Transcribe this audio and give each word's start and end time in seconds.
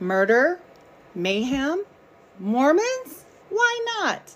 Murder? 0.00 0.60
Mayhem? 1.14 1.84
Mormons? 2.40 3.24
Why 3.48 3.86
not? 4.00 4.34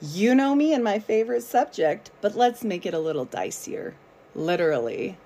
You 0.00 0.34
know 0.34 0.54
me 0.54 0.74
and 0.74 0.82
my 0.82 0.98
favorite 0.98 1.42
subject, 1.42 2.10
but 2.20 2.36
let's 2.36 2.64
make 2.64 2.84
it 2.84 2.94
a 2.94 2.98
little 2.98 3.26
dicier. 3.26 3.94
Literally. 4.34 5.16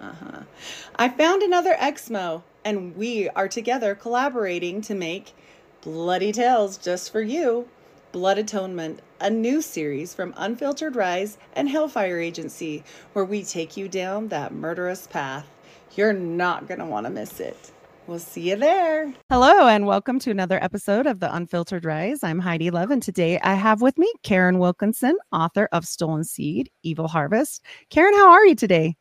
I 0.96 1.08
found 1.10 1.42
another 1.42 1.74
Exmo, 1.74 2.42
and 2.64 2.96
we 2.96 3.28
are 3.30 3.48
together 3.48 3.94
collaborating 3.94 4.80
to 4.82 4.94
make 4.94 5.34
Bloody 5.82 6.32
Tales 6.32 6.78
just 6.78 7.12
for 7.12 7.20
you 7.20 7.68
Blood 8.14 8.38
Atonement, 8.38 9.00
a 9.20 9.28
new 9.28 9.60
series 9.60 10.14
from 10.14 10.32
Unfiltered 10.36 10.94
Rise 10.94 11.36
and 11.52 11.68
Hellfire 11.68 12.20
Agency, 12.20 12.84
where 13.12 13.24
we 13.24 13.42
take 13.42 13.76
you 13.76 13.88
down 13.88 14.28
that 14.28 14.54
murderous 14.54 15.06
path. 15.08 15.48
You're 15.96 16.12
not 16.12 16.68
going 16.68 16.78
to 16.78 16.86
want 16.86 17.06
to 17.06 17.10
miss 17.10 17.40
it. 17.40 17.72
We'll 18.06 18.18
see 18.18 18.50
you 18.50 18.56
there. 18.56 19.14
Hello, 19.30 19.66
and 19.66 19.86
welcome 19.86 20.18
to 20.18 20.30
another 20.30 20.62
episode 20.62 21.06
of 21.06 21.20
The 21.20 21.34
Unfiltered 21.34 21.86
Rise. 21.86 22.22
I'm 22.22 22.38
Heidi 22.38 22.70
Love, 22.70 22.90
and 22.90 23.02
today 23.02 23.40
I 23.40 23.54
have 23.54 23.80
with 23.80 23.96
me 23.96 24.12
Karin 24.22 24.58
Wilkinson, 24.58 25.16
author 25.32 25.70
of 25.72 25.86
Stolen 25.86 26.22
Seed, 26.22 26.68
Evil 26.82 27.08
Harvest. 27.08 27.64
Karin, 27.88 28.12
how 28.12 28.30
are 28.30 28.44
you 28.44 28.54
today? 28.54 28.94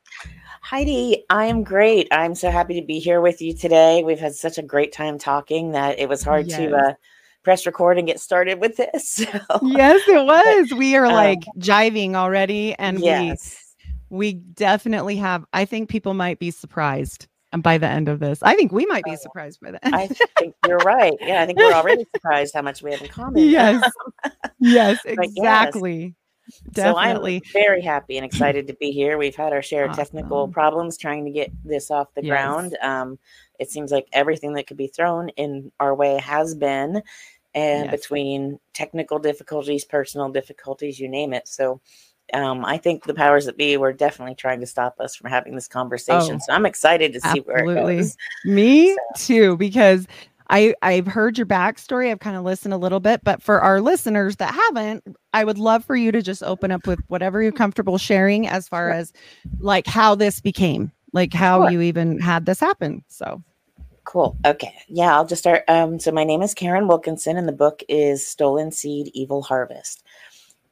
Heidi, 0.62 1.26
I 1.30 1.46
am 1.46 1.66
great. 1.66 2.08
I'm 2.12 2.34
so 2.34 2.50
happy 2.50 2.80
to 2.80 2.86
be 2.86 3.00
here 3.00 3.20
with 3.20 3.42
you 3.42 3.54
today. 3.54 4.04
We've 4.04 4.22
had 4.22 4.36
such 4.36 4.58
a 4.58 4.64
great 4.64 4.94
time 4.94 5.20
talking 5.20 5.74
that 5.74 6.00
it 6.00 6.08
was 6.08 6.24
hard 6.24 6.48
yes. 6.48 6.60
to 6.60 6.74
uh, 6.74 6.94
press 7.44 7.66
record 7.66 7.98
and 7.98 8.08
get 8.08 8.22
started 8.22 8.62
with 8.62 8.78
this. 8.78 9.26
So. 9.34 9.60
Yes, 9.64 10.02
it 10.08 10.26
was. 10.26 10.80
We 10.80 10.96
are 10.96 11.10
like 11.10 11.40
um, 11.40 11.60
jiving 11.60 12.16
already, 12.16 12.74
and 12.76 13.02
yes. 13.02 13.76
we 14.10 14.18
we 14.18 14.34
definitely 14.34 15.18
have. 15.18 15.44
I 15.52 15.66
think 15.66 15.90
people 15.90 16.14
might 16.14 16.40
be 16.40 16.52
surprised 16.52 17.28
by 17.62 17.78
the 17.78 17.88
end 17.88 18.10
of 18.10 18.20
this. 18.20 18.42
I 18.42 18.56
think 18.56 18.72
we 18.72 18.86
might 18.86 19.04
be 19.04 19.12
oh, 19.12 19.16
surprised 19.16 19.60
by 19.62 19.72
that. 19.72 19.82
I 19.84 20.08
think 20.40 20.56
you're 20.68 20.78
right. 20.78 21.14
Yeah, 21.22 21.42
I 21.42 21.46
think 21.46 21.60
we're 21.60 21.74
already 21.74 22.06
surprised 22.16 22.54
how 22.54 22.62
much 22.62 22.82
we 22.82 22.92
have 22.92 23.02
in 23.02 23.08
common. 23.10 23.44
Yes. 23.44 23.84
yes, 24.60 25.00
exactly. 25.06 26.04
Yes. 26.04 26.14
Definitely. 26.72 27.42
So 27.46 27.60
I'm 27.60 27.66
very 27.66 27.82
happy 27.82 28.18
and 28.18 28.26
excited 28.26 28.68
to 28.68 28.74
be 28.74 28.92
here. 28.92 29.18
We've 29.18 29.36
had 29.36 29.54
our 29.54 29.62
share 29.62 29.86
of 29.86 29.96
technical 29.96 30.48
problems 30.50 30.98
trying 30.98 31.24
to 31.26 31.32
get 31.32 31.52
this 31.64 31.90
off 31.90 32.14
the 32.16 32.24
yes. 32.24 32.30
ground. 32.30 32.78
Um, 32.82 33.18
it 33.60 33.72
seems 33.72 33.92
like 33.92 34.08
everything 34.12 34.54
that 34.54 34.68
could 34.68 34.78
be 34.78 34.88
thrown 34.88 35.30
in 35.30 35.72
our 35.80 35.96
way 35.96 36.20
has 36.20 36.54
been, 36.54 37.02
and 37.54 37.86
yes. 37.86 37.92
between 37.92 38.60
technical 38.74 39.20
difficulties, 39.20 39.86
personal 39.86 40.30
difficulties, 40.30 41.00
you 41.00 41.08
name 41.08 41.34
it. 41.34 41.48
So 41.48 41.80
um, 42.34 42.66
I 42.66 42.78
think 42.78 43.06
the 43.06 43.14
powers 43.14 43.46
that 43.46 43.58
be 43.58 43.78
were 43.78 43.94
definitely 43.94 44.36
trying 44.36 44.60
to 44.62 44.66
stop 44.66 45.00
us 45.00 45.16
from 45.16 45.30
having 45.30 45.56
this 45.56 45.68
conversation. 45.68 46.36
Oh, 46.36 46.40
so 46.46 46.54
I'm 46.54 46.66
excited 46.66 47.14
to 47.14 47.22
see 47.22 47.40
absolutely. 47.40 47.76
where 47.76 47.90
it 47.92 47.98
goes. 47.98 48.18
Me 48.46 48.94
so. 48.94 48.98
too, 49.16 49.58
because 49.58 50.08
I 50.50 50.74
I've 50.82 51.08
heard 51.08 51.38
your 51.38 51.48
backstory. 51.48 52.12
I've 52.12 52.20
kind 52.20 52.38
of 52.38 52.44
listened 52.44 52.74
a 52.74 52.78
little 52.78 53.00
bit, 53.00 53.24
but 53.24 53.42
for 53.42 53.62
our 53.62 53.82
listeners 53.82 54.38
that 54.38 54.54
haven't, 54.54 55.04
I 55.34 55.44
would 55.44 55.58
love 55.58 55.86
for 55.86 55.96
you 55.96 56.12
to 56.12 56.22
just 56.22 56.44
open 56.44 56.72
up 56.72 56.88
with 56.88 57.00
whatever 57.08 57.42
you're 57.42 57.52
comfortable 57.52 57.98
sharing 57.98 58.48
as 58.48 58.68
far 58.68 58.90
as 58.90 59.14
like 59.60 59.86
how 59.86 60.16
this 60.16 60.40
became, 60.40 60.92
like 61.12 61.34
how 61.34 61.64
sure. 61.64 61.72
you 61.72 61.82
even 61.82 62.20
had 62.20 62.46
this 62.46 62.60
happen. 62.60 63.04
So 63.08 63.44
Cool. 64.06 64.38
Okay. 64.46 64.74
Yeah, 64.90 65.16
I'll 65.16 65.26
just 65.26 65.42
start. 65.42 65.64
Um, 65.68 66.00
so 66.00 66.12
my 66.12 66.24
name 66.24 66.42
is 66.42 66.54
Karin 66.54 66.88
Wilkinson, 66.88 67.38
and 67.38 67.48
the 67.48 67.54
book 67.54 67.84
is 67.88 68.26
Stolen 68.26 68.72
Seed 68.72 69.10
Evil 69.14 69.42
Harvest. 69.42 70.04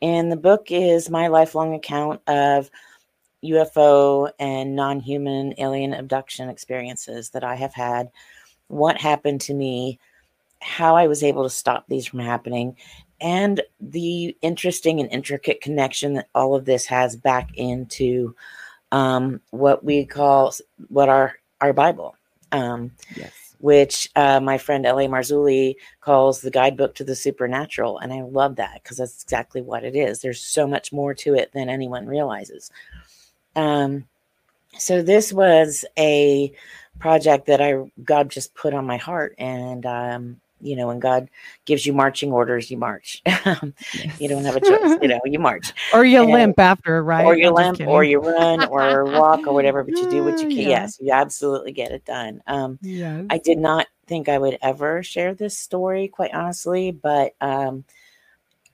And 0.01 0.31
the 0.31 0.37
book 0.37 0.71
is 0.71 1.09
my 1.09 1.27
lifelong 1.27 1.75
account 1.75 2.21
of 2.27 2.69
UFO 3.43 4.31
and 4.39 4.75
non 4.75 4.99
human 4.99 5.53
alien 5.57 5.93
abduction 5.93 6.49
experiences 6.49 7.29
that 7.31 7.43
I 7.43 7.55
have 7.55 7.73
had, 7.73 8.09
what 8.67 8.99
happened 8.99 9.41
to 9.41 9.53
me, 9.53 9.99
how 10.59 10.95
I 10.95 11.07
was 11.07 11.23
able 11.23 11.43
to 11.43 11.49
stop 11.49 11.85
these 11.87 12.07
from 12.07 12.19
happening, 12.19 12.77
and 13.19 13.61
the 13.79 14.35
interesting 14.41 14.99
and 14.99 15.11
intricate 15.11 15.61
connection 15.61 16.15
that 16.15 16.29
all 16.33 16.55
of 16.55 16.65
this 16.65 16.85
has 16.87 17.15
back 17.15 17.49
into 17.55 18.35
um, 18.91 19.41
what 19.51 19.83
we 19.83 20.05
call 20.05 20.53
what 20.89 21.09
our 21.09 21.35
our 21.61 21.73
Bible. 21.73 22.15
Um, 22.51 22.91
yes 23.15 23.50
which 23.61 24.09
uh, 24.15 24.39
my 24.39 24.57
friend 24.57 24.85
L.A. 24.85 25.07
Marzulli 25.07 25.75
calls 26.01 26.41
the 26.41 26.51
guidebook 26.51 26.95
to 26.95 27.03
the 27.03 27.15
supernatural. 27.15 27.99
And 27.99 28.11
I 28.11 28.21
love 28.21 28.55
that 28.57 28.81
because 28.81 28.97
that's 28.97 29.23
exactly 29.23 29.61
what 29.61 29.83
it 29.83 29.95
is. 29.95 30.21
There's 30.21 30.41
so 30.41 30.67
much 30.67 30.91
more 30.91 31.13
to 31.15 31.35
it 31.35 31.51
than 31.53 31.69
anyone 31.69 32.07
realizes. 32.07 32.71
Um, 33.55 34.07
so 34.77 35.01
this 35.01 35.31
was 35.31 35.85
a 35.97 36.51
project 36.99 37.47
that 37.47 37.61
I 37.61 37.91
God 38.03 38.29
just 38.29 38.53
put 38.55 38.73
on 38.73 38.85
my 38.85 38.97
heart, 38.97 39.35
and 39.37 39.85
um, 39.85 40.41
you 40.61 40.75
know, 40.75 40.87
when 40.87 40.99
God 40.99 41.29
gives 41.65 41.85
you 41.85 41.93
marching 41.93 42.31
orders, 42.31 42.69
you 42.69 42.77
march. 42.77 43.21
you 44.19 44.29
don't 44.29 44.45
have 44.45 44.55
a 44.55 44.61
choice, 44.61 44.97
you 45.01 45.07
know, 45.07 45.19
you 45.25 45.39
march. 45.39 45.73
Or 45.93 46.05
you 46.05 46.21
and, 46.21 46.31
limp 46.31 46.59
after, 46.59 47.03
right? 47.03 47.25
Or 47.25 47.35
you 47.35 47.49
I'm 47.49 47.75
limp, 47.75 47.81
or 47.87 48.03
you 48.03 48.19
run, 48.19 48.65
or 48.65 49.05
walk, 49.05 49.45
or 49.45 49.53
whatever, 49.53 49.83
but 49.83 49.97
you 49.97 50.09
do 50.09 50.23
what 50.23 50.39
you 50.41 50.47
can. 50.49 50.57
Yeah. 50.57 50.69
Yes, 50.69 50.97
you 51.01 51.11
absolutely 51.11 51.71
get 51.73 51.91
it 51.91 52.05
done. 52.05 52.41
Um, 52.47 52.79
yes. 52.81 53.25
I 53.29 53.39
did 53.39 53.57
not 53.57 53.87
think 54.07 54.29
I 54.29 54.37
would 54.37 54.57
ever 54.61 55.03
share 55.03 55.33
this 55.33 55.57
story, 55.57 56.07
quite 56.07 56.33
honestly, 56.33 56.91
but 56.91 57.33
um, 57.41 57.83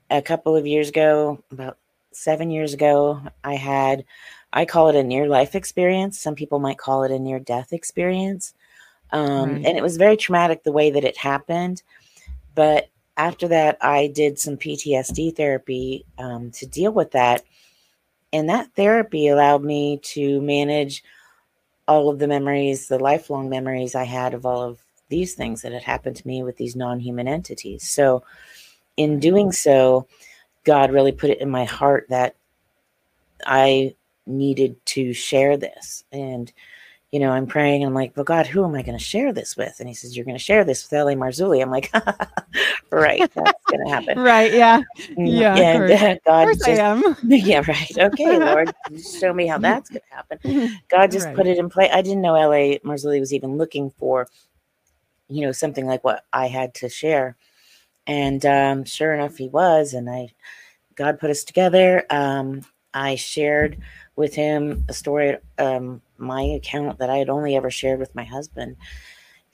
a 0.10 0.22
couple 0.22 0.56
of 0.56 0.68
years 0.68 0.90
ago, 0.90 1.44
about 1.52 1.78
seven 2.12 2.50
years 2.50 2.74
ago, 2.74 3.22
I 3.44 3.56
had, 3.56 4.06
I 4.54 4.66
call 4.66 4.90
it 4.90 4.96
a 4.96 5.04
near 5.04 5.28
life 5.28 5.56
experience. 5.56 6.20
Some 6.20 6.36
people 6.36 6.60
might 6.60 6.78
call 6.78 7.04
it 7.04 7.12
a 7.12 7.20
near 7.20 7.40
death 7.40 7.74
experience. 7.74 8.54
Um, 9.12 9.54
right. 9.54 9.66
And 9.66 9.78
it 9.78 9.84
was 9.84 9.98
very 9.98 10.18
traumatic 10.18 10.64
the 10.64 10.72
way 10.72 10.92
that 10.92 11.04
it 11.04 11.18
happened. 11.18 11.84
But 12.56 12.90
after 13.16 13.48
that, 13.48 13.78
I 13.82 14.08
did 14.08 14.40
some 14.40 14.58
PTSD 14.58 15.36
therapy 15.36 16.06
um, 16.18 16.52
to 16.52 16.66
deal 16.66 16.92
with 16.92 17.12
that. 17.12 17.44
And 18.34 18.50
that 18.50 18.74
therapy 18.76 19.28
allowed 19.28 19.64
me 19.64 20.00
to 20.04 20.42
manage 20.42 21.04
all 21.88 22.10
of 22.10 22.20
the 22.20 22.28
memories, 22.28 22.88
the 22.88 23.00
lifelong 23.00 23.50
memories 23.50 23.96
I 23.96 24.04
had 24.04 24.34
of 24.34 24.46
all 24.46 24.62
of 24.62 24.80
these 25.10 25.36
things 25.36 25.62
that 25.62 25.72
had 25.72 25.84
happened 25.84 26.18
to 26.18 26.28
me 26.28 26.44
with 26.44 26.58
these 26.58 26.76
non 26.76 27.00
human 27.00 27.28
entities. 27.28 27.90
So, 27.90 28.24
in 28.98 29.20
doing 29.20 29.52
so, 29.52 30.08
God 30.64 30.92
really 30.92 31.14
put 31.14 31.30
it 31.30 31.40
in 31.40 31.50
my 31.50 31.64
heart 31.64 32.08
that 32.10 32.36
I 33.46 33.96
needed 34.26 34.86
to 34.88 35.14
share 35.14 35.56
this. 35.56 36.04
And 36.12 36.52
you 37.12 37.20
know, 37.22 37.32
I'm 37.32 37.48
praying 37.48 37.84
and 37.84 37.90
I'm 37.90 37.94
like, 37.94 38.18
well, 38.18 38.26
God, 38.26 38.48
who 38.48 38.66
am 38.66 38.76
I 38.76 38.82
going 38.82 38.98
to 38.98 39.04
share 39.04 39.32
this 39.32 39.56
with? 39.56 39.80
And 39.80 39.88
he 39.88 39.96
says, 39.96 40.16
you're 40.16 40.26
going 40.26 40.38
to 40.38 40.44
share 40.44 40.66
this 40.66 40.84
with 40.84 40.94
L.A. 40.94 41.16
Marzulli. 41.16 41.62
I'm 41.62 41.72
like, 41.72 41.90
right, 42.92 43.20
that's 43.34 43.64
going 43.70 43.86
to 43.86 43.90
happen. 43.90 44.20
right. 44.20 44.52
Yeah. 44.52 44.82
Mm, 45.18 45.40
yeah. 45.40 45.56
And 45.56 45.92
uh, 45.92 46.16
God 46.26 46.54
just, 46.54 46.68
I 46.68 46.72
am. 46.72 47.16
yeah, 47.24 47.64
right. 47.66 47.98
Okay, 47.98 48.38
Lord, 48.38 48.74
show 49.20 49.34
me 49.34 49.48
how 49.48 49.58
that's 49.58 49.90
going 49.90 50.02
to 50.10 50.16
happen. 50.16 50.78
God 50.90 51.12
just 51.12 51.28
right. 51.28 51.36
put 51.36 51.48
it 51.48 51.58
in 51.58 51.70
play. 51.70 51.90
I 51.90 52.02
didn't 52.02 52.22
know 52.22 52.36
L.A. 52.36 52.80
Marzulli 52.80 53.22
was 53.22 53.34
even 53.34 53.58
looking 53.58 53.90
for, 53.92 54.28
you 55.30 55.46
know, 55.46 55.54
something 55.54 55.86
like 55.86 56.04
what 56.04 56.26
I 56.34 56.48
had 56.48 56.74
to 56.76 56.90
share. 56.90 57.38
And 58.06 58.46
um, 58.46 58.84
sure 58.84 59.14
enough, 59.14 59.38
he 59.38 59.48
was. 59.48 59.94
And 59.94 60.10
I, 60.10 60.34
God 60.96 61.20
put 61.20 61.30
us 61.30 61.46
together. 61.46 62.06
Um, 62.10 62.66
I 62.94 63.16
shared 63.16 63.78
with 64.18 64.34
him 64.34 64.86
a 64.90 64.94
story, 64.94 65.38
um, 65.58 66.02
my 66.18 66.42
account 66.42 67.00
that 67.00 67.10
I 67.10 67.18
had 67.18 67.30
only 67.30 67.56
ever 67.56 67.70
shared 67.70 68.00
with 68.00 68.16
my 68.16 68.24
husband. 68.24 68.78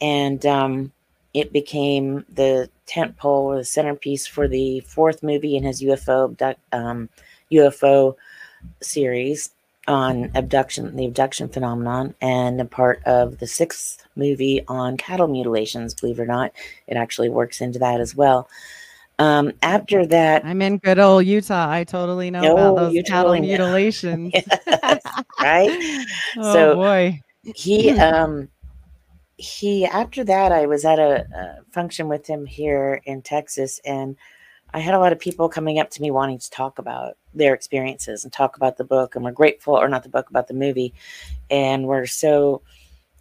And 0.02 0.46
um, 0.46 0.92
it 1.34 1.52
became 1.54 2.26
the 2.30 2.70
tent 2.86 3.18
pole 3.18 3.46
or 3.52 3.58
the 3.58 3.66
centerpiece 3.66 4.28
for 4.28 4.48
the 4.48 4.82
fourth 4.82 5.24
movie 5.24 5.56
in 5.56 5.64
his 5.64 5.82
UFO 5.82 6.56
um, 6.72 7.10
UFO 7.52 8.16
series 8.82 9.52
on 9.88 10.32
abduction, 10.36 10.96
the 10.96 11.06
abduction 11.06 11.50
phenomenon, 11.50 12.16
and 12.22 12.62
a 12.62 12.66
part 12.66 13.04
of 13.06 13.40
the 13.40 13.48
sixth 13.48 14.06
movie 14.16 14.64
on 14.68 14.96
cattle 14.98 15.28
mutilations. 15.28 15.94
Believe 15.94 16.20
it 16.20 16.24
or 16.24 16.26
not, 16.26 16.54
it 16.88 16.96
actually 16.96 17.30
works 17.30 17.62
into 17.62 17.80
that 17.80 18.00
as 18.00 18.16
well. 18.16 18.48
Um, 19.20 19.54
after 19.62 20.06
that, 20.08 20.44
I'm 20.44 20.62
in 20.62 20.78
good 20.78 21.00
old 21.00 21.26
Utah. 21.26 21.70
I 21.70 21.84
totally 21.84 22.32
know 22.32 22.42
oh, 22.44 22.54
about 22.54 22.76
those 22.76 23.04
cattle 23.04 23.32
totally 23.32 23.42
mutilations. 23.42 24.34
yes, 24.66 25.02
right? 25.40 26.06
oh, 26.38 26.54
so 26.54 26.76
boy, 26.76 27.22
he 27.44 27.92
um 28.00 28.50
he 29.38 29.86
after 29.86 30.24
that 30.24 30.52
i 30.52 30.66
was 30.66 30.86
at 30.86 31.00
a, 31.00 31.26
a, 31.36 31.72
function 31.72 32.08
with 32.08 32.26
him 32.28 32.46
here 32.46 33.02
in 33.06 33.22
texas 33.22 33.80
and 33.84 34.16
i 34.74 34.80
had 34.80 34.94
a 34.94 35.00
lot 35.00 35.12
of 35.12 35.20
people 35.20 35.50
coming 35.50 35.80
up 35.80 35.90
to 35.90 36.02
me 36.02 36.12
wanting 36.12 36.38
to 36.38 36.50
talk 36.50 36.80
about 36.80 37.18
their 37.34 37.54
experiences 37.54 38.24
and 38.24 38.32
talk 38.32 38.56
about 38.56 38.78
the 38.78 38.84
book 38.84 39.16
and 39.16 39.26
we're 39.26 39.32
grateful 39.32 39.74
or 39.74 39.90
not 39.90 40.04
the 40.04 40.10
book 40.10 40.30
about 40.30 40.48
the 40.48 40.54
movie 40.54 40.94
and 41.50 41.88
we're 41.88 42.06
so 42.06 42.62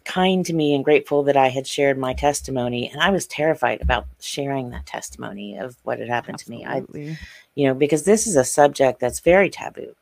kind 0.05 0.45
to 0.45 0.53
me 0.53 0.73
and 0.75 0.83
grateful 0.83 1.23
that 1.23 1.37
i 1.37 1.47
had 1.47 1.65
shared 1.65 1.97
my 1.97 2.13
testimony 2.13 2.89
and 2.89 3.01
i 3.01 3.09
was 3.09 3.25
terrified 3.27 3.81
about 3.81 4.05
sharing 4.19 4.69
that 4.69 4.85
testimony 4.85 5.57
of 5.57 5.77
what 5.83 5.99
had 5.99 6.09
happened 6.09 6.35
Absolutely. 6.35 6.63
to 6.63 7.09
me 7.09 7.13
i 7.13 7.17
you 7.55 7.67
know 7.67 7.73
because 7.73 8.03
this 8.03 8.27
is 8.27 8.35
a 8.35 8.43
subject 8.43 8.99
that's 8.99 9.19
very 9.19 9.49
taboo 9.49 9.95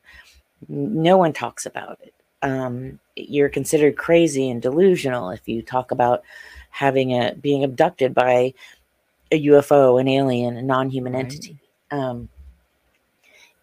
no 0.68 1.18
one 1.18 1.34
talks 1.34 1.66
about 1.66 2.00
it 2.02 2.14
um, 2.44 3.00
you're 3.16 3.50
considered 3.50 3.98
crazy 3.98 4.50
and 4.50 4.64
delusional 4.64 5.30
if 5.30 5.48
you 5.48 5.62
talk 5.62 5.92
about 5.92 6.24
having 6.72 7.12
a 7.12 7.36
being 7.36 7.64
abducted 7.64 8.16
by 8.16 8.54
a 9.32 9.46
UFO, 9.46 10.00
an 10.00 10.08
alien, 10.08 10.58
a 10.58 10.62
non-human 10.62 11.14
right. 11.14 11.26
entity. 11.26 11.58
Um, 11.90 12.30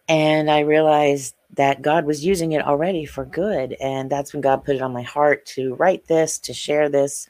and 0.07 0.49
I 0.49 0.61
realized 0.61 1.35
that 1.53 1.81
God 1.81 2.05
was 2.05 2.25
using 2.25 2.51
it 2.51 2.65
already 2.65 3.05
for 3.05 3.25
good, 3.25 3.75
and 3.81 4.09
that's 4.09 4.33
when 4.33 4.41
God 4.41 4.63
put 4.63 4.75
it 4.75 4.81
on 4.81 4.93
my 4.93 5.01
heart 5.01 5.45
to 5.47 5.75
write 5.75 6.07
this, 6.07 6.39
to 6.39 6.53
share 6.53 6.89
this. 6.89 7.27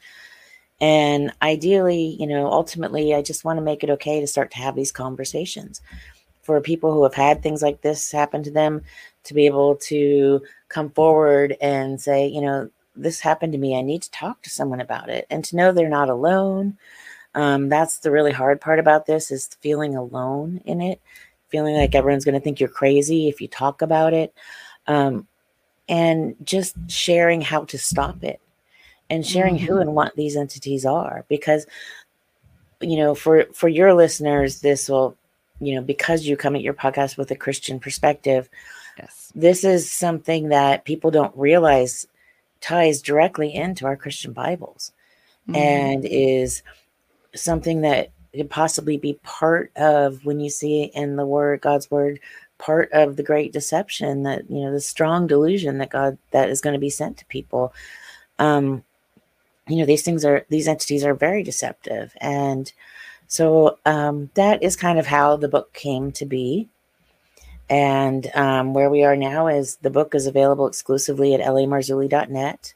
And 0.80 1.32
ideally, 1.42 2.16
you 2.18 2.26
know, 2.26 2.46
ultimately, 2.46 3.14
I 3.14 3.22
just 3.22 3.44
want 3.44 3.58
to 3.58 3.62
make 3.62 3.82
it 3.82 3.90
okay 3.90 4.20
to 4.20 4.26
start 4.26 4.50
to 4.52 4.58
have 4.58 4.76
these 4.76 4.92
conversations 4.92 5.80
for 6.42 6.60
people 6.60 6.92
who 6.92 7.02
have 7.02 7.14
had 7.14 7.42
things 7.42 7.62
like 7.62 7.82
this 7.82 8.10
happen 8.10 8.42
to 8.42 8.50
them 8.50 8.82
to 9.24 9.34
be 9.34 9.46
able 9.46 9.76
to 9.76 10.42
come 10.68 10.90
forward 10.90 11.56
and 11.60 12.00
say, 12.00 12.26
you 12.26 12.40
know, 12.40 12.70
this 12.96 13.20
happened 13.20 13.52
to 13.52 13.58
me. 13.58 13.76
I 13.76 13.82
need 13.82 14.02
to 14.02 14.10
talk 14.10 14.42
to 14.42 14.50
someone 14.50 14.80
about 14.80 15.08
it 15.10 15.26
and 15.30 15.44
to 15.44 15.56
know 15.56 15.72
they're 15.72 15.88
not 15.88 16.08
alone. 16.08 16.76
Um, 17.34 17.68
that's 17.68 17.98
the 17.98 18.10
really 18.10 18.32
hard 18.32 18.60
part 18.60 18.78
about 18.78 19.06
this 19.06 19.30
is 19.30 19.48
feeling 19.60 19.94
alone 19.94 20.60
in 20.64 20.80
it, 20.80 21.00
feeling 21.50 21.76
like 21.76 21.94
everyone's 21.94 22.24
going 22.24 22.34
to 22.34 22.40
think 22.40 22.60
you're 22.60 22.68
crazy 22.68 23.28
if 23.28 23.40
you 23.40 23.48
talk 23.48 23.82
about 23.82 24.12
it. 24.12 24.34
Um, 24.86 25.26
and 25.88 26.36
just 26.44 26.76
sharing 26.88 27.40
how 27.40 27.64
to 27.64 27.78
stop 27.78 28.22
it 28.22 28.40
and 29.08 29.26
sharing 29.26 29.56
mm-hmm. 29.56 29.66
who 29.66 29.78
and 29.78 29.94
what 29.94 30.14
these 30.16 30.36
entities 30.36 30.86
are 30.86 31.24
because 31.28 31.66
you 32.80 32.96
know 32.96 33.14
for 33.14 33.44
for 33.52 33.68
your 33.68 33.92
listeners 33.92 34.60
this 34.60 34.88
will 34.88 35.16
you 35.60 35.74
know 35.74 35.82
because 35.82 36.24
you 36.24 36.36
come 36.36 36.54
at 36.54 36.62
your 36.62 36.74
podcast 36.74 37.18
with 37.18 37.30
a 37.32 37.36
christian 37.36 37.80
perspective 37.80 38.48
Yes. 39.00 39.32
This 39.34 39.64
is 39.64 39.90
something 39.90 40.48
that 40.48 40.84
people 40.84 41.10
don't 41.10 41.36
realize 41.36 42.06
ties 42.60 43.00
directly 43.00 43.54
into 43.54 43.86
our 43.86 43.96
Christian 43.96 44.32
Bibles 44.32 44.92
mm-hmm. 45.48 45.56
and 45.56 46.04
is 46.04 46.62
something 47.34 47.80
that 47.82 48.10
could 48.38 48.50
possibly 48.50 48.96
be 48.96 49.14
part 49.22 49.72
of 49.76 50.24
when 50.24 50.40
you 50.40 50.50
see 50.50 50.84
in 50.94 51.16
the 51.16 51.26
word 51.26 51.60
God's 51.60 51.90
word 51.90 52.20
part 52.58 52.90
of 52.92 53.16
the 53.16 53.22
great 53.22 53.52
deception 53.52 54.22
that 54.24 54.48
you 54.50 54.62
know 54.62 54.72
the 54.72 54.80
strong 54.80 55.26
delusion 55.26 55.78
that 55.78 55.90
God 55.90 56.18
that 56.30 56.50
is 56.50 56.60
going 56.60 56.74
to 56.74 56.80
be 56.80 56.90
sent 56.90 57.16
to 57.18 57.24
people. 57.26 57.72
Um 58.38 58.84
you 59.68 59.76
know 59.76 59.86
these 59.86 60.02
things 60.02 60.24
are 60.24 60.44
these 60.48 60.68
entities 60.68 61.04
are 61.04 61.14
very 61.14 61.42
deceptive. 61.42 62.12
And 62.20 62.72
so 63.26 63.78
um 63.86 64.30
that 64.34 64.62
is 64.62 64.76
kind 64.76 64.98
of 64.98 65.06
how 65.06 65.36
the 65.36 65.48
book 65.48 65.72
came 65.72 66.12
to 66.12 66.26
be. 66.26 66.68
And 67.70 68.28
um, 68.34 68.74
where 68.74 68.90
we 68.90 69.04
are 69.04 69.14
now 69.14 69.46
is 69.46 69.76
the 69.76 69.90
book 69.90 70.16
is 70.16 70.26
available 70.26 70.66
exclusively 70.66 71.34
at 71.34 71.40
lamarzulli.net. 71.40 72.74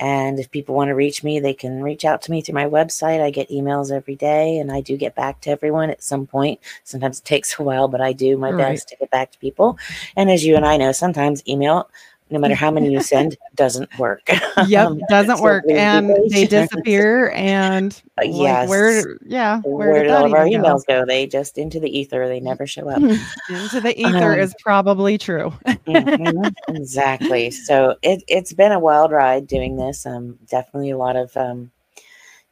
And 0.00 0.40
if 0.40 0.50
people 0.50 0.74
want 0.74 0.88
to 0.88 0.94
reach 0.94 1.22
me, 1.22 1.38
they 1.38 1.52
can 1.52 1.82
reach 1.82 2.06
out 2.06 2.22
to 2.22 2.30
me 2.30 2.40
through 2.40 2.54
my 2.54 2.64
website. 2.64 3.20
I 3.20 3.30
get 3.30 3.50
emails 3.50 3.92
every 3.92 4.16
day 4.16 4.58
and 4.58 4.72
I 4.72 4.80
do 4.80 4.96
get 4.96 5.14
back 5.14 5.42
to 5.42 5.50
everyone 5.50 5.90
at 5.90 6.02
some 6.02 6.26
point. 6.26 6.58
Sometimes 6.84 7.20
it 7.20 7.24
takes 7.26 7.58
a 7.58 7.62
while, 7.62 7.86
but 7.86 8.00
I 8.00 8.14
do 8.14 8.38
my 8.38 8.50
right. 8.50 8.72
best 8.72 8.88
to 8.88 8.96
get 8.96 9.10
back 9.10 9.30
to 9.32 9.38
people. 9.38 9.78
And 10.16 10.30
as 10.30 10.44
you 10.44 10.56
and 10.56 10.64
I 10.64 10.78
know, 10.78 10.92
sometimes 10.92 11.46
email 11.46 11.90
no 12.30 12.38
matter 12.38 12.54
how 12.54 12.70
many 12.70 12.90
you 12.90 13.02
send, 13.02 13.36
doesn't 13.54 13.98
work. 13.98 14.28
Yep, 14.66 14.86
um, 14.86 15.00
doesn't 15.08 15.38
so 15.38 15.42
work, 15.42 15.64
and 15.68 16.16
they 16.30 16.46
disappear. 16.48 17.30
And 17.30 17.92
uh, 18.18 18.26
like, 18.26 18.30
yes, 18.32 18.68
where? 18.68 19.18
Yeah, 19.26 19.60
where, 19.62 19.90
where 19.90 20.02
did, 20.02 20.12
all 20.12 20.26
of 20.26 20.32
our 20.32 20.44
emails 20.44 20.86
go? 20.86 21.00
go? 21.00 21.06
They 21.06 21.26
just 21.26 21.58
into 21.58 21.80
the 21.80 21.98
ether. 21.98 22.28
They 22.28 22.40
never 22.40 22.66
show 22.66 22.88
up. 22.88 22.98
into 22.98 23.80
the 23.80 23.94
ether 23.96 24.32
um, 24.32 24.38
is 24.38 24.54
probably 24.60 25.18
true. 25.18 25.52
mm-hmm, 25.66 26.74
exactly. 26.74 27.50
So 27.50 27.96
it 28.02 28.22
it's 28.28 28.52
been 28.52 28.72
a 28.72 28.78
wild 28.78 29.10
ride 29.10 29.46
doing 29.46 29.76
this. 29.76 30.06
Um, 30.06 30.38
definitely 30.48 30.90
a 30.90 30.98
lot 30.98 31.16
of 31.16 31.36
um, 31.36 31.70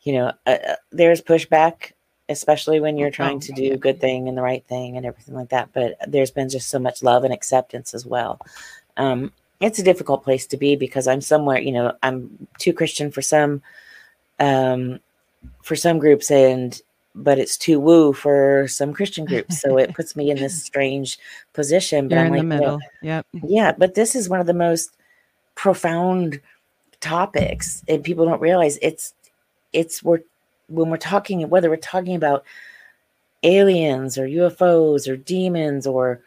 you 0.03 0.13
know, 0.13 0.33
uh, 0.47 0.59
uh 0.69 0.77
there's 0.91 1.23
pushback 1.23 1.93
especially 2.29 2.81
when 2.81 2.97
you're 2.99 3.11
trying 3.11 3.41
to 3.41 3.53
do 3.53 3.73
a 3.73 3.79
good 3.79 4.01
thing 4.01 4.29
and 4.29 4.37
the 4.37 4.43
right 4.43 4.67
thing 4.67 4.97
and 4.97 5.07
everything 5.07 5.35
like 5.35 5.49
that. 5.49 5.71
But 5.73 5.97
there's 6.07 6.31
been 6.31 6.49
just 6.49 6.69
so 6.69 6.79
much 6.79 7.03
love 7.03 7.25
and 7.25 7.33
acceptance 7.33 7.95
as 7.95 8.05
well. 8.05 8.39
Um, 8.97 9.33
it's 9.61 9.79
a 9.79 9.83
difficult 9.85 10.23
place 10.23 10.47
to 10.47 10.57
be 10.57 10.77
because 10.77 11.09
I'm 11.09 11.21
somewhere, 11.21 11.59
you 11.59 11.73
know, 11.73 11.95
I'm 12.03 12.49
too 12.59 12.73
Christian 12.73 13.11
for 13.11 13.23
some 13.23 13.63
um 14.41 15.01
for 15.63 15.77
some 15.77 15.99
groups 15.99 16.31
and 16.31 16.81
but 17.15 17.39
it's 17.39 17.57
too 17.57 17.81
woo 17.81 18.13
for 18.13 18.69
some 18.69 18.93
Christian 18.93 19.25
groups. 19.25 19.61
So 19.61 19.77
it 19.77 19.95
puts 19.95 20.15
me 20.15 20.31
in 20.31 20.37
this 20.37 20.63
strange 20.65 21.19
position. 21.53 22.09
But 22.09 22.17
You're 22.17 22.25
I'm 22.27 22.27
in 22.27 22.33
like, 22.33 22.41
the 22.43 22.65
middle. 22.65 22.81
yep. 23.03 23.27
Yeah, 23.33 23.73
but 23.77 23.95
this 23.95 24.15
is 24.15 24.29
one 24.29 24.41
of 24.41 24.47
the 24.47 24.55
most 24.55 24.97
profound 25.57 26.41
topics 27.01 27.83
and 27.89 28.03
people 28.03 28.25
don't 28.25 28.41
realize 28.41 28.79
it's 28.83 29.15
it's 29.73 30.03
we're 30.03 30.21
when 30.69 30.91
we're 30.91 30.97
talking 30.97 31.49
whether 31.49 31.71
we're 31.71 31.77
talking 31.77 32.15
about 32.15 32.45
aliens 33.43 34.19
or 34.19 34.27
UFOs 34.27 35.09
or 35.09 35.17
demons 35.17 35.87
or 35.87 36.21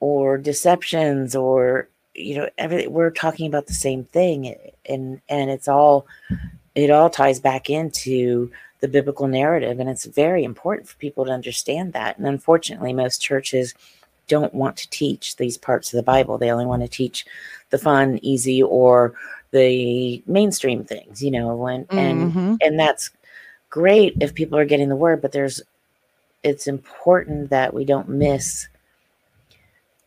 or 0.00 0.36
deceptions 0.36 1.34
or 1.34 1.88
you 2.14 2.36
know 2.36 2.48
everything 2.58 2.92
we're 2.92 3.10
talking 3.10 3.46
about 3.46 3.66
the 3.66 3.74
same 3.74 4.04
thing 4.04 4.54
and 4.86 5.20
and 5.28 5.50
it's 5.50 5.68
all 5.68 6.06
it 6.74 6.90
all 6.90 7.10
ties 7.10 7.40
back 7.40 7.68
into 7.68 8.50
the 8.80 8.88
biblical 8.88 9.26
narrative 9.26 9.80
and 9.80 9.88
it's 9.88 10.04
very 10.04 10.44
important 10.44 10.88
for 10.88 10.96
people 10.98 11.24
to 11.24 11.32
understand 11.32 11.92
that 11.92 12.16
and 12.18 12.26
unfortunately 12.26 12.92
most 12.92 13.20
churches 13.20 13.74
don't 14.26 14.54
want 14.54 14.76
to 14.76 14.88
teach 14.90 15.36
these 15.36 15.58
parts 15.58 15.92
of 15.92 15.96
the 15.96 16.02
bible 16.02 16.38
they 16.38 16.50
only 16.50 16.66
want 16.66 16.82
to 16.82 16.88
teach 16.88 17.26
the 17.70 17.78
fun 17.78 18.18
easy 18.22 18.62
or 18.62 19.14
the 19.50 20.22
mainstream 20.26 20.84
things 20.84 21.22
you 21.22 21.30
know 21.30 21.54
when 21.54 21.86
and 21.90 22.32
mm-hmm. 22.32 22.54
and 22.60 22.78
that's 22.78 23.10
great 23.70 24.16
if 24.20 24.34
people 24.34 24.58
are 24.58 24.64
getting 24.64 24.88
the 24.88 24.96
word 24.96 25.20
but 25.20 25.32
there's 25.32 25.60
it's 26.42 26.66
important 26.66 27.50
that 27.50 27.72
we 27.72 27.84
don't 27.84 28.08
miss 28.08 28.68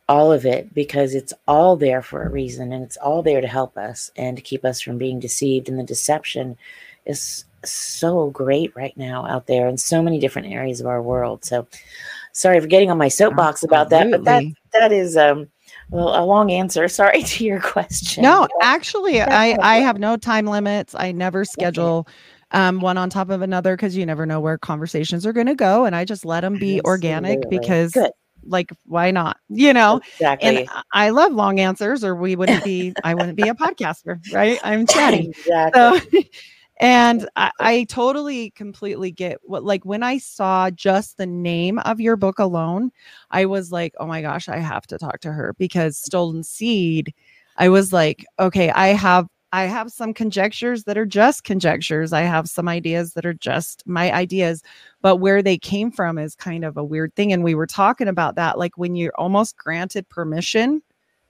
all 0.08 0.32
of 0.32 0.46
it 0.46 0.72
because 0.72 1.14
it's 1.14 1.34
all 1.46 1.76
there 1.76 2.00
for 2.00 2.22
a 2.22 2.30
reason 2.30 2.72
and 2.72 2.82
it's 2.82 2.96
all 2.96 3.22
there 3.22 3.40
to 3.40 3.46
help 3.46 3.76
us 3.76 4.10
and 4.16 4.36
to 4.36 4.42
keep 4.42 4.64
us 4.64 4.80
from 4.80 4.96
being 4.96 5.20
deceived. 5.20 5.68
And 5.68 5.78
the 5.78 5.84
deception 5.84 6.56
is 7.04 7.44
so 7.64 8.30
great 8.30 8.74
right 8.74 8.96
now 8.96 9.26
out 9.26 9.46
there 9.46 9.68
in 9.68 9.76
so 9.76 10.02
many 10.02 10.18
different 10.18 10.48
areas 10.48 10.80
of 10.80 10.86
our 10.86 11.02
world. 11.02 11.44
So 11.44 11.66
sorry 12.32 12.60
for 12.60 12.66
getting 12.66 12.90
on 12.90 12.98
my 12.98 13.08
soapbox 13.08 13.62
Absolutely. 13.62 13.76
about 13.76 13.90
that, 13.90 14.10
but 14.10 14.24
that 14.24 14.44
that 14.72 14.92
is 14.92 15.16
um 15.16 15.48
well 15.90 16.22
a 16.22 16.24
long 16.24 16.50
answer. 16.50 16.88
Sorry 16.98 17.22
to 17.22 17.44
your 17.44 17.60
question. 17.60 18.22
No, 18.22 18.48
actually 18.62 19.20
I 19.20 19.56
I 19.60 19.76
have 19.76 19.98
no 19.98 20.16
time 20.16 20.46
limits. 20.46 20.94
I 20.94 21.12
never 21.12 21.44
schedule 21.44 22.08
um, 22.52 22.80
one 22.80 22.96
on 22.96 23.10
top 23.10 23.28
of 23.28 23.42
another 23.42 23.76
because 23.76 23.94
you 23.94 24.06
never 24.06 24.24
know 24.24 24.40
where 24.40 24.56
conversations 24.56 25.26
are 25.26 25.34
going 25.34 25.48
to 25.48 25.54
go. 25.54 25.84
And 25.84 25.94
I 25.94 26.06
just 26.06 26.24
let 26.24 26.40
them 26.40 26.54
be 26.54 26.78
Absolutely. 26.78 26.88
organic 26.88 27.50
because 27.50 27.92
Good 27.92 28.12
like 28.48 28.70
why 28.86 29.10
not? 29.10 29.38
You 29.48 29.72
know? 29.72 30.00
Exactly. 30.14 30.58
And 30.60 30.68
i 30.92 31.10
love 31.10 31.32
long 31.32 31.60
answers 31.60 32.02
or 32.04 32.14
we 32.14 32.36
wouldn't 32.36 32.64
be 32.64 32.94
i 33.04 33.14
wouldn't 33.14 33.36
be 33.36 33.48
a 33.48 33.54
podcaster 33.54 34.20
right? 34.32 34.58
I'm 34.64 34.86
chatty. 34.94 35.28
Exactly. 35.28 36.20
so 36.22 36.28
and 36.80 37.28
I, 37.36 37.50
I 37.58 37.84
totally 37.84 38.50
completely 38.50 39.10
get 39.10 39.38
what 39.42 39.64
like 39.64 39.84
when 39.84 40.02
i 40.02 40.18
saw 40.18 40.70
just 40.70 41.16
the 41.16 41.26
name 41.26 41.78
of 41.80 42.00
your 42.00 42.16
book 42.16 42.38
alone 42.38 42.90
i 43.30 43.44
was 43.44 43.72
like 43.72 43.94
oh 43.98 44.06
my 44.06 44.22
gosh 44.22 44.48
i 44.48 44.58
have 44.58 44.86
to 44.88 44.98
talk 44.98 45.20
to 45.20 45.32
her 45.32 45.54
because 45.58 45.98
stolen 45.98 46.42
seed 46.42 47.12
i 47.56 47.68
was 47.68 47.92
like 47.92 48.24
okay 48.38 48.70
i 48.70 48.88
have 48.88 49.26
I 49.52 49.64
have 49.64 49.90
some 49.90 50.12
conjectures 50.12 50.84
that 50.84 50.98
are 50.98 51.06
just 51.06 51.44
conjectures. 51.44 52.12
I 52.12 52.22
have 52.22 52.48
some 52.48 52.68
ideas 52.68 53.14
that 53.14 53.24
are 53.24 53.34
just 53.34 53.82
my 53.86 54.12
ideas, 54.12 54.62
but 55.00 55.16
where 55.16 55.42
they 55.42 55.56
came 55.56 55.90
from 55.90 56.18
is 56.18 56.34
kind 56.34 56.64
of 56.64 56.76
a 56.76 56.84
weird 56.84 57.14
thing. 57.14 57.32
And 57.32 57.42
we 57.42 57.54
were 57.54 57.66
talking 57.66 58.08
about 58.08 58.34
that, 58.36 58.58
like 58.58 58.76
when 58.76 58.94
you're 58.94 59.14
almost 59.16 59.56
granted 59.56 60.08
permission 60.08 60.82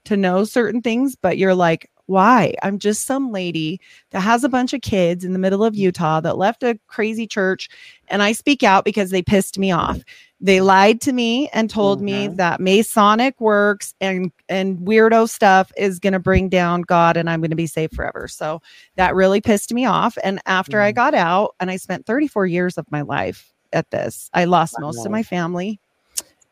to 0.04 0.16
know 0.16 0.44
certain 0.44 0.82
things, 0.82 1.14
but 1.14 1.38
you're 1.38 1.54
like, 1.54 1.90
why? 2.08 2.54
I'm 2.62 2.78
just 2.78 3.06
some 3.06 3.30
lady 3.30 3.80
that 4.10 4.20
has 4.20 4.42
a 4.42 4.48
bunch 4.48 4.72
of 4.72 4.80
kids 4.80 5.24
in 5.24 5.34
the 5.34 5.38
middle 5.38 5.62
of 5.62 5.74
mm. 5.74 5.78
Utah 5.78 6.20
that 6.22 6.38
left 6.38 6.62
a 6.62 6.78
crazy 6.86 7.26
church 7.26 7.68
and 8.08 8.22
I 8.22 8.32
speak 8.32 8.62
out 8.62 8.86
because 8.86 9.10
they 9.10 9.22
pissed 9.22 9.58
me 9.58 9.70
off. 9.70 10.00
They 10.40 10.60
lied 10.60 11.00
to 11.00 11.12
me 11.12 11.48
and 11.52 11.68
told 11.68 11.98
mm-hmm. 11.98 12.04
me 12.04 12.28
that 12.28 12.60
Masonic 12.60 13.40
works 13.40 13.94
and 14.00 14.30
and 14.48 14.78
weirdo 14.78 15.28
stuff 15.28 15.72
is 15.76 15.98
going 15.98 16.12
to 16.12 16.18
bring 16.18 16.48
down 16.48 16.82
God 16.82 17.16
and 17.16 17.28
I'm 17.28 17.40
going 17.40 17.50
to 17.50 17.56
be 17.56 17.66
saved 17.66 17.94
forever. 17.94 18.28
So 18.28 18.62
that 18.96 19.14
really 19.14 19.40
pissed 19.40 19.72
me 19.72 19.84
off. 19.84 20.16
And 20.22 20.40
after 20.46 20.78
mm-hmm. 20.78 20.86
I 20.86 20.92
got 20.92 21.14
out, 21.14 21.54
and 21.60 21.70
I 21.70 21.76
spent 21.76 22.06
34 22.06 22.46
years 22.46 22.78
of 22.78 22.90
my 22.90 23.02
life 23.02 23.52
at 23.72 23.90
this, 23.90 24.30
I 24.32 24.44
lost 24.44 24.76
wow. 24.78 24.86
most 24.86 25.04
of 25.04 25.10
my 25.10 25.22
family. 25.22 25.80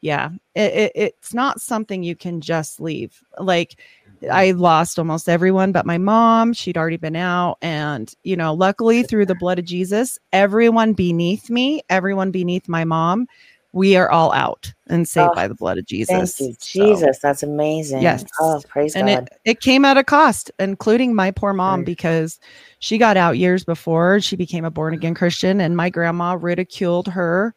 Yeah, 0.02 0.30
it, 0.54 0.74
it, 0.74 0.92
it's 0.94 1.34
not 1.34 1.60
something 1.60 2.02
you 2.02 2.16
can 2.16 2.40
just 2.40 2.80
leave. 2.80 3.22
Like 3.38 3.80
I 4.30 4.52
lost 4.52 4.98
almost 4.98 5.28
everyone 5.28 5.72
but 5.72 5.86
my 5.86 5.98
mom. 5.98 6.52
She'd 6.52 6.76
already 6.76 6.96
been 6.96 7.16
out. 7.16 7.58
And, 7.62 8.12
you 8.22 8.36
know, 8.36 8.52
luckily 8.54 9.02
through 9.02 9.26
the 9.26 9.34
blood 9.34 9.58
of 9.58 9.64
Jesus, 9.64 10.18
everyone 10.32 10.92
beneath 10.92 11.50
me, 11.50 11.82
everyone 11.88 12.30
beneath 12.30 12.68
my 12.68 12.84
mom, 12.84 13.26
we 13.76 13.94
are 13.94 14.10
all 14.10 14.32
out 14.32 14.72
and 14.86 15.06
saved 15.06 15.28
oh, 15.32 15.34
by 15.34 15.46
the 15.46 15.54
blood 15.54 15.76
of 15.76 15.84
Jesus. 15.84 16.38
Thank 16.38 16.50
you, 16.50 16.56
Jesus. 16.62 17.20
So, 17.20 17.28
that's 17.28 17.42
amazing. 17.42 18.00
Yes. 18.00 18.24
Oh, 18.40 18.62
praise 18.66 18.96
and 18.96 19.06
God. 19.06 19.28
It, 19.44 19.50
it 19.50 19.60
came 19.60 19.84
at 19.84 19.98
a 19.98 20.02
cost, 20.02 20.50
including 20.58 21.14
my 21.14 21.30
poor 21.30 21.52
mom, 21.52 21.80
right. 21.80 21.86
because 21.86 22.40
she 22.78 22.96
got 22.96 23.18
out 23.18 23.36
years 23.36 23.64
before 23.64 24.18
she 24.20 24.34
became 24.34 24.64
a 24.64 24.70
born 24.70 24.94
again 24.94 25.14
Christian, 25.14 25.60
and 25.60 25.76
my 25.76 25.90
grandma 25.90 26.38
ridiculed 26.40 27.06
her 27.08 27.54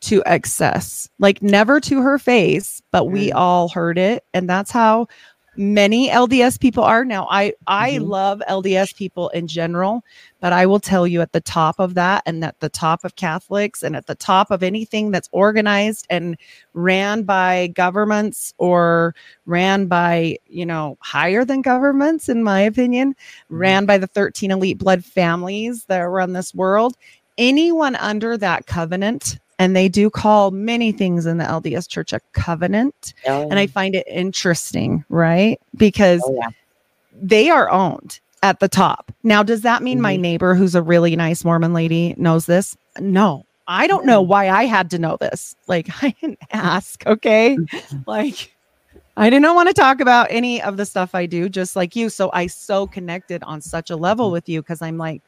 to 0.00 0.22
excess, 0.26 1.08
like 1.18 1.42
never 1.42 1.80
to 1.80 2.02
her 2.02 2.18
face, 2.18 2.82
but 2.90 3.06
we 3.06 3.30
mm. 3.30 3.34
all 3.34 3.70
heard 3.70 3.96
it. 3.96 4.24
And 4.34 4.50
that's 4.50 4.70
how 4.70 5.06
many 5.56 6.08
LDS 6.08 6.58
people 6.58 6.82
are 6.82 7.04
now. 7.04 7.26
I 7.30 7.54
I 7.66 7.92
mm-hmm. 7.92 8.04
love 8.04 8.42
LDS 8.48 8.96
people 8.96 9.28
in 9.30 9.46
general, 9.46 10.02
but 10.40 10.52
I 10.52 10.66
will 10.66 10.80
tell 10.80 11.06
you 11.06 11.20
at 11.20 11.32
the 11.32 11.40
top 11.40 11.78
of 11.78 11.94
that 11.94 12.22
and 12.26 12.44
at 12.44 12.58
the 12.60 12.68
top 12.68 13.04
of 13.04 13.16
Catholics 13.16 13.82
and 13.82 13.94
at 13.94 14.06
the 14.06 14.14
top 14.14 14.50
of 14.50 14.62
anything 14.62 15.10
that's 15.10 15.28
organized 15.32 16.06
and 16.10 16.36
ran 16.74 17.24
by 17.24 17.68
governments 17.68 18.54
or 18.58 19.14
ran 19.46 19.86
by, 19.86 20.38
you 20.46 20.64
know, 20.64 20.96
higher 21.00 21.44
than 21.44 21.62
governments 21.62 22.28
in 22.28 22.42
my 22.42 22.60
opinion, 22.60 23.12
mm-hmm. 23.12 23.56
ran 23.56 23.86
by 23.86 23.98
the 23.98 24.06
13 24.06 24.50
elite 24.50 24.78
blood 24.78 25.04
families 25.04 25.84
that 25.84 26.00
run 26.00 26.32
this 26.32 26.54
world. 26.54 26.96
Anyone 27.38 27.96
under 27.96 28.36
that 28.38 28.66
covenant 28.66 29.38
and 29.62 29.76
they 29.76 29.88
do 29.88 30.10
call 30.10 30.50
many 30.50 30.90
things 30.90 31.24
in 31.24 31.38
the 31.38 31.44
LDS 31.44 31.88
church 31.88 32.12
a 32.12 32.18
covenant. 32.32 33.14
Oh, 33.28 33.42
and 33.48 33.60
I 33.60 33.68
find 33.68 33.94
it 33.94 34.04
interesting, 34.08 35.04
right? 35.08 35.60
Because 35.76 36.20
oh, 36.26 36.34
yeah. 36.34 36.48
they 37.14 37.48
are 37.48 37.70
owned 37.70 38.18
at 38.42 38.58
the 38.58 38.66
top. 38.66 39.12
Now, 39.22 39.44
does 39.44 39.60
that 39.60 39.80
mean 39.80 39.98
mm-hmm. 39.98 40.02
my 40.02 40.16
neighbor, 40.16 40.56
who's 40.56 40.74
a 40.74 40.82
really 40.82 41.14
nice 41.14 41.44
Mormon 41.44 41.72
lady, 41.72 42.16
knows 42.18 42.46
this? 42.46 42.76
No. 42.98 43.46
I 43.68 43.86
don't 43.86 44.04
know 44.04 44.20
mm-hmm. 44.20 44.30
why 44.30 44.48
I 44.48 44.64
had 44.64 44.90
to 44.90 44.98
know 44.98 45.16
this. 45.20 45.54
Like, 45.68 45.86
I 46.02 46.12
didn't 46.20 46.40
ask, 46.50 47.06
okay? 47.06 47.56
Mm-hmm. 47.56 47.98
like, 48.08 48.52
I 49.16 49.30
didn't 49.30 49.54
want 49.54 49.68
to 49.68 49.74
talk 49.74 50.00
about 50.00 50.26
any 50.30 50.60
of 50.60 50.76
the 50.76 50.86
stuff 50.86 51.14
I 51.14 51.26
do, 51.26 51.48
just 51.48 51.76
like 51.76 51.94
you. 51.94 52.08
So 52.08 52.30
I 52.32 52.48
so 52.48 52.88
connected 52.88 53.44
on 53.44 53.60
such 53.60 53.90
a 53.90 53.96
level 53.96 54.26
mm-hmm. 54.26 54.32
with 54.32 54.48
you 54.48 54.60
because 54.60 54.82
I'm 54.82 54.98
like, 54.98 55.22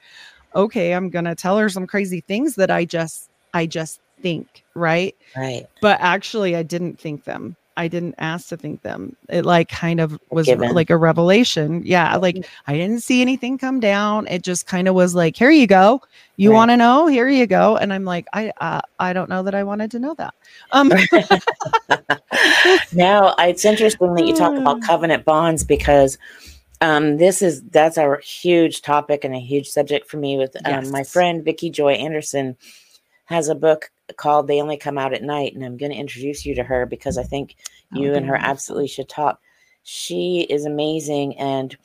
okay, 0.57 0.93
I'm 0.93 1.09
gonna 1.09 1.37
tell 1.37 1.57
her 1.59 1.69
some 1.69 1.87
crazy 1.87 2.21
things 2.21 2.57
that 2.57 2.73
I 2.73 2.85
just 2.85 3.31
I 3.53 3.67
just 3.67 4.01
think, 4.25 4.65
right? 4.73 5.15
Right. 5.37 5.67
But 5.83 5.99
actually, 6.01 6.57
I 6.57 6.63
didn't 6.63 6.99
think 6.99 7.25
them. 7.25 7.57
I 7.77 7.89
didn't 7.89 8.15
ask 8.17 8.49
to 8.49 8.57
think 8.57 8.81
them. 8.81 9.17
It 9.29 9.45
like 9.45 9.69
kind 9.69 10.01
of 10.01 10.19
was 10.31 10.47
Given. 10.47 10.73
like 10.73 10.89
a 10.89 10.97
revelation. 10.97 11.83
Yeah. 11.85 12.17
Like. 12.17 12.47
I 12.67 12.73
didn't 12.73 13.01
see 13.01 13.21
anything 13.21 13.59
come 13.59 13.81
down. 13.81 14.27
It 14.29 14.43
just 14.43 14.67
kind 14.67 14.89
of 14.89 14.95
was 14.95 15.15
like, 15.15 15.37
here 15.37 15.51
you 15.51 15.67
go. 15.67 16.01
You 16.37 16.51
right. 16.51 16.57
want 16.57 16.71
to 16.71 16.79
know? 16.79 17.07
Here 17.07 17.29
you 17.29 17.47
go. 17.47 17.77
And 17.77 17.93
I'm 17.93 18.07
like, 18.07 18.27
I, 18.33 18.51
uh, 18.63 18.81
I 18.99 19.13
don't 19.13 19.29
know 19.29 19.43
that 19.43 19.55
I 19.55 19.63
wanted 19.63 19.91
to 19.91 19.99
know 19.99 20.15
that. 20.15 20.33
Um, 20.73 20.89
now 22.95 23.35
it's 23.41 23.67
interesting 23.67 24.15
that 24.15 24.27
you 24.27 24.35
talk 24.35 24.57
about 24.57 24.81
covenant 24.83 25.27
bonds 25.27 25.65
because 25.65 26.17
um, 26.81 27.19
this 27.19 27.43
is, 27.43 27.63
that's 27.65 27.99
a 27.99 28.17
huge 28.23 28.81
topic 28.81 29.23
and 29.23 29.35
a 29.35 29.41
huge 29.41 29.69
subject 29.69 30.09
for 30.09 30.17
me 30.17 30.39
with 30.39 30.57
um, 30.65 30.85
yes. 30.85 30.91
my 30.91 31.05
friend, 31.05 31.45
Vicki 31.45 31.69
Joy 31.69 31.93
Anderson 31.93 32.57
has 33.27 33.49
a 33.49 33.55
book 33.55 33.91
called 34.17 34.47
They 34.47 34.61
Only 34.61 34.77
Come 34.77 34.99
Out 34.99 35.15
at 35.15 35.23
Night. 35.23 35.55
And 35.55 35.65
I'm 35.65 35.77
going 35.77 35.93
to 35.93 35.99
introduce 35.99 36.45
you 36.45 36.55
to 36.57 36.65
her 36.65 36.87
because 36.87 37.19
I 37.19 37.23
think 37.23 37.57
oh, 37.95 38.01
you 38.01 38.15
and 38.15 38.27
her 38.27 38.37
absolutely 38.37 38.89
should 38.89 39.09
talk. 39.09 39.41
She 39.83 40.47
is 40.49 40.65
amazing. 40.65 41.39
And 41.39 41.77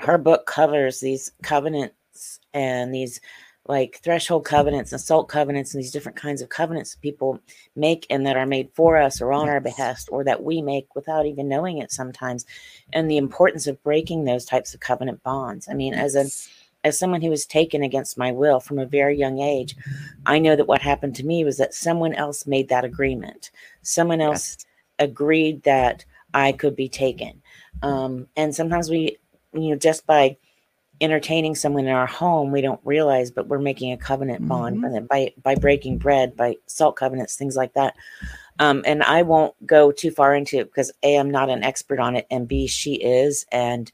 her 0.00 0.18
book 0.18 0.46
covers 0.46 1.00
these 1.00 1.32
covenants 1.42 2.40
and 2.52 2.94
these 2.94 3.20
like 3.68 4.00
threshold 4.02 4.46
covenants 4.46 4.92
and 4.92 5.00
salt 5.00 5.28
covenants 5.28 5.74
and 5.74 5.82
these 5.82 5.92
different 5.92 6.16
kinds 6.16 6.40
of 6.40 6.48
covenants 6.48 6.96
people 6.96 7.38
make 7.76 8.06
and 8.08 8.26
that 8.26 8.36
are 8.36 8.46
made 8.46 8.70
for 8.74 8.96
us 8.96 9.20
or 9.20 9.32
on 9.32 9.46
yes. 9.46 9.52
our 9.52 9.60
behest 9.60 10.08
or 10.10 10.24
that 10.24 10.42
we 10.42 10.62
make 10.62 10.94
without 10.94 11.26
even 11.26 11.48
knowing 11.48 11.78
it 11.78 11.92
sometimes 11.92 12.46
and 12.94 13.10
the 13.10 13.18
importance 13.18 13.66
of 13.66 13.82
breaking 13.82 14.24
those 14.24 14.46
types 14.46 14.72
of 14.72 14.80
covenant 14.80 15.22
bonds 15.22 15.68
i 15.68 15.74
mean 15.74 15.92
yes. 15.92 16.14
as 16.14 16.16
a 16.16 16.57
as 16.84 16.98
someone 16.98 17.22
who 17.22 17.30
was 17.30 17.46
taken 17.46 17.82
against 17.82 18.18
my 18.18 18.32
will 18.32 18.60
from 18.60 18.78
a 18.78 18.86
very 18.86 19.18
young 19.18 19.40
age, 19.40 19.76
I 20.26 20.38
know 20.38 20.56
that 20.56 20.68
what 20.68 20.80
happened 20.80 21.16
to 21.16 21.26
me 21.26 21.44
was 21.44 21.58
that 21.58 21.74
someone 21.74 22.14
else 22.14 22.46
made 22.46 22.68
that 22.68 22.84
agreement. 22.84 23.50
Someone 23.82 24.20
else 24.20 24.58
yes. 24.58 24.66
agreed 25.08 25.62
that 25.64 26.04
I 26.34 26.52
could 26.52 26.76
be 26.76 26.88
taken. 26.88 27.42
Um, 27.82 28.28
and 28.36 28.54
sometimes 28.54 28.90
we, 28.90 29.18
you 29.52 29.70
know, 29.70 29.76
just 29.76 30.06
by 30.06 30.36
entertaining 31.00 31.54
someone 31.54 31.86
in 31.86 31.92
our 31.92 32.06
home, 32.06 32.50
we 32.50 32.60
don't 32.60 32.80
realize, 32.84 33.30
but 33.30 33.46
we're 33.46 33.58
making 33.58 33.92
a 33.92 33.96
covenant 33.96 34.46
bond 34.46 34.82
mm-hmm. 34.82 35.06
by 35.06 35.32
by 35.42 35.54
breaking 35.54 35.98
bread, 35.98 36.36
by 36.36 36.56
salt 36.66 36.96
covenants, 36.96 37.36
things 37.36 37.56
like 37.56 37.72
that. 37.74 37.94
Um, 38.60 38.82
and 38.84 39.02
I 39.04 39.22
won't 39.22 39.54
go 39.64 39.92
too 39.92 40.10
far 40.10 40.34
into 40.34 40.58
it 40.58 40.64
because 40.64 40.90
a 41.02 41.16
I'm 41.16 41.30
not 41.30 41.50
an 41.50 41.62
expert 41.62 42.00
on 42.00 42.16
it, 42.16 42.26
and 42.30 42.48
b 42.48 42.66
she 42.66 42.94
is, 42.94 43.46
and 43.52 43.90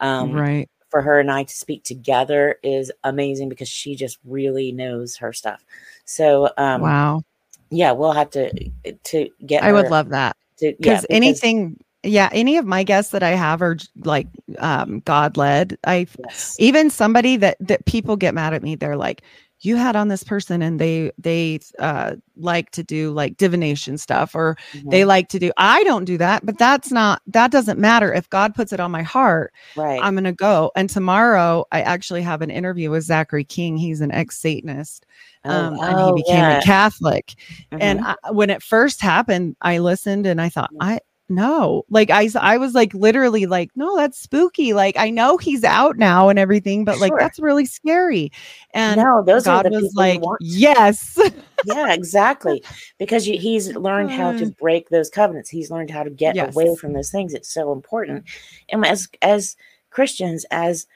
um, 0.00 0.32
right 0.32 0.68
for 0.90 1.02
her 1.02 1.20
and 1.20 1.30
I 1.30 1.44
to 1.44 1.54
speak 1.54 1.84
together 1.84 2.58
is 2.62 2.90
amazing 3.04 3.48
because 3.48 3.68
she 3.68 3.94
just 3.94 4.18
really 4.24 4.72
knows 4.72 5.16
her 5.16 5.32
stuff. 5.32 5.64
So, 6.04 6.50
um, 6.56 6.80
wow, 6.80 7.22
yeah, 7.70 7.92
we'll 7.92 8.12
have 8.12 8.30
to 8.30 8.70
to 9.04 9.28
get. 9.46 9.62
I 9.62 9.72
would 9.72 9.90
love 9.90 10.08
that 10.10 10.36
to, 10.58 10.66
yeah, 10.66 10.74
because 10.78 11.06
anything. 11.10 11.78
Yeah, 12.04 12.28
any 12.30 12.56
of 12.58 12.64
my 12.64 12.84
guests 12.84 13.10
that 13.10 13.24
I 13.24 13.30
have 13.30 13.60
are 13.60 13.76
like 14.04 14.28
um, 14.58 15.00
God 15.00 15.36
led. 15.36 15.76
I 15.84 16.06
yes. 16.20 16.54
even 16.60 16.90
somebody 16.90 17.36
that 17.38 17.56
that 17.58 17.84
people 17.86 18.16
get 18.16 18.34
mad 18.34 18.54
at 18.54 18.62
me. 18.62 18.76
They're 18.76 18.96
like, 18.96 19.22
you 19.60 19.76
had 19.76 19.96
on 19.96 20.08
this 20.08 20.22
person 20.22 20.62
and 20.62 20.80
they 20.80 21.10
they 21.18 21.58
uh 21.78 22.14
like 22.36 22.70
to 22.70 22.82
do 22.82 23.10
like 23.10 23.36
divination 23.36 23.98
stuff 23.98 24.34
or 24.34 24.56
mm-hmm. 24.72 24.90
they 24.90 25.04
like 25.04 25.28
to 25.28 25.38
do 25.38 25.50
i 25.56 25.82
don't 25.84 26.04
do 26.04 26.16
that 26.16 26.44
but 26.46 26.58
that's 26.58 26.92
not 26.92 27.20
that 27.26 27.50
doesn't 27.50 27.78
matter 27.78 28.12
if 28.12 28.30
god 28.30 28.54
puts 28.54 28.72
it 28.72 28.80
on 28.80 28.90
my 28.90 29.02
heart 29.02 29.52
right 29.76 30.00
i'm 30.02 30.14
gonna 30.14 30.32
go 30.32 30.70
and 30.76 30.88
tomorrow 30.88 31.64
i 31.72 31.80
actually 31.80 32.22
have 32.22 32.42
an 32.42 32.50
interview 32.50 32.90
with 32.90 33.02
zachary 33.02 33.44
king 33.44 33.76
he's 33.76 34.00
an 34.00 34.12
ex-satanist 34.12 35.06
oh, 35.44 35.50
um, 35.50 35.76
oh, 35.78 35.82
and 35.82 35.98
he 35.98 36.22
became 36.22 36.38
yeah. 36.38 36.58
a 36.58 36.62
catholic 36.62 37.34
mm-hmm. 37.72 37.78
and 37.80 38.00
I, 38.00 38.14
when 38.30 38.50
it 38.50 38.62
first 38.62 39.00
happened 39.00 39.56
i 39.60 39.78
listened 39.78 40.26
and 40.26 40.40
i 40.40 40.48
thought 40.48 40.70
i 40.80 41.00
no 41.28 41.84
like 41.90 42.10
i 42.10 42.28
i 42.40 42.56
was 42.56 42.74
like 42.74 42.92
literally 42.94 43.46
like 43.46 43.70
no 43.76 43.96
that's 43.96 44.18
spooky 44.18 44.72
like 44.72 44.96
i 44.96 45.10
know 45.10 45.36
he's 45.36 45.64
out 45.64 45.96
now 45.96 46.28
and 46.28 46.38
everything 46.38 46.84
but 46.84 46.98
like 46.98 47.12
that's 47.18 47.38
really 47.38 47.66
scary. 47.66 48.32
And 48.72 49.00
no 49.00 49.22
those 49.22 49.44
god 49.44 49.66
are 49.66 49.70
was 49.70 49.94
like 49.94 50.20
yes. 50.40 51.18
Yeah 51.64 51.92
exactly 51.92 52.62
because 52.98 53.26
you, 53.26 53.38
he's 53.38 53.74
learned 53.76 54.10
how 54.10 54.32
to 54.32 54.46
uh. 54.46 54.50
break 54.60 54.88
those 54.88 55.10
covenants 55.10 55.50
he's 55.50 55.70
learned 55.70 55.90
how 55.90 56.02
to 56.02 56.10
get 56.10 56.36
yes. 56.36 56.54
away 56.54 56.74
from 56.76 56.92
those 56.92 57.10
things 57.10 57.34
it's 57.34 57.52
so 57.52 57.72
important 57.72 58.24
and 58.70 58.84
as 58.86 59.08
as 59.22 59.56
christians 59.90 60.46
as 60.50 60.86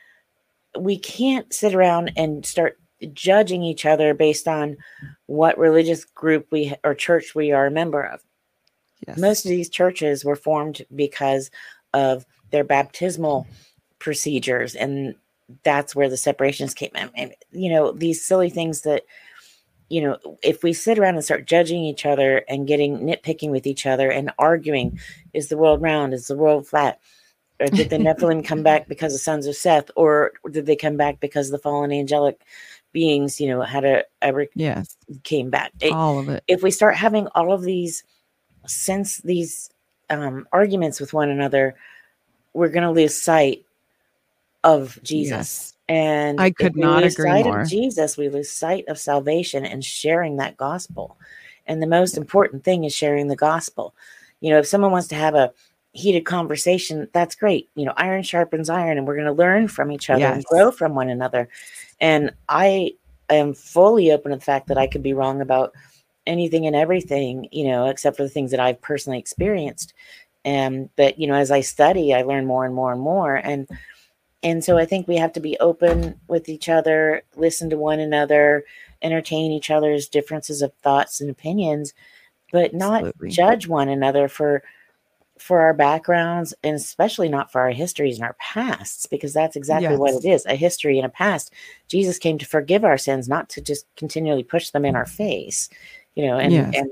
we 0.79 0.99
can't 0.99 1.53
sit 1.53 1.75
around 1.75 2.13
and 2.17 2.47
start 2.47 2.79
judging 3.13 3.63
each 3.63 3.85
other 3.85 4.15
based 4.15 4.47
on 4.47 4.77
what 5.27 5.59
religious 5.59 6.05
group 6.05 6.47
we 6.51 6.75
or 6.85 6.95
church 6.95 7.35
we 7.35 7.53
are 7.53 7.67
a 7.67 7.71
member 7.71 8.03
of 8.03 8.23
Yes. 9.07 9.19
Most 9.19 9.45
of 9.45 9.51
these 9.51 9.69
churches 9.69 10.25
were 10.25 10.37
formed 10.37 10.83
because 10.95 11.51
of 11.93 12.25
their 12.51 12.65
baptismal 12.65 13.47
procedures, 13.99 14.75
and 14.75 15.15
that's 15.63 15.95
where 15.95 16.09
the 16.09 16.17
separations 16.17 16.75
came 16.75 16.93
in. 16.95 17.11
And, 17.15 17.35
you 17.51 17.71
know, 17.71 17.93
these 17.93 18.25
silly 18.25 18.51
things 18.51 18.83
that, 18.83 19.03
you 19.89 20.01
know, 20.01 20.19
if 20.43 20.63
we 20.63 20.73
sit 20.73 20.99
around 20.99 21.17
and 21.17 21.25
start 21.25 21.47
judging 21.47 21.85
each 21.85 22.07
other 22.07 22.39
and 22.49 22.67
getting 22.67 23.01
nitpicking 23.01 23.51
with 23.51 23.67
each 23.67 23.87
other 23.87 24.11
and 24.11 24.33
arguing, 24.39 24.99
is 25.35 25.49
the 25.49 25.59
world 25.59 25.83
round? 25.83 26.15
Is 26.15 26.29
the 26.29 26.37
world 26.37 26.67
flat? 26.67 27.01
Or 27.61 27.67
did 27.67 27.91
the 27.91 27.97
Nephilim 27.99 28.45
come 28.45 28.63
back 28.63 28.89
because 28.89 29.13
the 29.13 29.19
sons 29.19 29.47
of 29.47 29.55
Seth? 29.55 29.91
Or 29.97 30.33
did 30.51 30.67
they 30.67 30.77
come 30.77 30.97
back 30.97 31.21
because 31.21 31.51
the 31.51 31.59
fallen 31.59 31.93
angelic 31.93 32.41
beings, 32.93 33.41
you 33.41 33.49
know, 33.49 33.61
had 33.63 33.85
a, 33.85 34.05
a 34.23 34.33
yes 34.55 34.97
came 35.25 35.51
back? 35.51 35.73
It, 35.81 35.93
all 35.93 36.19
of 36.19 36.29
it. 36.29 36.43
If 36.49 36.63
we 36.63 36.71
start 36.71 36.97
having 36.97 37.29
all 37.35 37.53
of 37.53 37.63
these 37.63 38.03
since 38.67 39.19
these 39.19 39.71
um, 40.11 40.47
arguments 40.53 41.01
with 41.01 41.13
one 41.13 41.31
another, 41.31 41.75
we're 42.53 42.69
going 42.69 42.85
to 42.85 42.91
lose 42.91 43.21
sight 43.21 43.65
of 44.65 44.99
Jesus. 45.03 45.31
Yes. 45.31 45.75
And 45.89 46.41
I 46.41 46.51
could 46.51 46.77
not 46.77 47.03
agree 47.03 47.31
sight 47.31 47.45
more. 47.45 47.61
Of 47.61 47.69
Jesus, 47.69 48.17
we 48.17 48.29
lose 48.29 48.51
sight 48.51 48.87
of 48.89 48.99
salvation 48.99 49.65
and 49.65 49.85
sharing 49.85 50.37
that 50.37 50.57
gospel. 50.57 51.17
And 51.67 51.83
the 51.83 51.87
most 51.87 52.17
important 52.17 52.65
thing 52.65 52.85
is 52.85 52.95
sharing 52.95 53.29
the 53.29 53.37
gospel. 53.37 53.95
You 54.41 54.51
know, 54.51 54.59
if 54.59 54.67
someone 54.67 54.93
wants 54.93 55.09
to 55.09 55.15
have 55.15 55.35
a 55.35 55.53
heated 55.93 56.25
conversation, 56.25 57.09
that's 57.13 57.35
great. 57.35 57.69
You 57.75 57.85
know, 57.85 57.93
iron 57.97 58.23
sharpens 58.23 58.71
iron, 58.71 58.97
and 58.97 59.07
we're 59.07 59.17
going 59.17 59.27
to 59.27 59.33
learn 59.33 59.69
from 59.69 59.93
each 59.93 60.09
other 60.09 60.21
yes. 60.21 60.35
and 60.37 60.45
grow 60.45 60.71
from 60.71 60.95
one 60.95 61.11
another. 61.11 61.49
And 62.01 62.33
I 62.49 62.95
am 63.29 63.55
fully 63.55 64.11
open 64.13 64.31
to 64.31 64.39
the 64.39 64.45
fact 64.45 64.69
that 64.69 64.79
I 64.79 64.87
could 64.87 65.03
be 65.03 65.13
wrong 65.13 65.41
about 65.41 65.75
anything 66.27 66.67
and 66.67 66.77
everything, 66.77 67.49
you 67.51 67.67
know, 67.67 67.87
except 67.87 68.17
for 68.17 68.23
the 68.23 68.29
things 68.29 68.51
that 68.51 68.61
I've 68.61 68.81
personally 68.81 69.19
experienced. 69.19 69.95
And 70.45 70.89
but 70.97 71.19
you 71.19 71.27
know, 71.27 71.35
as 71.35 71.51
I 71.51 71.61
study, 71.61 72.15
I 72.15 72.23
learn 72.23 72.47
more 72.47 72.65
and 72.65 72.75
more 72.75 72.93
and 72.93 73.01
more. 73.01 73.37
And 73.37 73.69
and 74.43 74.65
so 74.65 74.77
I 74.77 74.85
think 74.85 75.07
we 75.07 75.17
have 75.17 75.33
to 75.35 75.41
be 75.41 75.57
open 75.61 76.19
with 76.27 76.49
each 76.49 76.69
other, 76.69 77.23
listen 77.37 77.71
to 77.71 77.77
one 77.77 78.01
another, 78.01 78.65
entertain 79.01 79.53
each 79.53 79.71
other's 79.71 80.09
differences 80.09 80.63
of 80.63 80.73
thoughts 80.83 81.21
and 81.21 81.31
opinions, 81.31 81.95
but 82.51 82.75
not 82.75 83.05
Absolutely. 83.05 83.31
judge 83.31 83.69
one 83.69 83.89
another 83.89 84.29
for 84.29 84.63
for 85.39 85.61
our 85.61 85.75
backgrounds 85.75 86.55
and 86.63 86.77
especially 86.77 87.29
not 87.29 87.51
for 87.51 87.61
our 87.61 87.73
histories 87.73 88.17
and 88.17 88.25
our 88.25 88.35
pasts 88.35 89.07
because 89.07 89.33
that's 89.33 89.57
exactly 89.57 89.91
yes. 89.91 89.99
what 89.99 90.15
it 90.15 90.25
is 90.25 90.47
a 90.47 90.55
history 90.55 90.99
and 90.99 91.07
a 91.07 91.09
past 91.09 91.53
jesus 91.89 92.17
came 92.17 92.39
to 92.39 92.47
forgive 92.47 92.85
our 92.85 92.97
sins 92.97 93.29
not 93.29 93.49
to 93.49 93.61
just 93.61 93.85
continually 93.97 94.45
push 94.45 94.71
them 94.71 94.85
in 94.85 94.95
our 94.95 95.07
face 95.07 95.69
you 96.15 96.27
know 96.27 96.39
and 96.39 96.53
yes. 96.53 96.75
and 96.75 96.91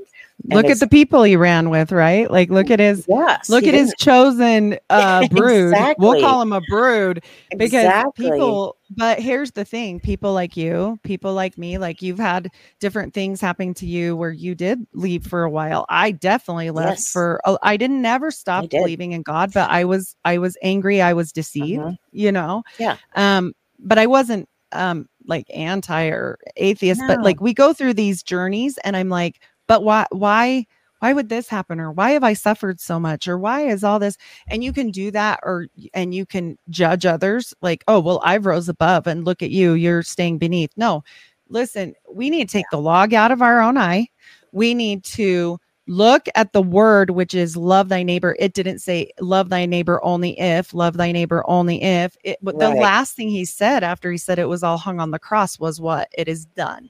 look 0.48 0.66
at 0.66 0.80
the 0.80 0.88
people 0.88 1.22
he 1.22 1.36
ran 1.36 1.70
with, 1.70 1.92
right? 1.92 2.30
Like 2.30 2.50
look 2.50 2.70
at 2.70 2.80
his 2.80 3.04
yes, 3.08 3.48
look 3.48 3.64
at 3.64 3.74
his 3.74 3.94
chosen 3.98 4.78
uh 4.88 5.28
brood. 5.30 5.72
exactly. 5.72 6.06
We'll 6.06 6.20
call 6.20 6.40
him 6.42 6.52
a 6.52 6.60
brood 6.62 7.22
because 7.56 7.84
exactly. 7.84 8.30
people 8.30 8.76
but 8.90 9.20
here's 9.20 9.52
the 9.52 9.64
thing, 9.64 10.00
people 10.00 10.32
like 10.32 10.56
you, 10.56 10.98
people 11.04 11.32
like 11.32 11.56
me, 11.56 11.78
like 11.78 12.02
you've 12.02 12.18
had 12.18 12.50
different 12.80 13.14
things 13.14 13.40
happen 13.40 13.72
to 13.74 13.86
you 13.86 14.16
where 14.16 14.32
you 14.32 14.54
did 14.54 14.84
leave 14.94 15.26
for 15.26 15.44
a 15.44 15.50
while. 15.50 15.86
I 15.88 16.10
definitely 16.10 16.70
left 16.70 16.98
yes. 16.98 17.12
for 17.12 17.40
I 17.62 17.76
didn't 17.76 18.02
never 18.02 18.30
stop 18.30 18.68
believing 18.68 19.12
in 19.12 19.22
God, 19.22 19.52
but 19.52 19.70
I 19.70 19.84
was 19.84 20.16
I 20.24 20.38
was 20.38 20.56
angry, 20.62 21.00
I 21.02 21.12
was 21.12 21.32
deceived, 21.32 21.82
uh-huh. 21.82 21.96
you 22.12 22.32
know. 22.32 22.62
Yeah. 22.78 22.96
Um 23.14 23.54
but 23.78 23.98
I 23.98 24.06
wasn't 24.06 24.48
um 24.72 25.08
like 25.30 25.46
anti 25.54 26.08
or 26.08 26.38
atheist, 26.56 27.00
no. 27.00 27.06
but 27.06 27.22
like 27.22 27.40
we 27.40 27.54
go 27.54 27.72
through 27.72 27.94
these 27.94 28.22
journeys 28.22 28.76
and 28.84 28.96
I'm 28.96 29.08
like 29.08 29.40
but 29.70 29.84
why 29.84 30.04
why 30.10 30.66
why 30.98 31.12
would 31.12 31.28
this 31.28 31.48
happen? 31.48 31.78
Or 31.80 31.92
why 31.92 32.10
have 32.10 32.24
i 32.24 32.32
suffered 32.32 32.80
so 32.80 32.98
much? 32.98 33.28
Or 33.28 33.38
why 33.38 33.62
is 33.68 33.84
all 33.84 34.00
this? 34.00 34.18
And 34.48 34.64
you 34.64 34.72
can 34.72 34.90
do 34.90 35.12
that 35.12 35.38
or 35.44 35.68
and 35.94 36.12
you 36.12 36.26
can 36.26 36.58
judge 36.68 37.06
others 37.06 37.54
like 37.62 37.84
oh 37.86 38.00
well 38.00 38.20
i've 38.24 38.46
rose 38.46 38.68
above 38.68 39.06
and 39.06 39.24
look 39.24 39.42
at 39.42 39.50
you 39.50 39.74
you're 39.74 40.02
staying 40.02 40.38
beneath. 40.38 40.72
No 40.76 41.04
listen 41.48 41.94
we 42.12 42.30
need 42.30 42.48
to 42.48 42.52
take 42.52 42.66
the 42.72 42.80
log 42.80 43.14
out 43.14 43.30
of 43.30 43.42
our 43.42 43.60
own 43.60 43.78
eye. 43.78 44.08
We 44.52 44.74
need 44.74 45.04
to 45.04 45.60
look 45.90 46.28
at 46.36 46.52
the 46.52 46.62
word 46.62 47.10
which 47.10 47.34
is 47.34 47.56
love 47.56 47.88
thy 47.88 48.02
neighbor 48.02 48.36
it 48.38 48.54
didn't 48.54 48.78
say 48.78 49.10
love 49.20 49.48
thy 49.48 49.66
neighbor 49.66 50.02
only 50.04 50.38
if 50.38 50.72
love 50.72 50.96
thy 50.96 51.10
neighbor 51.10 51.42
only 51.48 51.82
if 51.82 52.16
it 52.22 52.38
but 52.42 52.54
right. 52.54 52.72
the 52.74 52.80
last 52.80 53.16
thing 53.16 53.28
he 53.28 53.44
said 53.44 53.82
after 53.82 54.10
he 54.10 54.16
said 54.16 54.38
it 54.38 54.48
was 54.48 54.62
all 54.62 54.78
hung 54.78 55.00
on 55.00 55.10
the 55.10 55.18
cross 55.18 55.58
was 55.58 55.80
what 55.80 56.08
it 56.16 56.28
is 56.28 56.44
done 56.44 56.88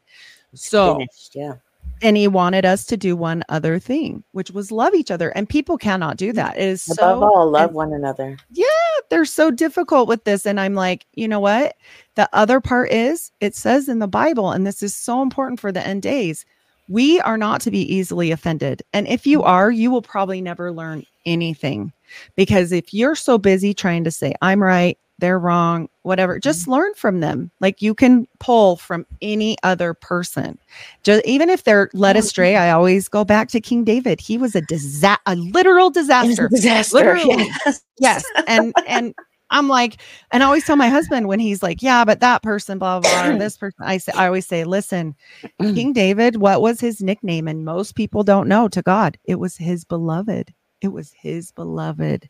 so 0.54 0.98
Finished, 0.98 1.34
yeah 1.34 1.54
and 2.02 2.16
he 2.16 2.28
wanted 2.28 2.64
us 2.64 2.86
to 2.86 2.96
do 2.96 3.14
one 3.14 3.44
other 3.48 3.78
thing, 3.78 4.24
which 4.32 4.50
was 4.50 4.72
love 4.72 4.94
each 4.94 5.10
other. 5.10 5.30
And 5.30 5.48
people 5.48 5.76
cannot 5.76 6.16
do 6.16 6.32
that. 6.32 6.56
It 6.56 6.62
is 6.62 6.90
above 6.90 7.20
so, 7.20 7.24
all 7.24 7.50
love 7.50 7.72
one 7.72 7.92
another. 7.92 8.38
Yeah, 8.50 8.66
they're 9.10 9.26
so 9.26 9.50
difficult 9.50 10.08
with 10.08 10.24
this. 10.24 10.46
And 10.46 10.58
I'm 10.58 10.74
like, 10.74 11.06
you 11.14 11.28
know 11.28 11.40
what? 11.40 11.76
The 12.14 12.28
other 12.32 12.60
part 12.60 12.90
is 12.90 13.32
it 13.40 13.54
says 13.54 13.88
in 13.88 13.98
the 13.98 14.08
Bible, 14.08 14.50
and 14.50 14.66
this 14.66 14.82
is 14.82 14.94
so 14.94 15.20
important 15.20 15.60
for 15.60 15.72
the 15.72 15.86
end 15.86 16.02
days. 16.02 16.46
We 16.90 17.20
are 17.20 17.38
not 17.38 17.60
to 17.62 17.70
be 17.70 17.82
easily 17.82 18.32
offended. 18.32 18.82
And 18.92 19.06
if 19.06 19.24
you 19.24 19.44
are, 19.44 19.70
you 19.70 19.92
will 19.92 20.02
probably 20.02 20.40
never 20.40 20.72
learn 20.72 21.04
anything. 21.24 21.92
Because 22.34 22.72
if 22.72 22.92
you're 22.92 23.14
so 23.14 23.38
busy 23.38 23.72
trying 23.72 24.02
to 24.02 24.10
say, 24.10 24.34
I'm 24.42 24.60
right, 24.60 24.98
they're 25.20 25.38
wrong, 25.38 25.88
whatever. 26.02 26.40
Just 26.40 26.62
mm-hmm. 26.62 26.72
learn 26.72 26.94
from 26.94 27.20
them. 27.20 27.50
Like 27.60 27.80
you 27.80 27.94
can 27.94 28.26
pull 28.40 28.76
from 28.76 29.06
any 29.22 29.56
other 29.62 29.94
person. 29.94 30.58
Just 31.04 31.24
even 31.24 31.48
if 31.48 31.62
they're 31.62 31.90
led 31.92 32.16
astray, 32.16 32.56
I 32.56 32.70
always 32.70 33.08
go 33.08 33.24
back 33.24 33.48
to 33.50 33.60
King 33.60 33.84
David. 33.84 34.20
He 34.20 34.36
was 34.36 34.56
a 34.56 34.62
disaster, 34.62 35.22
a 35.26 35.36
literal 35.36 35.90
disaster. 35.90 36.46
A 36.46 36.48
disaster. 36.48 36.96
Literally. 36.96 37.48
Yes. 37.64 37.84
yes. 38.00 38.24
And 38.48 38.72
and 38.88 39.14
I'm 39.50 39.68
like, 39.68 39.96
and 40.30 40.42
I 40.42 40.46
always 40.46 40.64
tell 40.64 40.76
my 40.76 40.88
husband 40.88 41.26
when 41.26 41.40
he's 41.40 41.62
like, 41.62 41.82
yeah, 41.82 42.04
but 42.04 42.20
that 42.20 42.42
person, 42.42 42.78
blah, 42.78 43.00
blah, 43.00 43.28
blah, 43.28 43.38
this 43.38 43.56
person, 43.56 43.84
I 43.84 43.98
say, 43.98 44.12
I 44.12 44.26
always 44.26 44.46
say, 44.46 44.64
listen, 44.64 45.14
mm. 45.60 45.74
King 45.74 45.92
David, 45.92 46.36
what 46.36 46.62
was 46.62 46.80
his 46.80 47.00
nickname? 47.02 47.48
And 47.48 47.64
most 47.64 47.94
people 47.94 48.22
don't 48.22 48.48
know 48.48 48.68
to 48.68 48.82
God. 48.82 49.18
It 49.24 49.38
was 49.38 49.56
his 49.56 49.84
beloved. 49.84 50.54
It 50.80 50.88
was 50.88 51.12
his 51.12 51.52
beloved. 51.52 52.28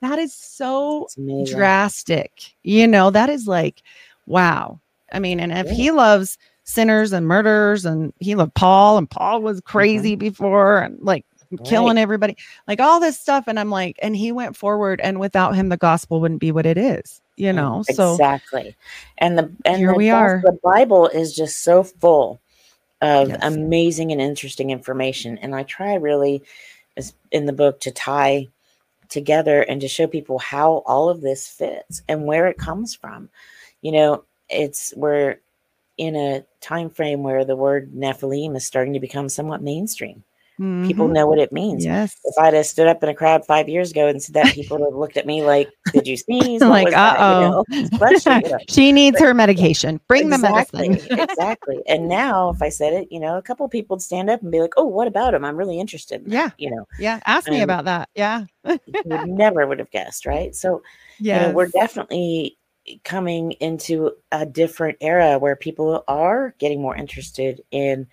That 0.00 0.18
is 0.18 0.32
so 0.34 1.08
drastic. 1.46 2.54
You 2.62 2.86
know, 2.86 3.10
that 3.10 3.30
is 3.30 3.46
like, 3.46 3.82
wow. 4.26 4.80
I 5.12 5.18
mean, 5.18 5.40
and 5.40 5.52
if 5.52 5.66
yeah. 5.66 5.72
he 5.72 5.90
loves 5.90 6.38
sinners 6.64 7.12
and 7.12 7.26
murderers 7.26 7.86
and 7.86 8.12
he 8.20 8.34
loved 8.34 8.54
Paul 8.54 8.98
and 8.98 9.08
Paul 9.10 9.40
was 9.40 9.58
mm-hmm. 9.58 9.70
crazy 9.70 10.12
mm-hmm. 10.12 10.28
before 10.28 10.80
and 10.80 10.98
like 11.00 11.24
right. 11.50 11.66
killing 11.66 11.98
everybody, 11.98 12.36
like 12.66 12.80
all 12.80 13.00
this 13.00 13.18
stuff. 13.18 13.44
And 13.46 13.58
I'm 13.58 13.70
like, 13.70 13.98
and 14.02 14.16
he 14.16 14.32
went 14.32 14.56
forward 14.56 15.00
and 15.00 15.20
without 15.20 15.54
him, 15.54 15.68
the 15.68 15.76
gospel 15.76 16.20
wouldn't 16.20 16.40
be 16.40 16.52
what 16.52 16.66
it 16.66 16.78
is, 16.78 17.20
you 17.36 17.52
mm, 17.52 17.56
know? 17.56 17.84
So 17.90 18.12
exactly. 18.12 18.76
And 19.18 19.38
the, 19.38 19.52
and 19.64 19.78
here 19.78 19.92
the, 19.92 19.98
we 19.98 20.10
are. 20.10 20.42
The 20.44 20.58
Bible 20.62 21.08
is 21.08 21.34
just 21.34 21.62
so 21.62 21.82
full 21.82 22.40
of 23.00 23.28
yes. 23.28 23.38
amazing 23.42 24.12
and 24.12 24.20
interesting 24.20 24.70
information. 24.70 25.38
And 25.38 25.54
I 25.54 25.62
try 25.62 25.94
really 25.94 26.42
in 27.30 27.46
the 27.46 27.52
book 27.52 27.80
to 27.80 27.90
tie 27.90 28.48
together 29.08 29.62
and 29.62 29.80
to 29.80 29.88
show 29.88 30.06
people 30.06 30.38
how 30.38 30.82
all 30.86 31.08
of 31.08 31.20
this 31.20 31.48
fits 31.48 32.02
and 32.08 32.24
where 32.24 32.46
it 32.48 32.58
comes 32.58 32.94
from. 32.94 33.28
You 33.82 33.92
know, 33.92 34.24
it's 34.48 34.92
we're 34.96 35.36
in 35.96 36.16
a 36.16 36.44
time 36.60 36.90
frame 36.90 37.22
where 37.22 37.44
the 37.44 37.56
word 37.56 37.92
Nephilim 37.92 38.56
is 38.56 38.64
starting 38.64 38.92
to 38.94 39.00
become 39.00 39.28
somewhat 39.28 39.62
mainstream. 39.62 40.24
Mm-hmm. 40.60 40.88
People 40.88 41.06
know 41.06 41.26
what 41.26 41.38
it 41.38 41.52
means. 41.52 41.84
Yes. 41.84 42.16
If 42.24 42.36
I'd 42.36 42.52
have 42.52 42.66
stood 42.66 42.88
up 42.88 43.00
in 43.04 43.08
a 43.08 43.14
crowd 43.14 43.46
five 43.46 43.68
years 43.68 43.92
ago 43.92 44.08
and 44.08 44.20
said 44.20 44.34
that, 44.34 44.54
people 44.54 44.78
would 44.78 44.86
have 44.86 44.94
looked 44.94 45.16
at 45.16 45.24
me 45.24 45.42
like, 45.42 45.70
"Did 45.92 46.08
you 46.08 46.16
sneeze?" 46.16 46.60
like, 46.60 46.92
uh 46.92 47.14
oh, 47.16 47.64
she 48.68 48.90
needs 48.90 49.18
but, 49.18 49.26
her 49.26 49.34
medication. 49.34 50.00
Bring 50.08 50.32
exactly, 50.32 50.88
the 50.88 50.88
medicine. 50.88 51.18
exactly. 51.30 51.76
And 51.86 52.08
now, 52.08 52.50
if 52.50 52.60
I 52.60 52.70
said 52.70 52.92
it, 52.92 53.08
you 53.12 53.20
know, 53.20 53.38
a 53.38 53.42
couple 53.42 53.68
people 53.68 53.94
would 53.96 54.02
stand 54.02 54.30
up 54.30 54.42
and 54.42 54.50
be 54.50 54.60
like, 54.60 54.74
"Oh, 54.76 54.86
what 54.86 55.06
about 55.06 55.32
him? 55.32 55.44
I'm 55.44 55.56
really 55.56 55.78
interested." 55.78 56.24
Yeah. 56.26 56.50
You 56.58 56.70
know. 56.70 56.86
Yeah. 56.98 57.20
Ask 57.24 57.48
me 57.48 57.62
about 57.62 57.84
that. 57.84 58.08
Yeah. 58.16 58.46
would 58.64 59.28
never 59.28 59.64
would 59.64 59.78
have 59.78 59.90
guessed, 59.90 60.26
right? 60.26 60.56
So, 60.56 60.82
yeah, 61.20 61.40
you 61.40 61.48
know, 61.48 61.54
we're 61.54 61.68
definitely 61.68 62.58
coming 63.04 63.52
into 63.52 64.12
a 64.32 64.46
different 64.46 64.98
era 65.00 65.38
where 65.38 65.54
people 65.54 66.02
are 66.08 66.54
getting 66.58 66.80
more 66.80 66.96
interested 66.96 67.62
in 67.70 68.06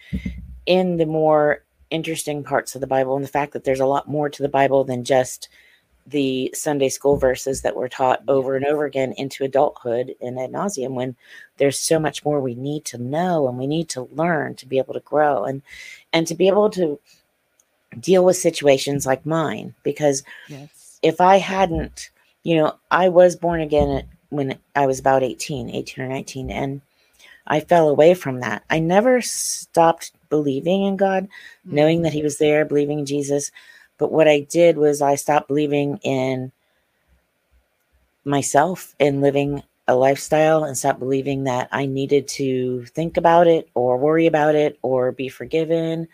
in 0.66 0.98
the 0.98 1.06
more 1.06 1.65
interesting 1.96 2.44
parts 2.44 2.76
of 2.76 2.82
the 2.82 2.88
Bible 2.88 3.16
and 3.16 3.24
the 3.24 3.30
fact 3.30 3.54
that 3.54 3.64
there's 3.64 3.80
a 3.80 3.86
lot 3.86 4.08
more 4.08 4.30
to 4.30 4.44
the 4.44 4.50
Bible 4.50 4.84
than 4.84 5.04
just 5.04 5.50
the 6.06 6.52
Sunday 6.54 6.90
school 6.90 7.18
verses 7.18 7.62
that 7.62 7.76
were 7.76 7.90
taught 7.90 8.22
over 8.28 8.56
and 8.56 8.66
over 8.66 8.86
again 8.86 9.14
into 9.18 9.44
adulthood 9.44 10.14
and 10.22 10.40
ad 10.40 10.52
nauseum 10.52 10.92
when 10.92 11.16
there's 11.58 11.80
so 11.80 11.98
much 11.98 12.24
more 12.24 12.40
we 12.40 12.54
need 12.54 12.86
to 12.86 12.98
know 12.98 13.48
and 13.48 13.58
we 13.58 13.66
need 13.66 13.90
to 13.90 14.08
learn 14.12 14.54
to 14.56 14.68
be 14.68 14.78
able 14.78 14.94
to 14.94 15.00
grow 15.00 15.46
and 15.46 15.64
and 16.14 16.28
to 16.28 16.36
be 16.36 16.48
able 16.48 16.70
to 16.70 17.00
deal 18.00 18.24
with 18.24 18.36
situations 18.36 19.06
like 19.06 19.26
mine 19.26 19.74
because 19.82 20.22
yes. 20.48 21.00
if 21.02 21.20
I 21.20 21.38
hadn't 21.38 22.12
you 22.44 22.56
know 22.56 22.76
I 22.92 23.10
was 23.10 23.36
born 23.36 23.62
again 23.62 24.04
when 24.30 24.60
I 24.76 24.86
was 24.86 25.00
about 25.00 25.24
18 25.24 25.72
18 25.72 26.06
or 26.06 26.08
19 26.08 26.52
and 26.52 26.82
I 27.48 27.60
fell 27.60 27.90
away 27.90 28.14
from 28.14 28.40
that. 28.40 28.64
I 28.70 28.80
never 28.80 29.22
stopped 29.22 30.12
believing 30.30 30.84
in 30.84 30.98
God, 30.98 31.26
mm-hmm. 31.26 31.76
knowing 31.76 32.02
that 32.04 32.14
He 32.14 32.22
was 32.22 32.38
there, 32.38 32.66
believing 32.66 33.00
in 33.00 33.06
Jesus. 33.06 33.52
But 33.98 34.12
what 34.12 34.28
I 34.28 34.42
did 34.42 34.78
was 34.78 35.02
I 35.02 35.16
stopped 35.16 35.48
believing 35.48 35.98
in 36.04 36.52
myself 38.26 38.96
and 39.00 39.22
living 39.22 39.64
a 39.88 39.96
lifestyle 39.96 40.64
and 40.64 40.78
stopped 40.78 41.00
believing 41.00 41.44
that 41.44 41.70
I 41.72 41.86
needed 41.86 42.28
to 42.30 42.86
think 42.86 43.18
about 43.18 43.48
it 43.48 43.70
or 43.76 43.98
worry 43.98 44.26
about 44.26 44.56
it 44.56 44.80
or 44.82 45.12
be 45.12 45.30
forgiven. 45.30 46.08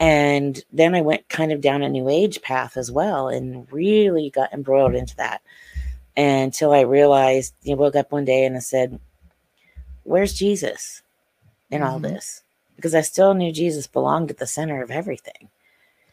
And 0.00 0.62
then 0.72 0.94
I 0.94 1.00
went 1.00 1.28
kind 1.28 1.52
of 1.52 1.60
down 1.60 1.82
a 1.82 1.88
new 1.88 2.08
age 2.08 2.42
path 2.42 2.76
as 2.76 2.90
well 2.90 3.28
and 3.28 3.70
really 3.72 4.30
got 4.30 4.52
embroiled 4.52 4.94
into 4.94 5.16
that 5.16 5.42
until 6.16 6.72
I 6.72 6.80
realized, 6.80 7.54
you 7.62 7.74
know, 7.74 7.82
woke 7.82 7.96
up 7.96 8.10
one 8.10 8.24
day 8.24 8.44
and 8.44 8.56
I 8.56 8.60
said, 8.60 8.98
where's 10.02 10.34
Jesus 10.34 11.02
in 11.70 11.80
mm-hmm. 11.80 11.90
all 11.90 11.98
this? 12.00 12.42
Because 12.78 12.94
I 12.94 13.00
still 13.00 13.34
knew 13.34 13.50
Jesus 13.50 13.88
belonged 13.88 14.30
at 14.30 14.38
the 14.38 14.46
center 14.46 14.82
of 14.82 14.90
everything. 14.90 15.48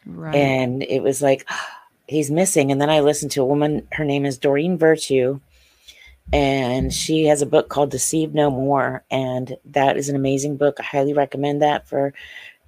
Right. 0.04 0.34
And 0.34 0.82
it 0.82 1.02
was 1.02 1.22
like, 1.22 1.48
he's 2.08 2.30
missing. 2.30 2.72
And 2.72 2.80
then 2.80 2.90
I 2.90 3.00
listened 3.00 3.32
to 3.32 3.42
a 3.42 3.46
woman, 3.46 3.86
her 3.92 4.04
name 4.04 4.26
is 4.26 4.38
Doreen 4.38 4.76
Virtue, 4.76 5.40
and 6.32 6.92
she 6.92 7.26
has 7.26 7.40
a 7.40 7.46
book 7.46 7.68
called 7.68 7.90
Deceive 7.90 8.34
No 8.34 8.50
More. 8.50 9.04
And 9.10 9.56
that 9.66 9.96
is 9.96 10.08
an 10.08 10.16
amazing 10.16 10.56
book. 10.56 10.76
I 10.80 10.82
highly 10.82 11.14
recommend 11.14 11.62
that 11.62 11.88
for 11.88 12.12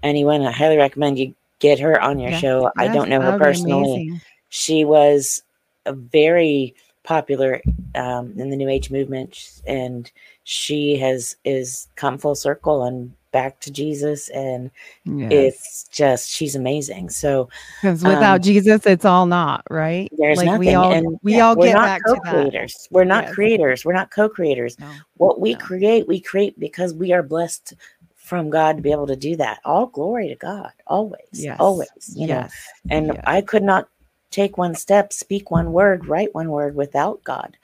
anyone, 0.02 0.42
I 0.42 0.52
highly 0.52 0.76
recommend 0.76 1.18
you 1.18 1.34
get 1.58 1.80
her 1.80 2.00
on 2.00 2.18
your 2.18 2.30
yeah. 2.30 2.38
show. 2.38 2.72
I 2.76 2.88
don't 2.88 3.08
know 3.08 3.20
her 3.20 3.38
personally. 3.38 4.20
She 4.48 4.84
was 4.84 5.42
a 5.86 5.92
very 5.92 6.74
popular 7.02 7.60
um, 7.94 8.34
in 8.38 8.50
the 8.50 8.56
New 8.56 8.68
Age 8.68 8.90
movement, 8.90 9.60
and 9.66 10.10
she 10.50 10.96
has 10.96 11.36
is 11.44 11.88
come 11.96 12.16
full 12.16 12.34
circle 12.34 12.82
and 12.84 13.12
back 13.32 13.60
to 13.60 13.70
Jesus, 13.70 14.30
and 14.30 14.70
yes. 15.04 15.30
it's 15.30 15.84
just 15.88 16.30
she's 16.30 16.54
amazing. 16.54 17.10
So 17.10 17.50
because 17.82 18.02
without 18.02 18.36
um, 18.36 18.40
Jesus, 18.40 18.86
it's 18.86 19.04
all 19.04 19.26
not 19.26 19.62
right. 19.68 20.10
There's 20.16 20.38
like 20.38 20.46
nothing. 20.46 20.60
We 20.60 20.74
all 20.74 20.90
and 20.90 21.18
we 21.22 21.36
yeah, 21.36 21.46
all 21.48 21.54
get 21.54 21.74
back 21.74 22.02
to 22.06 22.18
that. 22.24 22.72
We're 22.90 23.04
not 23.04 23.24
yes. 23.24 23.34
creators. 23.34 23.84
We're 23.84 23.92
not 23.92 24.10
co-creators. 24.10 24.78
No, 24.78 24.90
what 25.18 25.38
we 25.38 25.52
no. 25.52 25.58
create, 25.58 26.08
we 26.08 26.18
create 26.18 26.58
because 26.58 26.94
we 26.94 27.12
are 27.12 27.22
blessed 27.22 27.74
from 28.16 28.48
God 28.48 28.78
to 28.78 28.82
be 28.82 28.90
able 28.90 29.06
to 29.08 29.16
do 29.16 29.36
that. 29.36 29.60
All 29.66 29.84
glory 29.84 30.28
to 30.28 30.34
God, 30.34 30.72
always, 30.86 31.28
yes. 31.32 31.58
always. 31.60 31.90
You 32.14 32.28
yes. 32.28 32.54
know, 32.86 32.96
and. 32.96 33.20
I 33.24 33.42
could 33.42 33.62
not 33.62 33.90
take 34.30 34.56
one 34.56 34.74
step, 34.74 35.12
speak 35.12 35.50
one 35.50 35.72
word, 35.72 36.06
write 36.06 36.34
one 36.34 36.48
word 36.48 36.74
without 36.74 37.22
God. 37.22 37.58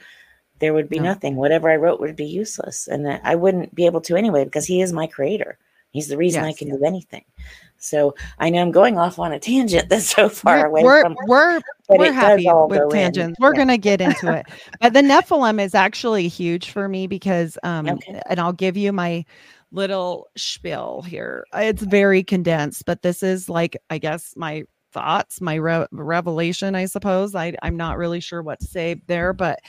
There 0.65 0.73
would 0.73 0.89
be 0.89 0.97
no. 0.99 1.11
nothing. 1.11 1.37
Whatever 1.37 1.71
I 1.71 1.77
wrote 1.77 2.01
would 2.01 2.17
be 2.17 2.25
useless, 2.25 2.89
and 2.89 3.07
I 3.23 3.35
wouldn't 3.35 3.75
be 3.75 3.85
able 3.85 4.01
to 4.01 4.17
anyway 4.17 4.47
because 4.47 4.65
He 4.65 4.81
is 4.81 4.95
my 4.95 5.07
creator. 5.07 5.59
He's 5.91 6.09
the 6.09 6.17
reason 6.17 6.43
I 6.43 6.55
can 6.55 6.71
do 6.71 6.83
anything. 6.83 7.25
So 7.77 8.15
I 8.39 8.49
know 8.49 8.63
I'm 8.63 8.73
going 8.73 8.97
off 8.97 9.19
on 9.19 9.33
a 9.33 9.39
tangent 9.39 9.91
that's 9.91 10.07
so 10.15 10.31
far 10.31 10.61
we're, 10.61 10.67
away. 10.67 10.83
We're 10.83 11.03
from, 11.03 11.17
we're 11.27 11.61
we're 11.91 12.13
happy 12.13 12.49
with 12.51 12.91
tangents. 12.91 13.37
In. 13.39 13.43
We're 13.43 13.53
yeah. 13.53 13.59
gonna 13.59 13.77
get 13.79 14.01
into 14.01 14.33
it. 14.33 14.47
But 14.81 14.95
the 14.95 15.03
Nephilim 15.03 15.61
is 15.61 15.75
actually 15.75 16.29
huge 16.29 16.71
for 16.71 16.89
me 16.89 17.07
because 17.07 17.59
um 17.63 17.89
okay. 17.89 18.23
and 18.27 18.41
I'll 18.41 18.55
give 18.55 18.79
you 18.79 18.91
my 18.93 19.27
little 19.71 20.29
spiel 20.37 21.03
here. 21.03 21.45
It's 21.53 21.83
very 21.83 22.25
condensed, 22.25 22.87
but 22.87 23.03
this 23.03 23.23
is 23.23 23.51
like, 23.51 23.77
I 23.91 23.99
guess, 23.99 24.33
my 24.37 24.65
thoughts, 24.93 25.41
my 25.41 25.57
re- 25.57 25.87
revelation, 25.91 26.75
I 26.75 26.87
suppose. 26.87 27.35
I, 27.35 27.55
I'm 27.63 27.77
not 27.77 27.99
really 27.99 28.21
sure 28.21 28.43
what 28.43 28.61
to 28.61 28.67
say 28.67 29.01
there, 29.07 29.33
but. 29.33 29.61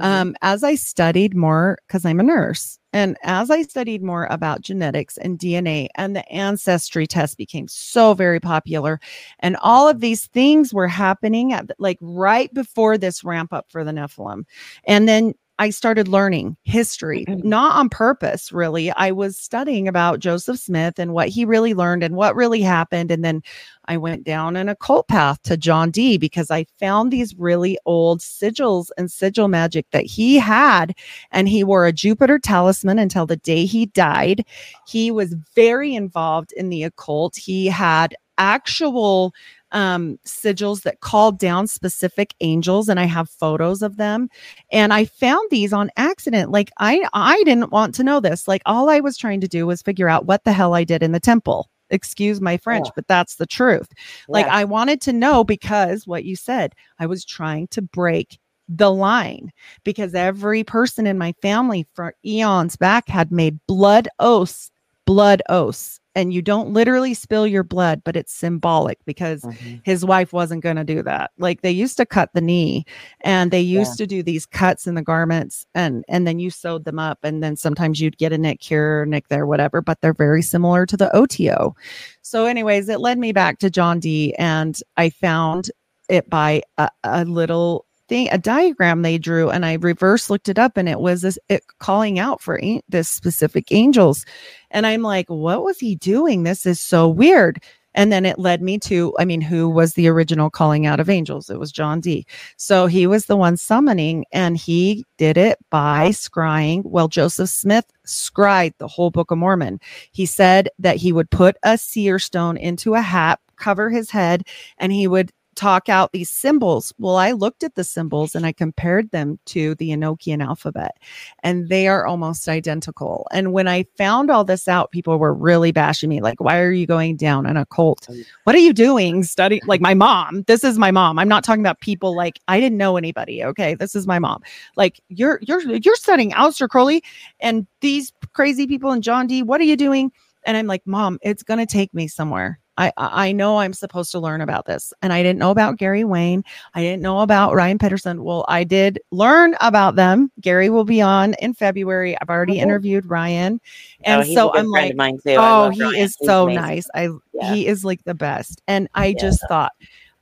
Um, 0.00 0.34
as 0.42 0.64
I 0.64 0.74
studied 0.74 1.36
more, 1.36 1.78
because 1.86 2.04
I'm 2.04 2.20
a 2.20 2.24
nurse, 2.24 2.78
and 2.92 3.16
as 3.22 3.50
I 3.50 3.62
studied 3.62 4.02
more 4.02 4.26
about 4.26 4.62
genetics 4.62 5.16
and 5.16 5.38
DNA, 5.38 5.88
and 5.94 6.16
the 6.16 6.28
ancestry 6.30 7.06
test 7.06 7.36
became 7.38 7.68
so 7.68 8.14
very 8.14 8.40
popular, 8.40 9.00
and 9.40 9.56
all 9.62 9.88
of 9.88 10.00
these 10.00 10.26
things 10.26 10.74
were 10.74 10.88
happening 10.88 11.52
at 11.52 11.70
like 11.78 11.98
right 12.00 12.52
before 12.52 12.98
this 12.98 13.24
ramp 13.24 13.52
up 13.52 13.66
for 13.70 13.84
the 13.84 13.92
Nephilim. 13.92 14.44
And 14.84 15.08
then 15.08 15.34
I 15.60 15.68
started 15.68 16.08
learning 16.08 16.56
history, 16.64 17.26
mm-hmm. 17.28 17.46
not 17.46 17.76
on 17.76 17.90
purpose, 17.90 18.50
really. 18.50 18.90
I 18.92 19.10
was 19.10 19.36
studying 19.36 19.88
about 19.88 20.18
Joseph 20.18 20.58
Smith 20.58 20.98
and 20.98 21.12
what 21.12 21.28
he 21.28 21.44
really 21.44 21.74
learned 21.74 22.02
and 22.02 22.16
what 22.16 22.34
really 22.34 22.62
happened. 22.62 23.10
And 23.10 23.22
then 23.22 23.42
I 23.84 23.98
went 23.98 24.24
down 24.24 24.56
an 24.56 24.70
occult 24.70 25.06
path 25.06 25.42
to 25.42 25.58
John 25.58 25.90
Dee 25.90 26.16
because 26.16 26.50
I 26.50 26.64
found 26.78 27.12
these 27.12 27.36
really 27.36 27.78
old 27.84 28.20
sigils 28.20 28.86
and 28.96 29.12
sigil 29.12 29.48
magic 29.48 29.84
that 29.90 30.06
he 30.06 30.38
had. 30.38 30.96
And 31.30 31.46
he 31.46 31.62
wore 31.62 31.84
a 31.84 31.92
Jupiter 31.92 32.38
talisman 32.38 32.98
until 32.98 33.26
the 33.26 33.36
day 33.36 33.66
he 33.66 33.84
died. 33.84 34.46
He 34.88 35.10
was 35.10 35.36
very 35.54 35.94
involved 35.94 36.52
in 36.52 36.70
the 36.70 36.84
occult. 36.84 37.36
He 37.36 37.66
had 37.66 38.16
actual 38.38 39.34
um, 39.72 40.18
sigils 40.26 40.82
that 40.82 41.00
called 41.00 41.38
down 41.38 41.66
specific 41.66 42.34
angels, 42.40 42.88
and 42.88 42.98
I 42.98 43.04
have 43.04 43.28
photos 43.28 43.82
of 43.82 43.96
them. 43.96 44.28
And 44.70 44.92
I 44.92 45.04
found 45.04 45.48
these 45.50 45.72
on 45.72 45.90
accident. 45.96 46.50
Like 46.50 46.70
I, 46.78 47.06
I 47.12 47.42
didn't 47.44 47.72
want 47.72 47.94
to 47.96 48.04
know 48.04 48.20
this. 48.20 48.48
Like 48.48 48.62
all 48.66 48.90
I 48.90 49.00
was 49.00 49.16
trying 49.16 49.40
to 49.40 49.48
do 49.48 49.66
was 49.66 49.82
figure 49.82 50.08
out 50.08 50.26
what 50.26 50.44
the 50.44 50.52
hell 50.52 50.74
I 50.74 50.84
did 50.84 51.02
in 51.02 51.12
the 51.12 51.20
temple. 51.20 51.70
Excuse 51.90 52.40
my 52.40 52.56
French, 52.56 52.86
yeah. 52.86 52.92
but 52.94 53.08
that's 53.08 53.36
the 53.36 53.46
truth. 53.46 53.88
Yeah. 53.92 54.04
Like 54.28 54.46
I 54.46 54.64
wanted 54.64 55.00
to 55.02 55.12
know 55.12 55.42
because 55.42 56.06
what 56.06 56.24
you 56.24 56.36
said, 56.36 56.74
I 56.98 57.06
was 57.06 57.24
trying 57.24 57.68
to 57.68 57.82
break 57.82 58.38
the 58.68 58.92
line 58.92 59.50
because 59.82 60.14
every 60.14 60.62
person 60.62 61.06
in 61.06 61.18
my 61.18 61.32
family 61.42 61.86
for 61.94 62.14
eons 62.24 62.76
back 62.76 63.08
had 63.08 63.32
made 63.32 63.58
blood 63.66 64.08
oaths, 64.20 64.70
blood 65.04 65.42
oaths 65.48 65.99
and 66.14 66.32
you 66.32 66.42
don't 66.42 66.72
literally 66.72 67.14
spill 67.14 67.46
your 67.46 67.62
blood, 67.62 68.02
but 68.04 68.16
it's 68.16 68.32
symbolic 68.32 68.98
because 69.04 69.42
mm-hmm. 69.42 69.76
his 69.84 70.04
wife 70.04 70.32
wasn't 70.32 70.62
going 70.62 70.76
to 70.76 70.84
do 70.84 71.02
that. 71.02 71.30
Like 71.38 71.62
they 71.62 71.70
used 71.70 71.96
to 71.98 72.06
cut 72.06 72.30
the 72.34 72.40
knee 72.40 72.84
and 73.20 73.50
they 73.50 73.60
used 73.60 73.98
yeah. 73.98 74.04
to 74.04 74.06
do 74.06 74.22
these 74.22 74.46
cuts 74.46 74.86
in 74.86 74.94
the 74.94 75.02
garments 75.02 75.66
and 75.74 76.04
and 76.08 76.26
then 76.26 76.38
you 76.38 76.50
sewed 76.50 76.84
them 76.84 76.98
up 76.98 77.18
and 77.22 77.42
then 77.42 77.56
sometimes 77.56 78.00
you'd 78.00 78.18
get 78.18 78.32
a 78.32 78.38
nick 78.38 78.62
here, 78.62 79.06
nick 79.06 79.28
there, 79.28 79.46
whatever, 79.46 79.80
but 79.80 80.00
they're 80.00 80.12
very 80.12 80.42
similar 80.42 80.84
to 80.86 80.96
the 80.96 81.14
OTO. 81.14 81.74
So 82.22 82.46
anyways, 82.46 82.88
it 82.88 83.00
led 83.00 83.18
me 83.18 83.32
back 83.32 83.58
to 83.60 83.70
John 83.70 84.00
Dee 84.00 84.34
and 84.34 84.78
I 84.96 85.10
found 85.10 85.70
it 86.08 86.28
by 86.28 86.62
a, 86.76 86.90
a 87.04 87.24
little 87.24 87.86
thing, 88.10 88.28
a 88.30 88.38
diagram 88.38 89.02
they 89.02 89.16
drew, 89.16 89.48
and 89.48 89.64
I 89.64 89.74
reverse 89.74 90.28
looked 90.28 90.50
it 90.50 90.58
up, 90.58 90.76
and 90.76 90.88
it 90.88 91.00
was 91.00 91.22
this 91.22 91.38
it 91.48 91.64
calling 91.78 92.18
out 92.18 92.42
for 92.42 92.56
an- 92.56 92.82
this 92.90 93.08
specific 93.08 93.72
angels, 93.72 94.26
and 94.70 94.86
I'm 94.86 95.02
like, 95.02 95.28
what 95.28 95.64
was 95.64 95.78
he 95.78 95.94
doing? 95.94 96.42
This 96.42 96.66
is 96.66 96.80
so 96.80 97.08
weird. 97.08 97.62
And 97.94 98.12
then 98.12 98.24
it 98.24 98.38
led 98.38 98.62
me 98.62 98.78
to, 98.80 99.12
I 99.18 99.24
mean, 99.24 99.40
who 99.40 99.68
was 99.68 99.94
the 99.94 100.06
original 100.06 100.48
calling 100.48 100.86
out 100.86 101.00
of 101.00 101.10
angels? 101.10 101.50
It 101.50 101.58
was 101.58 101.72
John 101.72 102.00
Dee. 102.00 102.24
So 102.56 102.86
he 102.86 103.06
was 103.06 103.26
the 103.26 103.36
one 103.36 103.56
summoning, 103.56 104.26
and 104.32 104.56
he 104.56 105.04
did 105.16 105.36
it 105.36 105.58
by 105.70 106.10
scrying. 106.10 106.82
Well, 106.84 107.08
Joseph 107.08 107.48
Smith 107.48 107.86
scried 108.04 108.74
the 108.78 108.86
whole 108.86 109.10
Book 109.10 109.32
of 109.32 109.38
Mormon. 109.38 109.80
He 110.12 110.24
said 110.26 110.68
that 110.78 110.96
he 110.96 111.12
would 111.12 111.30
put 111.30 111.56
a 111.64 111.76
seer 111.76 112.20
stone 112.20 112.56
into 112.56 112.94
a 112.94 113.00
hat, 113.00 113.40
cover 113.56 113.90
his 113.90 114.10
head, 114.10 114.46
and 114.78 114.92
he 114.92 115.08
would 115.08 115.32
talk 115.54 115.88
out 115.88 116.12
these 116.12 116.30
symbols. 116.30 116.92
Well, 116.98 117.16
I 117.16 117.32
looked 117.32 117.62
at 117.62 117.74
the 117.74 117.84
symbols 117.84 118.34
and 118.34 118.46
I 118.46 118.52
compared 118.52 119.10
them 119.10 119.38
to 119.46 119.74
the 119.76 119.90
Enochian 119.90 120.44
alphabet, 120.44 120.96
and 121.42 121.68
they 121.68 121.88
are 121.88 122.06
almost 122.06 122.48
identical. 122.48 123.26
And 123.32 123.52
when 123.52 123.68
I 123.68 123.84
found 123.96 124.30
all 124.30 124.44
this 124.44 124.68
out, 124.68 124.90
people 124.90 125.18
were 125.18 125.34
really 125.34 125.72
bashing 125.72 126.08
me, 126.08 126.20
like, 126.20 126.40
why 126.40 126.58
are 126.60 126.72
you 126.72 126.86
going 126.86 127.16
down 127.16 127.46
an 127.46 127.56
occult? 127.56 128.06
Oh, 128.10 128.16
what 128.44 128.54
are 128.54 128.60
you 128.60 128.72
doing? 128.72 129.22
studying? 129.22 129.62
like 129.66 129.80
my 129.80 129.94
mom. 129.94 130.42
This 130.46 130.64
is 130.64 130.78
my 130.78 130.90
mom. 130.90 131.18
I'm 131.18 131.28
not 131.28 131.44
talking 131.44 131.62
about 131.62 131.80
people 131.80 132.14
like 132.14 132.38
I 132.48 132.60
didn't 132.60 132.78
know 132.78 132.96
anybody. 132.96 133.44
Okay. 133.44 133.74
This 133.74 133.94
is 133.94 134.06
my 134.06 134.18
mom. 134.18 134.42
Like 134.76 135.00
you're 135.08 135.40
you're 135.42 135.60
you're 135.60 135.96
studying 135.96 136.32
Aleister 136.32 136.68
Crowley 136.68 137.02
and 137.40 137.66
these 137.80 138.12
crazy 138.32 138.66
people 138.66 138.90
and 138.90 139.02
John 139.02 139.26
Dee. 139.26 139.42
What 139.42 139.60
are 139.60 139.64
you 139.64 139.76
doing? 139.76 140.12
And 140.46 140.56
I'm 140.56 140.66
like, 140.66 140.86
Mom, 140.86 141.18
it's 141.22 141.42
gonna 141.42 141.66
take 141.66 141.92
me 141.94 142.08
somewhere. 142.08 142.59
I 142.80 142.92
I 142.96 143.32
know 143.32 143.58
I'm 143.58 143.74
supposed 143.74 144.10
to 144.12 144.18
learn 144.18 144.40
about 144.40 144.64
this, 144.64 144.92
and 145.02 145.12
I 145.12 145.22
didn't 145.22 145.38
know 145.38 145.50
about 145.50 145.76
Gary 145.76 146.02
Wayne. 146.02 146.42
I 146.74 146.80
didn't 146.80 147.02
know 147.02 147.20
about 147.20 147.54
Ryan 147.54 147.78
Pitterson. 147.78 148.24
Well, 148.24 148.46
I 148.48 148.64
did 148.64 148.98
learn 149.10 149.54
about 149.60 149.96
them. 149.96 150.32
Gary 150.40 150.70
will 150.70 150.84
be 150.84 151.02
on 151.02 151.34
in 151.34 151.52
February. 151.52 152.16
I've 152.20 152.30
already 152.30 152.58
oh. 152.58 152.62
interviewed 152.62 153.04
Ryan, 153.04 153.60
oh, 153.62 154.02
and 154.04 154.22
oh, 154.22 154.34
so 154.34 154.54
I'm 154.54 154.68
like, 154.68 154.94
oh, 154.98 155.70
he 155.70 155.82
Ryan. 155.82 155.94
is 155.94 156.16
he's 156.18 156.26
so 156.26 156.44
amazing. 156.44 156.62
nice. 156.62 156.86
I 156.94 157.08
yeah. 157.34 157.52
he 157.52 157.66
is 157.66 157.84
like 157.84 158.02
the 158.04 158.14
best, 158.14 158.62
and 158.66 158.88
I 158.94 159.06
yeah. 159.06 159.20
just 159.20 159.46
thought 159.46 159.72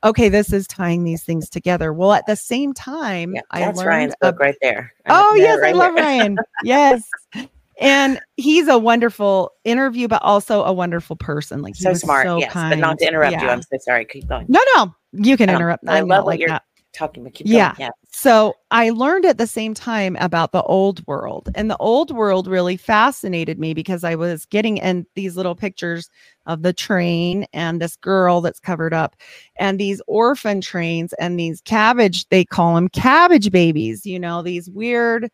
okay, 0.03 0.29
this 0.29 0.53
is 0.53 0.67
tying 0.67 1.03
these 1.03 1.23
things 1.23 1.49
together. 1.49 1.93
Well, 1.93 2.13
at 2.13 2.25
the 2.25 2.35
same 2.35 2.73
time, 2.73 3.35
yeah, 3.35 3.41
I 3.51 3.65
learned 3.71 3.87
Ryan's 3.87 4.15
book 4.21 4.39
right 4.39 4.55
there. 4.61 4.93
I'm 5.05 5.11
oh 5.15 5.35
yes, 5.35 5.59
right 5.59 5.75
I 5.75 5.77
love 5.77 5.93
Ryan. 5.93 6.37
yes, 6.63 7.03
and 7.79 8.19
he's 8.35 8.67
a 8.67 8.77
wonderful 8.77 9.51
interview, 9.63 10.07
but 10.07 10.21
also 10.21 10.63
a 10.63 10.73
wonderful 10.73 11.15
person. 11.15 11.61
Like 11.61 11.75
so 11.75 11.93
smart, 11.93 12.27
so 12.27 12.37
yes. 12.37 12.51
Kind. 12.51 12.71
But 12.71 12.79
not 12.79 12.99
to 12.99 13.07
interrupt 13.07 13.31
yeah. 13.31 13.43
you. 13.43 13.49
I'm 13.49 13.61
so 13.61 13.77
sorry. 13.79 14.05
Keep 14.05 14.27
going. 14.27 14.45
No, 14.49 14.59
no, 14.75 14.93
you 15.13 15.37
can 15.37 15.49
interrupt. 15.49 15.87
I 15.87 16.01
love 16.01 16.25
what 16.25 16.33
like 16.33 16.39
you're 16.41 16.49
that. 16.49 16.63
talking 16.93 17.23
about. 17.23 17.39
Yeah. 17.41 17.73
yeah. 17.79 17.91
So 18.11 18.55
I 18.69 18.89
learned 18.89 19.25
at 19.25 19.37
the 19.37 19.47
same 19.47 19.73
time 19.73 20.17
about 20.19 20.51
the 20.51 20.61
old 20.63 21.07
world, 21.07 21.49
and 21.55 21.71
the 21.71 21.77
old 21.77 22.11
world 22.11 22.47
really 22.47 22.75
fascinated 22.75 23.59
me 23.59 23.73
because 23.73 24.03
I 24.03 24.15
was 24.15 24.45
getting 24.45 24.77
in 24.77 25.05
these 25.15 25.37
little 25.37 25.55
pictures 25.55 26.09
of 26.47 26.63
the 26.63 26.73
train 26.73 27.45
and 27.53 27.81
this 27.81 27.95
girl 27.95 28.41
that's 28.41 28.59
covered 28.59 28.93
up, 28.93 29.15
and 29.55 29.79
these 29.79 30.01
orphan 30.05 30.59
trains 30.59 31.13
and 31.13 31.39
these 31.39 31.61
cabbage. 31.61 32.27
They 32.27 32.43
call 32.43 32.75
them 32.75 32.89
cabbage 32.89 33.51
babies. 33.51 34.05
You 34.05 34.19
know 34.19 34.41
these 34.41 34.69
weird 34.69 35.31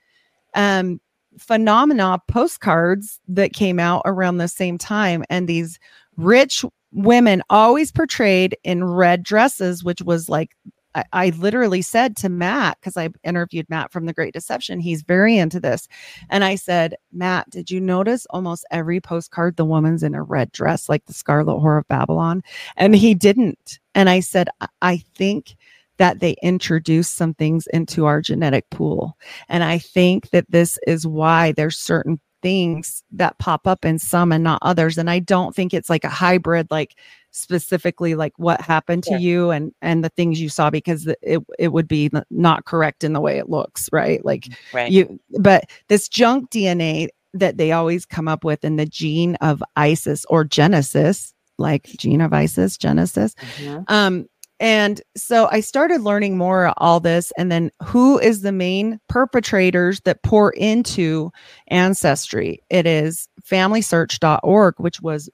um 0.54 1.02
phenomena 1.38 2.20
postcards 2.28 3.20
that 3.28 3.54
came 3.54 3.80
out 3.80 4.02
around 4.06 4.38
the 4.38 4.48
same 4.48 4.78
time 4.78 5.24
and 5.30 5.48
these 5.48 5.80
rich 6.18 6.64
women 6.92 7.42
always 7.50 7.92
portrayed 7.92 8.58
in 8.64 8.84
red 8.84 9.24
dresses 9.24 9.84
which 9.84 10.02
was 10.02 10.30
like 10.30 10.56
I, 10.96 11.04
I 11.14 11.30
literally 11.32 11.82
said 11.82 12.16
to 12.18 12.30
Matt, 12.30 12.78
because 12.80 12.98
I 12.98 13.10
interviewed 13.24 13.70
Matt 13.70 13.92
from 13.92 14.06
The 14.06 14.14
Great 14.14 14.34
Deception, 14.34 14.80
he's 14.80 15.04
very 15.04 15.38
into 15.38 15.60
this. 15.60 15.88
And 16.30 16.44
I 16.44 16.56
said, 16.56 16.96
Matt, 17.12 17.50
did 17.50 17.70
you 17.70 17.80
notice 17.80 18.26
almost 18.30 18.66
every 18.72 19.00
postcard 19.02 19.58
the 19.58 19.66
woman's 19.66 20.04
in 20.04 20.16
a 20.16 20.24
red 20.24 20.52
dress, 20.52 20.90
like 20.90 21.06
the 21.06 21.14
Scarlet 21.14 21.60
Whore 21.60 21.78
of 21.78 21.88
Babylon? 21.88 22.42
And 22.78 22.96
he 22.96 23.14
didn't. 23.14 23.80
And 23.94 24.10
I 24.10 24.22
said, 24.22 24.48
I 24.82 24.98
think 25.16 25.56
that 25.98 26.20
they 26.20 26.36
introduce 26.42 27.10
some 27.10 27.34
things 27.34 27.68
into 27.74 28.06
our 28.06 28.22
genetic 28.22 28.70
pool. 28.70 29.18
And 29.50 29.64
I 29.64 29.78
think 29.78 30.30
that 30.32 30.50
this 30.50 30.78
is 30.88 31.08
why 31.08 31.52
there's 31.54 31.78
certain 31.78 32.20
things 32.46 33.04
that 33.12 33.40
pop 33.40 33.66
up 33.66 33.86
in 33.86 33.98
some 33.98 34.32
and 34.32 34.44
not 34.44 34.60
others 34.62 35.00
and 35.00 35.10
i 35.10 35.18
don't 35.18 35.56
think 35.56 35.74
it's 35.74 35.90
like 35.90 36.04
a 36.04 36.10
hybrid 36.10 36.68
like 36.70 36.96
specifically 37.32 38.14
like 38.14 38.34
what 38.38 38.62
happened 38.62 39.04
to 39.04 39.14
yeah. 39.14 39.18
you 39.18 39.50
and 39.50 39.72
and 39.82 40.04
the 40.04 40.10
things 40.10 40.40
you 40.40 40.48
saw 40.48 40.70
because 40.70 41.08
it 41.24 41.40
it 41.58 41.70
would 41.70 41.88
be 41.88 42.08
not 42.30 42.66
correct 42.66 43.04
in 43.04 43.14
the 43.14 43.20
way 43.20 43.40
it 43.40 43.50
looks 43.50 43.90
right 43.92 44.24
like 44.24 44.42
mm-hmm. 44.42 44.78
right. 44.78 44.92
you 44.92 45.20
but 45.40 45.64
this 45.88 46.08
junk 46.08 46.52
dna 46.52 47.08
that 47.34 47.58
they 47.58 47.72
always 47.72 48.06
come 48.06 48.28
up 48.28 48.44
with 48.44 48.64
in 48.64 48.76
the 48.76 48.86
gene 48.86 49.34
of 49.42 49.64
isis 49.76 50.24
or 50.30 50.44
genesis 50.44 51.34
like 51.58 51.86
gene 51.98 52.22
of 52.22 52.32
isis 52.32 52.78
genesis 52.78 53.34
mm-hmm. 53.58 53.82
um 53.88 54.28
and 54.60 55.02
so 55.18 55.50
I 55.52 55.60
started 55.60 56.02
learning 56.02 56.38
more 56.38 56.74
all 56.78 57.00
this. 57.00 57.34
And 57.38 57.52
then 57.52 57.72
who 57.84 58.18
is 58.20 58.42
the 58.42 58.52
main 58.52 59.00
perpetrators 59.10 60.00
that 60.02 60.24
pour 60.24 60.52
into 60.52 61.32
ancestry? 61.68 62.62
It 62.70 62.88
is 62.88 63.28
familysearch.org, 63.46 64.76
which 64.78 65.02
was 65.02 65.30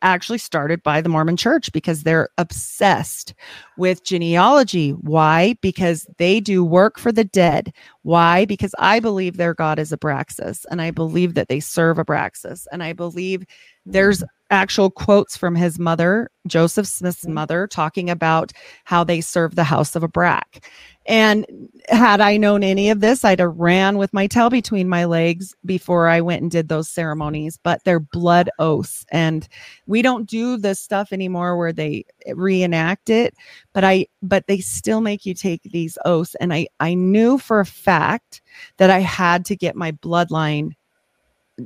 actually 0.00 0.38
started 0.38 0.82
by 0.82 1.00
the 1.00 1.08
Mormon 1.08 1.36
church 1.36 1.72
because 1.72 2.02
they're 2.02 2.28
obsessed 2.38 3.34
with 3.76 4.04
genealogy. 4.04 4.90
Why? 4.90 5.56
Because 5.60 6.06
they 6.18 6.40
do 6.40 6.64
work 6.64 6.98
for 6.98 7.12
the 7.12 7.24
dead. 7.24 7.72
Why? 8.02 8.44
Because 8.44 8.74
I 8.78 9.00
believe 9.00 9.36
their 9.36 9.54
God 9.54 9.78
is 9.78 9.92
Abraxas 9.92 10.64
and 10.70 10.80
I 10.80 10.90
believe 10.90 11.34
that 11.34 11.48
they 11.48 11.60
serve 11.60 11.98
Abraxas 11.98 12.66
and 12.72 12.82
I 12.82 12.92
believe 12.92 13.44
there's 13.84 14.22
actual 14.50 14.90
quotes 14.90 15.36
from 15.36 15.54
his 15.54 15.78
mother, 15.78 16.30
Joseph 16.46 16.86
Smith's 16.86 17.24
mm-hmm. 17.24 17.34
mother, 17.34 17.66
talking 17.66 18.10
about 18.10 18.52
how 18.84 19.04
they 19.04 19.20
serve 19.20 19.54
the 19.54 19.64
house 19.64 19.96
of 19.96 20.02
Abrac. 20.02 20.64
And 21.06 21.46
had 21.88 22.20
I 22.20 22.36
known 22.36 22.62
any 22.62 22.90
of 22.90 23.00
this, 23.00 23.24
I'd 23.24 23.40
have 23.40 23.56
ran 23.56 23.96
with 23.96 24.12
my 24.12 24.26
tail 24.26 24.50
between 24.50 24.88
my 24.88 25.06
legs 25.06 25.54
before 25.64 26.08
I 26.08 26.20
went 26.20 26.42
and 26.42 26.50
did 26.50 26.68
those 26.68 26.88
ceremonies. 26.88 27.58
But 27.62 27.82
they're 27.84 28.00
blood 28.00 28.50
oaths, 28.58 29.06
and 29.10 29.48
we 29.86 30.02
don't 30.02 30.28
do 30.28 30.56
the 30.56 30.74
stuff 30.74 31.12
anymore 31.12 31.56
where 31.56 31.72
they 31.72 32.04
reenact 32.34 33.10
it. 33.10 33.34
But 33.72 33.84
I, 33.84 34.06
but 34.22 34.46
they 34.46 34.58
still 34.60 35.00
make 35.00 35.24
you 35.24 35.34
take 35.34 35.62
these 35.62 35.96
oaths. 36.04 36.36
And 36.40 36.52
I, 36.52 36.68
I 36.80 36.94
knew 36.94 37.38
for 37.38 37.60
a 37.60 37.66
fact 37.66 38.42
that 38.76 38.90
I 38.90 39.00
had 39.00 39.44
to 39.46 39.56
get 39.56 39.74
my 39.74 39.92
bloodline 39.92 40.72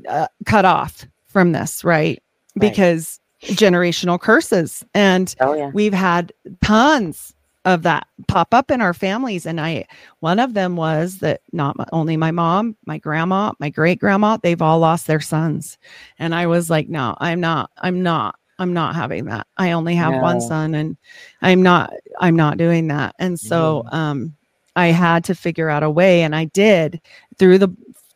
uh, 0.09 0.29
cut 0.47 0.65
off 0.65 1.07
from 1.27 1.53
this, 1.53 1.85
right? 1.85 2.23
Because 2.59 3.21
generational 3.43 4.21
curses 4.21 4.85
and 4.95 5.35
oh, 5.41 5.55
yeah. 5.55 5.71
we've 5.75 5.95
had 5.95 6.33
tons 6.63 7.35
of 7.65 7.83
that 7.83 8.07
pop 8.29 8.53
up 8.53 8.71
in 8.71 8.81
our 8.81 8.95
families 8.95 9.47
and 9.47 9.61
i 9.61 9.85
one 10.21 10.39
of 10.39 10.55
them 10.55 10.77
was 10.77 11.19
that 11.19 11.41
not 11.53 11.77
only 11.93 12.17
my 12.17 12.31
mom 12.31 12.77
my 12.87 12.99
grandma 12.99 13.53
my 13.59 13.71
great 13.71 13.99
grandma 13.99 14.37
they've 14.43 14.63
all 14.63 14.79
lost 14.79 15.07
their 15.07 15.21
sons 15.21 15.79
and 16.19 16.35
i 16.35 16.47
was 16.47 16.71
like 16.71 16.89
no 16.89 17.15
i'm 17.19 17.41
not 17.41 17.71
i'm 17.79 18.03
not 18.03 18.39
i'm 18.59 18.73
not 18.73 18.95
having 18.95 19.25
that 19.25 19.47
i 19.57 19.73
only 19.73 19.95
have 19.95 20.13
no. 20.13 20.21
one 20.21 20.41
son 20.41 20.75
and 20.75 20.97
i'm 21.43 21.63
not 21.63 21.93
i'm 22.21 22.37
not 22.37 22.57
doing 22.57 22.87
that 22.89 23.15
and 23.19 23.39
so 23.39 23.85
mm. 23.87 23.95
um 23.95 24.35
i 24.77 24.87
had 24.89 25.25
to 25.25 25.35
figure 25.35 25.69
out 25.69 25.83
a 25.83 25.91
way 25.91 26.23
and 26.23 26.35
i 26.37 26.45
did 26.47 27.01
through 27.39 27.59
the 27.59 27.69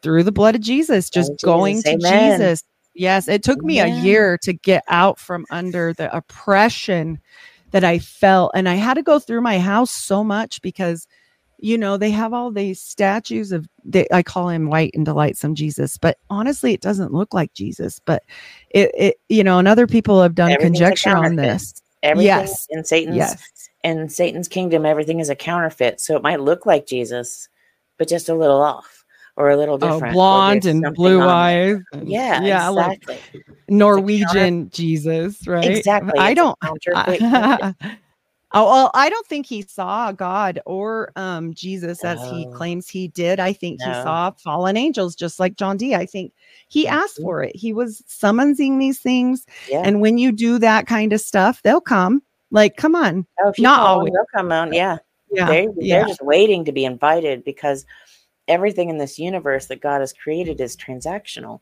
through 0.02 0.22
the 0.22 0.32
blood 0.32 0.54
of 0.54 0.60
jesus 0.60 1.10
just 1.10 1.32
oh, 1.32 1.36
going 1.46 1.82
to 1.82 1.90
Amen. 1.90 2.38
jesus 2.38 2.64
Yes, 2.98 3.28
it 3.28 3.44
took 3.44 3.62
me 3.62 3.76
yeah. 3.76 3.84
a 3.84 4.00
year 4.00 4.36
to 4.38 4.52
get 4.52 4.82
out 4.88 5.20
from 5.20 5.46
under 5.52 5.92
the 5.92 6.14
oppression 6.14 7.20
that 7.70 7.84
I 7.84 8.00
felt. 8.00 8.50
And 8.56 8.68
I 8.68 8.74
had 8.74 8.94
to 8.94 9.02
go 9.02 9.20
through 9.20 9.40
my 9.40 9.60
house 9.60 9.92
so 9.92 10.24
much 10.24 10.60
because, 10.62 11.06
you 11.58 11.78
know, 11.78 11.96
they 11.96 12.10
have 12.10 12.34
all 12.34 12.50
these 12.50 12.82
statues 12.82 13.52
of, 13.52 13.68
they, 13.84 14.08
I 14.12 14.24
call 14.24 14.48
him 14.48 14.68
white 14.68 14.90
and 14.94 15.04
delightsome 15.04 15.54
Jesus, 15.54 15.96
but 15.96 16.18
honestly, 16.28 16.72
it 16.72 16.80
doesn't 16.80 17.12
look 17.12 17.32
like 17.32 17.54
Jesus. 17.54 18.00
But 18.04 18.24
it, 18.70 18.90
it 18.98 19.20
you 19.28 19.44
know, 19.44 19.60
and 19.60 19.68
other 19.68 19.86
people 19.86 20.20
have 20.20 20.34
done 20.34 20.56
conjecture 20.56 21.16
on 21.16 21.36
this. 21.36 21.80
Everything 22.02 22.26
yes. 22.26 22.66
in 22.70 22.84
Satan's 22.84 23.16
yes. 23.16 23.70
in 23.84 24.08
Satan's 24.08 24.48
kingdom, 24.48 24.84
everything 24.84 25.20
is 25.20 25.30
a 25.30 25.36
counterfeit. 25.36 26.00
So 26.00 26.16
it 26.16 26.22
might 26.22 26.40
look 26.40 26.66
like 26.66 26.86
Jesus, 26.86 27.48
but 27.96 28.08
just 28.08 28.28
a 28.28 28.34
little 28.34 28.60
off 28.60 28.97
or 29.38 29.50
a 29.50 29.56
little 29.56 29.76
oh, 29.76 29.78
different. 29.78 30.12
Oh, 30.12 30.18
blonde 30.18 30.66
and 30.66 30.84
blue 30.94 31.22
eyes. 31.22 31.78
Yeah, 32.02 32.42
yeah, 32.42 32.68
exactly. 32.68 33.14
like 33.14 33.46
Norwegian 33.68 34.68
Jesus, 34.70 35.46
right? 35.46 35.64
Exactly. 35.64 36.18
I 36.18 36.34
don't. 36.34 36.58
I, 36.62 37.74
oh 38.52 38.68
well, 38.68 38.90
I 38.94 39.08
don't 39.08 39.26
think 39.28 39.46
he 39.46 39.62
saw 39.62 40.10
God 40.10 40.60
or 40.66 41.12
um, 41.14 41.54
Jesus 41.54 42.04
as 42.04 42.20
he 42.30 42.48
claims 42.52 42.88
he 42.88 43.08
did. 43.08 43.38
I 43.38 43.52
think 43.52 43.78
no. 43.78 43.86
he 43.86 43.92
saw 43.92 44.32
fallen 44.32 44.76
angels, 44.76 45.14
just 45.14 45.38
like 45.38 45.54
John 45.54 45.76
Dee. 45.76 45.94
I 45.94 46.04
think 46.04 46.32
he 46.66 46.88
asked 46.88 47.18
mm-hmm. 47.18 47.22
for 47.22 47.44
it. 47.44 47.54
He 47.54 47.72
was 47.72 48.02
summoning 48.08 48.78
these 48.78 48.98
things, 48.98 49.46
yeah. 49.70 49.82
and 49.84 50.00
when 50.00 50.18
you 50.18 50.32
do 50.32 50.58
that 50.58 50.88
kind 50.88 51.12
of 51.12 51.20
stuff, 51.20 51.62
they'll 51.62 51.80
come. 51.80 52.22
Like, 52.50 52.76
come 52.76 52.96
on, 52.96 53.24
oh, 53.44 53.52
not 53.58 53.80
always. 53.80 54.12
They'll 54.12 54.24
come 54.34 54.50
on. 54.50 54.72
Yeah, 54.72 54.98
yeah. 55.30 55.46
They, 55.46 55.66
they're 55.66 55.74
yeah. 55.76 56.08
just 56.08 56.22
waiting 56.22 56.64
to 56.64 56.72
be 56.72 56.84
invited 56.84 57.44
because 57.44 57.86
everything 58.48 58.88
in 58.88 58.98
this 58.98 59.18
universe 59.18 59.66
that 59.66 59.80
God 59.80 60.00
has 60.00 60.12
created 60.12 60.60
is 60.60 60.76
transactional. 60.76 61.60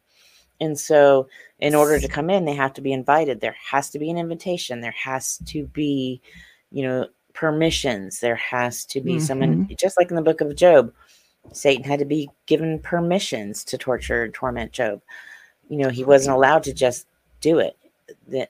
And 0.60 0.78
so, 0.78 1.28
in 1.58 1.74
order 1.74 2.00
to 2.00 2.08
come 2.08 2.30
in, 2.30 2.44
they 2.44 2.54
have 2.54 2.72
to 2.74 2.80
be 2.80 2.92
invited. 2.92 3.40
There 3.40 3.56
has 3.70 3.90
to 3.90 3.98
be 3.98 4.10
an 4.10 4.16
invitation. 4.16 4.80
There 4.80 4.92
has 4.92 5.38
to 5.46 5.66
be, 5.66 6.22
you 6.70 6.82
know, 6.82 7.08
permissions. 7.34 8.20
There 8.20 8.36
has 8.36 8.86
to 8.86 9.00
be 9.00 9.16
mm-hmm. 9.16 9.20
someone, 9.20 9.68
just 9.78 9.98
like 9.98 10.10
in 10.10 10.16
the 10.16 10.22
book 10.22 10.40
of 10.40 10.56
Job, 10.56 10.92
Satan 11.52 11.84
had 11.84 11.98
to 11.98 12.06
be 12.06 12.30
given 12.46 12.78
permissions 12.78 13.64
to 13.64 13.78
torture 13.78 14.24
and 14.24 14.32
torment 14.32 14.72
Job. 14.72 15.02
You 15.68 15.78
know, 15.78 15.90
he 15.90 16.04
wasn't 16.04 16.36
allowed 16.36 16.62
to 16.64 16.72
just 16.72 17.06
do 17.40 17.58
it. 17.58 17.76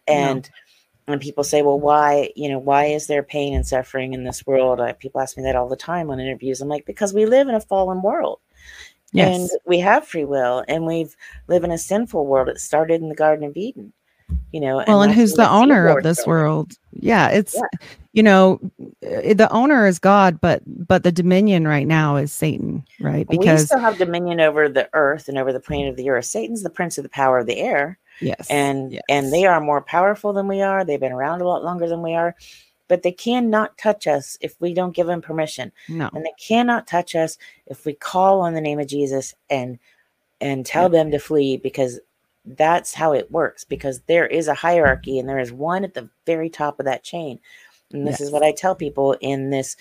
And 0.07 0.45
no 0.45 0.66
and 1.09 1.21
people 1.21 1.45
say, 1.45 1.63
well, 1.63 1.79
why, 1.79 2.31
you 2.35 2.49
know, 2.49 2.59
why 2.59 2.87
is 2.87 3.07
there 3.07 3.23
pain 3.23 3.55
and 3.55 3.67
suffering 3.67 4.13
in 4.13 4.25
this 4.25 4.45
world? 4.47 4.81
People 4.99 5.21
ask 5.21 5.37
me 5.37 5.43
that 5.45 5.57
all 5.57 5.69
the 5.69 5.77
time 5.77 6.11
on 6.11 6.19
interviews. 6.19 6.61
I'm 6.61 6.69
like, 6.69 6.85
because 6.85 7.15
we 7.15 7.27
live 7.27 7.49
in 7.49 7.55
a 7.55 7.61
fallen 7.61 8.03
world. 8.03 8.41
Yes. 9.13 9.39
And 9.39 9.51
we 9.65 9.79
have 9.79 10.07
free 10.07 10.25
will 10.25 10.65
and 10.69 10.85
we've 10.85 11.17
live 11.47 11.65
in 11.65 11.71
a 11.71 11.79
sinful 11.79 12.27
world. 12.27 12.49
It 12.49 12.61
started 12.61 13.01
in 13.01 13.09
the 13.09 13.15
Garden 13.15 13.49
of 13.49 13.57
Eden, 13.57 13.93
you 14.53 14.61
know. 14.61 14.83
Well, 14.87 15.03
and, 15.03 15.11
and 15.11 15.19
who's 15.19 15.35
the 15.35 15.49
owner 15.49 15.87
of 15.87 16.03
this 16.03 16.27
world? 16.27 16.73
Yeah, 16.93 17.29
it's 17.29 17.55
yeah. 17.55 17.89
you 18.13 18.23
know, 18.23 18.61
eh, 19.03 19.33
the 19.33 19.51
owner 19.53 19.87
is 19.87 19.99
God, 20.01 20.41
but 20.41 20.63
but 20.67 21.05
the 21.05 21.13
dominion 21.13 21.69
right 21.69 21.87
now 21.87 22.17
is 22.17 22.33
Satan, 22.33 22.85
right? 23.01 23.27
Because 23.29 23.61
we 23.61 23.67
still 23.67 23.79
have 23.79 23.97
dominion 23.97 24.41
over 24.41 24.69
the 24.69 24.89
earth 24.93 25.29
and 25.29 25.39
over 25.39 25.53
the 25.53 25.61
planet 25.61 25.89
of 25.89 25.97
the 25.97 26.11
earth. 26.11 26.25
Satan's 26.25 26.65
the 26.65 26.71
prince 26.71 26.99
of 26.99 27.05
the 27.05 27.09
power 27.09 27.39
of 27.39 27.47
the 27.47 27.59
air. 27.59 27.99
Yes. 28.21 28.47
And 28.51 28.93
yes. 28.93 29.03
and 29.09 29.33
they 29.33 29.47
are 29.47 29.61
more 29.61 29.83
powerful 29.83 30.33
than 30.33 30.49
we 30.49 30.63
are. 30.63 30.85
They've 30.85 31.01
been 31.01 31.13
around 31.13 31.41
a 31.41 31.49
lot 31.49 31.65
longer 31.65 31.89
than 31.89 32.03
we 32.03 32.15
are. 32.15 32.35
But 32.89 33.03
they 33.03 33.13
cannot 33.13 33.77
touch 33.79 34.07
us 34.07 34.39
if 34.41 34.55
we 34.61 34.73
don't 34.73 34.95
give 34.95 35.09
them 35.09 35.21
permission. 35.21 35.73
No. 35.89 36.09
And 36.15 36.25
they 36.25 36.35
cannot 36.39 36.87
touch 36.87 37.17
us 37.17 37.37
if 37.67 37.85
we 37.85 37.95
call 37.95 38.41
on 38.41 38.55
the 38.55 38.61
name 38.61 38.79
of 38.79 38.87
Jesus 38.87 39.35
and 39.51 39.79
and 40.41 40.65
tell 40.65 40.89
them 40.89 41.11
to 41.11 41.19
flee 41.19 41.57
because 41.57 41.99
that's 42.45 42.95
how 42.95 43.13
it 43.13 43.31
works 43.31 43.65
because 43.65 44.01
there 44.03 44.27
is 44.27 44.47
a 44.49 44.55
hierarchy 44.55 45.19
and 45.19 45.29
there 45.29 45.39
is 45.39 45.53
one 45.53 45.83
at 45.83 45.95
the 45.95 46.09
very 46.27 46.49
top 46.49 46.79
of 46.79 46.87
that 46.87 47.03
chain. 47.03 47.41
And 47.93 48.07
this 48.07 48.21
yes. 48.21 48.29
is 48.29 48.31
what 48.31 48.43
I 48.43 48.53
tell 48.53 48.75
people 48.75 49.17
in 49.21 49.51
this 49.51 49.77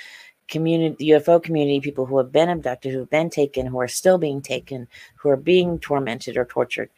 community 0.47 1.09
UFO 1.09 1.41
community 1.41 1.79
people 1.79 2.05
who 2.05 2.17
have 2.17 2.31
been 2.31 2.49
abducted, 2.49 2.93
who 2.93 2.99
have 2.99 3.09
been 3.09 3.29
taken, 3.29 3.65
who 3.65 3.79
are 3.79 3.87
still 3.87 4.17
being 4.17 4.41
taken, 4.41 4.87
who 5.15 5.29
are 5.29 5.37
being 5.37 5.79
tormented 5.79 6.37
or 6.37 6.45
tortured 6.45 6.89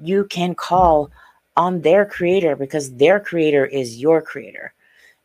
you 0.00 0.24
can 0.24 0.54
call 0.54 1.10
on 1.56 1.80
their 1.80 2.04
creator 2.06 2.56
because 2.56 2.94
their 2.94 3.20
creator 3.20 3.66
is 3.66 3.98
your 3.98 4.22
creator. 4.22 4.74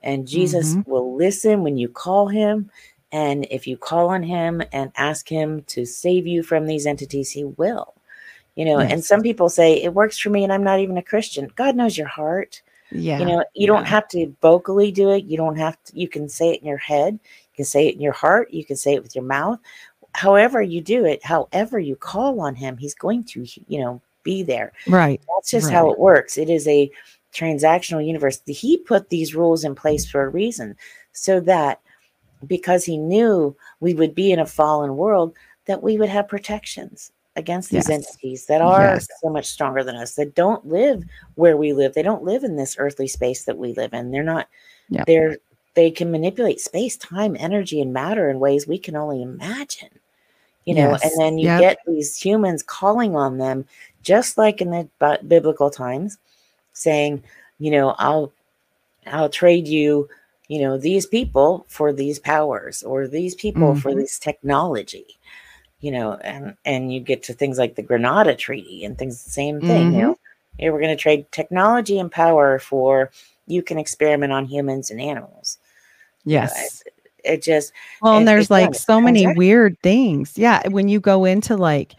And 0.04 0.28
Jesus 0.28 0.76
mm-hmm. 0.76 0.90
will 0.90 1.16
listen 1.16 1.64
when 1.64 1.78
you 1.78 1.90
call 1.90 2.28
him. 2.28 2.70
And 3.12 3.48
if 3.50 3.68
you 3.68 3.78
call 3.78 4.10
on 4.10 4.24
him 4.24 4.62
and 4.72 4.92
ask 4.96 5.28
him 5.28 5.64
to 5.64 5.86
save 5.86 6.28
you 6.28 6.44
from 6.44 6.66
these 6.66 6.86
entities, 6.86 7.32
he 7.32 7.46
will. 7.46 7.94
You 8.56 8.66
know, 8.66 8.80
yes. 8.80 8.92
and 8.92 9.06
some 9.06 9.22
people 9.22 9.50
say 9.50 9.82
it 9.82 9.94
works 9.94 10.18
for 10.18 10.30
me 10.30 10.44
and 10.44 10.52
I'm 10.52 10.64
not 10.64 10.80
even 10.80 10.98
a 10.98 11.04
Christian. 11.04 11.52
God 11.56 11.76
knows 11.76 11.98
your 11.98 12.08
heart. 12.08 12.62
Yeah. 12.92 13.20
You 13.20 13.26
know, 13.26 13.40
you 13.54 13.62
yeah. 13.62 13.68
don't 13.68 13.86
have 13.86 14.08
to 14.10 14.36
vocally 14.42 14.92
do 14.92 15.12
it. 15.12 15.26
You 15.26 15.38
don't 15.38 15.58
have 15.58 15.82
to, 15.86 16.00
you 16.00 16.08
can 16.08 16.28
say 16.28 16.54
it 16.54 16.62
in 16.62 16.68
your 16.68 16.78
head. 16.78 17.14
You 17.14 17.56
can 17.56 17.66
say 17.66 17.88
it 17.88 17.96
in 17.96 18.02
your 18.02 18.14
heart. 18.14 18.52
You 18.52 18.66
can 18.66 18.76
say 18.76 18.94
it 18.94 19.04
with 19.04 19.16
your 19.16 19.26
mouth. 19.26 19.60
However, 20.14 20.62
you 20.62 20.82
do 20.82 21.06
it, 21.06 21.24
however 21.24 21.78
you 21.78 21.96
call 21.96 22.40
on 22.40 22.56
him, 22.56 22.78
he's 22.78 22.96
going 22.96 23.24
to, 23.26 23.46
you 23.68 23.80
know, 23.80 24.02
be 24.28 24.44
there. 24.44 24.74
Right. 24.88 25.22
That's 25.36 25.50
just 25.50 25.68
right. 25.68 25.74
how 25.74 25.90
it 25.90 25.98
works. 25.98 26.38
It 26.38 26.50
is 26.50 26.68
a 26.68 26.92
transactional 27.34 28.06
universe. 28.06 28.42
He 28.46 28.78
put 28.78 29.08
these 29.10 29.34
rules 29.34 29.64
in 29.64 29.74
place 29.74 30.06
for 30.06 30.22
a 30.24 30.30
reason 30.30 30.76
so 31.14 31.40
that 31.40 31.80
because 32.46 32.84
he 32.84 32.98
knew 32.98 33.56
we 33.80 33.94
would 33.94 34.14
be 34.14 34.34
in 34.34 34.40
a 34.40 34.46
fallen 34.46 34.98
world, 34.98 35.34
that 35.66 35.82
we 35.82 35.98
would 35.98 36.10
have 36.10 36.28
protections 36.28 37.12
against 37.38 37.70
these 37.70 37.88
yes. 37.88 37.90
entities 37.90 38.48
that 38.48 38.62
are 38.62 38.96
yes. 38.96 39.08
so 39.22 39.30
much 39.30 39.46
stronger 39.46 39.82
than 39.82 39.96
us, 39.96 40.16
that 40.16 40.36
don't 40.36 40.66
live 40.68 41.04
where 41.36 41.56
we 41.56 41.72
live. 41.72 41.94
They 41.94 42.04
don't 42.04 42.24
live 42.24 42.44
in 42.44 42.58
this 42.58 42.76
earthly 42.78 43.08
space 43.08 43.46
that 43.46 43.58
we 43.58 43.74
live 43.74 43.94
in. 43.94 44.12
They're 44.12 44.24
not, 44.24 44.50
yep. 44.90 45.06
they're, 45.06 45.38
they 45.76 45.90
can 45.90 46.12
manipulate 46.12 46.60
space, 46.60 46.98
time, 46.98 47.38
energy, 47.40 47.80
and 47.80 47.94
matter 47.94 48.30
in 48.30 48.40
ways 48.40 48.68
we 48.68 48.80
can 48.80 48.96
only 48.98 49.22
imagine 49.22 49.97
you 50.68 50.76
know, 50.76 50.92
yes. 50.92 51.04
and 51.04 51.12
then 51.18 51.38
you 51.38 51.46
yep. 51.46 51.62
get 51.62 51.78
these 51.88 52.18
humans 52.18 52.62
calling 52.62 53.16
on 53.16 53.38
them, 53.38 53.64
just 54.04 54.38
like 54.38 54.60
in 54.60 54.72
the 54.72 55.20
biblical 55.26 55.70
times, 55.70 56.18
saying, 56.74 57.24
you 57.58 57.72
know, 57.72 57.96
I'll 57.98 58.34
I'll 59.06 59.30
trade 59.30 59.66
you, 59.66 60.10
you 60.50 60.62
know, 60.62 60.78
these 60.78 61.06
people 61.06 61.66
for 61.70 61.94
these 61.94 62.20
powers 62.20 62.84
or 62.84 63.08
these 63.08 63.34
people 63.34 63.70
mm-hmm. 63.72 63.80
for 63.80 63.96
this 63.96 64.20
technology, 64.20 65.06
you 65.80 65.90
know, 65.90 66.16
and 66.16 66.58
and 66.66 66.94
you 66.94 67.00
get 67.00 67.24
to 67.24 67.34
things 67.34 67.58
like 67.58 67.76
the 67.76 67.84
Greada 67.84 68.38
Treaty 68.38 68.84
and 68.84 68.98
things 68.98 69.24
the 69.24 69.30
same 69.30 69.62
thing, 69.62 69.88
mm-hmm. 69.88 69.96
you 69.96 70.02
know. 70.02 70.20
Hey, 70.60 70.70
we're 70.70 70.82
going 70.82 70.98
to 70.98 71.02
trade 71.02 71.32
technology 71.32 71.98
and 71.98 72.12
power 72.12 72.60
for 72.60 73.10
you 73.46 73.64
can 73.64 73.78
experiment 73.78 74.34
on 74.34 74.44
humans 74.44 74.92
and 74.92 75.00
animals. 75.00 75.60
Yes. 76.26 76.84
Know, 76.86 76.92
it, 77.24 77.42
just 77.42 77.74
well, 78.02 78.14
it, 78.14 78.18
and 78.20 78.28
there's 78.28 78.50
like 78.50 78.76
so 78.76 79.02
many 79.02 79.28
weird 79.36 79.78
things. 79.82 80.38
Yeah, 80.38 80.68
when 80.68 80.88
you 80.88 81.00
go 81.00 81.26
into 81.26 81.56
like 81.56 81.96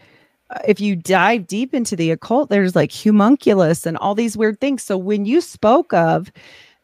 uh, 0.49 0.59
if 0.67 0.79
you 0.79 0.95
dive 0.95 1.47
deep 1.47 1.73
into 1.73 1.95
the 1.95 2.11
occult, 2.11 2.49
there's 2.49 2.75
like 2.75 2.91
homunculus 2.91 3.85
and 3.85 3.97
all 3.97 4.15
these 4.15 4.37
weird 4.37 4.59
things. 4.59 4.83
So 4.83 4.97
when 4.97 5.25
you 5.25 5.41
spoke 5.41 5.93
of 5.93 6.31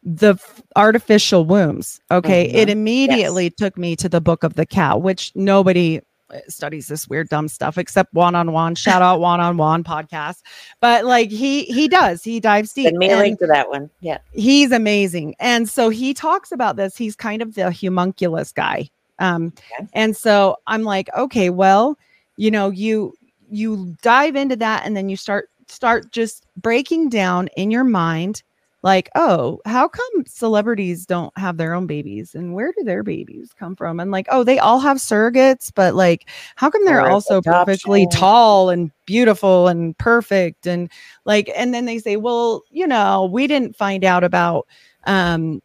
the 0.02 0.34
f- 0.34 0.62
artificial 0.76 1.44
wombs, 1.44 2.00
okay, 2.10 2.46
mm-hmm. 2.46 2.56
it 2.56 2.68
immediately 2.68 3.44
yes. 3.44 3.54
took 3.56 3.76
me 3.76 3.96
to 3.96 4.08
the 4.08 4.20
book 4.20 4.44
of 4.44 4.54
the 4.54 4.66
cow, 4.66 4.96
which 4.98 5.32
nobody 5.34 6.00
studies 6.48 6.86
this 6.86 7.08
weird 7.08 7.28
dumb 7.28 7.48
stuff 7.48 7.78
except 7.78 8.12
one 8.14 8.34
on 8.34 8.52
one. 8.52 8.74
Shout 8.74 9.02
out 9.02 9.20
one 9.20 9.40
on 9.40 9.56
one 9.56 9.84
podcast, 9.84 10.42
but 10.80 11.04
like 11.04 11.30
he 11.30 11.64
he 11.64 11.88
does 11.88 12.22
he 12.22 12.40
dives 12.40 12.72
deep. 12.72 12.86
Send 12.86 12.98
me 12.98 13.10
a 13.10 13.16
link 13.16 13.38
to 13.40 13.46
that 13.46 13.68
one. 13.68 13.90
Yeah, 14.00 14.18
he's 14.32 14.72
amazing, 14.72 15.34
and 15.38 15.68
so 15.68 15.88
he 15.88 16.14
talks 16.14 16.52
about 16.52 16.76
this. 16.76 16.96
He's 16.96 17.16
kind 17.16 17.42
of 17.42 17.54
the 17.54 17.70
homunculus 17.70 18.52
guy, 18.52 18.90
um, 19.18 19.52
okay. 19.78 19.88
and 19.92 20.16
so 20.16 20.56
I'm 20.66 20.82
like, 20.82 21.08
okay, 21.16 21.50
well, 21.50 21.98
you 22.36 22.50
know, 22.50 22.70
you 22.70 23.14
you 23.50 23.96
dive 24.02 24.36
into 24.36 24.56
that 24.56 24.84
and 24.84 24.96
then 24.96 25.08
you 25.08 25.16
start 25.16 25.50
start 25.68 26.10
just 26.12 26.46
breaking 26.56 27.08
down 27.08 27.48
in 27.56 27.70
your 27.70 27.84
mind 27.84 28.42
like 28.86 29.10
oh 29.16 29.60
how 29.66 29.88
come 29.88 30.24
celebrities 30.26 31.06
don't 31.06 31.36
have 31.36 31.56
their 31.56 31.74
own 31.74 31.88
babies? 31.88 32.36
And 32.36 32.54
where 32.54 32.72
do 32.72 32.84
their 32.84 33.02
babies 33.02 33.50
come 33.58 33.74
from? 33.74 33.98
And 33.98 34.12
like 34.12 34.28
oh 34.30 34.44
they 34.44 34.60
all 34.60 34.78
have 34.78 34.98
surrogates 34.98 35.72
but 35.74 35.96
like 35.96 36.30
how 36.54 36.70
come 36.70 36.84
they're 36.84 37.10
also 37.10 37.42
perfectly 37.42 38.06
tall 38.12 38.70
and 38.70 38.92
beautiful 39.04 39.66
and 39.66 39.98
perfect? 39.98 40.68
And 40.68 40.88
like 41.24 41.50
and 41.56 41.74
then 41.74 41.84
they 41.84 41.98
say 41.98 42.16
well 42.16 42.62
you 42.70 42.86
know 42.86 43.28
we 43.30 43.48
didn't 43.48 43.74
find 43.74 44.04
out 44.04 44.22
about 44.22 44.68
um 45.04 45.60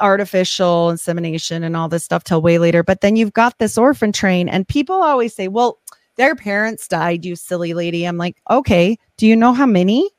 artificial 0.00 0.90
insemination 0.90 1.62
and 1.62 1.76
all 1.76 1.88
this 1.88 2.02
stuff 2.02 2.24
till 2.24 2.42
way 2.42 2.58
later 2.58 2.82
but 2.82 3.02
then 3.02 3.14
you've 3.14 3.34
got 3.34 3.56
this 3.58 3.78
orphan 3.78 4.10
train. 4.10 4.48
And 4.48 4.66
people 4.66 4.96
always 4.96 5.32
say 5.32 5.46
well 5.46 5.78
their 6.16 6.34
parents 6.34 6.88
died, 6.88 7.24
you 7.24 7.36
silly 7.36 7.72
lady. 7.72 8.04
I'm 8.04 8.16
like, 8.16 8.36
okay, 8.50 8.96
do 9.16 9.26
you 9.26 9.36
know 9.36 9.52
how 9.52 9.66
many? 9.66 10.10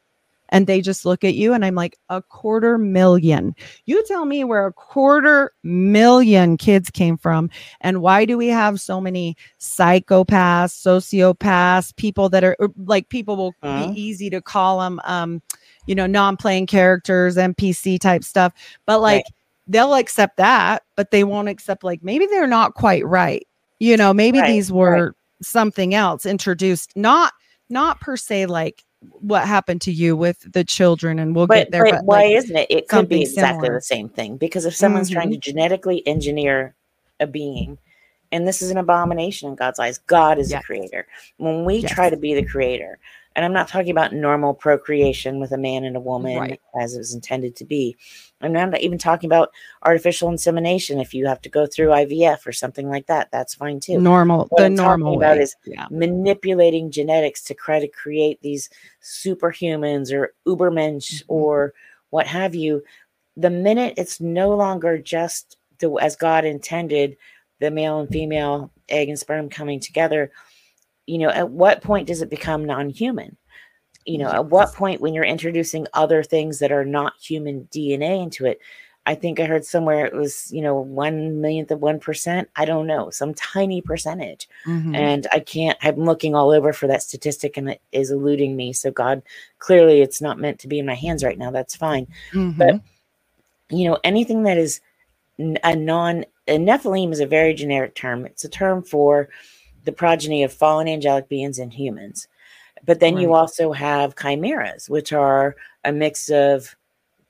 And 0.56 0.68
they 0.68 0.82
just 0.82 1.06
look 1.06 1.24
at 1.24 1.36
you 1.36 1.54
and 1.54 1.66
I'm 1.66 1.76
like, 1.76 1.98
a 2.10 2.22
quarter 2.22 2.78
million. 2.78 3.54
You 3.86 4.04
tell 4.06 4.26
me 4.26 4.44
where 4.44 4.66
a 4.66 4.74
quarter 4.74 5.52
million 5.64 6.58
kids 6.58 6.90
came 6.90 7.18
from. 7.18 7.50
And 7.82 8.02
why 8.02 8.26
do 8.26 8.38
we 8.38 8.48
have 8.48 8.80
so 8.80 9.02
many 9.02 9.36
psychopaths, 9.60 10.74
sociopaths, 10.74 11.96
people 11.98 12.30
that 12.30 12.44
are 12.44 12.56
like 12.78 13.10
people 13.10 13.36
will 13.36 13.54
uh-huh. 13.62 13.88
be 13.88 14.02
easy 14.02 14.30
to 14.30 14.42
call 14.42 14.80
them, 14.80 15.02
um, 15.04 15.42
you 15.88 15.96
know, 15.96 16.08
non 16.08 16.38
playing 16.38 16.68
characters, 16.68 17.36
NPC 17.36 18.00
type 18.00 18.24
stuff. 18.24 18.54
But 18.86 19.02
like, 19.02 19.18
right. 19.18 19.34
they'll 19.68 19.96
accept 19.96 20.38
that, 20.38 20.84
but 20.96 21.12
they 21.12 21.24
won't 21.24 21.50
accept, 21.50 21.84
like, 21.84 22.02
maybe 22.02 22.26
they're 22.28 22.48
not 22.48 22.76
quite 22.76 23.06
right. 23.06 23.46
You 23.80 23.98
know, 23.98 24.14
maybe 24.14 24.40
right. 24.40 24.48
these 24.48 24.72
were. 24.72 25.08
Right 25.08 25.12
something 25.42 25.94
else 25.94 26.26
introduced 26.26 26.96
not 26.96 27.34
not 27.70 28.00
per 28.00 28.16
se 28.16 28.46
like 28.46 28.85
what 29.12 29.48
happened 29.48 29.82
to 29.82 29.92
you 29.92 30.16
with 30.16 30.52
the 30.52 30.64
children 30.64 31.20
and 31.20 31.36
we'll 31.36 31.48
but, 31.48 31.56
get 31.56 31.72
there 31.72 31.86
but, 31.86 31.92
but 31.92 32.06
why 32.06 32.24
like 32.24 32.36
isn't 32.36 32.56
it 32.56 32.68
it 32.70 32.88
could 32.88 33.10
be 33.10 33.22
exactly 33.22 33.66
similar. 33.66 33.74
the 33.78 33.82
same 33.82 34.10
thing 34.10 34.38
because 34.38 34.66
if 34.66 34.76
someone's 34.76 35.10
mm-hmm. 35.10 35.16
trying 35.16 35.32
to 35.32 35.38
genetically 35.38 36.06
engineer 36.08 36.76
a 37.20 37.28
being 37.28 37.78
and 38.32 38.48
this 38.48 38.62
is 38.62 38.72
an 38.72 38.78
abomination 38.78 39.50
in 39.50 39.56
god's 39.56 39.80
eyes 39.80 39.98
god 40.00 40.38
is 40.38 40.52
yes. 40.52 40.62
the 40.62 40.66
creator 40.66 41.08
when 41.38 41.66
we 41.66 41.78
yes. 41.78 41.92
try 41.92 42.10
to 42.10 42.18
be 42.18 42.34
the 42.34 42.46
creator 42.46 43.00
and 43.36 43.44
I'm 43.44 43.54
not 43.54 43.68
talking 43.68 43.92
about 43.92 44.14
normal 44.14 44.54
procreation 44.54 45.40
with 45.40 45.52
a 45.52 45.58
man 45.58 45.84
and 45.84 45.98
a 45.98 46.00
woman 46.00 46.38
right. 46.38 46.62
as 46.80 46.96
it 46.96 47.00
was 47.00 47.14
intended 47.14 47.56
to 47.58 47.66
be. 47.66 47.98
I'm 48.42 48.54
not 48.54 48.80
even 48.80 48.98
talking 48.98 49.28
about 49.28 49.52
artificial 49.84 50.30
insemination. 50.30 51.00
If 51.00 51.14
you 51.14 51.28
have 51.28 51.42
to 51.42 51.50
go 51.50 51.66
through 51.66 51.90
IVF 51.90 52.48
or 52.48 52.54
something 52.54 52.90
like 52.90 53.08
that, 53.08 53.32
that's 53.32 53.54
fine 53.54 53.82
too. 53.82 54.00
Normal, 54.00 54.46
what 54.50 54.60
the 54.60 54.66
I'm 54.66 54.76
normal 54.76 55.18
about 55.18 55.38
is 55.38 55.56
yeah. 55.66 55.88
manipulating 55.92 56.92
genetics 56.92 57.44
to 57.46 57.54
try 57.54 57.80
to 57.80 57.88
create 57.90 58.42
these 58.42 58.70
superhumans 59.04 60.14
or 60.14 60.34
ubermensch 60.48 61.16
mm-hmm. 61.16 61.34
or 61.34 61.74
what 62.12 62.28
have 62.28 62.56
you. 62.56 62.84
The 63.36 63.50
minute 63.50 63.96
it's 63.98 64.22
no 64.22 64.56
longer 64.56 64.98
just 64.98 65.58
the 65.80 65.92
as 65.96 66.16
God 66.16 66.46
intended, 66.46 67.18
the 67.60 67.70
male 67.70 68.00
and 68.00 68.10
female 68.10 68.72
egg 68.88 69.10
and 69.10 69.20
sperm 69.20 69.50
coming 69.50 69.80
together 69.82 70.32
you 71.08 71.18
know 71.18 71.30
at 71.30 71.50
what 71.50 71.82
point 71.82 72.08
does 72.08 72.22
it 72.22 72.30
become 72.30 72.66
non-human? 72.66 73.38
You 74.06 74.20
know 74.20 74.30
at 74.30 74.46
what 74.46 74.74
point 74.74 75.02
when 75.02 75.14
you're 75.14 75.24
introducing 75.24 75.88
other 75.94 76.22
things 76.24 76.60
that 76.60 76.72
are 76.72 76.86
not 76.86 77.14
human 77.20 77.68
dna 77.74 78.22
into 78.22 78.46
it 78.46 78.60
i 79.08 79.16
think 79.16 79.40
i 79.40 79.46
heard 79.46 79.66
somewhere 79.66 80.06
it 80.06 80.14
was 80.14 80.52
you 80.52 80.62
know 80.62 80.80
one 80.80 81.42
millionth 81.42 81.72
of 81.72 81.82
one 81.82 82.00
percent 82.00 82.48
i 82.56 82.66
don't 82.66 82.86
know 82.86 83.10
some 83.10 83.34
tiny 83.34 83.82
percentage. 83.82 84.48
Mm-hmm. 84.68 84.94
and 84.94 85.26
i 85.32 85.40
can't 85.40 85.80
i'm 85.82 85.96
looking 85.96 86.36
all 86.36 86.52
over 86.52 86.72
for 86.72 86.86
that 86.86 87.02
statistic 87.02 87.58
and 87.58 87.72
it 87.72 87.82
is 87.92 88.12
eluding 88.12 88.56
me. 88.56 88.74
So 88.74 88.92
god 88.92 89.24
clearly 89.58 90.02
it's 90.02 90.22
not 90.22 90.38
meant 90.38 90.60
to 90.60 90.68
be 90.68 90.78
in 90.78 90.86
my 90.86 90.94
hands 90.94 91.24
right 91.24 91.40
now 91.40 91.50
that's 91.50 91.76
fine. 91.76 92.06
Mm-hmm. 92.32 92.60
but 92.60 92.82
you 93.72 93.90
know 93.90 93.98
anything 94.04 94.44
that 94.44 94.60
is 94.60 94.82
a 95.40 95.76
non 95.76 96.26
a 96.48 96.58
nephilim 96.58 97.12
is 97.12 97.20
a 97.20 97.26
very 97.26 97.54
generic 97.54 97.96
term. 97.96 98.26
It's 98.26 98.44
a 98.44 98.50
term 98.50 98.84
for 98.84 99.30
the 99.86 99.92
progeny 99.92 100.44
of 100.44 100.52
fallen 100.52 100.88
angelic 100.88 101.30
beings 101.30 101.60
and 101.60 101.74
humans. 101.74 102.28
But 102.86 103.00
then 103.00 103.16
right. 103.16 103.22
you 103.22 103.34
also 103.34 103.72
have 103.72 104.16
chimeras, 104.16 104.90
which 104.90 105.14
are 105.14 105.56
a 105.84 105.92
mix 105.92 106.30
of 106.30 106.76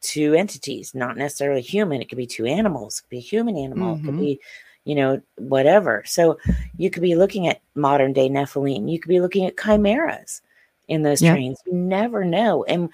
two 0.02 0.34
entities, 0.34 0.94
not 0.94 1.18
necessarily 1.18 1.62
human. 1.62 2.02
It 2.02 2.10
could 2.10 2.18
be 2.18 2.28
two 2.28 2.46
animals, 2.46 3.00
it 3.00 3.02
could 3.04 3.10
be 3.10 3.18
a 3.18 3.22
human 3.22 3.58
animal, 3.58 3.96
mm-hmm. 3.96 4.08
it 4.08 4.12
could 4.12 4.20
be, 4.20 4.39
you 4.84 4.96
know, 4.96 5.22
whatever. 5.38 6.04
So 6.06 6.39
you 6.78 6.89
could 6.89 7.04
be 7.04 7.15
looking 7.15 7.48
at 7.48 7.62
modern 7.76 8.13
day 8.13 8.30
Nephilim. 8.30 8.91
You 8.91 9.00
could 9.00 9.10
be 9.10 9.22
looking 9.22 9.46
at 9.46 9.58
chimeras 9.58 10.41
in 10.88 11.04
those 11.04 11.22
yep. 11.22 11.36
trains. 11.36 11.60
You 11.65 11.74
never 11.74 12.24
know. 12.24 12.63
And 12.65 12.89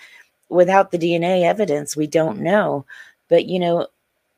without 0.50 0.91
the 0.91 1.00
DNA 1.00 1.43
evidence, 1.43 1.95
we 1.95 2.08
don't 2.08 2.39
know. 2.39 2.86
But, 3.28 3.45
you 3.45 3.60
know, 3.60 3.88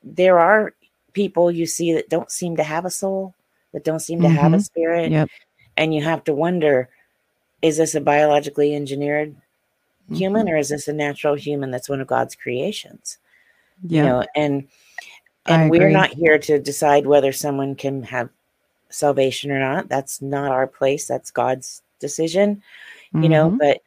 there 0.04 0.40
are 0.40 0.74
people 1.14 1.52
you 1.52 1.66
see 1.66 1.94
that 1.94 2.10
don't 2.10 2.32
seem 2.32 2.56
to 2.58 2.64
have 2.64 2.86
a 2.86 2.90
soul 2.90 3.36
that 3.74 3.84
don't 3.84 4.00
seem 4.00 4.22
to 4.22 4.28
mm-hmm. 4.28 4.38
have 4.38 4.54
a 4.54 4.58
mm-hmm. 4.58 4.62
spirit. 4.62 5.12
Yep. 5.12 5.30
And 5.76 5.94
you 5.94 6.04
have 6.04 6.24
to 6.26 6.34
wonder 6.34 6.90
is 7.62 7.78
this 7.78 7.96
a 7.96 8.02
biologically 8.02 8.76
engineered 8.76 9.32
mm-hmm. 9.32 10.16
human 10.16 10.50
or 10.50 10.58
is 10.58 10.70
this 10.70 10.88
a 10.88 10.94
natural 10.94 11.34
human 11.34 11.72
that's 11.72 11.90
one 11.90 12.02
of 12.02 12.08
God's 12.08 12.36
creations? 12.36 13.18
Yeah. 13.88 14.02
You 14.02 14.08
know, 14.08 14.26
and 14.36 14.68
and 15.46 15.70
we're 15.70 15.90
not 15.90 16.10
here 16.10 16.40
to 16.40 16.60
decide 16.60 17.06
whether 17.06 17.32
someone 17.32 17.76
can 17.76 18.04
have 18.04 18.30
salvation 18.90 19.52
or 19.52 19.60
not. 19.60 19.90
That's 19.90 20.22
not 20.22 20.52
our 20.52 20.68
place. 20.68 21.08
That's 21.08 21.32
God's 21.32 21.82
decision. 22.00 22.62
Mm-hmm. 23.14 23.24
You 23.24 23.30
know, 23.30 23.48
mm-hmm. 23.50 23.58
but 23.58 23.82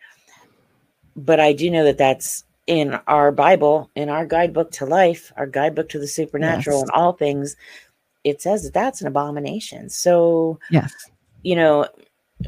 but 1.17 1.41
I 1.41 1.53
do 1.53 1.71
know 1.71 1.85
that 1.85 1.99
that's 1.99 2.45
in 2.67 2.99
our 3.07 3.31
Bible, 3.31 3.91
in 3.95 4.09
our 4.09 4.27
guidebook 4.27 4.71
to 4.73 4.87
life, 4.87 5.33
our 5.37 5.47
guidebook 5.47 5.89
to 5.91 5.99
the 5.99 6.09
supernatural 6.09 6.79
yes. 6.79 6.83
and 6.83 6.91
all 6.91 7.13
things 7.13 7.57
it 8.27 8.43
says 8.43 8.65
that 8.65 8.75
that's 8.75 9.01
an 9.01 9.07
abomination. 9.07 9.89
So, 9.89 10.59
yes, 10.71 10.93
you 11.43 11.55
know, 11.55 11.87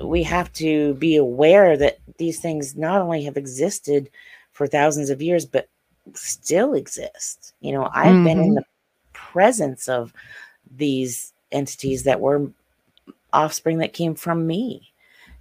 we 0.02 0.24
have 0.24 0.52
to 0.54 0.94
be 0.94 1.16
aware 1.16 1.76
that 1.76 1.98
these 2.18 2.40
things 2.40 2.76
not 2.76 3.00
only 3.00 3.22
have 3.22 3.36
existed 3.36 4.10
for 4.50 4.66
thousands 4.66 5.08
of 5.08 5.22
years, 5.22 5.46
but 5.46 5.68
still 6.14 6.74
exist. 6.74 7.54
You 7.60 7.72
know, 7.72 7.88
I've 7.94 8.08
mm-hmm. 8.08 8.24
been 8.24 8.38
in 8.38 8.44
mm-hmm. 8.46 8.54
the 8.56 8.64
presence 9.12 9.88
of 9.88 10.12
these 10.76 11.32
entities 11.52 12.02
that 12.02 12.20
were 12.20 12.50
offspring 13.32 13.78
that 13.78 13.92
came 13.92 14.16
from 14.16 14.48
me, 14.48 14.92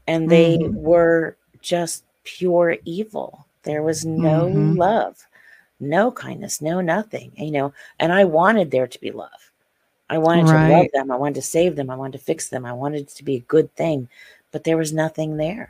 and 0.05 0.29
they 0.29 0.59
mm-hmm. 0.59 0.75
were 0.75 1.35
just 1.61 2.03
pure 2.23 2.77
evil. 2.85 3.47
There 3.63 3.81
was 3.81 4.05
no 4.05 4.45
mm-hmm. 4.45 4.77
love, 4.77 5.25
no 5.79 6.11
kindness, 6.11 6.61
no 6.61 6.79
nothing, 6.79 7.31
you 7.35 7.51
know, 7.51 7.73
and 7.99 8.13
I 8.13 8.23
wanted 8.23 8.69
there 8.69 8.87
to 8.87 9.01
be 9.01 9.09
love. 9.09 9.46
I 10.09 10.17
wanted 10.17 10.47
right. 10.47 10.67
to 10.67 10.73
love 10.73 10.87
them. 10.93 11.11
I 11.11 11.15
wanted 11.15 11.35
to 11.35 11.41
save 11.41 11.75
them. 11.75 11.89
I 11.89 11.95
wanted 11.95 12.17
to 12.17 12.23
fix 12.23 12.49
them. 12.49 12.65
I 12.65 12.73
wanted 12.73 13.01
it 13.01 13.09
to 13.09 13.23
be 13.23 13.35
a 13.35 13.41
good 13.41 13.73
thing, 13.75 14.07
but 14.51 14.63
there 14.63 14.77
was 14.77 14.93
nothing 14.93 15.37
there. 15.37 15.69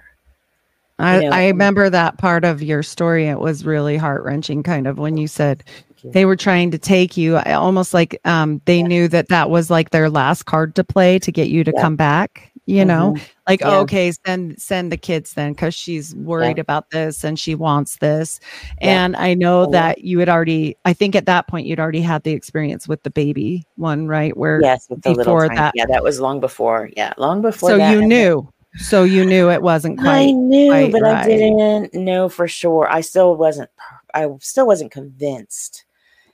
I, 0.99 1.19
you 1.19 1.29
know? 1.29 1.35
I 1.35 1.47
remember 1.47 1.89
that 1.89 2.17
part 2.17 2.43
of 2.43 2.61
your 2.61 2.83
story. 2.83 3.27
It 3.27 3.39
was 3.39 3.65
really 3.65 3.97
heart 3.97 4.23
wrenching, 4.23 4.63
kind 4.63 4.87
of 4.87 4.97
when 4.97 5.17
you 5.17 5.27
said 5.27 5.63
you. 6.01 6.11
they 6.11 6.25
were 6.25 6.35
trying 6.35 6.71
to 6.71 6.77
take 6.77 7.17
you, 7.17 7.37
almost 7.37 7.93
like 7.93 8.19
um, 8.25 8.61
they 8.65 8.79
yeah. 8.79 8.87
knew 8.87 9.07
that 9.07 9.29
that 9.29 9.49
was 9.49 9.69
like 9.69 9.91
their 9.91 10.09
last 10.09 10.43
card 10.43 10.75
to 10.75 10.83
play 10.83 11.19
to 11.19 11.31
get 11.31 11.49
you 11.49 11.63
to 11.63 11.71
yeah. 11.75 11.81
come 11.81 11.95
back. 11.95 12.51
You 12.67 12.83
know 12.83 13.13
mm-hmm. 13.15 13.23
like 13.47 13.61
yeah. 13.61 13.69
oh, 13.69 13.79
okay 13.79 14.11
send 14.11 14.61
send 14.61 14.91
the 14.91 14.97
kids 14.97 15.33
then 15.33 15.53
because 15.53 15.73
she's 15.73 16.13
worried 16.15 16.57
yeah. 16.57 16.61
about 16.61 16.89
this 16.91 17.23
and 17.23 17.39
she 17.39 17.55
wants 17.55 17.97
this 17.97 18.39
yeah. 18.81 19.05
and 19.05 19.15
i 19.15 19.33
know 19.33 19.61
oh, 19.61 19.71
that 19.71 20.03
you 20.03 20.19
had 20.19 20.29
already 20.29 20.75
i 20.85 20.93
think 20.93 21.15
at 21.15 21.25
that 21.25 21.47
point 21.47 21.65
you'd 21.65 21.79
already 21.79 22.01
had 22.01 22.21
the 22.23 22.31
experience 22.31 22.87
with 22.87 23.01
the 23.03 23.09
baby 23.09 23.65
one 23.75 24.05
right 24.07 24.35
where 24.37 24.61
yes 24.61 24.87
before 25.01 25.47
that 25.47 25.71
yeah 25.75 25.85
that 25.85 26.03
was 26.03 26.19
long 26.19 26.39
before 26.39 26.89
yeah 26.95 27.13
long 27.17 27.41
before 27.41 27.69
so 27.69 27.77
that, 27.77 27.91
you 27.91 28.05
knew 28.05 28.47
so 28.75 29.03
you 29.03 29.25
knew 29.25 29.49
it 29.49 29.61
wasn't 29.61 29.97
quite 29.97 30.27
i 30.27 30.31
knew 30.31 30.69
quite 30.69 30.91
but 30.91 31.01
right. 31.01 31.25
i 31.25 31.27
didn't 31.27 31.93
know 31.93 32.27
for 32.27 32.47
sure 32.47 32.87
i 32.91 32.99
still 32.99 33.35
wasn't 33.37 33.69
i 34.13 34.27
still 34.39 34.67
wasn't 34.67 34.91
convinced 34.91 35.85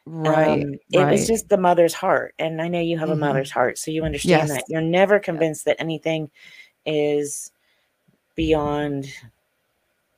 Right. 0.06 0.64
Um, 0.64 0.74
it 0.92 1.00
right. 1.00 1.12
was 1.12 1.28
just 1.28 1.50
the 1.50 1.58
mother's 1.58 1.94
heart. 1.94 2.36
And 2.40 2.62
I 2.62 2.68
know 2.68 2.80
you 2.80 2.98
have 2.98 3.10
mm-hmm. 3.10 3.24
a 3.24 3.28
mother's 3.28 3.52
heart, 3.52 3.78
so 3.78 3.92
you 3.92 4.04
understand 4.04 4.50
yes. 4.50 4.50
that. 4.50 4.66
You're 4.68 4.82
never 4.82 5.20
convinced 5.20 5.66
that 5.66 5.78
anything 5.80 6.30
is 6.86 7.52
beyond 8.36 9.08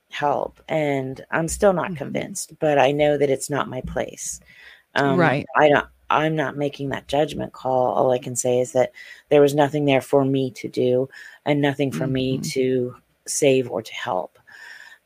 help. 0.09 0.59
And 0.67 1.23
I'm 1.31 1.47
still 1.47 1.73
not 1.73 1.87
mm-hmm. 1.87 1.95
convinced, 1.95 2.57
but 2.59 2.79
I 2.79 2.91
know 2.91 3.17
that 3.17 3.29
it's 3.29 3.49
not 3.49 3.69
my 3.69 3.81
place. 3.81 4.39
Um, 4.95 5.19
right. 5.19 5.45
I 5.55 5.69
don't 5.69 5.87
I'm 6.09 6.35
not 6.35 6.57
making 6.57 6.89
that 6.89 7.07
judgment 7.07 7.53
call. 7.53 7.93
All 7.93 8.11
I 8.11 8.19
can 8.19 8.35
say 8.35 8.59
is 8.59 8.73
that 8.73 8.91
there 9.29 9.41
was 9.41 9.55
nothing 9.55 9.85
there 9.85 10.01
for 10.01 10.23
me 10.23 10.51
to 10.51 10.67
do 10.67 11.09
and 11.45 11.61
nothing 11.61 11.91
for 11.91 12.03
mm-hmm. 12.03 12.13
me 12.13 12.37
to 12.39 12.95
save 13.27 13.69
or 13.69 13.81
to 13.81 13.93
help. 13.93 14.37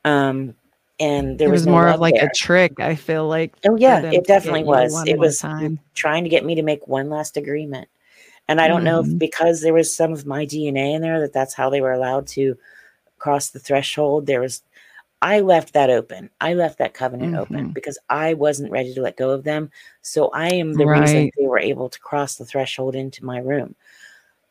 Um, 0.04 0.56
and 1.00 1.40
there 1.40 1.48
it 1.48 1.52
was, 1.52 1.62
was 1.62 1.68
no 1.68 1.72
more 1.74 1.88
of 1.90 2.00
like 2.00 2.16
there. 2.16 2.28
a 2.28 2.36
trick. 2.36 2.80
I 2.80 2.96
feel 2.96 3.28
like. 3.28 3.54
Oh 3.66 3.76
yeah, 3.78 4.02
it 4.06 4.26
definitely 4.26 4.64
was. 4.64 5.04
It 5.08 5.18
was 5.18 5.40
time. 5.40 5.80
trying 5.96 6.24
to 6.24 6.30
get 6.30 6.46
me 6.46 6.56
to 6.56 6.64
make 6.64 6.88
one 6.88 7.10
last 7.10 7.38
agreement, 7.38 7.88
and 8.48 8.60
I 8.60 8.68
don't 8.68 8.78
mm-hmm. 8.78 8.86
know 8.86 9.00
if 9.00 9.06
mm-hmm. 9.08 9.18
because 9.18 9.62
there 9.62 9.74
was 9.74 9.96
some 9.96 10.12
of 10.12 10.26
my 10.26 10.46
DNA 10.46 10.96
in 10.96 11.02
there 11.02 11.20
that 11.22 11.34
that's 11.34 11.54
how 11.54 11.70
they 11.70 11.82
were 11.82 11.94
allowed 11.94 12.28
to 12.30 12.58
cross 13.20 13.50
the 13.50 13.60
threshold. 13.60 14.26
There 14.26 14.42
was, 14.42 14.64
I 15.22 15.42
left 15.42 15.74
that 15.74 15.90
open. 15.90 16.30
I 16.42 16.54
left 16.54 16.80
that 16.80 16.94
covenant 16.94 17.34
mm-hmm. 17.34 17.42
open 17.42 17.72
because 17.72 18.00
I 18.10 18.34
wasn't 18.34 18.72
ready 18.72 18.94
to 18.94 19.02
let 19.02 19.18
go 19.18 19.30
of 19.32 19.44
them. 19.44 19.70
So 20.02 20.30
I 20.30 20.50
am 20.54 20.74
the 20.74 20.86
right. 20.86 21.02
reason 21.02 21.32
they 21.38 21.46
were 21.46 21.60
able 21.60 21.90
to 21.90 22.00
cross 22.00 22.36
the 22.36 22.46
threshold 22.46 22.96
into 22.96 23.26
my 23.26 23.40
room. 23.40 23.76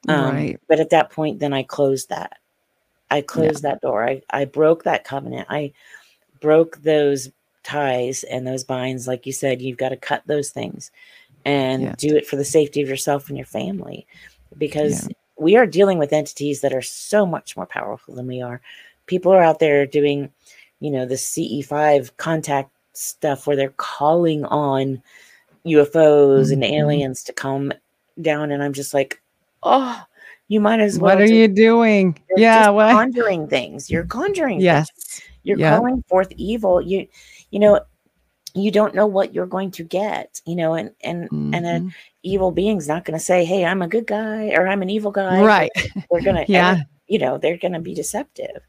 Um, 0.07 0.35
right. 0.35 0.61
But 0.69 0.81
at 0.81 0.91
that 0.91 1.11
point, 1.11 1.41
then 1.41 1.53
I 1.53 1.63
closed 1.63 2.11
that. 2.11 2.39
I 3.11 3.23
closed 3.23 3.65
yeah. 3.65 3.71
that 3.71 3.81
door. 3.81 4.07
I, 4.07 4.23
I 4.31 4.45
broke 4.45 4.85
that 4.85 5.05
covenant. 5.05 5.49
I 5.51 5.73
broke 6.41 6.83
those 6.83 7.31
ties 7.63 8.25
and 8.25 8.47
those 8.47 8.65
binds, 8.65 9.07
like 9.07 9.27
you 9.27 9.33
said, 9.33 9.61
you've 9.61 9.79
got 9.79 9.91
to 9.91 9.97
cut 9.97 10.23
those 10.27 10.51
things 10.51 10.91
and 11.45 11.83
yes. 11.83 11.97
do 11.97 12.17
it 12.17 12.27
for 12.27 12.37
the 12.37 12.45
safety 12.45 12.81
of 12.81 12.89
yourself 12.89 13.29
and 13.29 13.37
your 13.37 13.47
family 13.47 14.07
because 14.57 15.07
yeah. 15.07 15.15
we 15.39 15.57
are 15.57 15.67
dealing 15.67 15.99
with 15.99 16.13
entities 16.13 16.61
that 16.61 16.73
are 16.73 16.83
so 16.83 17.27
much 17.27 17.57
more 17.57 17.67
powerful 17.67 18.15
than 18.15 18.27
we 18.27 18.41
are. 18.41 18.61
People 19.07 19.33
are 19.33 19.43
out 19.43 19.59
there 19.59 19.87
doing, 19.87 20.31
you 20.81 20.91
know, 20.91 21.07
the 21.07 21.15
CE5 21.15 22.17
contact 22.17 22.71
stuff 22.93 23.47
where 23.47 23.57
they're 23.57 23.71
calling 23.77 24.45
on 24.47 25.03
UFOs 25.67 26.47
mm-hmm. 26.47 26.53
and 26.55 26.65
aliens 26.65 27.23
to 27.25 27.33
come 27.33 27.73
down. 28.21 28.51
And 28.51 28.63
I'm 28.63 28.73
just 28.73 28.95
like, 28.95 29.21
oh, 29.63 30.03
you 30.49 30.61
might 30.61 30.81
as 30.81 30.99
well. 30.99 31.15
What 31.15 31.23
are 31.23 31.33
you 31.33 31.49
doing? 31.49 32.19
Yeah, 32.37 32.71
what? 32.71 32.93
conjuring 32.93 33.49
things. 33.49 33.91
You're 33.91 34.07
conjuring. 34.07 34.61
Yes. 34.61 34.91
Things. 34.91 35.23
You're 35.49 35.59
yep. 35.59 35.77
calling 35.79 36.05
forth 36.09 36.31
evil. 36.37 36.81
You, 36.81 37.09
you 37.51 37.59
know, 37.59 37.81
you 38.55 38.71
don't 38.71 38.95
know 38.95 39.07
what 39.07 39.35
you're 39.35 39.47
going 39.47 39.71
to 39.73 39.85
get. 39.85 40.41
You 40.45 40.57
know, 40.57 40.75
and 40.75 40.91
and 41.03 41.25
mm-hmm. 41.25 41.55
and 41.55 41.67
an 41.67 41.95
evil 42.23 42.53
being's 42.53 42.87
not 42.87 43.05
going 43.05 43.19
to 43.19 43.25
say, 43.25 43.45
"Hey, 43.45 43.65
I'm 43.65 43.83
a 43.83 43.89
good 43.89 44.07
guy" 44.07 44.51
or 44.51 44.69
"I'm 44.69 44.83
an 44.83 44.91
evil 44.91 45.11
guy." 45.11 45.43
Right. 45.43 45.71
They're 46.11 46.23
going 46.23 46.45
to. 46.45 46.53
yeah. 46.53 46.83
you 47.09 47.19
know, 47.19 47.39
they're 47.39 47.57
going 47.57 47.73
to 47.73 47.81
be 47.81 47.95
deceptive. 47.95 48.61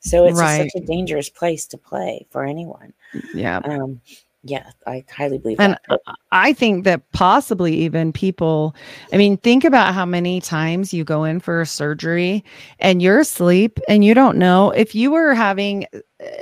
So 0.00 0.26
it's 0.26 0.36
right. 0.36 0.68
such 0.68 0.82
a 0.82 0.84
dangerous 0.84 1.30
place 1.30 1.64
to 1.68 1.78
play 1.78 2.26
for 2.30 2.44
anyone. 2.44 2.92
Yeah. 3.32 3.58
Um, 3.58 4.00
yeah, 4.46 4.70
I 4.86 5.04
highly 5.10 5.38
believe 5.38 5.58
and 5.58 5.78
that. 5.88 6.00
I 6.30 6.52
think 6.52 6.84
that 6.84 7.10
possibly 7.12 7.74
even 7.76 8.12
people, 8.12 8.76
I 9.12 9.16
mean, 9.16 9.38
think 9.38 9.64
about 9.64 9.94
how 9.94 10.04
many 10.04 10.40
times 10.40 10.92
you 10.92 11.02
go 11.02 11.24
in 11.24 11.40
for 11.40 11.62
a 11.62 11.66
surgery 11.66 12.44
and 12.78 13.00
you're 13.00 13.20
asleep 13.20 13.80
and 13.88 14.04
you 14.04 14.12
don't 14.12 14.36
know 14.36 14.70
if 14.72 14.94
you 14.94 15.10
were 15.10 15.34
having 15.34 15.86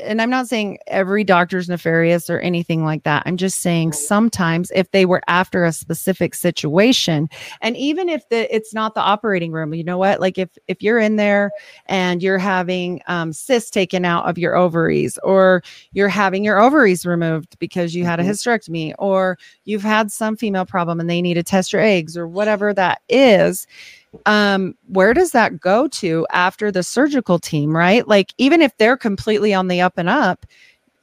and 0.03 0.21
I'm 0.21 0.31
not 0.31 0.49
saying 0.49 0.79
every 0.87 1.25
doctor's 1.25 1.69
nefarious 1.69 2.29
or 2.29 2.39
anything 2.41 2.85
like 2.85 3.03
that. 3.05 3.23
I'm 3.27 3.37
just 3.37 3.61
saying 3.61 3.93
sometimes 3.93 4.71
if 4.75 4.91
they 4.91 5.05
were 5.05 5.23
after 5.29 5.65
a 5.65 5.73
specific 5.73 6.35
situation, 6.35 7.29
and 7.61 7.77
even 7.77 8.09
if 8.09 8.29
the 8.29 8.55
it's 8.55 8.75
not 8.75 8.95
the 8.95 9.01
operating 9.01 9.53
room, 9.53 9.75
you 9.75 9.85
know 9.85 9.99
what? 9.99 10.21
Like 10.21 10.39
if 10.39 10.51
if 10.69 10.83
you're 10.83 10.99
in 10.99 11.17
there 11.17 11.51
and 11.87 12.23
you're 12.23 12.39
having 12.39 13.01
um, 13.07 13.33
cysts 13.33 13.71
taken 13.71 14.05
out 14.05 14.29
of 14.29 14.39
your 14.39 14.57
ovaries, 14.57 15.19
or 15.23 15.63
you're 15.93 16.09
having 16.09 16.45
your 16.45 16.61
ovaries 16.61 17.07
removed 17.07 17.59
because 17.59 17.95
you 17.95 18.05
had 18.05 18.21
a 18.21 18.23
mm-hmm. 18.23 18.31
hysterectomy, 18.33 18.95
or 18.99 19.39
you've 19.65 19.83
had 19.83 20.13
some 20.13 20.37
female 20.37 20.67
problem 20.67 21.01
and 21.01 21.09
they 21.09 21.23
need 21.23 21.35
to 21.35 21.43
test 21.43 21.73
your 21.73 21.83
eggs, 21.83 22.17
or 22.17 22.27
whatever 22.27 22.75
that 22.75 23.03
is 23.09 23.67
um 24.27 24.75
where 24.89 25.15
does 25.15 25.33
that 25.33 25.61
go 25.61 25.89
to 25.89 26.27
after 26.31 26.71
the 26.71 26.83
surgical 26.83 27.39
team 27.39 27.75
right 27.75 28.07
like 28.09 28.33
even 28.39 28.61
if 28.61 28.77
they're 28.77 28.97
completely 28.97 29.55
on 29.55 29.69
the 29.69 29.81
up 29.81 29.97
and 29.97 30.09
up 30.09 30.47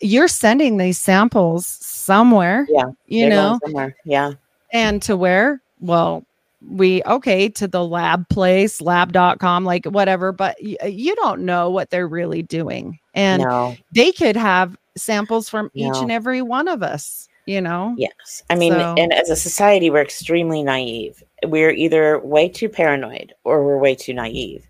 you're 0.02 0.28
sending 0.28 0.78
these 0.78 1.00
samples 1.00 1.66
somewhere 1.66 2.68
yeah 2.70 2.86
you 3.08 3.28
know 3.28 3.60
somewhere. 3.64 3.96
yeah 4.06 4.34
and 4.72 5.02
to 5.02 5.18
where 5.18 5.62
well 5.80 6.24
we 6.68 7.02
okay 7.06 7.48
to 7.50 7.68
the 7.68 7.84
lab 7.84 8.28
place 8.30 8.82
lab.com 8.82 9.64
like 9.64 9.86
whatever 9.86 10.32
but 10.32 10.58
y- 10.62 10.78
you 10.88 11.16
don't 11.16 11.42
know 11.42 11.70
what 11.70 11.90
they're 11.90 12.08
really 12.08 12.44
doing 12.44 13.00
and 13.14 13.44
no. 13.44 13.76
they 13.92 14.12
could 14.12 14.36
have 14.36 14.78
samples 14.96 15.50
from 15.50 15.72
no. 15.74 15.88
each 15.88 16.02
and 16.02 16.12
every 16.12 16.42
one 16.42 16.68
of 16.68 16.84
us 16.84 17.28
you 17.46 17.62
know 17.62 17.96
yes 17.98 18.44
i 18.50 18.56
mean 18.56 18.74
so. 18.74 18.96
and 18.98 19.14
as 19.14 19.30
a 19.30 19.36
society 19.36 19.90
we're 19.90 20.02
extremely 20.02 20.62
naive 20.62 21.24
we're 21.46 21.72
either 21.72 22.20
way 22.20 22.50
too 22.50 22.70
paranoid 22.70 23.34
or 23.44 23.64
we're 23.64 23.78
way 23.78 23.96
too 23.96 24.14
naive 24.14 24.68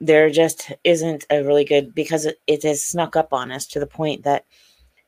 there 0.00 0.30
just 0.30 0.72
isn't 0.82 1.26
a 1.30 1.44
really 1.44 1.64
good 1.64 1.94
because 1.94 2.24
it, 2.24 2.40
it 2.46 2.62
has 2.62 2.84
snuck 2.84 3.16
up 3.16 3.32
on 3.32 3.52
us 3.52 3.66
to 3.66 3.78
the 3.78 3.86
point 3.86 4.24
that 4.24 4.44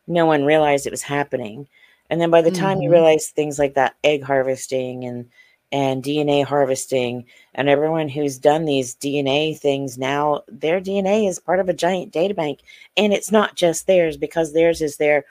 no 0.07 0.26
one 0.26 0.44
realized 0.44 0.86
it 0.86 0.92
was 0.92 1.03
happening 1.03 1.66
and 2.11 2.20
then 2.20 2.30
by 2.30 2.42
the 2.42 2.50
time 2.50 2.76
mm-hmm. 2.76 2.84
you 2.84 2.90
realize 2.90 3.28
things 3.28 3.59
like 3.59 3.74
that 3.74 3.94
egg 4.05 4.22
harvesting 4.22 5.05
and 5.05 5.28
and 5.70 6.05
DNA 6.05 6.44
harvesting 6.44 7.24
and 7.55 7.70
everyone 7.70 8.07
who's 8.07 8.38
done 8.38 8.66
these 8.66 8.94
DNA 8.96 9.59
things 9.59 9.96
now 9.96 10.42
their 10.46 10.80
DNA 10.80 11.26
is 11.26 11.38
part 11.38 11.61
of 11.61 11.68
a 11.68 11.74
giant 11.74 12.12
data 12.12 12.34
bank 12.34 12.61
and 12.96 13.14
it's 13.14 13.32
not 13.32 13.57
just 13.57 13.86
theirs 13.86 14.18
because 14.18 14.53
theirs 14.53 14.82
is 14.82 14.98
there 14.98 15.24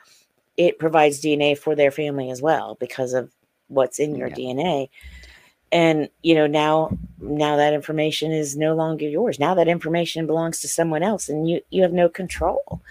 it 0.57 0.79
provides 0.79 1.21
DNA 1.21 1.57
for 1.57 1.75
their 1.75 1.91
family 1.91 2.29
as 2.29 2.41
well 2.41 2.75
because 2.79 3.13
of 3.13 3.31
what's 3.67 3.99
in 3.99 4.15
your 4.15 4.27
yeah. 4.27 4.35
DNA. 4.35 4.89
And 5.71 6.09
you 6.21 6.35
know 6.35 6.47
now 6.47 6.97
now 7.19 7.55
that 7.55 7.73
information 7.73 8.31
is 8.31 8.57
no 8.57 8.75
longer 8.75 9.07
yours. 9.07 9.39
Now 9.39 9.53
that 9.55 9.67
information 9.67 10.27
belongs 10.27 10.59
to 10.61 10.67
someone 10.67 11.03
else 11.03 11.29
and 11.29 11.49
you 11.49 11.61
you 11.69 11.81
have 11.83 11.93
no 11.93 12.09
control. 12.09 12.81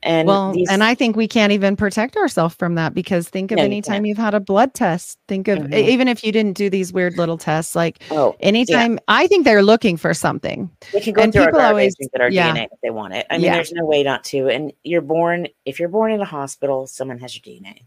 And 0.00 0.28
well, 0.28 0.52
these, 0.52 0.70
and 0.70 0.84
I 0.84 0.94
think 0.94 1.16
we 1.16 1.26
can't 1.26 1.50
even 1.50 1.74
protect 1.74 2.16
ourselves 2.16 2.54
from 2.54 2.76
that 2.76 2.94
because 2.94 3.28
think 3.28 3.50
of 3.50 3.56
no, 3.56 3.64
any 3.64 3.82
time 3.82 4.06
you 4.06 4.14
have 4.14 4.24
had 4.24 4.34
a 4.34 4.38
blood 4.38 4.72
test. 4.72 5.18
Think 5.26 5.48
of 5.48 5.58
mm-hmm. 5.58 5.74
even 5.74 6.06
if 6.06 6.22
you 6.22 6.30
didn't 6.30 6.56
do 6.56 6.70
these 6.70 6.92
weird 6.92 7.18
little 7.18 7.36
tests, 7.36 7.74
like 7.74 8.00
oh, 8.12 8.36
anytime 8.38 8.92
yeah. 8.92 8.98
I 9.08 9.26
think 9.26 9.44
they're 9.44 9.62
looking 9.62 9.96
for 9.96 10.14
something. 10.14 10.70
They 10.92 11.00
can 11.00 11.14
go 11.14 11.22
and 11.22 11.32
through 11.32 11.46
people 11.46 11.60
our 11.60 11.66
always 11.68 11.96
get 11.96 12.20
our 12.20 12.30
yeah. 12.30 12.54
DNA 12.54 12.64
if 12.70 12.80
they 12.80 12.90
want 12.90 13.14
it. 13.14 13.26
I 13.28 13.38
mean, 13.38 13.46
yeah. 13.46 13.54
there's 13.54 13.72
no 13.72 13.84
way 13.84 14.04
not 14.04 14.22
to. 14.24 14.48
And 14.48 14.72
you're 14.84 15.00
born 15.00 15.48
if 15.64 15.80
you're 15.80 15.88
born 15.88 16.12
in 16.12 16.20
a 16.20 16.24
hospital, 16.26 16.86
someone 16.86 17.18
has 17.18 17.34
your 17.34 17.42
DNA. 17.42 17.82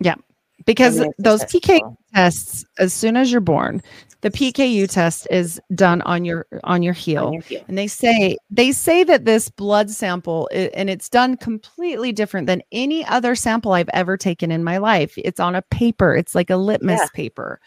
Yeah 0.00 0.16
because 0.64 1.04
those 1.18 1.42
PK 1.44 1.80
tests, 2.14 2.64
as 2.78 2.92
soon 2.92 3.16
as 3.16 3.30
you're 3.30 3.40
born, 3.40 3.82
the 4.22 4.30
PKU 4.30 4.90
test 4.90 5.28
is 5.30 5.60
done 5.74 6.02
on 6.02 6.24
your 6.24 6.46
on 6.64 6.82
your 6.82 6.94
heel, 6.94 7.26
on 7.26 7.32
your 7.34 7.42
heel. 7.42 7.64
and 7.68 7.76
they 7.76 7.86
say 7.86 8.36
they 8.50 8.72
say 8.72 9.04
that 9.04 9.24
this 9.24 9.50
blood 9.50 9.90
sample 9.90 10.48
and 10.52 10.88
it's 10.90 11.08
done 11.08 11.36
completely 11.36 12.12
different 12.12 12.46
than 12.46 12.62
any 12.72 13.04
other 13.04 13.34
sample 13.34 13.72
I've 13.72 13.90
ever 13.92 14.16
taken 14.16 14.50
in 14.50 14.64
my 14.64 14.78
life. 14.78 15.14
It's 15.16 15.38
on 15.38 15.54
a 15.54 15.62
paper. 15.62 16.14
It's 16.14 16.34
like 16.34 16.50
a 16.50 16.56
litmus 16.56 17.00
yeah. 17.00 17.08
paper, 17.14 17.60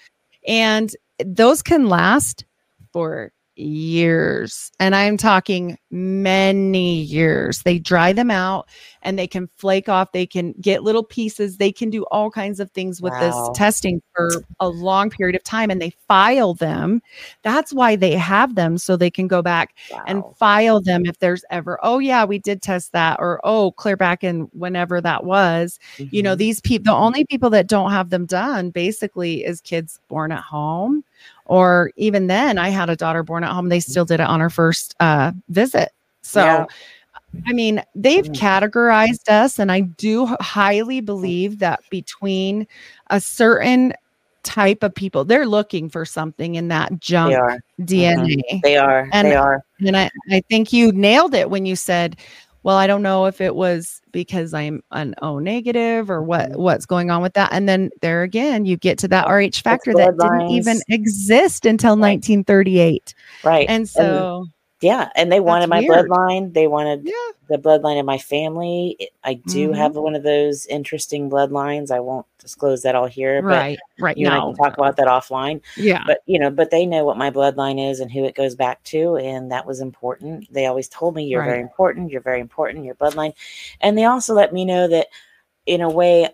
and 0.48 0.94
those 1.24 1.62
can 1.62 1.88
last 1.88 2.46
for 2.92 3.32
years. 3.60 4.72
And 4.80 4.96
I'm 4.96 5.18
talking 5.18 5.78
many 5.92 7.02
years. 7.02 7.64
They 7.64 7.80
dry 7.80 8.14
them 8.14 8.32
out 8.32 8.70
and 9.02 9.18
they 9.18 9.28
can 9.28 9.50
flake 9.58 9.90
off. 9.90 10.12
They 10.12 10.26
can 10.26 10.54
get 10.62 10.84
little 10.84 11.04
pieces. 11.04 11.58
They 11.58 11.72
can 11.72 11.90
do 11.90 12.04
all 12.06 12.30
kinds 12.30 12.60
of 12.60 12.72
things 12.72 13.02
with 13.02 13.14
wow. 13.14 13.20
this 13.20 13.58
testing 13.58 14.02
for 14.16 14.44
a 14.60 14.68
long 14.68 15.10
period 15.10 15.36
of 15.36 15.44
time 15.44 15.70
and 15.70 15.82
they 15.82 15.94
file 16.08 16.54
them. 16.54 17.02
That's 17.44 17.74
why 17.74 17.96
they 17.96 18.14
have 18.14 18.56
them 18.56 18.78
so 18.78 18.96
they 18.96 19.12
can 19.12 19.28
go 19.28 19.42
back 19.42 19.76
wow. 19.92 20.04
and 20.08 20.24
file 20.38 20.82
them 20.82 21.06
if 21.06 21.20
there's 21.20 21.44
ever, 21.50 21.80
oh, 21.84 22.00
yeah, 22.00 22.26
we 22.26 22.40
did 22.40 22.62
test 22.62 22.92
that, 22.94 23.18
or 23.20 23.40
oh, 23.44 23.72
clear 23.72 23.98
back 23.98 24.24
in 24.24 24.42
whenever 24.54 25.02
that 25.02 25.24
was. 25.24 25.80
Mm-hmm. 25.98 26.16
You 26.16 26.24
know, 26.24 26.32
mm-hmm. 26.32 26.40
these 26.40 26.62
people, 26.62 26.94
the 26.94 27.00
only 27.00 27.26
people 27.26 27.50
that 27.52 27.68
don't 27.68 27.92
have 27.92 28.10
them 28.10 28.26
done 28.26 28.70
basically 28.72 29.46
is 29.46 29.62
kids 29.62 30.00
born 30.08 30.32
at 30.32 30.44
home 30.44 31.04
or 31.50 31.92
even 31.96 32.28
then 32.28 32.60
I 32.60 32.70
had 32.70 32.92
a 32.92 32.96
daughter 32.96 33.24
born 33.24 33.44
at 33.44 33.52
home. 33.52 33.70
They 33.70 33.80
still 33.80 34.06
did 34.06 34.20
it 34.20 34.28
on 34.28 34.40
her 34.40 34.52
first 34.52 34.96
uh, 35.00 35.32
visit. 35.50 35.92
So, 36.22 36.42
yeah. 36.42 36.66
I 37.48 37.54
mean, 37.54 37.84
they've 37.96 38.26
mm. 38.26 38.36
categorized 38.36 39.28
us, 39.30 39.58
and 39.58 39.72
I 39.72 39.82
do 39.82 40.28
highly 40.40 41.02
believe 41.02 41.58
that 41.60 41.80
between 41.90 42.68
a 43.10 43.20
certain 43.20 43.94
type 44.44 44.84
of 44.84 44.94
people, 44.94 45.26
they're 45.26 45.48
looking 45.48 45.90
for 45.90 46.06
something 46.06 46.54
in 46.54 46.68
that 46.68 47.00
junk 47.00 47.36
DNA. 47.82 48.38
Mm-hmm. 48.38 48.58
They 48.62 48.78
are. 48.78 49.10
And, 49.12 49.28
they 49.28 49.36
are. 49.36 49.64
And 49.80 49.98
I, 49.98 50.12
I 50.30 50.42
think 50.50 50.72
you 50.72 50.92
nailed 50.92 51.34
it 51.34 51.50
when 51.50 51.66
you 51.66 51.76
said, 51.76 52.16
well, 52.64 52.76
I 52.76 52.88
don't 52.88 53.02
know 53.02 53.26
if 53.26 53.42
it 53.42 53.56
was 53.56 54.02
because 54.12 54.54
I'm 54.54 54.84
an 54.92 55.16
O 55.22 55.40
negative 55.40 56.10
or 56.10 56.22
what 56.22 56.52
mm-hmm. 56.52 56.62
what's 56.62 56.86
going 56.86 57.10
on 57.12 57.22
with 57.22 57.34
that. 57.34 57.50
And 57.54 57.70
then 57.70 57.90
there 58.02 58.24
again, 58.24 58.66
you 58.66 58.78
get 58.78 58.98
to 59.00 59.08
that 59.10 59.28
RH 59.28 59.62
factor 59.64 59.94
that 59.94 60.18
didn't 60.18 60.52
even 60.52 60.80
exist 60.90 61.66
until 61.66 61.92
right. 61.92 62.16
1938. 62.16 63.14
Right. 63.44 63.70
And 63.70 63.88
so 63.88 64.40
and 64.42 64.54
yeah, 64.82 65.10
and 65.16 65.32
they 65.32 65.40
wanted 65.42 65.68
my 65.68 65.80
weird. 65.80 66.08
bloodline. 66.08 66.54
They 66.54 66.68
wanted 66.68 67.02
yeah. 67.04 67.14
the 67.50 67.58
bloodline 67.58 68.00
of 68.00 68.06
my 68.06 68.18
family. 68.18 69.10
I 69.24 69.34
do 69.34 69.70
mm-hmm. 69.70 69.78
have 69.78 69.96
one 69.96 70.16
of 70.16 70.24
those 70.24 70.66
interesting 70.68 71.30
bloodlines. 71.30 71.92
I 71.92 72.00
won't 72.00 72.26
disclose 72.38 72.84
that 72.84 72.96
all 72.96 73.06
here, 73.06 73.42
right? 73.42 73.78
But, 73.98 74.04
right. 74.04 74.18
You 74.18 74.28
I 74.28 74.40
can 74.40 74.56
talk 74.56 74.78
about 74.78 74.96
that 74.96 75.08
offline. 75.08 75.62
Yeah. 75.76 76.04
But 76.06 76.22
you 76.28 76.40
know, 76.40 76.50
but 76.50 76.72
they 76.72 76.86
know 76.86 77.04
what 77.04 77.18
my 77.18 77.30
bloodline 77.30 77.92
is 77.92 78.00
and 78.00 78.10
who 78.10 78.24
it 78.24 78.36
goes 78.36 78.56
back 78.56 78.82
to, 78.86 79.18
and 79.18 79.52
that 79.52 79.66
was 79.66 79.82
important. 79.82 80.52
They 80.54 80.66
always 80.66 80.88
told 80.88 81.14
me, 81.14 81.26
"You're 81.26 81.42
right. 81.42 81.50
very 81.50 81.62
important. 81.62 82.12
You're 82.12 82.22
very 82.22 82.40
important. 82.40 82.86
Your 82.86 82.96
bloodline," 82.96 83.34
and 83.82 83.98
they 83.98 84.06
also 84.06 84.34
let 84.34 84.54
me 84.54 84.64
know 84.64 84.88
that, 84.88 85.08
in 85.66 85.82
a 85.82 85.90
way, 85.90 86.30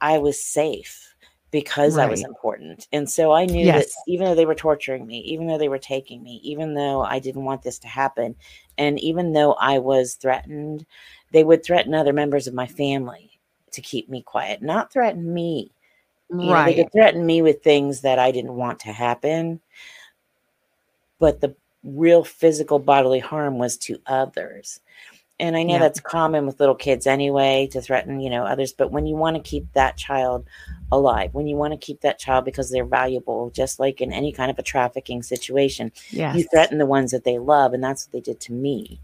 I 0.00 0.18
was 0.18 0.42
safe 0.42 1.05
because 1.50 1.96
right. 1.96 2.06
I 2.06 2.10
was 2.10 2.24
important. 2.24 2.88
And 2.92 3.08
so 3.08 3.32
I 3.32 3.46
knew 3.46 3.64
yes. 3.64 3.86
that 3.86 3.92
even 4.08 4.26
though 4.26 4.34
they 4.34 4.46
were 4.46 4.54
torturing 4.54 5.06
me, 5.06 5.18
even 5.20 5.46
though 5.46 5.58
they 5.58 5.68
were 5.68 5.78
taking 5.78 6.22
me, 6.22 6.40
even 6.42 6.74
though 6.74 7.02
I 7.02 7.18
didn't 7.18 7.44
want 7.44 7.62
this 7.62 7.78
to 7.80 7.88
happen, 7.88 8.34
and 8.78 8.98
even 9.00 9.32
though 9.32 9.52
I 9.54 9.78
was 9.78 10.14
threatened, 10.14 10.84
they 11.32 11.44
would 11.44 11.64
threaten 11.64 11.94
other 11.94 12.12
members 12.12 12.46
of 12.46 12.54
my 12.54 12.66
family 12.66 13.38
to 13.72 13.80
keep 13.80 14.08
me 14.08 14.22
quiet, 14.22 14.62
not 14.62 14.92
threaten 14.92 15.32
me. 15.32 15.70
You 16.30 16.50
right. 16.50 16.58
Know, 16.58 16.64
they 16.64 16.82
could 16.82 16.92
threaten 16.92 17.24
me 17.24 17.42
with 17.42 17.62
things 17.62 18.00
that 18.00 18.18
I 18.18 18.32
didn't 18.32 18.54
want 18.54 18.80
to 18.80 18.92
happen. 18.92 19.60
But 21.18 21.40
the 21.40 21.54
real 21.84 22.24
physical 22.24 22.78
bodily 22.78 23.20
harm 23.20 23.58
was 23.58 23.76
to 23.78 24.00
others. 24.06 24.80
And 25.38 25.56
I 25.56 25.64
know 25.64 25.74
yeah. 25.74 25.80
that's 25.80 26.00
common 26.00 26.46
with 26.46 26.60
little 26.60 26.74
kids 26.74 27.06
anyway 27.06 27.68
to 27.72 27.82
threaten, 27.82 28.20
you 28.20 28.30
know, 28.30 28.44
others. 28.44 28.72
But 28.72 28.90
when 28.90 29.06
you 29.06 29.16
want 29.16 29.36
to 29.36 29.42
keep 29.42 29.70
that 29.74 29.98
child 29.98 30.46
alive, 30.90 31.34
when 31.34 31.46
you 31.46 31.56
want 31.56 31.74
to 31.74 31.78
keep 31.78 32.00
that 32.00 32.18
child 32.18 32.46
because 32.46 32.70
they're 32.70 32.86
valuable, 32.86 33.50
just 33.50 33.78
like 33.78 34.00
in 34.00 34.12
any 34.12 34.32
kind 34.32 34.50
of 34.50 34.58
a 34.58 34.62
trafficking 34.62 35.22
situation, 35.22 35.92
yes. 36.10 36.36
you 36.36 36.44
threaten 36.44 36.78
the 36.78 36.86
ones 36.86 37.10
that 37.10 37.24
they 37.24 37.38
love. 37.38 37.74
And 37.74 37.84
that's 37.84 38.06
what 38.06 38.12
they 38.12 38.20
did 38.20 38.40
to 38.40 38.52
me. 38.52 39.00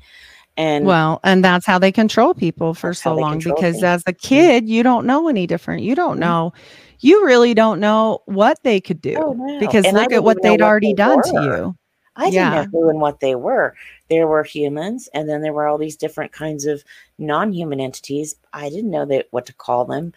And 0.56 0.84
well, 0.84 1.20
and 1.24 1.44
that's 1.44 1.64
how 1.64 1.78
they 1.78 1.92
control 1.92 2.34
people 2.34 2.74
for 2.74 2.92
so 2.92 3.14
long 3.14 3.38
because 3.38 3.76
things. 3.76 3.84
as 3.84 4.02
a 4.06 4.12
mm-hmm. 4.12 4.26
kid, 4.26 4.68
you 4.68 4.82
don't 4.82 5.06
know 5.06 5.28
any 5.28 5.46
different. 5.46 5.82
You 5.82 5.94
don't 5.94 6.12
mm-hmm. 6.12 6.20
know, 6.20 6.52
you 7.00 7.24
really 7.24 7.54
don't 7.54 7.80
know 7.80 8.20
what 8.26 8.62
they 8.62 8.80
could 8.80 9.00
do 9.00 9.16
oh, 9.18 9.32
no. 9.32 9.60
because 9.60 9.84
and 9.86 9.96
look 9.96 10.12
at 10.12 10.24
what 10.24 10.42
they'd 10.42 10.60
already 10.60 10.92
done 10.92 11.16
were. 11.16 11.22
to 11.22 11.42
you. 11.42 11.76
I 12.16 12.30
didn't 12.30 12.52
know 12.52 12.66
who 12.70 12.90
and 12.90 13.00
what 13.00 13.20
they 13.20 13.34
were. 13.34 13.74
There 14.10 14.26
were 14.26 14.44
humans, 14.44 15.08
and 15.14 15.28
then 15.28 15.40
there 15.40 15.52
were 15.52 15.66
all 15.66 15.78
these 15.78 15.96
different 15.96 16.32
kinds 16.32 16.66
of 16.66 16.84
non-human 17.18 17.80
entities. 17.80 18.36
I 18.52 18.68
didn't 18.68 18.90
know 18.90 19.06
that 19.06 19.28
what 19.30 19.46
to 19.46 19.54
call 19.54 19.86
them. 19.86 20.12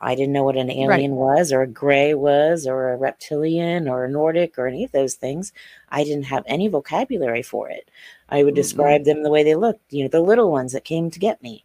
I 0.00 0.14
didn't 0.14 0.32
know 0.32 0.44
what 0.44 0.56
an 0.56 0.70
alien 0.70 1.12
right. 1.12 1.36
was, 1.36 1.52
or 1.52 1.62
a 1.62 1.66
gray 1.66 2.14
was, 2.14 2.66
or 2.66 2.92
a 2.92 2.96
reptilian, 2.96 3.86
or 3.88 4.04
a 4.04 4.10
Nordic, 4.10 4.58
or 4.58 4.66
any 4.66 4.84
of 4.84 4.92
those 4.92 5.14
things. 5.14 5.52
I 5.90 6.04
didn't 6.04 6.24
have 6.24 6.44
any 6.46 6.68
vocabulary 6.68 7.42
for 7.42 7.68
it. 7.68 7.90
I 8.28 8.42
would 8.42 8.54
mm-hmm. 8.54 8.62
describe 8.62 9.04
them 9.04 9.22
the 9.22 9.30
way 9.30 9.42
they 9.42 9.56
looked. 9.56 9.92
You 9.92 10.04
know, 10.04 10.08
the 10.08 10.20
little 10.20 10.50
ones 10.50 10.72
that 10.72 10.84
came 10.84 11.10
to 11.10 11.18
get 11.18 11.42
me. 11.42 11.64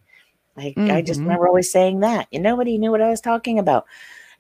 I, 0.58 0.74
mm-hmm. 0.76 0.92
I 0.92 1.02
just 1.02 1.20
mm-hmm. 1.20 1.30
remember 1.30 1.48
always 1.48 1.72
saying 1.72 2.02
that. 2.02 2.28
And 2.34 2.44
nobody 2.44 2.78
knew 2.78 2.92
what 2.92 3.02
I 3.02 3.10
was 3.10 3.22
talking 3.22 3.60
about. 3.60 3.86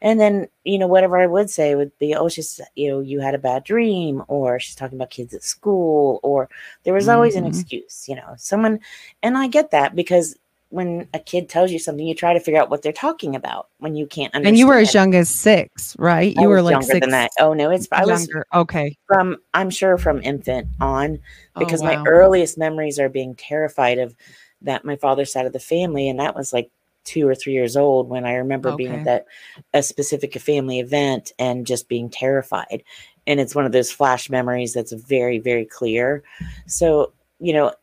And 0.05 0.19
then, 0.19 0.47
you 0.63 0.77
know, 0.77 0.85
whatever 0.85 1.17
I 1.17 1.25
would 1.25 1.49
say 1.49 1.73
would 1.73 1.91
be, 1.97 2.13
oh, 2.13 2.29
she's, 2.29 2.61
you 2.75 2.91
know, 2.91 2.99
you 2.99 3.19
had 3.19 3.33
a 3.33 3.39
bad 3.39 3.63
dream, 3.63 4.21
or 4.27 4.59
she's 4.59 4.75
talking 4.75 4.99
about 4.99 5.09
kids 5.09 5.33
at 5.33 5.43
school, 5.43 6.19
or 6.21 6.47
there 6.83 6.93
was 6.93 7.09
always 7.09 7.35
mm-hmm. 7.35 7.47
an 7.47 7.51
excuse, 7.51 8.05
you 8.07 8.15
know, 8.15 8.35
someone, 8.37 8.79
and 9.23 9.35
I 9.35 9.47
get 9.47 9.71
that 9.71 9.95
because 9.95 10.37
when 10.69 11.07
a 11.13 11.19
kid 11.19 11.49
tells 11.49 11.71
you 11.71 11.79
something, 11.79 12.05
you 12.05 12.13
try 12.13 12.33
to 12.33 12.39
figure 12.39 12.61
out 12.61 12.69
what 12.69 12.83
they're 12.83 12.91
talking 12.91 13.35
about 13.35 13.69
when 13.79 13.95
you 13.95 14.05
can't 14.05 14.33
understand. 14.35 14.55
And 14.55 14.59
you 14.59 14.67
were 14.67 14.77
as 14.77 14.93
young 14.93 15.15
as 15.15 15.27
six, 15.27 15.95
right? 15.97 16.35
You 16.35 16.49
were 16.49 16.61
like 16.61 16.73
younger 16.73 16.85
six, 16.85 16.99
than 16.99 17.09
that. 17.11 17.31
Oh 17.39 17.53
no, 17.53 17.71
it's 17.71 17.87
I 17.91 18.03
younger. 18.03 18.45
Was 18.53 18.61
okay. 18.61 18.95
From 19.07 19.37
I'm 19.53 19.69
sure 19.71 19.97
from 19.97 20.21
infant 20.21 20.67
on, 20.79 21.17
oh, 21.55 21.59
because 21.59 21.81
oh, 21.81 21.85
wow. 21.85 22.03
my 22.03 22.09
earliest 22.09 22.57
memories 22.57 22.99
are 22.99 23.09
being 23.09 23.33
terrified 23.35 23.99
of 23.99 24.15
that 24.61 24.85
my 24.85 24.97
father's 24.97 25.31
side 25.31 25.45
of 25.45 25.53
the 25.53 25.59
family, 25.59 26.09
and 26.09 26.19
that 26.19 26.35
was 26.35 26.51
like 26.51 26.69
two 27.05 27.27
or 27.27 27.35
three 27.35 27.53
years 27.53 27.77
old 27.77 28.09
when 28.09 28.25
I 28.25 28.33
remember 28.33 28.69
okay. 28.69 28.77
being 28.77 28.95
at 28.95 29.05
that 29.05 29.25
a 29.73 29.81
specific 29.81 30.33
family 30.39 30.79
event 30.79 31.31
and 31.39 31.65
just 31.65 31.87
being 31.87 32.09
terrified. 32.09 32.83
And 33.27 33.39
it's 33.39 33.55
one 33.55 33.65
of 33.65 33.71
those 33.71 33.91
flash 33.91 34.29
memories 34.29 34.73
that's 34.73 34.91
very, 34.91 35.39
very 35.39 35.65
clear. 35.65 36.23
So, 36.67 37.13
you 37.39 37.53
know, 37.53 37.73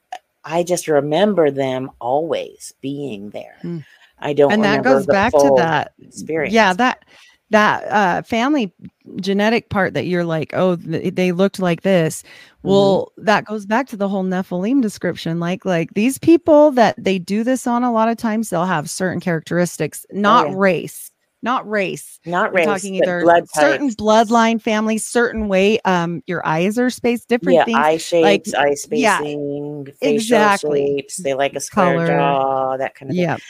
I 0.45 0.63
just 0.63 0.89
remember 0.89 1.51
them 1.51 1.91
always 2.01 2.75
being 2.81 3.31
there. 3.31 3.57
Mm. 3.63 3.85
I 4.19 4.33
don't 4.35 4.53
and 4.53 4.65
that 4.65 4.85
goes 4.85 5.07
back 5.07 5.33
to 5.33 5.53
that 5.57 5.93
experience. 6.01 6.55
Yeah, 6.55 6.73
that 6.75 7.05
that 7.53 7.85
uh, 7.91 8.23
family 8.23 8.73
genetic 9.17 9.69
part 9.71 9.95
that 9.95 10.07
you're 10.07 10.25
like, 10.25 10.53
oh, 10.55 10.77
th- 10.77 11.15
they 11.15 11.33
looked 11.33 11.59
like 11.59 11.83
this. 11.83 12.23
Mm-hmm. 12.23 12.69
Well, 12.69 13.13
that 13.19 13.45
goes 13.45 13.67
back 13.67 13.87
to 13.89 13.97
the 13.97 14.09
whole 14.09 14.25
Nephilim 14.25 14.83
description. 14.83 15.39
Like, 15.39 15.65
like 15.65 15.95
these 15.95 16.19
people 16.19 16.73
that 16.73 16.97
they 16.99 17.19
do 17.19 17.45
this 17.45 17.67
on, 17.67 17.85
a 17.85 17.93
lot 17.93 18.09
of 18.09 18.17
times 18.17 18.51
they'll 18.51 18.65
have 18.65 18.91
certain 18.91 19.21
characteristics, 19.21 20.05
oh, 20.13 20.19
not 20.19 20.47
oh, 20.47 20.51
yeah. 20.51 20.57
race, 20.57 21.11
not 21.43 21.69
race, 21.69 22.21
not 22.25 22.55
race. 22.55 22.67
talking 22.67 22.95
either 22.95 23.23
blood 23.23 23.49
certain 23.51 23.91
bloodline, 23.91 24.61
family, 24.61 24.99
certain 24.99 25.49
way. 25.49 25.79
Um, 25.81 26.23
your 26.27 26.47
eyes 26.47 26.79
are 26.79 26.91
spaced 26.91 27.29
different. 27.29 27.57
Yeah, 27.57 27.65
things. 27.65 27.79
eye 27.79 27.97
shapes, 27.97 28.53
like, 28.53 28.67
eye 28.67 28.75
spacing, 28.75 29.87
yeah, 29.87 29.93
facial 30.01 30.15
exactly. 30.15 30.97
shapes. 30.99 31.17
They 31.17 31.35
like 31.35 31.55
a 31.55 31.61
square 31.61 31.95
Color. 31.95 32.07
jaw, 32.07 32.77
that 32.77 32.95
kind 32.95 33.11
of 33.11 33.17
yeah. 33.17 33.35
thing 33.37 33.45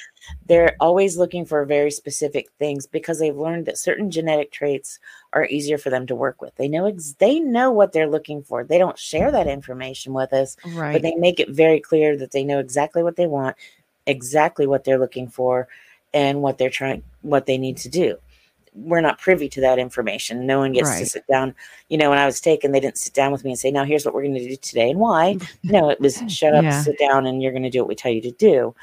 they're 0.47 0.77
always 0.81 1.17
looking 1.17 1.45
for 1.45 1.65
very 1.65 1.91
specific 1.91 2.51
things 2.59 2.87
because 2.87 3.19
they've 3.19 3.37
learned 3.37 3.67
that 3.67 3.79
certain 3.79 4.11
genetic 4.11 4.53
traits 4.53 4.99
are 5.33 5.47
easier 5.47 5.79
for 5.79 5.91
them 5.91 6.07
to 6.07 6.15
work 6.15 6.41
with. 6.41 6.55
They 6.57 6.69
know 6.69 6.87
ex- 6.87 7.15
they 7.19 7.41
know 7.41 7.71
what 7.71 7.93
they're 7.93 8.09
looking 8.09 8.43
for. 8.43 8.65
They 8.65 8.79
don't 8.79 8.99
share 8.99 9.31
that 9.31 9.47
information 9.47 10.13
with 10.13 10.33
us, 10.33 10.57
right. 10.75 10.93
but 10.93 11.03
they 11.03 11.15
make 11.15 11.41
it 11.41 11.51
very 11.51 11.81
clear 11.81 12.17
that 12.17 12.33
they 12.33 12.45
know 12.45 12.59
exactly 12.59 13.03
what 13.03 13.17
they 13.17 13.27
want, 13.27 13.57
exactly 14.07 14.67
what 14.67 14.85
they're 14.85 14.99
looking 14.99 15.29
for, 15.29 15.69
and 16.13 16.43
what 16.43 16.59
they're 16.59 16.71
trying 16.71 17.03
what 17.23 17.47
they 17.47 17.59
need 17.59 17.77
to 17.79 17.89
do. 17.89 18.17
We're 18.75 19.03
not 19.03 19.19
privy 19.19 19.51
to 19.51 19.61
that 19.61 19.79
information. 19.79 20.47
No 20.47 20.59
one 20.59 20.73
gets 20.73 20.89
right. 20.89 21.01
to 21.01 21.07
sit 21.07 21.27
down. 21.27 21.55
You 21.91 21.99
know, 21.99 22.09
when 22.09 22.19
I 22.19 22.25
was 22.25 22.41
taken, 22.41 22.73
they 22.73 22.81
didn't 22.81 22.97
sit 22.97 23.13
down 23.13 23.31
with 23.31 23.45
me 23.45 23.51
and 23.51 23.59
say, 23.59 23.71
"Now, 23.71 23.85
here's 23.85 24.07
what 24.07 24.15
we're 24.15 24.23
going 24.23 24.35
to 24.35 24.49
do 24.49 24.57
today 24.57 24.91
and 24.91 24.99
why." 24.99 25.37
no, 25.63 25.91
it 25.91 26.01
was 26.01 26.23
shut 26.29 26.55
up, 26.55 26.65
yeah. 26.65 26.81
sit 26.81 26.99
down, 26.99 27.27
and 27.27 27.43
you're 27.43 27.53
going 27.53 27.65
to 27.65 27.71
do 27.71 27.81
what 27.81 27.89
we 27.89 27.95
tell 27.95 28.13
you 28.13 28.23
to 28.23 28.31
do. 28.31 28.75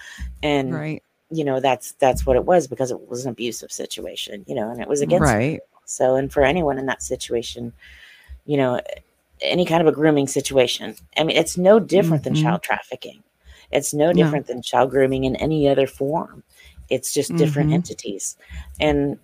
And 0.44 0.74
right 0.74 1.04
you 1.32 1.44
know 1.44 1.60
that's 1.60 1.94
that's 1.94 2.26
what 2.26 2.36
it 2.36 2.46
was 2.46 2.68
because 2.68 2.92
it 2.92 3.10
was 3.10 3.26
an 3.26 3.32
abusive 3.32 3.72
situation 3.72 4.44
you 4.48 4.56
know 4.56 4.70
and 4.70 4.82
it 4.82 4.88
was 4.88 5.02
against 5.02 5.24
right 5.24 5.62
so 5.86 6.16
and 6.16 6.32
for 6.32 6.44
anyone 6.44 6.78
in 6.78 6.86
that 6.86 7.04
situation 7.04 7.74
you 8.46 8.58
know 8.58 8.80
any 9.42 9.66
kind 9.66 9.82
of 9.82 9.88
a 9.88 9.92
grooming 9.92 10.28
situation 10.28 10.96
i 11.18 11.24
mean 11.24 11.38
it's 11.38 11.58
no 11.58 11.80
different 11.80 12.24
mm-hmm. 12.24 12.34
than 12.34 12.44
child 12.44 12.64
trafficking 12.64 13.24
it's 13.72 13.94
no 13.94 14.12
different 14.12 14.48
no. 14.48 14.54
than 14.54 14.62
child 14.62 14.90
grooming 14.90 15.24
in 15.24 15.36
any 15.38 15.68
other 15.68 15.88
form 15.88 16.44
it's 16.90 17.14
just 17.14 17.36
different 17.36 17.68
mm-hmm. 17.68 17.76
entities 17.76 18.36
and 18.80 19.20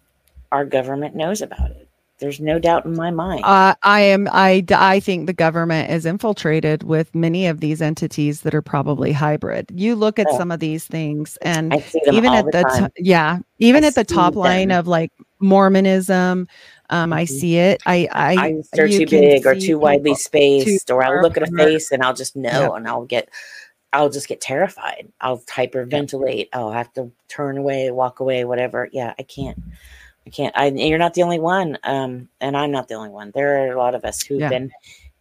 our 0.51 0.65
government 0.65 1.15
knows 1.15 1.41
about 1.41 1.71
it 1.71 1.84
there's 2.19 2.39
no 2.39 2.59
doubt 2.59 2.85
in 2.85 2.95
my 2.95 3.11
mind. 3.11 3.43
Uh, 3.43 3.75
I 3.83 4.01
am. 4.01 4.29
I. 4.31 4.63
I 4.71 4.99
think 4.99 5.27
the 5.27 5.33
government 5.33 5.91
is 5.91 6.05
infiltrated 6.05 6.83
with 6.83 7.13
many 7.13 7.47
of 7.47 7.59
these 7.59 7.81
entities 7.81 8.41
that 8.41 8.55
are 8.55 8.61
probably 8.61 9.11
hybrid. 9.11 9.69
You 9.73 9.95
look 9.95 10.17
at 10.17 10.29
some 10.31 10.51
of 10.51 10.59
these 10.59 10.85
things, 10.85 11.37
and 11.41 11.73
even 12.11 12.33
at 12.33 12.45
the, 12.45 12.51
the 12.51 12.91
t- 12.95 13.03
yeah, 13.03 13.39
even 13.59 13.83
I 13.83 13.87
at 13.87 13.95
the 13.95 14.05
top 14.05 14.35
line 14.35 14.71
of 14.71 14.87
like 14.87 15.11
Mormonism, 15.39 16.47
um, 16.89 17.13
I 17.13 17.23
mm-hmm. 17.23 17.33
see 17.33 17.57
it. 17.57 17.81
I, 17.85 18.07
I 18.11 18.35
eyes 18.37 18.69
are 18.77 18.87
too 18.87 19.05
big 19.07 19.45
or 19.45 19.55
too 19.55 19.77
widely 19.77 20.15
spaced, 20.15 20.89
or 20.89 21.03
I'll 21.03 21.21
look 21.21 21.35
at 21.37 21.43
a 21.43 21.51
face 21.51 21.91
and 21.91 22.03
I'll 22.03 22.13
just 22.13 22.35
know, 22.35 22.49
yeah. 22.49 22.75
and 22.75 22.87
I'll 22.87 23.05
get, 23.05 23.29
I'll 23.91 24.09
just 24.09 24.27
get 24.27 24.39
terrified. 24.39 25.11
I'll 25.19 25.39
hyperventilate. 25.39 26.49
I'll 26.53 26.71
have 26.71 26.93
to 26.93 27.11
turn 27.27 27.57
away, 27.57 27.91
walk 27.91 28.19
away, 28.21 28.45
whatever. 28.45 28.87
Yeah, 28.91 29.13
I 29.19 29.23
can't. 29.23 29.61
I 30.25 30.29
can't. 30.29 30.57
I, 30.57 30.67
you're 30.67 30.97
not 30.97 31.13
the 31.13 31.23
only 31.23 31.39
one, 31.39 31.77
um, 31.83 32.27
and 32.41 32.57
I'm 32.57 32.71
not 32.71 32.87
the 32.87 32.95
only 32.95 33.09
one. 33.09 33.31
There 33.33 33.63
are 33.63 33.71
a 33.73 33.77
lot 33.77 33.95
of 33.95 34.03
us 34.03 34.21
who've 34.21 34.39
yeah. 34.39 34.49
been. 34.49 34.71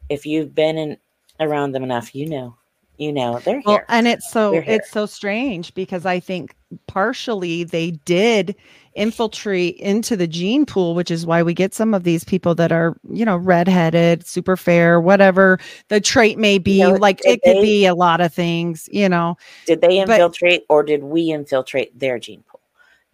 If 0.09 0.27
you've 0.27 0.55
been 0.55 0.79
in 0.79 0.97
around 1.41 1.73
them 1.73 1.83
enough, 1.83 2.15
you 2.15 2.29
know, 2.29 2.57
you 2.97 3.13
know 3.13 3.41
they're 3.41 3.61
well, 3.65 3.77
here. 3.77 3.87
and 3.89 4.07
it's 4.07 4.31
so 4.31 4.55
it's 4.55 4.91
so 4.91 5.05
strange 5.07 5.75
because 5.75 6.07
I 6.07 6.21
think 6.21 6.55
partially 6.87 7.65
they 7.65 7.93
did 7.93 8.55
infiltrate 8.95 9.77
into 9.77 10.17
the 10.17 10.27
gene 10.27 10.65
pool, 10.65 10.95
which 10.95 11.11
is 11.11 11.27
why 11.27 11.43
we 11.43 11.53
get 11.53 11.75
some 11.75 11.93
of 11.95 12.05
these 12.05 12.23
people 12.23 12.55
that 12.55 12.71
are, 12.71 12.97
you 13.11 13.25
know, 13.25 13.37
redheaded, 13.37 14.25
super 14.27 14.57
fair, 14.57 15.01
whatever 15.01 15.59
the 15.89 16.01
trait 16.01 16.39
may 16.39 16.59
be. 16.59 16.79
You 16.79 16.93
know, 16.93 16.95
like 16.95 17.21
it 17.25 17.41
they, 17.45 17.53
could 17.55 17.63
be 17.63 17.87
a 17.87 17.95
lot 17.95 18.21
of 18.21 18.33
things, 18.33 18.89
you 18.93 19.09
know. 19.09 19.37
Did 19.67 19.81
they 19.81 19.99
infiltrate 19.99 20.65
but, 20.69 20.75
or 20.75 20.83
did 20.83 21.03
we 21.03 21.31
infiltrate 21.31 21.99
their 21.99 22.19
gene 22.19 22.43
pool? 22.49 22.54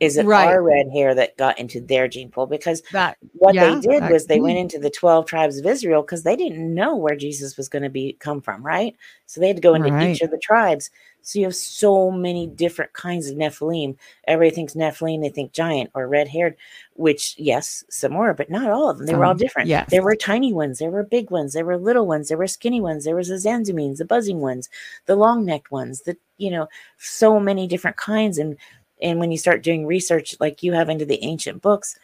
Is 0.00 0.16
it 0.16 0.24
right. 0.24 0.48
our 0.48 0.62
red 0.62 0.88
hair 0.90 1.14
that 1.14 1.36
got 1.36 1.58
into 1.58 1.78
their 1.78 2.08
gene 2.08 2.30
pool? 2.30 2.46
Because 2.46 2.82
that, 2.92 3.18
what 3.34 3.54
yeah, 3.54 3.74
they 3.74 3.80
did 3.80 4.10
was 4.10 4.26
they 4.26 4.40
went 4.40 4.56
into 4.56 4.78
the 4.78 4.88
12 4.88 5.26
tribes 5.26 5.58
of 5.58 5.66
Israel 5.66 6.00
because 6.00 6.22
they 6.22 6.36
didn't 6.36 6.74
know 6.74 6.96
where 6.96 7.14
Jesus 7.14 7.58
was 7.58 7.68
going 7.68 7.82
to 7.82 7.90
be 7.90 8.14
come 8.14 8.40
from, 8.40 8.64
right? 8.64 8.96
So 9.26 9.40
they 9.40 9.48
had 9.48 9.56
to 9.56 9.62
go 9.62 9.74
into 9.74 9.92
right. 9.92 10.10
each 10.10 10.22
of 10.22 10.30
the 10.30 10.38
tribes. 10.38 10.90
So 11.22 11.38
you 11.38 11.44
have 11.44 11.54
so 11.54 12.10
many 12.10 12.46
different 12.46 12.92
kinds 12.94 13.28
of 13.28 13.36
Nephilim. 13.36 13.96
Everybody 14.26 14.54
thinks 14.54 14.74
Nephilim, 14.74 15.20
they 15.20 15.28
think 15.28 15.52
giant 15.52 15.90
or 15.94 16.08
red 16.08 16.28
haired, 16.28 16.56
which, 16.94 17.34
yes, 17.38 17.84
some 17.90 18.14
were, 18.14 18.34
but 18.34 18.50
not 18.50 18.70
all 18.70 18.88
of 18.88 18.98
them. 18.98 19.06
They 19.06 19.14
were 19.14 19.26
all 19.26 19.34
different. 19.34 19.68
Yes. 19.68 19.90
There 19.90 20.02
were 20.02 20.16
tiny 20.16 20.52
ones, 20.52 20.78
there 20.78 20.90
were 20.90 21.02
big 21.02 21.30
ones, 21.30 21.52
there 21.52 21.64
were 21.64 21.76
little 21.76 22.06
ones, 22.06 22.28
there 22.28 22.38
were 22.38 22.46
skinny 22.46 22.80
ones, 22.80 23.04
there 23.04 23.16
was 23.16 23.28
the 23.28 23.34
Zamzummims, 23.34 23.98
the 23.98 24.04
buzzing 24.04 24.40
ones, 24.40 24.68
the 25.06 25.16
long 25.16 25.44
necked 25.44 25.70
ones, 25.70 26.02
the, 26.02 26.16
you 26.38 26.50
know, 26.50 26.68
so 26.98 27.38
many 27.38 27.66
different 27.66 27.98
kinds. 27.98 28.38
And 28.38 28.56
and 29.02 29.18
when 29.18 29.30
you 29.30 29.38
start 29.38 29.62
doing 29.62 29.86
research 29.86 30.34
like 30.40 30.62
you 30.62 30.72
have 30.72 30.88
into 30.88 31.04
the 31.04 31.22
ancient 31.24 31.62
books 31.62 31.98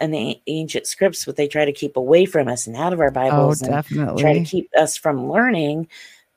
and 0.00 0.12
the 0.12 0.40
ancient 0.46 0.86
scripts, 0.86 1.26
what 1.26 1.36
they 1.36 1.48
try 1.48 1.64
to 1.64 1.72
keep 1.72 1.96
away 1.96 2.24
from 2.24 2.48
us 2.48 2.66
and 2.66 2.76
out 2.76 2.92
of 2.92 3.00
our 3.00 3.08
oh, 3.08 3.12
Bibles, 3.12 3.62
oh, 3.62 3.66
definitely. 3.66 4.20
try 4.20 4.34
to 4.34 4.44
keep 4.44 4.70
us 4.76 4.96
from 4.96 5.30
learning, 5.30 5.88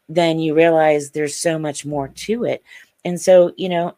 then 0.08 0.40
you 0.40 0.54
realize 0.54 1.12
there's 1.12 1.36
so 1.36 1.58
much 1.58 1.86
more 1.86 2.10
to 2.10 2.44
it. 2.44 2.64
And 3.04 3.20
so, 3.20 3.54
you 3.58 3.70
know, 3.70 3.96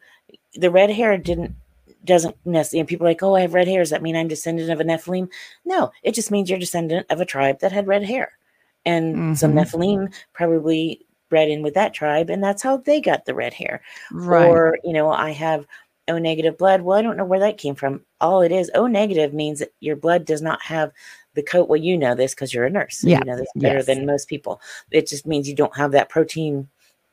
the 0.55 0.71
red 0.71 0.89
hair 0.89 1.17
didn't 1.17 1.55
doesn't 2.03 2.35
necessarily 2.45 2.79
and 2.81 2.89
people 2.89 3.05
are 3.05 3.09
like, 3.09 3.21
oh, 3.21 3.35
I 3.35 3.41
have 3.41 3.53
red 3.53 3.67
hair. 3.67 3.81
Does 3.81 3.89
that 3.89 4.01
mean 4.01 4.15
I'm 4.15 4.27
descendant 4.27 4.71
of 4.71 4.79
a 4.79 4.83
Nephilim? 4.83 5.29
No, 5.65 5.91
it 6.03 6.15
just 6.15 6.31
means 6.31 6.49
you're 6.49 6.57
descendant 6.57 7.05
of 7.09 7.19
a 7.19 7.25
tribe 7.25 7.59
that 7.59 7.71
had 7.71 7.87
red 7.87 8.03
hair. 8.03 8.37
And 8.85 9.15
mm-hmm. 9.15 9.33
some 9.33 9.53
Nephilim 9.53 10.13
probably 10.33 11.05
bred 11.29 11.49
in 11.49 11.61
with 11.61 11.73
that 11.73 11.93
tribe, 11.93 12.29
and 12.29 12.41
that's 12.41 12.63
how 12.63 12.77
they 12.77 13.01
got 13.01 13.25
the 13.25 13.35
red 13.35 13.53
hair. 13.53 13.81
Right. 14.11 14.47
Or, 14.47 14.77
you 14.83 14.93
know, 14.93 15.11
I 15.11 15.31
have 15.31 15.67
O 16.07 16.17
negative 16.17 16.57
blood. 16.57 16.81
Well, 16.81 16.97
I 16.97 17.01
don't 17.01 17.17
know 17.17 17.25
where 17.25 17.39
that 17.39 17.57
came 17.57 17.75
from. 17.75 18.01
All 18.21 18.41
it 18.41 18.51
is, 18.51 18.71
O 18.73 18.87
negative 18.87 19.33
means 19.33 19.59
that 19.59 19.73
your 19.79 19.95
blood 19.95 20.25
does 20.25 20.41
not 20.41 20.61
have 20.61 20.91
the 21.33 21.43
coat. 21.43 21.69
Well, 21.69 21.79
you 21.79 21.97
know 21.97 22.15
this 22.15 22.33
because 22.33 22.53
you're 22.53 22.65
a 22.65 22.69
nurse. 22.69 23.03
Yeah. 23.03 23.19
You 23.19 23.25
know 23.25 23.37
this 23.37 23.51
better 23.55 23.77
yes. 23.77 23.85
than 23.85 24.05
most 24.05 24.27
people. 24.27 24.61
It 24.91 25.07
just 25.07 25.25
means 25.25 25.47
you 25.47 25.55
don't 25.55 25.75
have 25.75 25.91
that 25.91 26.09
protein 26.09 26.67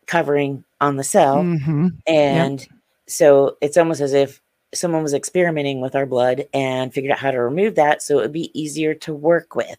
covering 0.06 0.64
on 0.80 0.96
the 0.96 1.04
cell. 1.04 1.36
Mm-hmm. 1.38 1.88
And 2.06 2.60
yep. 2.60 2.68
so 3.06 3.56
it's 3.60 3.76
almost 3.76 4.00
as 4.00 4.12
if 4.12 4.40
someone 4.72 5.02
was 5.02 5.14
experimenting 5.14 5.80
with 5.80 5.94
our 5.94 6.06
blood 6.06 6.46
and 6.52 6.92
figured 6.92 7.12
out 7.12 7.18
how 7.18 7.30
to 7.30 7.40
remove 7.40 7.76
that 7.76 8.02
so 8.02 8.18
it 8.18 8.22
would 8.22 8.32
be 8.32 8.58
easier 8.58 8.94
to 8.94 9.14
work 9.14 9.54
with. 9.54 9.78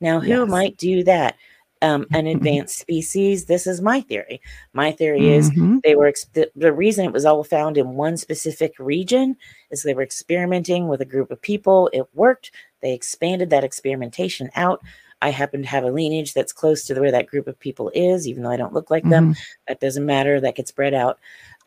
Now, 0.00 0.20
who 0.20 0.40
yes. 0.40 0.48
might 0.48 0.76
do 0.76 1.04
that? 1.04 1.36
Um, 1.82 2.06
an 2.12 2.26
advanced 2.26 2.78
species. 2.78 3.44
This 3.44 3.66
is 3.66 3.82
my 3.82 4.00
theory. 4.00 4.40
My 4.72 4.92
theory 4.92 5.30
is 5.30 5.50
mm-hmm. 5.50 5.78
they 5.84 5.94
were 5.94 6.12
the, 6.32 6.50
the 6.56 6.72
reason 6.72 7.04
it 7.04 7.12
was 7.12 7.26
all 7.26 7.44
found 7.44 7.76
in 7.76 7.90
one 7.90 8.16
specific 8.16 8.74
region 8.78 9.36
is 9.70 9.82
they 9.82 9.94
were 9.94 10.02
experimenting 10.02 10.88
with 10.88 11.00
a 11.00 11.06
group 11.06 11.30
of 11.30 11.42
people. 11.42 11.90
It 11.92 12.06
worked. 12.14 12.52
They 12.80 12.94
expanded 12.94 13.50
that 13.50 13.64
experimentation 13.64 14.50
out. 14.54 14.80
I 15.20 15.30
happen 15.30 15.62
to 15.62 15.68
have 15.68 15.84
a 15.84 15.90
lineage 15.90 16.34
that's 16.34 16.52
close 16.52 16.84
to 16.86 16.98
where 16.98 17.12
that 17.12 17.28
group 17.28 17.46
of 17.46 17.58
people 17.58 17.92
is, 17.94 18.26
even 18.26 18.42
though 18.42 18.50
I 18.50 18.56
don't 18.56 18.74
look 18.74 18.90
like 18.90 19.02
mm-hmm. 19.02 19.10
them. 19.10 19.34
That 19.68 19.80
doesn't 19.80 20.06
matter. 20.06 20.40
That 20.40 20.56
gets 20.56 20.70
spread 20.70 20.94
out. 20.94 21.18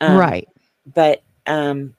Um, 0.01 0.17
right. 0.17 0.47
But 0.93 1.23
um, 1.45 1.95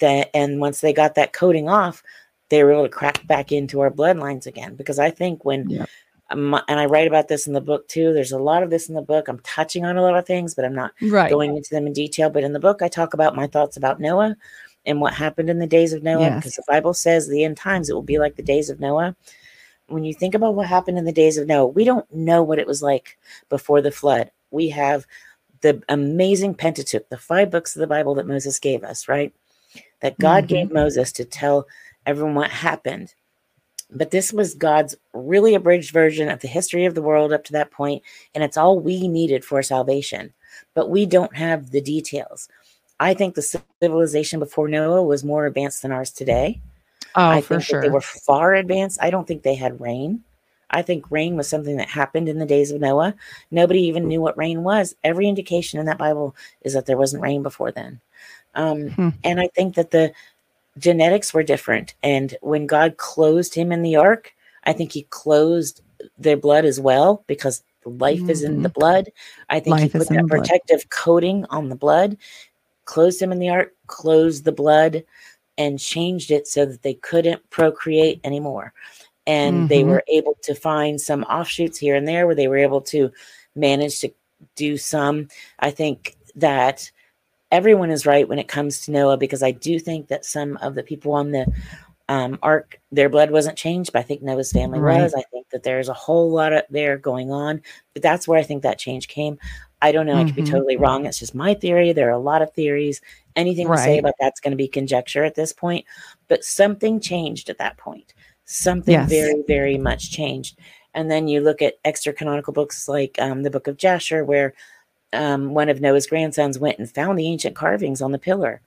that 0.00 0.30
and 0.34 0.60
once 0.60 0.80
they 0.80 0.92
got 0.92 1.14
that 1.14 1.32
coating 1.32 1.68
off, 1.68 2.02
they 2.48 2.64
were 2.64 2.72
able 2.72 2.82
to 2.84 2.88
crack 2.88 3.24
back 3.26 3.52
into 3.52 3.80
our 3.80 3.90
bloodlines 3.90 4.46
again. 4.46 4.74
Because 4.74 4.98
I 4.98 5.10
think 5.10 5.44
when 5.44 5.70
yep 5.70 5.88
and 6.30 6.54
I 6.68 6.86
write 6.86 7.06
about 7.06 7.28
this 7.28 7.46
in 7.46 7.52
the 7.52 7.60
book 7.60 7.88
too. 7.88 8.12
There's 8.12 8.32
a 8.32 8.38
lot 8.38 8.62
of 8.62 8.70
this 8.70 8.88
in 8.88 8.94
the 8.94 9.02
book. 9.02 9.28
I'm 9.28 9.40
touching 9.40 9.84
on 9.84 9.96
a 9.96 10.02
lot 10.02 10.16
of 10.16 10.26
things, 10.26 10.54
but 10.54 10.64
I'm 10.64 10.74
not 10.74 10.92
right. 11.02 11.30
going 11.30 11.56
into 11.56 11.70
them 11.70 11.86
in 11.86 11.92
detail. 11.92 12.30
But 12.30 12.44
in 12.44 12.52
the 12.52 12.60
book, 12.60 12.82
I 12.82 12.88
talk 12.88 13.14
about 13.14 13.36
my 13.36 13.46
thoughts 13.46 13.76
about 13.76 14.00
Noah 14.00 14.36
and 14.84 15.00
what 15.00 15.14
happened 15.14 15.50
in 15.50 15.58
the 15.58 15.66
days 15.66 15.92
of 15.92 16.02
Noah, 16.02 16.20
yes. 16.20 16.36
because 16.36 16.54
the 16.54 16.64
Bible 16.68 16.94
says 16.94 17.28
the 17.28 17.44
end 17.44 17.56
times 17.56 17.88
it 17.88 17.94
will 17.94 18.02
be 18.02 18.18
like 18.18 18.36
the 18.36 18.42
days 18.42 18.70
of 18.70 18.80
Noah. 18.80 19.16
When 19.86 20.04
you 20.04 20.12
think 20.12 20.34
about 20.34 20.54
what 20.54 20.66
happened 20.66 20.98
in 20.98 21.04
the 21.04 21.12
days 21.12 21.38
of 21.38 21.46
Noah, 21.46 21.68
we 21.68 21.84
don't 21.84 22.10
know 22.12 22.42
what 22.42 22.58
it 22.58 22.66
was 22.66 22.82
like 22.82 23.18
before 23.48 23.80
the 23.80 23.90
flood. 23.90 24.30
We 24.50 24.68
have 24.70 25.06
the 25.62 25.82
amazing 25.88 26.54
Pentateuch, 26.54 27.08
the 27.08 27.16
five 27.16 27.50
books 27.50 27.74
of 27.74 27.80
the 27.80 27.86
Bible 27.86 28.14
that 28.16 28.26
Moses 28.26 28.58
gave 28.58 28.84
us, 28.84 29.08
right? 29.08 29.32
That 30.00 30.18
God 30.18 30.44
mm-hmm. 30.44 30.54
gave 30.54 30.72
Moses 30.72 31.10
to 31.12 31.24
tell 31.24 31.66
everyone 32.06 32.34
what 32.34 32.50
happened 32.50 33.14
but 33.90 34.10
this 34.10 34.32
was 34.32 34.54
God's 34.54 34.96
really 35.12 35.54
abridged 35.54 35.92
version 35.92 36.28
of 36.28 36.40
the 36.40 36.48
history 36.48 36.84
of 36.84 36.94
the 36.94 37.02
world 37.02 37.32
up 37.32 37.44
to 37.44 37.52
that 37.52 37.70
point, 37.70 38.02
and 38.34 38.44
it's 38.44 38.56
all 38.56 38.78
we 38.78 39.08
needed 39.08 39.44
for 39.44 39.62
salvation. 39.62 40.32
But 40.74 40.90
we 40.90 41.06
don't 41.06 41.34
have 41.36 41.70
the 41.70 41.80
details. 41.80 42.48
I 43.00 43.14
think 43.14 43.34
the 43.34 43.62
civilization 43.80 44.40
before 44.40 44.68
Noah 44.68 45.02
was 45.02 45.24
more 45.24 45.46
advanced 45.46 45.82
than 45.82 45.92
ours 45.92 46.10
today. 46.10 46.60
Oh, 47.14 47.28
I 47.28 47.40
for 47.40 47.60
sure. 47.60 47.80
They 47.80 47.88
were 47.88 48.00
far 48.00 48.54
advanced. 48.54 48.98
I 49.00 49.10
don't 49.10 49.26
think 49.26 49.42
they 49.42 49.54
had 49.54 49.80
rain. 49.80 50.24
I 50.70 50.82
think 50.82 51.10
rain 51.10 51.36
was 51.36 51.48
something 51.48 51.76
that 51.78 51.88
happened 51.88 52.28
in 52.28 52.38
the 52.38 52.46
days 52.46 52.70
of 52.70 52.80
Noah. 52.80 53.14
Nobody 53.50 53.80
even 53.82 54.06
knew 54.06 54.20
what 54.20 54.36
rain 54.36 54.62
was. 54.62 54.94
Every 55.02 55.26
indication 55.26 55.80
in 55.80 55.86
that 55.86 55.96
Bible 55.96 56.36
is 56.62 56.74
that 56.74 56.84
there 56.86 56.98
wasn't 56.98 57.22
rain 57.22 57.42
before 57.42 57.72
then. 57.72 58.00
Um, 58.54 58.90
hmm. 58.90 59.08
And 59.24 59.40
I 59.40 59.48
think 59.48 59.76
that 59.76 59.92
the 59.92 60.12
genetics 60.78 61.34
were 61.34 61.42
different. 61.42 61.94
And 62.02 62.36
when 62.40 62.66
God 62.66 62.96
closed 62.96 63.54
him 63.54 63.72
in 63.72 63.82
the 63.82 63.96
ark, 63.96 64.32
I 64.64 64.72
think 64.72 64.92
he 64.92 65.02
closed 65.10 65.82
their 66.18 66.36
blood 66.36 66.64
as 66.64 66.80
well 66.80 67.24
because 67.26 67.62
life 67.84 68.20
mm-hmm. 68.20 68.30
is 68.30 68.42
in 68.42 68.62
the 68.62 68.68
mm-hmm. 68.68 68.78
blood. 68.78 69.10
I 69.48 69.60
think 69.60 69.76
life 69.76 69.92
he 69.92 69.98
put 69.98 70.08
that 70.08 70.26
protective 70.26 70.80
blood. 70.80 70.90
coating 70.90 71.44
on 71.46 71.68
the 71.68 71.76
blood, 71.76 72.16
closed 72.84 73.20
him 73.20 73.32
in 73.32 73.38
the 73.38 73.50
ark, 73.50 73.74
closed 73.86 74.44
the 74.44 74.52
blood, 74.52 75.04
and 75.56 75.78
changed 75.78 76.30
it 76.30 76.46
so 76.46 76.66
that 76.66 76.82
they 76.82 76.94
couldn't 76.94 77.48
procreate 77.50 78.20
anymore. 78.24 78.72
And 79.26 79.56
mm-hmm. 79.56 79.66
they 79.66 79.84
were 79.84 80.04
able 80.08 80.36
to 80.42 80.54
find 80.54 81.00
some 81.00 81.24
offshoots 81.24 81.78
here 81.78 81.94
and 81.94 82.06
there 82.06 82.26
where 82.26 82.36
they 82.36 82.48
were 82.48 82.56
able 82.56 82.80
to 82.82 83.10
manage 83.54 84.00
to 84.00 84.10
do 84.54 84.76
some. 84.76 85.28
I 85.58 85.70
think 85.70 86.16
that 86.36 86.90
everyone 87.50 87.90
is 87.90 88.06
right 88.06 88.28
when 88.28 88.38
it 88.38 88.48
comes 88.48 88.80
to 88.82 88.90
Noah 88.90 89.16
because 89.16 89.42
I 89.42 89.52
do 89.52 89.78
think 89.78 90.08
that 90.08 90.24
some 90.24 90.56
of 90.58 90.74
the 90.74 90.82
people 90.82 91.12
on 91.12 91.30
the 91.30 91.46
um, 92.08 92.38
ark, 92.42 92.80
their 92.90 93.08
blood 93.08 93.30
wasn't 93.30 93.58
changed, 93.58 93.92
but 93.92 94.00
I 94.00 94.02
think 94.02 94.22
Noah's 94.22 94.52
family 94.52 94.78
right. 94.78 95.02
was. 95.02 95.14
I 95.14 95.22
think 95.30 95.48
that 95.50 95.62
there's 95.62 95.88
a 95.88 95.94
whole 95.94 96.30
lot 96.30 96.52
of 96.52 96.64
there 96.70 96.96
going 96.96 97.30
on, 97.30 97.60
but 97.92 98.02
that's 98.02 98.26
where 98.26 98.38
I 98.38 98.42
think 98.42 98.62
that 98.62 98.78
change 98.78 99.08
came. 99.08 99.38
I 99.80 99.92
don't 99.92 100.06
know. 100.06 100.14
Mm-hmm. 100.14 100.20
I 100.20 100.24
could 100.24 100.44
be 100.44 100.50
totally 100.50 100.76
wrong. 100.76 101.06
It's 101.06 101.18
just 101.18 101.34
my 101.34 101.54
theory. 101.54 101.92
There 101.92 102.08
are 102.08 102.12
a 102.12 102.18
lot 102.18 102.42
of 102.42 102.52
theories. 102.52 103.00
Anything 103.36 103.68
right. 103.68 103.76
to 103.76 103.82
say 103.82 103.98
about 103.98 104.14
that's 104.18 104.40
going 104.40 104.50
to 104.50 104.56
be 104.56 104.68
conjecture 104.68 105.22
at 105.22 105.34
this 105.34 105.52
point, 105.52 105.84
but 106.26 106.44
something 106.44 106.98
changed 106.98 107.48
at 107.48 107.58
that 107.58 107.76
point. 107.76 108.14
Something 108.44 108.94
yes. 108.94 109.08
very, 109.08 109.44
very 109.46 109.78
much 109.78 110.10
changed. 110.10 110.58
And 110.94 111.10
then 111.10 111.28
you 111.28 111.40
look 111.40 111.62
at 111.62 111.78
extra 111.84 112.12
canonical 112.12 112.52
books 112.52 112.88
like 112.88 113.16
um, 113.20 113.42
the 113.42 113.50
Book 113.50 113.68
of 113.68 113.76
Jasher, 113.76 114.24
where 114.24 114.54
um, 115.12 115.54
one 115.54 115.68
of 115.68 115.80
Noah's 115.80 116.06
grandsons 116.06 116.58
went 116.58 116.78
and 116.78 116.90
found 116.90 117.18
the 117.18 117.26
ancient 117.26 117.56
carvings 117.56 118.02
on 118.02 118.12
the 118.12 118.18
pillar 118.18 118.60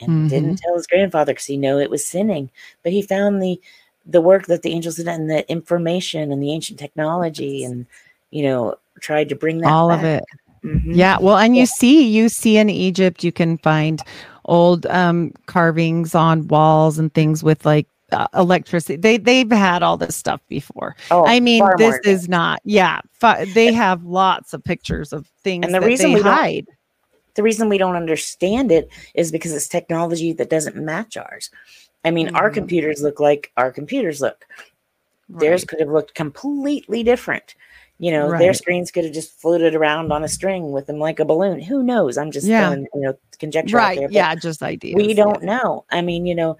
and 0.00 0.10
mm-hmm. 0.10 0.28
didn't 0.28 0.56
tell 0.56 0.74
his 0.74 0.86
grandfather 0.86 1.32
because 1.32 1.46
he 1.46 1.56
knew 1.56 1.78
it 1.78 1.90
was 1.90 2.06
sinning. 2.06 2.50
But 2.82 2.92
he 2.92 3.02
found 3.02 3.42
the 3.42 3.60
the 4.06 4.20
work 4.22 4.46
that 4.46 4.62
the 4.62 4.72
angels 4.72 4.96
did 4.96 5.06
and 5.06 5.30
the 5.30 5.48
information 5.50 6.32
and 6.32 6.42
the 6.42 6.52
ancient 6.52 6.78
technology 6.78 7.62
and 7.62 7.86
you 8.30 8.42
know 8.42 8.76
tried 9.00 9.28
to 9.28 9.36
bring 9.36 9.58
that 9.58 9.70
all 9.70 9.88
back. 9.88 9.98
of 9.98 10.04
it. 10.04 10.24
Mm-hmm. 10.64 10.92
Yeah, 10.92 11.18
well, 11.20 11.36
and 11.36 11.54
you 11.54 11.62
yeah. 11.62 11.66
see, 11.66 12.08
you 12.08 12.28
see 12.28 12.56
in 12.56 12.68
Egypt, 12.68 13.22
you 13.22 13.30
can 13.30 13.58
find 13.58 14.02
old 14.46 14.86
um, 14.86 15.32
carvings 15.46 16.14
on 16.14 16.48
walls 16.48 16.98
and 16.98 17.12
things 17.14 17.44
with 17.44 17.64
like 17.64 17.86
uh, 18.12 18.26
electricity. 18.34 18.96
They 18.96 19.18
they've 19.18 19.50
had 19.50 19.82
all 19.82 19.96
this 19.96 20.16
stuff 20.16 20.40
before. 20.48 20.96
Oh, 21.10 21.26
I 21.26 21.40
mean, 21.40 21.64
this 21.76 21.98
is 22.04 22.28
not. 22.28 22.60
Yeah, 22.64 23.00
they 23.54 23.72
have 23.72 24.04
lots 24.04 24.54
of 24.54 24.64
pictures 24.64 25.12
of 25.12 25.26
things 25.42 25.66
and 25.66 25.74
the 25.74 25.80
reason 25.80 26.12
we 26.12 26.20
hide. 26.20 26.66
The 27.34 27.42
reason 27.42 27.68
we 27.68 27.78
don't 27.78 27.94
understand 27.94 28.72
it 28.72 28.90
is 29.14 29.30
because 29.30 29.52
it's 29.52 29.68
technology 29.68 30.32
that 30.32 30.50
doesn't 30.50 30.76
match 30.76 31.16
ours. 31.16 31.50
I 32.04 32.10
mean, 32.10 32.28
mm-hmm. 32.28 32.36
our 32.36 32.50
computers 32.50 33.02
look 33.02 33.20
like 33.20 33.52
our 33.56 33.70
computers 33.70 34.20
look. 34.20 34.44
Right. 35.28 35.40
Theirs 35.40 35.64
could 35.64 35.80
have 35.80 35.90
looked 35.90 36.14
completely 36.14 37.02
different. 37.02 37.54
You 38.00 38.12
know, 38.12 38.28
right. 38.28 38.38
their 38.38 38.54
screens 38.54 38.90
could 38.90 39.04
have 39.04 39.12
just 39.12 39.40
floated 39.40 39.74
around 39.74 40.12
on 40.12 40.22
a 40.22 40.28
string 40.28 40.70
with 40.70 40.86
them 40.86 40.98
like 40.98 41.18
a 41.18 41.24
balloon. 41.24 41.60
Who 41.60 41.82
knows? 41.82 42.16
I'm 42.16 42.30
just 42.30 42.46
yeah. 42.46 42.74
you 42.74 42.88
know, 42.94 43.18
conjecture. 43.38 43.76
Right. 43.76 43.98
There, 43.98 44.08
yeah. 44.10 44.34
Just 44.36 44.62
ideas. 44.62 44.94
We 44.94 45.14
don't 45.14 45.42
yeah. 45.42 45.58
know. 45.58 45.84
I 45.90 46.00
mean, 46.00 46.24
you 46.24 46.34
know, 46.34 46.56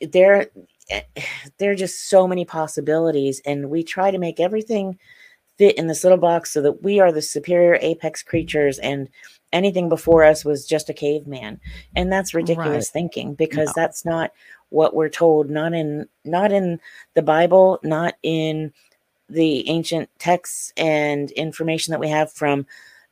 there 0.00 0.48
Eh, 0.90 1.02
there 1.58 1.70
are 1.70 1.74
just 1.76 2.08
so 2.08 2.26
many 2.26 2.44
possibilities 2.44 3.40
and 3.46 3.70
we 3.70 3.82
try 3.82 4.10
to 4.10 4.18
make 4.18 4.40
everything 4.40 4.98
fit 5.56 5.76
in 5.78 5.86
this 5.86 6.02
little 6.04 6.18
box 6.18 6.52
so 6.52 6.60
that 6.62 6.82
we 6.82 6.98
are 7.00 7.12
the 7.12 7.22
superior 7.22 7.78
apex 7.80 8.22
creatures 8.22 8.78
and 8.80 9.08
anything 9.52 9.88
before 9.88 10.24
us 10.24 10.44
was 10.44 10.66
just 10.66 10.90
a 10.90 10.94
caveman 10.94 11.60
and 11.94 12.12
that's 12.12 12.34
ridiculous 12.34 12.88
Right. 12.88 12.92
thinking 12.92 13.34
because 13.34 13.68
No. 13.68 13.72
that's 13.76 14.04
not 14.04 14.32
what 14.70 14.96
we're 14.96 15.08
told 15.08 15.48
not 15.50 15.72
in 15.72 16.08
not 16.24 16.50
in 16.50 16.80
the 17.14 17.22
bible 17.22 17.78
not 17.84 18.14
in 18.24 18.72
the 19.28 19.68
ancient 19.68 20.10
texts 20.18 20.72
and 20.76 21.30
information 21.32 21.92
that 21.92 22.00
we 22.00 22.08
have 22.08 22.32
from 22.32 22.66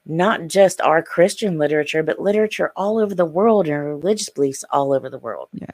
not 0.05 0.49
just 0.49 0.81
our 0.81 1.01
christian 1.01 1.59
literature 1.59 2.03
but 2.03 2.19
literature 2.21 2.73
all 2.75 2.99
over 2.99 3.15
the 3.15 3.25
world 3.25 3.69
and 3.69 3.85
religious 3.85 4.29
beliefs 4.29 4.65
all 4.71 4.93
over 4.93 5.09
the 5.09 5.19
world 5.19 5.49
Yeah. 5.53 5.67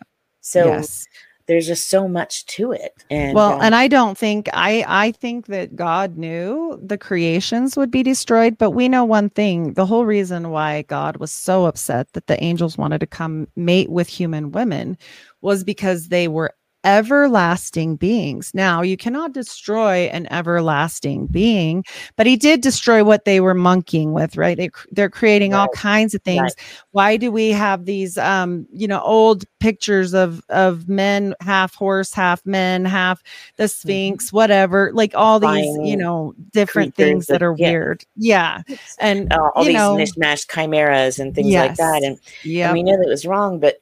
so 0.43 0.67
yes. 0.67 1.07
There's 1.49 1.67
just 1.67 1.89
so 1.89 2.07
much 2.07 2.47
to 2.47 2.73
it. 2.73 2.93
And 3.11 3.35
well 3.35 3.55
um, 3.55 3.61
and 3.63 3.75
i 3.75 3.89
don't 3.89 4.17
think 4.17 4.49
i 4.53 4.85
i 4.87 5.13
think 5.13 5.47
that 5.47 5.75
god 5.75 6.17
knew 6.17 6.79
the 6.83 6.99
creations 6.99 7.77
would 7.77 7.91
be 7.91 8.03
destroyed 8.03 8.57
but 8.59 8.73
we 8.73 8.89
know 8.89 9.05
one 9.05 9.31
thing 9.31 9.73
the 9.73 9.87
whole 9.87 10.05
reason 10.05 10.51
why 10.51 10.83
god 10.83 11.17
was 11.17 11.33
so 11.33 11.65
upset 11.65 12.13
that 12.13 12.27
the 12.27 12.43
angels 12.43 12.77
wanted 12.79 13.01
to 13.01 13.07
come 13.07 13.49
mate 13.57 13.91
with 13.91 14.09
human 14.09 14.53
women 14.53 14.97
was 15.41 15.65
because 15.65 16.09
they 16.09 16.29
were 16.29 16.55
everlasting 16.85 17.97
beings. 17.97 18.53
Now 18.55 18.83
you 18.83 18.97
cannot 18.97 19.33
destroy 19.33 20.09
an 20.13 20.31
everlasting 20.33 21.27
being 21.27 21.85
but 22.17 22.27
he 22.27 22.37
did 22.37 22.61
destroy 22.61 23.03
what 23.03 23.25
they 23.25 23.41
were 23.41 23.55
monkeying 23.55 24.13
with 24.13 24.37
right? 24.37 24.57
They, 24.57 24.71
they're 24.93 25.11
creating 25.11 25.55
all 25.55 25.69
kinds 25.69 26.15
of 26.15 26.23
things. 26.23 26.55
Why 26.93 27.17
do 27.17 27.33
we 27.33 27.51
have 27.51 27.85
these 27.85 28.17
um 28.17 28.67
you 28.73 28.87
know 28.87 29.01
old 29.01 29.45
pictures 29.59 30.15
of 30.15 30.43
of 30.49 30.89
men 30.89 31.35
half 31.41 31.75
horse 31.75 32.13
half 32.13 32.47
men 32.47 32.85
half 32.85 33.23
the 33.57 33.67
sphinx 33.67 34.33
whatever 34.33 34.93
like 34.95 35.13
all 35.17 35.41
these 35.41 35.77
you 35.83 35.97
know 35.97 36.33
different 36.53 36.95
things 36.95 37.27
that 37.27 37.43
are 37.43 37.55
yeah. 37.59 37.71
weird. 37.71 38.05
Yeah. 38.15 38.63
And 39.01 39.33
uh, 39.33 39.51
all 39.55 39.65
these 39.65 39.75
know 39.75 39.97
mishmash 39.97 40.49
chimeras 40.49 41.19
and 41.19 41.35
things 41.35 41.53
like 41.53 41.77
that. 41.77 42.05
And 42.05 42.21
yeah 42.45 42.73
we 42.73 42.85
know 42.85 42.97
that 42.97 43.07
it 43.07 43.11
was 43.11 43.27
wrong 43.27 43.59
but 43.59 43.79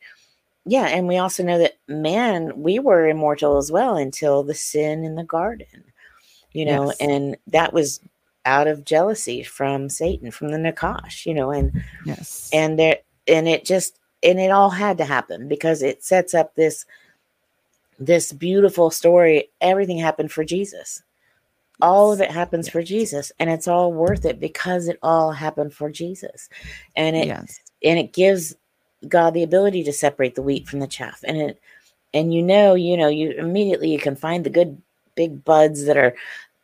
yeah 0.67 0.87
and 0.89 1.09
we 1.09 1.17
also 1.17 1.43
know 1.43 1.59
that 1.59 1.79
man 1.89 2.53
we 2.61 2.79
were 2.79 3.09
immortal 3.09 3.57
as 3.57 3.73
well 3.73 3.97
until 3.97 4.43
the 4.43 4.55
sin 4.55 5.05
in 5.05 5.14
the 5.14 5.25
garden 5.25 5.85
you 6.53 6.64
know 6.64 6.87
Yes. 6.87 6.97
and 7.01 7.37
that 7.47 7.73
was 7.73 8.01
out 8.45 8.67
of 8.67 8.85
jealousy 8.85 9.43
from 9.43 9.89
satan 9.89 10.31
from 10.31 10.49
the 10.49 10.59
nakash 10.59 11.25
you 11.27 11.35
know 11.35 11.51
and 11.51 11.73
yes. 12.05 12.51
and 12.53 12.79
there 12.79 12.99
and 13.27 13.49
it 13.49 13.64
just 13.64 13.99
and 14.23 14.41
it 14.41 14.51
all 14.51 14.71
had 14.71 14.99
to 14.99 15.05
happen 15.05 15.49
because 15.49 15.83
it 15.83 16.03
sets 16.03 16.35
up 16.35 16.55
this 16.55 16.85
this 17.99 18.33
beautiful 18.33 18.91
story. 18.91 19.49
Everything 19.61 19.99
happened 19.99 20.33
for 20.33 20.45
jesus. 20.45 21.03
All 21.81 22.12
of 22.12 22.21
it 22.21 22.31
happens 22.31 22.69
for 22.69 22.83
jesus 22.83 23.33
and 23.39 23.51
it's 23.51 23.69
all 23.69 23.93
worth 23.93 24.25
it 24.25 24.41
because 24.41 24.89
it 24.89 24.99
all 25.03 25.33
happened 25.33 25.73
for 25.75 25.91
jesus. 25.91 26.49
And 26.97 27.17
it 27.17 27.27
yes. 27.29 27.61
and 27.85 27.99
it 27.99 28.12
gives 28.12 28.55
God 29.09 29.35
the 29.35 29.43
ability 29.43 29.85
to 29.85 29.93
separate 29.93 30.35
the 30.35 30.43
wheat 30.43 30.69
from 30.69 30.81
the 30.81 30.87
chaff. 30.87 31.23
And 31.27 31.37
it 31.37 31.61
and 32.15 32.33
you 32.33 32.43
know, 32.43 32.75
you 32.75 32.97
know, 32.97 33.09
you 33.09 33.33
immediately 33.33 33.91
you 33.91 33.99
can 33.99 34.17
find 34.17 34.45
the 34.45 34.51
good 34.51 34.81
big 35.15 35.45
buds 35.45 35.85
that 35.87 35.97
are 35.97 36.15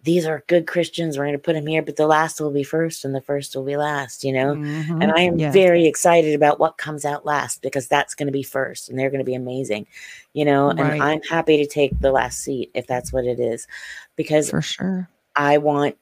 these 0.04 0.26
are 0.26 0.42
good 0.48 0.66
Christians. 0.66 1.16
We're 1.16 1.24
going 1.24 1.34
to 1.34 1.38
put 1.38 1.52
them 1.52 1.66
here, 1.66 1.80
but 1.82 1.94
the 1.96 2.08
last 2.08 2.40
will 2.40 2.50
be 2.50 2.64
first 2.64 3.04
and 3.04 3.14
the 3.14 3.20
first 3.20 3.54
will 3.54 3.64
be 3.64 3.76
last, 3.76 4.24
you 4.24 4.32
know. 4.32 4.56
Mhm. 4.56 5.02
And 5.02 5.12
I 5.12 5.20
am 5.20 5.38
Yes. 5.38 5.52
very 5.54 5.86
excited 5.86 6.34
about 6.34 6.58
what 6.58 6.76
comes 6.76 7.04
out 7.04 7.24
last 7.24 7.62
because 7.62 7.86
that's 7.86 8.14
going 8.14 8.26
to 8.26 8.32
be 8.32 8.42
first 8.42 8.88
and 8.88 8.98
they're 8.98 9.10
going 9.10 9.20
to 9.20 9.24
be 9.24 9.34
amazing, 9.36 9.86
you 10.32 10.44
know. 10.44 10.70
And 10.70 10.80
I'm 11.00 11.22
happy 11.22 11.56
to 11.58 11.66
take 11.66 11.96
the 12.00 12.10
last 12.10 12.40
seat 12.40 12.70
if 12.74 12.86
that's 12.86 13.12
what 13.12 13.24
it 13.24 13.38
is 13.38 13.68
because 14.16 14.50
for 14.50 14.60
sure 14.62 15.08
I 15.36 15.58
want 15.58 15.96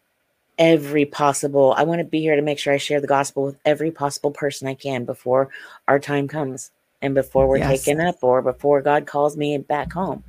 every 0.60 1.06
possible 1.06 1.74
I 1.76 1.82
want 1.84 2.00
to 2.00 2.04
be 2.04 2.20
here 2.20 2.36
to 2.36 2.42
make 2.42 2.58
sure 2.58 2.72
I 2.72 2.76
share 2.76 3.00
the 3.00 3.06
gospel 3.08 3.44
with 3.44 3.58
every 3.64 3.90
possible 3.90 4.30
person 4.30 4.68
I 4.68 4.74
can 4.74 5.06
before 5.06 5.48
our 5.88 5.98
time 5.98 6.28
comes 6.28 6.70
and 7.02 7.14
before 7.14 7.48
we're 7.48 7.58
Yes. 7.58 7.82
taken 7.84 8.00
up 8.00 8.16
or 8.22 8.42
before 8.42 8.82
God 8.82 9.06
calls 9.06 9.36
me 9.38 9.56
back 9.58 9.92
home. 9.92 10.22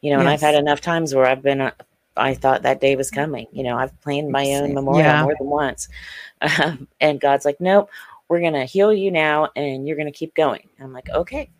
You 0.00 0.12
know, 0.12 0.18
and 0.20 0.28
I've 0.28 0.40
had 0.40 0.56
enough 0.56 0.80
times 0.80 1.14
where 1.14 1.26
I've 1.26 1.42
been 1.42 1.60
uh, 1.60 1.70
I 2.16 2.34
thought 2.34 2.62
that 2.62 2.80
day 2.80 2.96
was 2.96 3.10
coming. 3.10 3.46
You 3.52 3.62
know, 3.62 3.78
I've 3.78 3.98
planned 4.00 4.30
my 4.32 4.44
own 4.56 4.74
memorial 4.74 5.12
Yeah. 5.12 5.22
more 5.22 5.36
than 5.38 5.46
once. 5.48 5.88
Um, 6.60 6.88
and 7.00 7.20
God's 7.20 7.44
like, 7.44 7.60
"Nope, 7.60 7.88
we're 8.28 8.40
going 8.40 8.54
to 8.54 8.64
heal 8.64 8.92
you 8.92 9.12
now 9.12 9.50
and 9.54 9.86
you're 9.86 9.96
going 9.96 10.12
to 10.12 10.18
keep 10.18 10.34
going." 10.34 10.68
I'm 10.80 10.92
like, 10.92 11.08
"Okay." 11.10 11.50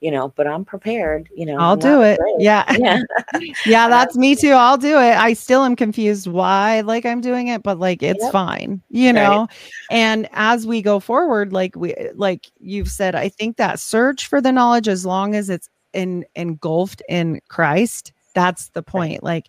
You 0.00 0.10
know, 0.10 0.28
but 0.36 0.46
I'm 0.46 0.64
prepared, 0.64 1.28
you 1.34 1.46
know. 1.46 1.58
i'll 1.58 1.72
I'm 1.72 1.78
do 1.78 2.02
it 2.02 2.20
afraid. 2.20 2.34
yeah 2.38 2.64
Yeah. 2.76 2.98
yeah 3.66 3.88
that's 3.88 4.16
me 4.16 4.34
too 4.36 4.50
i'll 4.50 4.76
do 4.76 4.98
it 4.98 5.16
i 5.16 5.32
still 5.32 5.64
am 5.64 5.74
confused 5.74 6.26
why 6.26 6.80
like 6.82 7.06
i'm 7.06 7.20
doing 7.20 7.48
it 7.48 7.62
but 7.62 7.78
like 7.78 8.02
it's 8.02 8.22
Yep. 8.24 8.32
fine 8.32 8.82
you 8.90 9.12
Right. 9.12 9.14
know 9.14 9.48
and 9.90 10.28
as 10.32 10.66
we 10.66 10.82
go 10.82 11.00
forward 11.00 11.52
like 11.52 11.74
we 11.76 11.94
like 12.14 12.46
you've 12.60 12.88
said 12.88 13.14
i 13.14 13.28
think 13.28 13.56
that 13.56 13.80
search 13.80 14.26
for 14.26 14.40
the 14.40 14.52
knowledge 14.52 14.86
as 14.88 15.06
long 15.06 15.34
as 15.34 15.48
it's 15.48 15.68
in 15.94 16.24
engulfed 16.34 17.02
in 17.08 17.40
christ 17.48 18.12
that's 18.34 18.68
the 18.70 18.82
point 18.82 19.22
like 19.22 19.48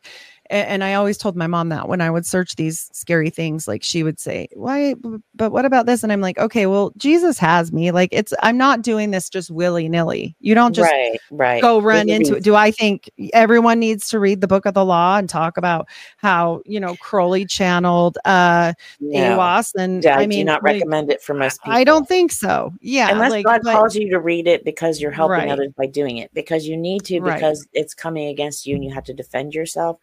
a- 0.49 0.53
and 0.69 0.83
I 0.83 0.93
always 0.95 1.17
told 1.17 1.35
my 1.35 1.47
mom 1.47 1.69
that 1.69 1.87
when 1.87 2.01
I 2.01 2.09
would 2.09 2.25
search 2.25 2.55
these 2.55 2.89
scary 2.93 3.29
things, 3.29 3.67
like 3.67 3.83
she 3.83 4.03
would 4.03 4.19
say, 4.19 4.47
Why, 4.53 4.95
but 5.35 5.51
what 5.51 5.65
about 5.65 5.85
this? 5.85 6.03
And 6.03 6.11
I'm 6.11 6.21
like, 6.21 6.37
Okay, 6.37 6.65
well, 6.65 6.91
Jesus 6.97 7.37
has 7.39 7.71
me. 7.71 7.91
Like, 7.91 8.09
it's, 8.11 8.33
I'm 8.41 8.57
not 8.57 8.81
doing 8.81 9.11
this 9.11 9.29
just 9.29 9.49
willy 9.51 9.87
nilly. 9.89 10.35
You 10.39 10.55
don't 10.55 10.73
just 10.73 10.91
right, 10.91 11.19
right. 11.31 11.61
go 11.61 11.79
run 11.81 12.09
into 12.09 12.35
it. 12.35 12.43
Do 12.43 12.55
I 12.55 12.71
think 12.71 13.09
everyone 13.33 13.79
needs 13.79 14.09
to 14.09 14.19
read 14.19 14.41
the 14.41 14.47
book 14.47 14.65
of 14.65 14.73
the 14.73 14.85
law 14.85 15.17
and 15.17 15.29
talk 15.29 15.57
about 15.57 15.87
how, 16.17 16.61
you 16.65 16.79
know, 16.79 16.95
Crowley 16.97 17.45
channeled 17.45 18.17
uh 18.25 18.73
No. 18.99 19.19
Aiwass? 19.37 19.73
And 19.77 20.03
Yeah, 20.03 20.17
I, 20.17 20.21
I 20.23 20.27
mean, 20.27 20.39
do 20.39 20.45
not 20.45 20.63
like, 20.63 20.73
recommend 20.73 21.11
it 21.11 21.21
for 21.21 21.33
most 21.33 21.61
people. 21.61 21.73
I 21.77 21.83
don't 21.83 22.07
think 22.07 22.31
so. 22.31 22.73
Yeah. 22.81 23.11
unless 23.11 23.31
like, 23.31 23.45
God 23.45 23.61
but- 23.63 23.73
calls 23.73 23.95
you 23.95 24.09
to 24.11 24.19
read 24.19 24.47
it 24.47 24.63
because 24.63 24.99
you're 25.01 25.11
helping 25.11 25.27
Right. 25.37 25.49
others 25.49 25.71
by 25.77 25.85
doing 25.87 26.17
it 26.17 26.33
because 26.33 26.67
you 26.67 26.77
need 26.77 27.03
to 27.05 27.19
Right. 27.19 27.35
because 27.35 27.67
it's 27.73 27.93
coming 27.93 28.27
against 28.27 28.65
you 28.65 28.75
and 28.75 28.83
you 28.83 28.93
have 28.93 29.03
to 29.05 29.13
defend 29.13 29.53
yourself. 29.53 29.97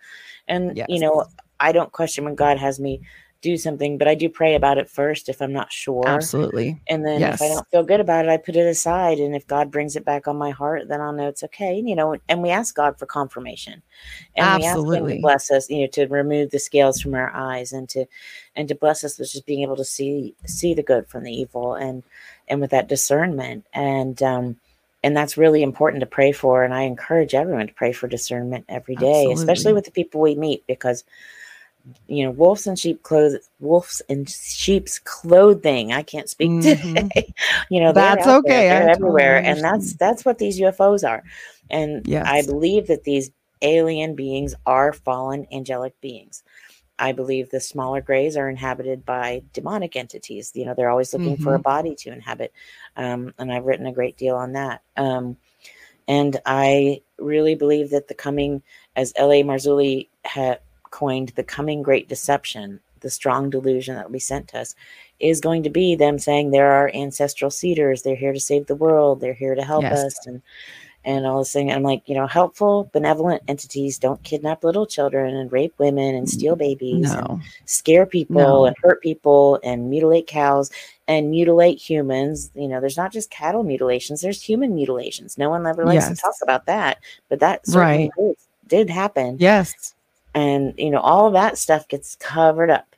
And 0.49 0.83
you 0.89 1.01
know, 1.01 1.27
I 1.61 1.73
don't 1.73 1.93
question 1.93 2.25
when 2.25 2.35
God 2.35 2.59
has 2.59 2.79
me 2.79 3.01
do 3.45 3.57
something, 3.59 3.99
but 3.99 4.09
I 4.09 4.15
do 4.15 4.31
pray 4.31 4.55
about 4.55 4.79
it 4.79 4.89
first 4.89 5.29
if 5.29 5.43
I'm 5.43 5.53
not 5.53 5.71
sure. 5.71 6.09
Absolutely. 6.09 6.81
And 6.89 7.05
then 7.05 7.21
if 7.23 7.43
I 7.43 7.49
don't 7.49 7.69
feel 7.69 7.83
good 7.83 8.01
about 8.01 8.25
it, 8.25 8.31
I 8.31 8.39
put 8.39 8.57
it 8.57 8.67
aside. 8.67 9.19
And 9.19 9.37
if 9.37 9.47
God 9.47 9.71
brings 9.71 9.97
it 9.97 10.05
back 10.05 10.27
on 10.27 10.37
my 10.37 10.51
heart, 10.51 10.89
then 10.89 11.03
I'll 11.03 11.13
know 11.13 11.29
it's 11.29 11.43
okay. 11.45 11.79
You 11.79 11.95
know, 11.95 12.17
and 12.29 12.43
we 12.43 12.49
ask 12.49 12.75
God 12.75 12.99
for 12.99 13.05
confirmation. 13.05 13.83
And 14.35 14.57
we 14.57 14.65
ask 14.65 14.79
him 14.79 14.85
Absolutely. 14.85 15.17
to 15.17 15.21
bless 15.21 15.51
us, 15.51 15.69
you 15.69 15.83
know, 15.83 15.87
to 15.89 16.07
remove 16.07 16.51
the 16.51 16.59
scales 16.59 17.03
from 17.03 17.15
our 17.15 17.31
eyes 17.35 17.73
and 17.73 17.87
to 17.91 18.07
and 18.57 18.67
to 18.69 18.75
bless 18.75 19.05
us 19.05 19.19
with 19.19 19.31
just 19.31 19.45
being 19.45 19.63
able 19.63 19.77
to 19.77 19.85
see 19.85 20.35
see 20.47 20.73
the 20.73 20.83
good 20.83 21.07
from 21.07 21.25
the 21.25 21.33
evil 21.33 21.75
and 21.75 22.03
and 22.49 22.63
with 22.63 22.71
that 22.71 22.89
discernment. 22.89 23.67
And 23.75 24.23
um 24.23 24.57
and 25.05 25.17
that's 25.17 25.37
really 25.37 25.63
important 25.63 26.01
to 26.01 26.07
pray 26.07 26.33
for. 26.33 26.65
And 26.65 26.75
I 26.75 26.83
encourage 26.83 27.35
everyone 27.35 27.69
to 27.69 27.75
pray 27.75 27.93
for 27.93 28.09
discernment 28.09 28.65
every 28.69 28.97
day, 28.97 29.31
especially 29.33 29.75
with 29.75 29.85
the 29.85 29.91
people 29.93 30.21
we 30.21 30.35
meet, 30.35 30.67
because 30.67 31.05
you 32.09 32.25
know, 32.25 32.31
wolves 32.31 32.67
and 32.67 32.79
sheep 32.79 33.03
clothes, 33.03 33.37
wolves 33.61 34.01
and 34.09 34.29
sheep's 34.29 34.99
clothing. 34.99 35.93
I 35.93 36.03
can't 36.03 36.29
speak 36.31 36.51
Mhm. 36.53 37.11
today. 37.13 37.35
you 37.69 37.81
know, 37.81 37.93
That's 37.93 38.25
there, 38.25 38.37
okay. 38.39 38.69
They're 38.69 38.81
totally 38.81 38.91
everywhere, 38.93 39.45
and 39.45 39.63
that's 39.63 39.93
that's 39.95 40.25
what 40.25 40.39
these 40.39 40.59
UFOs 40.61 41.07
are. 41.09 41.23
And 41.71 42.07
I 42.27 42.43
believe 42.43 42.87
that 42.87 43.05
these 43.05 43.31
alien 43.63 44.15
beings 44.15 44.55
are 44.67 44.93
fallen 44.93 45.47
angelic 45.53 46.01
beings. 46.01 46.43
I 46.99 47.13
believe 47.13 47.51
the 47.51 47.61
smaller 47.61 48.01
grays 48.01 48.37
are 48.37 48.49
inhabited 48.49 49.05
by 49.05 49.43
demonic 49.53 49.97
entities. 49.97 50.53
You 50.55 50.65
know, 50.67 50.75
they're 50.75 50.91
always 50.91 51.13
looking 51.13 51.37
for 51.37 51.55
a 51.55 51.59
body 51.59 51.95
to 51.97 52.13
inhabit. 52.13 52.53
Um, 52.97 53.35
and 53.39 53.53
I've 53.53 53.65
written 53.65 53.87
a 53.87 53.93
great 53.93 54.17
deal 54.17 54.37
on 54.37 54.53
that. 54.53 54.83
Um, 54.97 55.37
and 56.07 56.41
I 56.47 57.03
really 57.19 57.55
believe 57.55 57.91
that 57.91 58.09
the 58.09 58.15
coming, 58.15 58.63
as 58.95 59.13
L.A. 59.17 59.43
Marzulli 59.43 60.09
had 60.25 60.61
coined, 60.91 61.31
the 61.31 61.43
coming 61.45 61.83
great 61.83 62.09
deception, 62.09 62.81
the 63.01 63.11
strong 63.11 63.51
delusion 63.51 63.97
that 63.97 64.05
will 64.05 64.13
be 64.13 64.19
sent 64.19 64.49
to 64.49 64.61
us, 64.61 64.75
is 65.21 65.41
going 65.41 65.63
to 65.63 65.71
be 65.71 65.95
them 65.95 66.19
saying 66.19 66.51
there 66.51 66.73
are 66.73 66.91
ancestral 66.95 67.51
seeders. 67.51 68.03
They're 68.03 68.17
here 68.17 68.33
to 68.33 68.41
save 68.41 68.67
the 68.67 68.75
world. 68.75 69.21
They're 69.21 69.33
here 69.35 69.55
to 69.55 69.63
help 69.65 69.83
Yes. 69.83 70.05
us. 70.05 70.27
And 70.27 70.43
and 71.05 71.27
all 71.27 71.39
this 71.41 71.53
thing. 71.53 71.71
I'm 71.71 71.83
like, 71.83 72.03
you 72.09 72.15
know, 72.15 72.27
helpful, 72.27 72.91
benevolent 72.93 73.43
entities 73.49 73.99
don't 73.99 74.23
kidnap 74.23 74.65
little 74.65 74.87
children 74.87 75.35
and 75.37 75.53
rape 75.53 75.75
women 75.79 76.15
and 76.15 76.27
mm, 76.27 76.31
steal 76.31 76.57
babies 76.57 77.13
and 77.13 77.43
scare 77.67 78.07
people 78.07 78.37
No. 78.37 78.65
and 78.67 78.77
hurt 78.83 79.03
people 79.03 79.61
and 79.63 79.91
mutilate 79.91 80.27
cows 80.27 80.71
and 81.07 81.31
mutilate 81.31 81.79
humans. 81.79 82.51
You 82.55 82.69
know, 82.69 82.81
there's 82.81 82.97
not 82.97 83.13
just 83.13 83.31
cattle 83.31 83.63
mutilations, 83.63 84.21
there's 84.23 84.43
human 84.43 84.75
mutilations. 84.75 85.37
No 85.37 85.51
one 85.51 85.67
ever 85.67 85.85
likes 85.85 86.09
Yes. 86.09 86.17
to 86.19 86.23
talk 86.23 86.35
about 86.43 86.67
that, 86.67 86.99
but 87.29 87.41
that 87.41 87.61
Right. 87.69 88.11
did, 88.19 88.37
did 88.67 88.91
happen. 88.91 89.37
Yes. 89.39 89.95
And, 90.35 90.75
you 90.79 90.91
know, 90.91 91.01
all 91.01 91.27
of 91.27 91.33
that 91.35 91.59
stuff 91.59 91.87
gets 91.89 92.17
covered 92.17 92.71
up. 92.71 92.94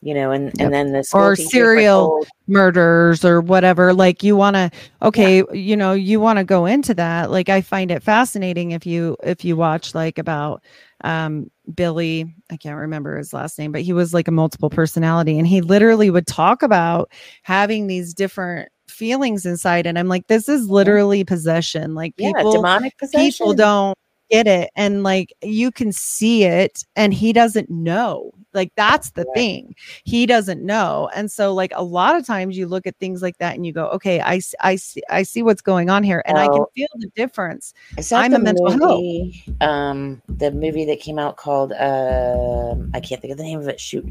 You 0.00 0.14
know, 0.14 0.30
and 0.30 0.46
yep. 0.46 0.54
and 0.60 0.74
then 0.74 0.92
this 0.92 1.12
or 1.12 1.34
serial 1.34 2.24
murders 2.46 3.24
or 3.24 3.40
whatever. 3.40 3.92
Like 3.92 4.22
you 4.22 4.36
want 4.36 4.54
to, 4.54 4.70
okay, 5.02 5.38
yeah. 5.38 5.52
you 5.52 5.76
know, 5.76 5.92
you 5.92 6.20
want 6.20 6.38
to 6.38 6.44
go 6.44 6.66
into 6.66 6.94
that. 6.94 7.30
Like 7.30 7.48
I 7.48 7.60
find 7.60 7.90
it 7.90 8.02
fascinating 8.02 8.70
if 8.70 8.86
you 8.86 9.16
if 9.22 9.44
you 9.44 9.56
watch 9.56 9.94
like 9.94 10.18
about 10.18 10.62
um 11.02 11.50
Billy, 11.74 12.32
I 12.50 12.56
can't 12.56 12.78
remember 12.78 13.18
his 13.18 13.32
last 13.32 13.58
name, 13.58 13.72
but 13.72 13.82
he 13.82 13.92
was 13.92 14.14
like 14.14 14.28
a 14.28 14.32
multiple 14.32 14.70
personality, 14.70 15.38
and 15.38 15.46
he 15.46 15.60
literally 15.60 16.10
would 16.10 16.26
talk 16.26 16.62
about 16.62 17.10
having 17.42 17.86
these 17.86 18.14
different 18.14 18.70
feelings 18.88 19.44
inside 19.44 19.86
and 19.86 19.98
i'm 19.98 20.08
like 20.08 20.26
this 20.28 20.48
is 20.48 20.68
literally 20.68 21.22
possession 21.22 21.94
like 21.94 22.16
people 22.16 22.50
yeah, 22.50 22.56
demonic 22.56 22.96
possession 22.96 23.30
people 23.30 23.52
don't 23.52 23.96
get 24.30 24.46
it 24.46 24.70
and 24.76 25.02
like 25.02 25.32
you 25.42 25.70
can 25.70 25.92
see 25.92 26.44
it 26.44 26.82
and 26.96 27.12
he 27.12 27.32
doesn't 27.32 27.68
know 27.70 28.32
like 28.58 28.72
that's 28.76 29.12
the 29.12 29.24
thing. 29.34 29.74
He 30.04 30.26
doesn't 30.26 30.62
know 30.62 31.08
and 31.14 31.30
so 31.30 31.54
like 31.54 31.72
a 31.74 31.82
lot 31.82 32.16
of 32.16 32.26
times 32.26 32.56
you 32.56 32.66
look 32.66 32.86
at 32.86 32.96
things 32.98 33.22
like 33.22 33.38
that 33.38 33.54
and 33.54 33.64
you 33.64 33.72
go 33.72 33.86
okay 33.88 34.20
i 34.20 34.40
i 34.60 34.76
see 34.76 35.02
i 35.10 35.22
see 35.22 35.42
what's 35.42 35.60
going 35.60 35.90
on 35.90 36.02
here 36.02 36.22
and 36.26 36.36
oh, 36.36 36.40
i 36.40 36.46
can 36.46 36.64
feel 36.74 36.88
the 36.96 37.08
difference. 37.14 37.74
I'm 38.12 38.34
a 38.34 38.38
mental 38.38 38.76
movie, 38.76 39.44
health 39.46 39.62
um 39.62 40.22
the 40.28 40.50
movie 40.50 40.84
that 40.86 41.00
came 41.00 41.18
out 41.18 41.36
called 41.36 41.72
um 41.72 42.90
i 42.94 43.00
can't 43.00 43.20
think 43.20 43.32
of 43.32 43.38
the 43.38 43.44
name 43.44 43.58
of 43.58 43.68
it 43.68 43.80
shoot. 43.80 44.04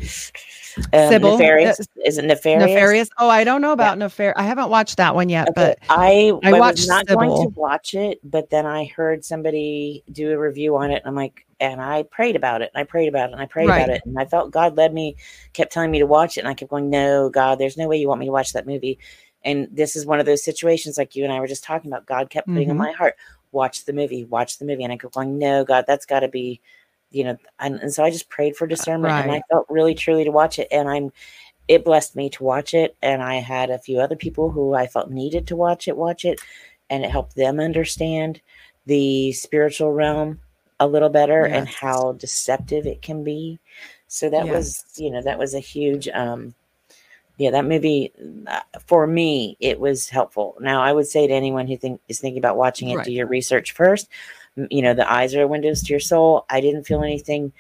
Um, 0.94 1.10
Sybil, 1.10 1.32
nefarious? 1.32 1.80
Uh, 1.80 1.84
is 2.06 2.20
it 2.20 2.26
nefarious? 2.26 2.68
Nefarious? 2.68 3.10
Oh 3.18 3.30
i 3.30 3.44
don't 3.44 3.62
know 3.62 3.72
about 3.72 3.98
yeah. 3.98 4.06
nefarious 4.06 4.36
i 4.38 4.44
haven't 4.44 4.70
watched 4.70 4.98
that 4.98 5.16
one 5.16 5.30
yet 5.30 5.50
okay. 5.50 5.54
but 5.56 5.80
i 5.90 6.32
i, 6.44 6.52
I 6.52 6.60
watched 6.60 6.80
was 6.80 6.88
not 6.88 7.08
Sybil. 7.08 7.28
going 7.28 7.52
to 7.52 7.60
watch 7.60 7.94
it 7.94 8.20
but 8.24 8.50
then 8.50 8.66
i 8.66 8.86
heard 8.86 9.26
somebody 9.26 10.04
do 10.12 10.32
a 10.32 10.38
review 10.38 10.78
on 10.78 10.92
it 10.92 10.98
and 10.98 11.08
i'm 11.08 11.16
like 11.16 11.47
and 11.60 11.82
I 11.82 12.04
prayed 12.04 12.36
about 12.36 12.62
it 12.62 12.72
and 12.74 12.82
I 12.82 12.86
prayed 12.86 13.08
about 13.08 13.30
it 13.30 13.34
and 13.34 13.42
I 13.42 13.46
prayed 13.46 13.70
right. 13.70 13.84
about 13.84 13.96
it 13.96 14.02
and 14.06 14.18
I 14.18 14.26
felt 14.26 14.52
God 14.52 14.78
led 14.78 14.94
me, 14.94 15.16
kept 15.54 15.72
telling 15.72 15.92
me 15.92 16.00
to 16.00 16.06
watch 16.06 16.38
it 16.38 16.42
and 16.42 16.50
I 16.50 16.54
kept 16.54 16.72
going, 16.72 16.90
no, 16.90 17.30
God, 17.30 17.60
there's 17.60 17.78
no 17.78 17.88
way 17.88 17.98
you 17.98 18.08
want 18.08 18.20
me 18.20 18.28
to 18.28 18.32
watch 18.32 18.54
that 18.54 18.68
movie. 18.68 19.00
And 19.44 19.68
this 19.72 19.96
is 19.96 20.06
one 20.06 20.20
of 20.20 20.26
those 20.26 20.44
situations 20.44 20.98
like 20.98 21.16
you 21.16 21.24
and 21.24 21.32
I 21.32 21.40
were 21.40 21.48
just 21.48 21.64
talking 21.64 21.92
about. 21.92 22.06
God 22.06 22.30
kept 22.30 22.48
putting 22.48 22.64
mm-hmm. 22.64 22.72
in 22.72 22.78
my 22.78 22.92
heart, 22.92 23.16
watch 23.52 23.86
the 23.86 23.94
movie, 23.94 24.26
watch 24.26 24.58
the 24.58 24.66
movie, 24.66 24.84
and 24.84 24.92
I 24.92 24.98
kept 24.98 25.14
going, 25.14 25.38
no, 25.38 25.64
God, 25.64 25.86
that's 25.88 26.06
got 26.06 26.20
to 26.22 26.28
be, 26.28 26.60
you 27.12 27.24
know. 27.24 27.38
And, 27.60 27.80
and, 27.80 27.94
so 27.94 28.04
I 28.04 28.10
just 28.10 28.30
prayed 28.30 28.58
for 28.58 28.68
discernment 28.68 29.12
right. 29.12 29.22
and 29.22 29.32
I 29.32 29.42
felt 29.50 29.68
really 29.70 29.96
truly 29.96 30.24
to 30.26 30.32
watch 30.32 30.60
it, 30.60 30.68
and 30.72 30.90
I'm. 30.90 31.12
It 31.68 31.84
blessed 31.84 32.16
me 32.16 32.30
to 32.30 32.44
watch 32.46 32.74
it, 32.74 32.96
and 33.02 33.22
I 33.22 33.36
had 33.36 33.70
a 33.70 33.78
few 33.78 34.00
other 34.00 34.16
people 34.16 34.52
who 34.52 34.74
I 34.74 34.88
felt 34.88 35.12
needed 35.12 35.48
to 35.48 35.56
watch 35.58 35.90
it, 35.90 35.98
watch 35.98 36.24
it, 36.24 36.40
and 36.90 37.04
it 37.04 37.12
helped 37.12 37.36
them 37.36 37.60
understand 37.60 38.40
the 38.86 39.34
spiritual 39.34 39.92
realm 39.92 40.40
a 40.80 40.88
little 40.88 41.10
better 41.10 41.48
yes. 41.48 41.58
and 41.58 41.68
how 41.68 42.14
deceptive 42.14 42.86
it 42.86 43.02
can 43.02 43.24
be. 43.24 43.60
So 44.08 44.30
that 44.30 44.46
yes. 44.46 44.56
was, 44.56 44.86
you 44.98 45.12
know, 45.12 45.22
that 45.22 45.40
was 45.40 45.54
a 45.54 45.60
huge, 45.60 46.08
um, 46.10 46.54
yeah, 47.38 47.52
that 47.52 47.66
movie 47.66 48.12
uh, 48.48 48.62
for 48.86 49.06
me, 49.06 49.58
it 49.60 49.80
was 49.80 50.10
helpful. 50.10 50.56
Now, 50.60 50.82
I 50.82 50.94
would 50.94 51.08
say 51.08 51.28
to 51.28 51.34
anyone 51.34 51.68
who 51.68 51.78
think 51.78 52.02
is 52.08 52.20
thinking 52.20 52.40
about 52.40 52.58
watching 52.58 52.90
it, 52.90 52.98
right. 52.98 53.06
do 53.06 53.12
your 53.12 53.28
research 53.28 53.74
first. 53.74 54.08
You 54.56 54.82
know, 54.82 54.94
the 54.94 55.12
eyes 55.12 55.36
are 55.36 55.46
windows 55.48 55.84
to 55.84 55.94
your 55.94 56.00
soul. 56.00 56.46
I 56.50 56.62
didn't 56.62 56.86
feel 56.86 57.04
anything 57.04 57.54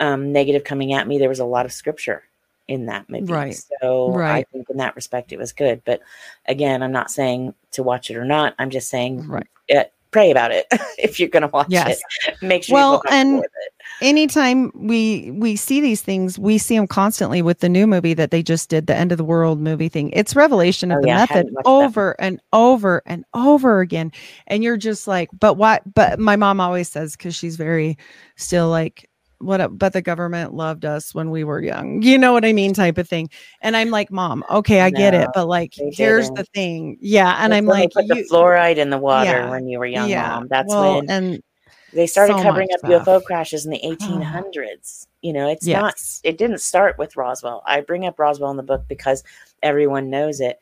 um, 0.00 0.32
negative 0.32 0.64
coming 0.64 0.92
at 0.92 1.08
me. 1.08 1.18
There 1.18 1.30
was 1.30 1.40
a 1.40 1.46
lot 1.46 1.64
of 1.64 1.72
scripture 1.72 2.24
in 2.68 2.86
that 2.86 3.08
movie. 3.08 3.32
Right. 3.32 3.62
So 3.80 4.12
right. 4.12 4.46
I 4.46 4.52
think 4.52 4.68
in 4.68 4.76
that 4.78 4.96
respect, 4.96 5.32
it 5.32 5.38
was 5.38 5.52
good. 5.52 5.82
But 5.84 6.00
again, 6.46 6.82
I'm 6.82 6.92
not 6.92 7.10
saying 7.10 7.54
to 7.72 7.82
watch 7.82 8.10
it 8.10 8.16
or 8.16 8.24
not. 8.24 8.54
I'm 8.58 8.70
just 8.70 8.90
saying 8.90 9.26
right. 9.28 9.46
it, 9.68 9.92
pray 10.12 10.30
about 10.30 10.52
it 10.52 10.66
if 10.98 11.18
you're 11.18 11.28
going 11.28 11.42
to 11.42 11.48
watch 11.48 11.66
yes. 11.68 12.00
it. 12.26 12.36
Make 12.42 12.64
sure 12.64 12.74
well, 12.74 13.02
and 13.10 13.44
anytime 14.00 14.70
we 14.74 15.30
we 15.32 15.56
see 15.56 15.80
these 15.80 16.02
things, 16.02 16.38
we 16.38 16.58
see 16.58 16.76
them 16.76 16.86
constantly 16.86 17.42
with 17.42 17.60
the 17.60 17.68
new 17.68 17.86
movie 17.86 18.14
that 18.14 18.30
they 18.30 18.42
just 18.42 18.68
did, 18.68 18.86
the 18.86 18.94
end 18.96 19.10
of 19.10 19.18
the 19.18 19.24
world 19.24 19.58
movie 19.58 19.88
thing. 19.88 20.10
It's 20.10 20.36
revelation 20.36 20.92
of 20.92 20.98
oh, 20.98 21.00
the 21.02 21.08
yeah, 21.08 21.16
method 21.16 21.48
over 21.64 22.14
and 22.20 22.40
over 22.52 23.02
and 23.06 23.24
over 23.34 23.80
again, 23.80 24.12
and 24.46 24.62
you're 24.62 24.76
just 24.76 25.08
like, 25.08 25.30
but 25.38 25.54
what? 25.54 25.82
But 25.92 26.20
my 26.20 26.36
mom 26.36 26.60
always 26.60 26.88
says 26.88 27.16
because 27.16 27.34
she's 27.34 27.56
very 27.56 27.98
still 28.36 28.68
like 28.68 29.08
what 29.42 29.78
but 29.78 29.92
the 29.92 30.02
government 30.02 30.54
loved 30.54 30.84
us 30.84 31.14
when 31.14 31.30
we 31.30 31.44
were 31.44 31.60
young. 31.60 32.02
You 32.02 32.18
know 32.18 32.32
what 32.32 32.44
i 32.44 32.52
mean? 32.52 32.74
Type 32.74 32.98
of 32.98 33.08
thing. 33.08 33.30
And 33.60 33.76
i'm 33.76 33.90
like 33.90 34.10
mom 34.10 34.44
okay 34.50 34.80
i 34.80 34.90
no, 34.90 34.98
get 34.98 35.14
it 35.14 35.28
but 35.34 35.46
like 35.46 35.74
here's 35.76 36.26
didn't. 36.26 36.38
the 36.38 36.44
thing. 36.54 36.98
Yeah 37.00 37.36
and 37.38 37.54
i'm 37.54 37.66
like 37.66 37.90
put 37.92 38.04
you, 38.04 38.14
the 38.14 38.28
fluoride 38.30 38.76
in 38.76 38.90
the 38.90 38.98
water 38.98 39.30
yeah, 39.30 39.50
when 39.50 39.68
you 39.68 39.78
were 39.78 39.86
young 39.86 40.08
yeah, 40.08 40.28
mom. 40.28 40.48
That's 40.48 40.68
well, 40.68 40.96
when 40.96 41.10
and 41.10 41.42
they 41.92 42.06
started 42.06 42.36
so 42.38 42.42
covering 42.42 42.68
up 42.72 42.80
stuff. 42.80 43.04
ufo 43.06 43.22
crashes 43.24 43.66
in 43.66 43.70
the 43.70 43.80
1800s 43.84 45.06
you 45.20 45.32
know 45.32 45.48
it's 45.48 45.66
yes. 45.66 45.80
not 45.80 45.94
it 46.24 46.38
didn't 46.38 46.60
start 46.60 46.98
with 46.98 47.16
roswell. 47.16 47.62
I 47.66 47.80
bring 47.80 48.06
up 48.06 48.18
roswell 48.18 48.50
in 48.50 48.56
the 48.56 48.62
book 48.62 48.84
because 48.88 49.22
everyone 49.62 50.10
knows 50.10 50.40
it 50.40 50.58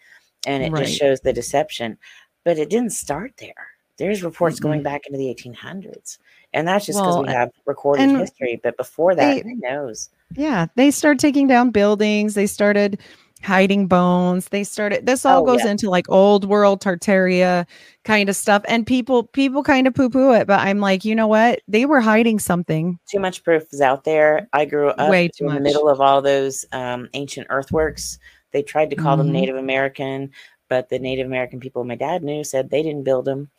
and 0.46 0.62
it 0.62 0.72
right. 0.72 0.84
just 0.84 0.98
shows 0.98 1.20
the 1.20 1.32
deception 1.32 1.98
but 2.44 2.58
it 2.58 2.70
didn't 2.70 2.92
start 2.92 3.32
there. 3.38 3.68
There's 3.98 4.22
reports 4.22 4.56
mm-hmm. 4.56 4.68
going 4.68 4.82
back 4.82 5.06
into 5.06 5.18
the 5.18 5.34
1800s 5.34 6.18
and 6.52 6.66
that's 6.66 6.86
just 6.86 6.98
because 6.98 7.14
well, 7.14 7.24
we 7.24 7.32
have 7.32 7.50
recorded 7.66 8.10
history. 8.10 8.60
But 8.62 8.76
before 8.76 9.14
that, 9.14 9.42
they, 9.44 9.50
who 9.50 9.56
knows? 9.56 10.10
Yeah, 10.34 10.66
they 10.76 10.90
started 10.90 11.20
taking 11.20 11.46
down 11.46 11.70
buildings. 11.70 12.34
They 12.34 12.46
started 12.46 12.98
hiding 13.42 13.86
bones. 13.86 14.48
They 14.48 14.64
started. 14.64 15.06
This 15.06 15.24
all 15.24 15.42
oh, 15.42 15.46
goes 15.46 15.64
yeah. 15.64 15.70
into 15.70 15.88
like 15.90 16.08
old 16.08 16.44
world 16.44 16.82
Tartaria 16.82 17.66
kind 18.04 18.28
of 18.28 18.36
stuff, 18.36 18.62
and 18.68 18.86
people 18.86 19.24
people 19.24 19.62
kind 19.62 19.86
of 19.86 19.94
poo 19.94 20.10
poo 20.10 20.32
it. 20.32 20.46
But 20.46 20.60
I'm 20.60 20.80
like, 20.80 21.04
you 21.04 21.14
know 21.14 21.28
what? 21.28 21.60
They 21.68 21.86
were 21.86 22.00
hiding 22.00 22.38
something. 22.38 22.98
Too 23.08 23.20
much 23.20 23.44
proof 23.44 23.64
is 23.72 23.80
out 23.80 24.04
there. 24.04 24.48
I 24.52 24.64
grew 24.64 24.88
up 24.88 25.10
Way 25.10 25.28
too 25.28 25.44
in 25.44 25.50
much. 25.50 25.58
the 25.58 25.62
middle 25.62 25.88
of 25.88 26.00
all 26.00 26.20
those 26.20 26.64
um, 26.72 27.08
ancient 27.14 27.46
earthworks. 27.50 28.18
They 28.52 28.62
tried 28.62 28.90
to 28.90 28.96
call 28.96 29.16
mm-hmm. 29.16 29.26
them 29.26 29.32
Native 29.32 29.56
American, 29.56 30.30
but 30.68 30.88
the 30.88 30.98
Native 30.98 31.26
American 31.26 31.60
people 31.60 31.84
my 31.84 31.94
dad 31.94 32.24
knew 32.24 32.42
said 32.42 32.70
they 32.70 32.82
didn't 32.82 33.04
build 33.04 33.24
them 33.24 33.50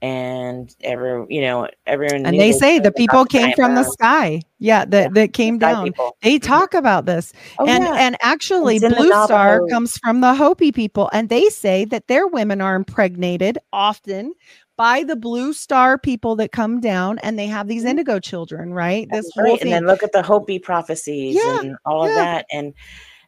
and 0.00 0.76
every 0.82 1.26
you 1.28 1.40
know 1.40 1.68
everyone 1.86 2.24
and 2.24 2.38
they 2.38 2.52
say 2.52 2.78
the 2.78 2.92
people 2.92 3.24
came 3.24 3.52
from 3.54 3.74
the 3.74 3.82
sky 3.82 4.40
yeah 4.60 4.84
that 4.84 5.04
yeah, 5.04 5.08
that 5.08 5.32
came 5.32 5.58
down 5.58 5.86
people. 5.86 6.16
they 6.22 6.36
mm-hmm. 6.36 6.46
talk 6.46 6.72
about 6.72 7.04
this 7.04 7.32
oh, 7.58 7.66
and 7.66 7.82
yeah. 7.82 7.94
and 7.94 8.16
actually 8.20 8.78
blue 8.78 9.24
star 9.24 9.60
comes 9.70 9.98
from 9.98 10.20
the 10.20 10.34
hopi 10.34 10.70
people 10.70 11.10
and 11.12 11.28
they 11.28 11.44
say 11.46 11.84
that 11.84 12.06
their 12.06 12.28
women 12.28 12.60
are 12.60 12.76
impregnated 12.76 13.58
often 13.72 14.32
by 14.76 15.02
the 15.02 15.16
blue 15.16 15.52
star 15.52 15.98
people 15.98 16.36
that 16.36 16.52
come 16.52 16.80
down 16.80 17.18
and 17.18 17.36
they 17.36 17.48
have 17.48 17.66
these 17.66 17.82
mm-hmm. 17.82 17.90
indigo 17.90 18.20
children 18.20 18.72
right 18.72 19.08
That's 19.10 19.26
this 19.26 19.36
right. 19.36 19.60
and 19.60 19.72
then 19.72 19.86
look 19.86 20.04
at 20.04 20.12
the 20.12 20.22
hopi 20.22 20.60
prophecies 20.60 21.34
yeah, 21.34 21.60
and 21.60 21.76
all 21.84 22.06
of 22.06 22.14
that 22.14 22.46
and 22.52 22.72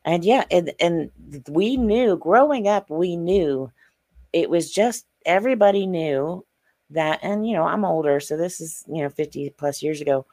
and 0.05 0.25
yeah 0.25 0.45
and 0.53 0.73
and 0.79 1.11
we 1.49 1.77
knew 1.77 2.17
growing 2.17 2.69
up 2.69 2.89
we 2.91 3.17
knew 3.17 3.73
it 4.33 4.49
was 4.49 4.71
just 4.71 5.05
everybody 5.27 5.87
knew 5.87 6.45
that 6.91 7.21
and 7.23 7.47
you 7.47 7.55
know 7.55 7.65
i'm 7.65 7.85
older 7.85 8.21
so 8.21 8.37
this 8.37 8.61
is 8.61 8.85
you 8.89 9.03
know 9.03 9.09
50 9.09 9.51
plus 9.57 9.83
years 9.83 10.01
ago 10.01 10.27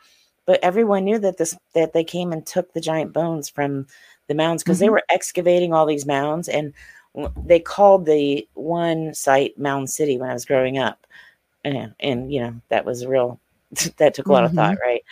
but 0.46 0.60
everyone 0.64 1.04
knew 1.04 1.20
that 1.20 1.38
this 1.38 1.58
that 1.74 1.94
they 1.94 2.04
came 2.04 2.32
and 2.32 2.46
took 2.46 2.74
the 2.74 2.82
giant 2.82 3.14
bones 3.14 3.50
from 3.50 3.86
the 4.28 4.36
mounds 4.36 4.64
because 4.64 4.78
mm-hmm. 4.78 4.86
they 4.86 4.90
were 4.90 5.04
excavating 5.10 5.74
all 5.74 5.86
these 5.86 6.06
mounds 6.06 6.48
and 6.48 6.74
they 7.46 7.60
called 7.60 8.06
the 8.06 8.48
one 8.54 9.14
site 9.14 9.58
mound 9.58 9.90
city 9.90 10.18
when 10.18 10.30
i 10.30 10.34
was 10.34 10.46
growing 10.46 10.78
up 10.78 11.06
and, 11.64 11.94
and 12.00 12.32
you 12.32 12.40
know 12.40 12.54
that 12.70 12.86
was 12.86 13.06
real 13.06 13.40
that 13.98 14.14
took 14.14 14.28
a 14.28 14.32
lot 14.32 14.44
mm-hmm. 14.44 14.58
of 14.58 14.66
thought 14.66 14.78
right 14.82 15.04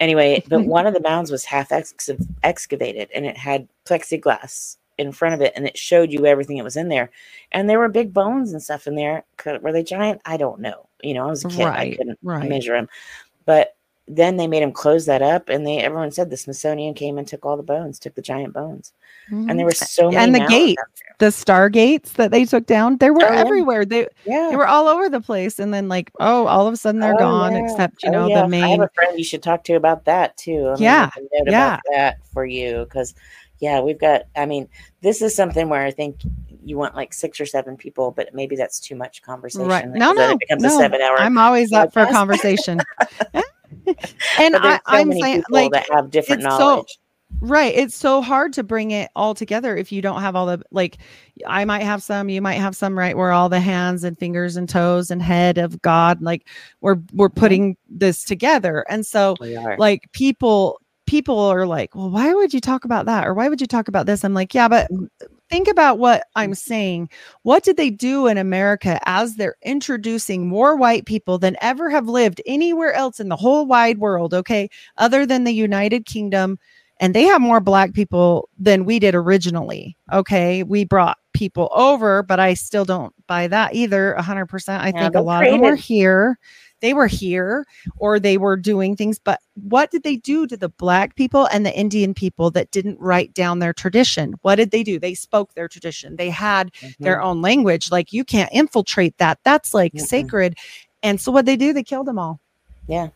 anyway 0.00 0.42
but 0.48 0.64
one 0.64 0.86
of 0.86 0.94
the 0.94 1.00
mounds 1.00 1.30
was 1.30 1.44
half 1.44 1.72
ex- 1.72 2.10
excavated 2.42 3.08
and 3.14 3.26
it 3.26 3.36
had 3.36 3.68
plexiglass 3.84 4.76
in 4.98 5.12
front 5.12 5.34
of 5.34 5.40
it 5.40 5.52
and 5.56 5.66
it 5.66 5.76
showed 5.76 6.12
you 6.12 6.26
everything 6.26 6.56
that 6.56 6.64
was 6.64 6.76
in 6.76 6.88
there. 6.88 7.10
And 7.52 7.68
there 7.68 7.78
were 7.78 7.88
big 7.88 8.12
bones 8.12 8.52
and 8.52 8.62
stuff 8.62 8.86
in 8.86 8.94
there. 8.94 9.24
Could, 9.36 9.62
were 9.62 9.72
they 9.72 9.82
giant? 9.82 10.20
I 10.24 10.36
don't 10.36 10.60
know. 10.60 10.88
You 11.04 11.14
know, 11.14 11.26
I 11.26 11.30
was 11.30 11.44
a 11.44 11.48
kid. 11.48 11.64
Right, 11.64 11.92
I 11.92 11.96
couldn't 11.96 12.18
right. 12.22 12.48
measure 12.48 12.72
them. 12.72 12.88
But 13.44 13.76
then 14.06 14.36
they 14.36 14.46
made 14.46 14.62
him 14.62 14.72
close 14.72 15.06
that 15.06 15.22
up 15.22 15.48
and 15.48 15.66
they 15.66 15.78
everyone 15.78 16.10
said 16.10 16.28
the 16.28 16.36
Smithsonian 16.36 16.92
came 16.92 17.16
and 17.16 17.26
took 17.26 17.46
all 17.46 17.56
the 17.56 17.62
bones, 17.62 17.98
took 17.98 18.14
the 18.14 18.22
giant 18.22 18.52
bones. 18.52 18.92
Mm-hmm. 19.30 19.48
And 19.48 19.58
there 19.58 19.64
were 19.64 19.72
so 19.72 20.10
many 20.10 20.16
And 20.16 20.34
the 20.34 20.46
gate, 20.46 20.78
the 21.18 21.32
star 21.32 21.70
gates 21.70 22.12
that 22.12 22.30
they 22.30 22.44
took 22.44 22.66
down, 22.66 22.98
they 22.98 23.10
were 23.10 23.24
oh, 23.24 23.32
everywhere. 23.32 23.86
They 23.86 24.06
yeah. 24.26 24.48
they 24.50 24.56
were 24.56 24.66
all 24.66 24.88
over 24.88 25.08
the 25.08 25.22
place. 25.22 25.58
And 25.58 25.72
then 25.72 25.88
like, 25.88 26.10
oh, 26.20 26.46
all 26.46 26.66
of 26.66 26.74
a 26.74 26.76
sudden 26.76 27.00
they're 27.00 27.14
oh, 27.14 27.18
gone, 27.18 27.56
yeah. 27.56 27.64
except 27.64 28.02
you 28.02 28.10
oh, 28.10 28.12
know, 28.12 28.26
yeah. 28.28 28.42
the 28.42 28.48
main 28.48 28.64
I 28.64 28.68
have 28.70 28.80
a 28.80 28.90
friend 28.94 29.18
you 29.18 29.24
should 29.24 29.42
talk 29.42 29.64
to 29.64 29.74
about 29.74 30.04
that 30.04 30.36
too. 30.36 30.68
I 30.68 30.76
yeah. 30.78 31.10
yeah. 31.46 31.80
that 31.92 32.18
for 32.26 32.44
you 32.44 32.84
because 32.84 33.14
yeah, 33.60 33.80
we've 33.80 33.98
got, 33.98 34.24
I 34.36 34.44
mean, 34.44 34.68
this 35.00 35.22
is 35.22 35.34
something 35.34 35.70
where 35.70 35.82
I 35.82 35.90
think 35.90 36.20
you 36.64 36.76
want 36.76 36.94
like 36.94 37.12
six 37.12 37.40
or 37.40 37.46
seven 37.46 37.76
people, 37.76 38.10
but 38.10 38.34
maybe 38.34 38.56
that's 38.56 38.80
too 38.80 38.96
much 38.96 39.22
conversation. 39.22 39.68
Right. 39.68 39.88
No, 39.88 40.12
no, 40.12 40.30
it 40.30 40.38
becomes 40.38 40.62
no. 40.62 40.76
a 40.76 40.78
seven 40.78 41.00
hour. 41.00 41.18
I'm 41.18 41.38
always 41.38 41.72
up 41.72 41.92
for 41.92 42.06
conversation. 42.06 42.80
and 44.38 44.56
I, 44.56 44.80
am 44.86 45.12
so 45.12 45.20
saying 45.20 45.44
like 45.50 45.72
that 45.72 45.88
have 45.90 46.10
different 46.10 46.42
knowledge. 46.42 46.88
So, 46.88 47.36
right. 47.40 47.74
It's 47.74 47.94
so 47.94 48.22
hard 48.22 48.52
to 48.54 48.62
bring 48.62 48.92
it 48.92 49.10
all 49.14 49.34
together 49.34 49.76
if 49.76 49.92
you 49.92 50.00
don't 50.00 50.20
have 50.20 50.36
all 50.36 50.46
the 50.46 50.62
like 50.70 50.98
I 51.46 51.64
might 51.64 51.82
have 51.82 52.02
some, 52.02 52.28
you 52.28 52.40
might 52.40 52.54
have 52.54 52.76
some, 52.76 52.96
right? 52.98 53.16
Where 53.16 53.32
all 53.32 53.48
the 53.48 53.60
hands 53.60 54.04
and 54.04 54.18
fingers 54.18 54.56
and 54.56 54.68
toes 54.68 55.10
and 55.10 55.20
head 55.20 55.58
of 55.58 55.82
God, 55.82 56.22
like 56.22 56.46
we're 56.80 56.96
we're 57.12 57.28
mm-hmm. 57.28 57.40
putting 57.40 57.76
this 57.88 58.24
together. 58.24 58.84
And 58.88 59.04
so 59.04 59.36
like 59.78 60.10
people 60.12 60.80
people 61.06 61.38
are 61.38 61.66
like, 61.66 61.94
well, 61.94 62.10
why 62.10 62.32
would 62.32 62.54
you 62.54 62.60
talk 62.60 62.84
about 62.84 63.06
that? 63.06 63.26
Or 63.26 63.34
why 63.34 63.48
would 63.48 63.60
you 63.60 63.66
talk 63.66 63.88
about 63.88 64.06
this? 64.06 64.24
I'm 64.24 64.34
like, 64.34 64.54
yeah, 64.54 64.68
but 64.68 64.88
think 65.54 65.68
about 65.68 66.00
what 66.00 66.26
I'm 66.34 66.50
mm. 66.50 66.56
saying. 66.56 67.10
What 67.42 67.62
did 67.62 67.76
they 67.76 67.90
do 67.90 68.26
in 68.26 68.38
America 68.38 68.98
as 69.06 69.36
they're 69.36 69.54
introducing 69.62 70.48
more 70.48 70.74
white 70.74 71.06
people 71.06 71.38
than 71.38 71.56
ever 71.60 71.90
have 71.90 72.08
lived 72.08 72.42
anywhere 72.44 72.92
else 72.92 73.20
in 73.20 73.28
the 73.28 73.36
whole 73.36 73.64
wide 73.64 73.98
world? 73.98 74.34
Okay. 74.34 74.68
Other 74.98 75.24
than 75.24 75.44
the 75.44 75.52
United 75.52 76.06
Kingdom. 76.06 76.58
And 77.00 77.14
they 77.14 77.22
have 77.24 77.40
more 77.40 77.60
black 77.60 77.92
people 77.92 78.48
than 78.58 78.84
we 78.84 78.98
did 78.98 79.14
originally. 79.14 79.96
Okay. 80.12 80.64
We 80.64 80.84
brought 80.84 81.18
people 81.34 81.68
over, 81.72 82.24
but 82.24 82.40
I 82.40 82.54
still 82.54 82.84
don't 82.84 83.14
buy 83.28 83.46
that 83.48 83.74
either. 83.74 84.16
100%. 84.18 84.80
I 84.80 84.86
yeah, 84.86 85.02
think 85.02 85.14
a 85.14 85.20
lot 85.20 85.38
created- 85.38 85.54
of 85.54 85.60
them 85.60 85.70
were 85.70 85.76
here 85.76 86.38
they 86.84 86.94
were 86.94 87.08
here 87.08 87.66
or 87.96 88.20
they 88.20 88.36
were 88.36 88.56
doing 88.56 88.94
things 88.94 89.18
but 89.18 89.40
what 89.54 89.90
did 89.90 90.02
they 90.02 90.16
do 90.16 90.46
to 90.46 90.56
the 90.56 90.68
black 90.68 91.16
people 91.16 91.46
and 91.46 91.64
the 91.64 91.74
indian 91.74 92.12
people 92.14 92.50
that 92.50 92.70
didn't 92.70 92.98
write 93.00 93.32
down 93.34 93.58
their 93.58 93.72
tradition? 93.72 94.34
What 94.42 94.56
did 94.56 94.70
they 94.70 94.82
do? 94.82 94.98
They 94.98 95.14
spoke 95.14 95.54
their 95.54 95.68
tradition. 95.68 96.16
They 96.16 96.30
had 96.30 96.72
mm-hmm. 96.72 97.04
their 97.04 97.22
own 97.22 97.42
language. 97.42 97.90
Like 97.90 98.12
you 98.12 98.24
can't 98.24 98.52
infiltrate 98.52 99.16
that. 99.18 99.38
That's 99.44 99.74
like 99.74 99.92
mm-hmm. 99.92 100.04
sacred. 100.04 100.58
And 101.02 101.20
so 101.20 101.30
what 101.30 101.46
they 101.46 101.56
do? 101.56 101.72
They 101.72 101.82
killed 101.82 102.06
them 102.06 102.18
all. 102.18 102.40
Yeah 102.86 103.08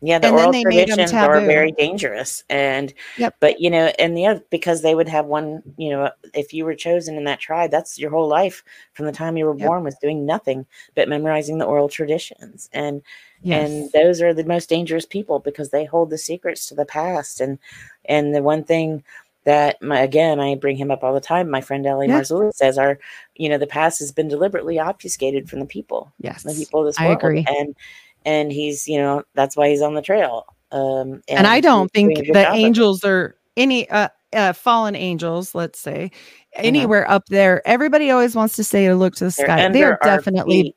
yeah, 0.00 0.18
the 0.18 0.28
and 0.28 0.36
oral 0.36 0.62
traditions 0.62 1.12
are 1.12 1.40
very 1.40 1.72
dangerous. 1.72 2.44
And 2.48 2.92
yep. 3.16 3.36
but 3.40 3.60
you 3.60 3.70
know, 3.70 3.92
and 3.98 4.16
the 4.16 4.26
other 4.26 4.44
because 4.50 4.82
they 4.82 4.94
would 4.94 5.08
have 5.08 5.26
one, 5.26 5.62
you 5.76 5.90
know, 5.90 6.10
if 6.32 6.52
you 6.52 6.64
were 6.64 6.74
chosen 6.74 7.16
in 7.16 7.24
that 7.24 7.40
tribe, 7.40 7.70
that's 7.70 7.98
your 7.98 8.10
whole 8.10 8.28
life 8.28 8.62
from 8.92 9.06
the 9.06 9.12
time 9.12 9.36
you 9.36 9.46
were 9.46 9.56
yep. 9.56 9.66
born 9.66 9.84
was 9.84 9.96
doing 10.00 10.26
nothing 10.26 10.66
but 10.94 11.08
memorizing 11.08 11.58
the 11.58 11.64
oral 11.64 11.88
traditions. 11.88 12.68
And 12.72 13.02
yes. 13.42 13.70
and 13.70 13.92
those 13.92 14.20
are 14.20 14.34
the 14.34 14.44
most 14.44 14.68
dangerous 14.68 15.06
people 15.06 15.38
because 15.38 15.70
they 15.70 15.84
hold 15.84 16.10
the 16.10 16.18
secrets 16.18 16.66
to 16.66 16.74
the 16.74 16.86
past. 16.86 17.40
And 17.40 17.58
and 18.04 18.34
the 18.34 18.42
one 18.42 18.64
thing 18.64 19.04
that 19.44 19.80
my, 19.82 20.00
again 20.00 20.40
I 20.40 20.54
bring 20.54 20.76
him 20.76 20.90
up 20.90 21.04
all 21.04 21.14
the 21.14 21.20
time. 21.20 21.50
My 21.50 21.60
friend 21.60 21.86
L.A. 21.86 22.06
yep. 22.06 22.22
Marzulli 22.22 22.52
says 22.52 22.78
our, 22.78 22.98
you 23.36 23.48
know, 23.48 23.58
the 23.58 23.66
past 23.66 23.98
has 24.00 24.12
been 24.12 24.28
deliberately 24.28 24.78
obfuscated 24.78 25.48
from 25.48 25.60
the 25.60 25.66
people. 25.66 26.12
Yes, 26.20 26.42
the 26.42 26.54
people 26.54 26.80
of 26.80 26.86
this 26.86 26.98
world. 26.98 27.10
I 27.10 27.14
agree. 27.14 27.44
And 27.46 27.76
and 28.24 28.52
he's 28.52 28.86
you 28.88 28.98
know 28.98 29.22
that's 29.34 29.56
why 29.56 29.68
he's 29.68 29.82
on 29.82 29.94
the 29.94 30.02
trail. 30.02 30.46
Um 30.72 31.22
and, 31.28 31.38
and 31.38 31.46
i 31.46 31.60
don't 31.60 31.92
think 31.92 32.16
the 32.32 32.48
angels 32.52 33.04
are 33.04 33.36
any 33.56 33.88
uh, 33.90 34.08
uh, 34.32 34.52
fallen 34.52 34.96
angels 34.96 35.54
let's 35.54 35.78
say 35.78 36.10
uh-huh. 36.54 36.66
anywhere 36.66 37.10
up 37.10 37.26
there. 37.26 37.66
Everybody 37.66 38.10
always 38.10 38.36
wants 38.36 38.56
to 38.56 38.64
say 38.64 38.86
to 38.86 38.94
look 38.94 39.14
to 39.16 39.24
the 39.24 39.34
They're 39.36 39.46
sky. 39.46 39.68
they're 39.70 39.98
definitely 40.02 40.74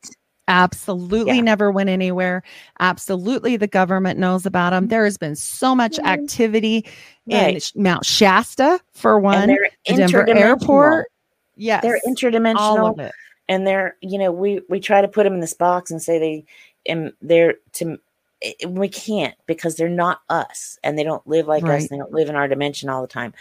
absolutely 0.48 1.36
yeah. 1.36 1.42
never 1.42 1.70
went 1.70 1.88
anywhere. 1.88 2.42
Absolutely 2.80 3.56
the 3.56 3.68
government 3.68 4.18
knows 4.18 4.44
about 4.46 4.70
them 4.70 4.88
there 4.88 5.04
has 5.04 5.18
been 5.18 5.36
so 5.36 5.74
much 5.74 5.96
mm-hmm. 5.96 6.06
activity 6.06 6.84
right. 7.30 7.70
in 7.74 7.82
mount 7.82 8.04
shasta 8.04 8.80
for 8.92 9.20
one 9.20 9.56
denver 9.84 10.28
airport. 10.28 11.06
Yes. 11.54 11.82
They're 11.82 12.00
interdimensional. 12.06 13.10
and 13.48 13.66
they're 13.66 13.96
you 14.00 14.18
know 14.18 14.32
we 14.32 14.60
we 14.68 14.80
try 14.80 15.00
to 15.00 15.08
put 15.08 15.24
them 15.24 15.34
in 15.34 15.40
this 15.40 15.54
box 15.54 15.90
and 15.90 16.02
say 16.02 16.18
they 16.18 16.44
and 16.86 17.12
they're 17.20 17.54
to 17.72 17.98
we 18.68 18.88
can't 18.88 19.34
because 19.46 19.76
they're 19.76 19.88
not 19.88 20.20
us 20.28 20.78
and 20.84 20.96
they 20.96 21.02
don't 21.02 21.26
live 21.26 21.46
like 21.46 21.64
right. 21.64 21.82
us 21.82 21.88
they 21.88 21.96
don't 21.96 22.12
live 22.12 22.28
in 22.28 22.36
our 22.36 22.48
dimension 22.48 22.88
all 22.88 23.02
the 23.02 23.08
time 23.08 23.34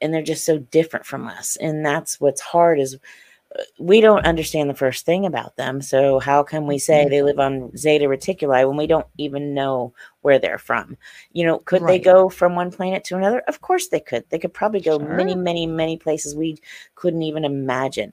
and 0.00 0.12
they're 0.14 0.22
just 0.22 0.44
so 0.44 0.58
different 0.58 1.04
from 1.04 1.26
us 1.26 1.56
and 1.56 1.84
that's 1.84 2.20
what's 2.20 2.40
hard 2.40 2.80
is 2.80 2.96
uh, 3.58 3.62
we 3.78 4.00
don't 4.00 4.24
understand 4.24 4.70
the 4.70 4.74
first 4.74 5.04
thing 5.04 5.26
about 5.26 5.56
them 5.56 5.82
so 5.82 6.18
how 6.18 6.42
can 6.42 6.66
we 6.66 6.78
say 6.78 7.02
mm-hmm. 7.02 7.10
they 7.10 7.22
live 7.22 7.38
on 7.38 7.76
zeta 7.76 8.06
reticuli 8.06 8.66
when 8.66 8.78
we 8.78 8.86
don't 8.86 9.06
even 9.18 9.52
know 9.52 9.92
where 10.22 10.38
they're 10.38 10.58
from 10.58 10.96
you 11.32 11.44
know 11.44 11.58
could 11.58 11.82
right. 11.82 11.88
they 11.88 11.98
go 11.98 12.30
from 12.30 12.54
one 12.54 12.70
planet 12.70 13.04
to 13.04 13.16
another 13.16 13.40
of 13.40 13.60
course 13.60 13.88
they 13.88 14.00
could 14.00 14.24
they 14.30 14.38
could 14.38 14.54
probably 14.54 14.80
go 14.80 14.98
sure. 14.98 15.16
many 15.16 15.34
many 15.34 15.66
many 15.66 15.98
places 15.98 16.34
we 16.34 16.56
couldn't 16.94 17.22
even 17.22 17.44
imagine 17.44 18.10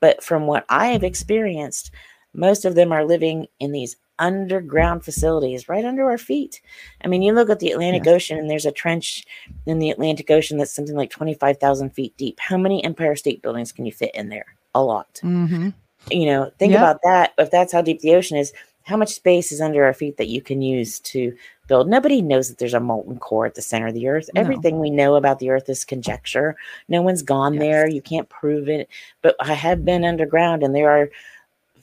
but 0.00 0.22
from 0.22 0.46
what 0.46 0.66
i 0.68 0.88
have 0.88 1.02
experienced 1.04 1.92
most 2.34 2.64
of 2.64 2.74
them 2.74 2.92
are 2.92 3.04
living 3.04 3.46
in 3.60 3.72
these 3.72 3.96
underground 4.18 5.04
facilities 5.04 5.68
right 5.68 5.84
under 5.84 6.08
our 6.08 6.18
feet. 6.18 6.60
I 7.04 7.08
mean, 7.08 7.22
you 7.22 7.32
look 7.32 7.50
at 7.50 7.58
the 7.60 7.72
Atlantic 7.72 8.04
yeah. 8.04 8.12
Ocean 8.12 8.38
and 8.38 8.48
there's 8.48 8.66
a 8.66 8.72
trench 8.72 9.24
in 9.66 9.78
the 9.78 9.90
Atlantic 9.90 10.30
Ocean 10.30 10.58
that's 10.58 10.74
something 10.74 10.96
like 10.96 11.10
25,000 11.10 11.90
feet 11.90 12.16
deep. 12.16 12.38
How 12.38 12.56
many 12.56 12.84
Empire 12.84 13.16
State 13.16 13.42
Buildings 13.42 13.72
can 13.72 13.84
you 13.84 13.92
fit 13.92 14.14
in 14.14 14.28
there? 14.28 14.54
A 14.74 14.82
lot. 14.82 15.20
Mm-hmm. 15.22 15.70
You 16.10 16.26
know, 16.26 16.52
think 16.58 16.74
about 16.74 17.00
that. 17.04 17.32
If 17.38 17.50
that's 17.50 17.72
how 17.72 17.82
deep 17.82 18.00
the 18.00 18.14
ocean 18.14 18.36
is, 18.36 18.52
how 18.84 18.96
much 18.96 19.10
space 19.10 19.52
is 19.52 19.60
under 19.60 19.84
our 19.84 19.94
feet 19.94 20.16
that 20.16 20.28
you 20.28 20.42
can 20.42 20.62
use 20.62 20.98
to 21.00 21.36
build? 21.68 21.88
Nobody 21.88 22.20
knows 22.20 22.48
that 22.48 22.58
there's 22.58 22.74
a 22.74 22.80
molten 22.80 23.18
core 23.18 23.46
at 23.46 23.54
the 23.54 23.62
center 23.62 23.86
of 23.86 23.94
the 23.94 24.08
earth. 24.08 24.28
No. 24.34 24.40
Everything 24.40 24.80
we 24.80 24.90
know 24.90 25.14
about 25.14 25.38
the 25.38 25.50
earth 25.50 25.68
is 25.68 25.84
conjecture. 25.84 26.56
No 26.88 27.02
one's 27.02 27.22
gone 27.22 27.54
yes. 27.54 27.60
there. 27.60 27.88
You 27.88 28.02
can't 28.02 28.28
prove 28.28 28.68
it. 28.68 28.88
But 29.20 29.36
I 29.40 29.54
have 29.54 29.84
been 29.84 30.04
underground 30.04 30.62
and 30.62 30.74
there 30.74 30.90
are 30.90 31.10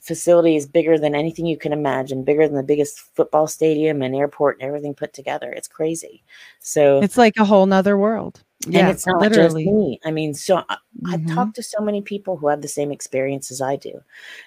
facility 0.00 0.56
is 0.56 0.66
bigger 0.66 0.98
than 0.98 1.14
anything 1.14 1.46
you 1.46 1.56
can 1.56 1.72
imagine, 1.72 2.24
bigger 2.24 2.46
than 2.46 2.56
the 2.56 2.62
biggest 2.62 3.00
football 3.14 3.46
stadium 3.46 4.02
and 4.02 4.14
airport 4.14 4.58
and 4.58 4.66
everything 4.66 4.94
put 4.94 5.12
together. 5.12 5.52
It's 5.52 5.68
crazy. 5.68 6.22
So 6.60 7.00
it's 7.02 7.16
like 7.16 7.36
a 7.36 7.44
whole 7.44 7.66
nother 7.66 7.96
world. 7.96 8.42
And 8.66 8.74
yeah, 8.74 8.90
it's 8.90 9.06
not 9.06 9.20
literally. 9.20 9.64
just 9.64 9.74
me. 9.74 10.00
I 10.04 10.10
mean, 10.10 10.34
so 10.34 10.58
I, 10.68 10.74
mm-hmm. 10.74 11.06
I've 11.06 11.26
talked 11.34 11.56
to 11.56 11.62
so 11.62 11.82
many 11.82 12.02
people 12.02 12.36
who 12.36 12.48
have 12.48 12.60
the 12.60 12.68
same 12.68 12.92
experience 12.92 13.50
as 13.50 13.62
I 13.62 13.76
do. 13.76 14.02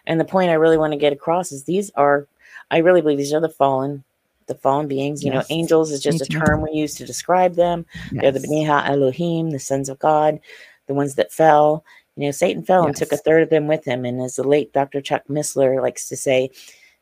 And 0.05 0.19
the 0.19 0.25
point 0.25 0.51
I 0.51 0.55
really 0.55 0.77
want 0.77 0.93
to 0.93 0.99
get 0.99 1.13
across 1.13 1.51
is 1.51 1.63
these 1.63 1.89
are, 1.95 2.27
I 2.69 2.77
really 2.77 3.01
believe 3.01 3.17
these 3.17 3.33
are 3.33 3.41
the 3.41 3.49
fallen, 3.49 4.03
the 4.45 4.55
fallen 4.55 4.87
beings. 4.87 5.23
You 5.23 5.31
yes. 5.33 5.49
know, 5.49 5.55
angels 5.55 5.91
is 5.91 6.01
just 6.01 6.21
a 6.21 6.25
term 6.25 6.61
we 6.61 6.71
use 6.71 6.93
to 6.95 7.05
describe 7.07 7.55
them. 7.55 7.87
Yes. 8.11 8.21
They're 8.21 8.31
the 8.33 8.47
B'nai 8.47 8.87
Elohim, 8.87 9.49
the 9.49 9.59
sons 9.59 9.89
of 9.89 9.97
God, 9.97 10.39
the 10.85 10.93
ones 10.93 11.15
that 11.15 11.31
fell. 11.31 11.83
You 12.15 12.25
know, 12.25 12.31
Satan 12.31 12.63
fell 12.63 12.81
yes. 12.81 12.87
and 12.87 12.95
took 12.95 13.11
a 13.11 13.21
third 13.21 13.43
of 13.43 13.49
them 13.49 13.67
with 13.67 13.85
him. 13.85 14.05
And 14.05 14.21
as 14.21 14.35
the 14.35 14.43
late 14.43 14.73
Dr. 14.73 15.01
Chuck 15.01 15.23
Missler 15.29 15.81
likes 15.81 16.07
to 16.09 16.15
say, 16.15 16.51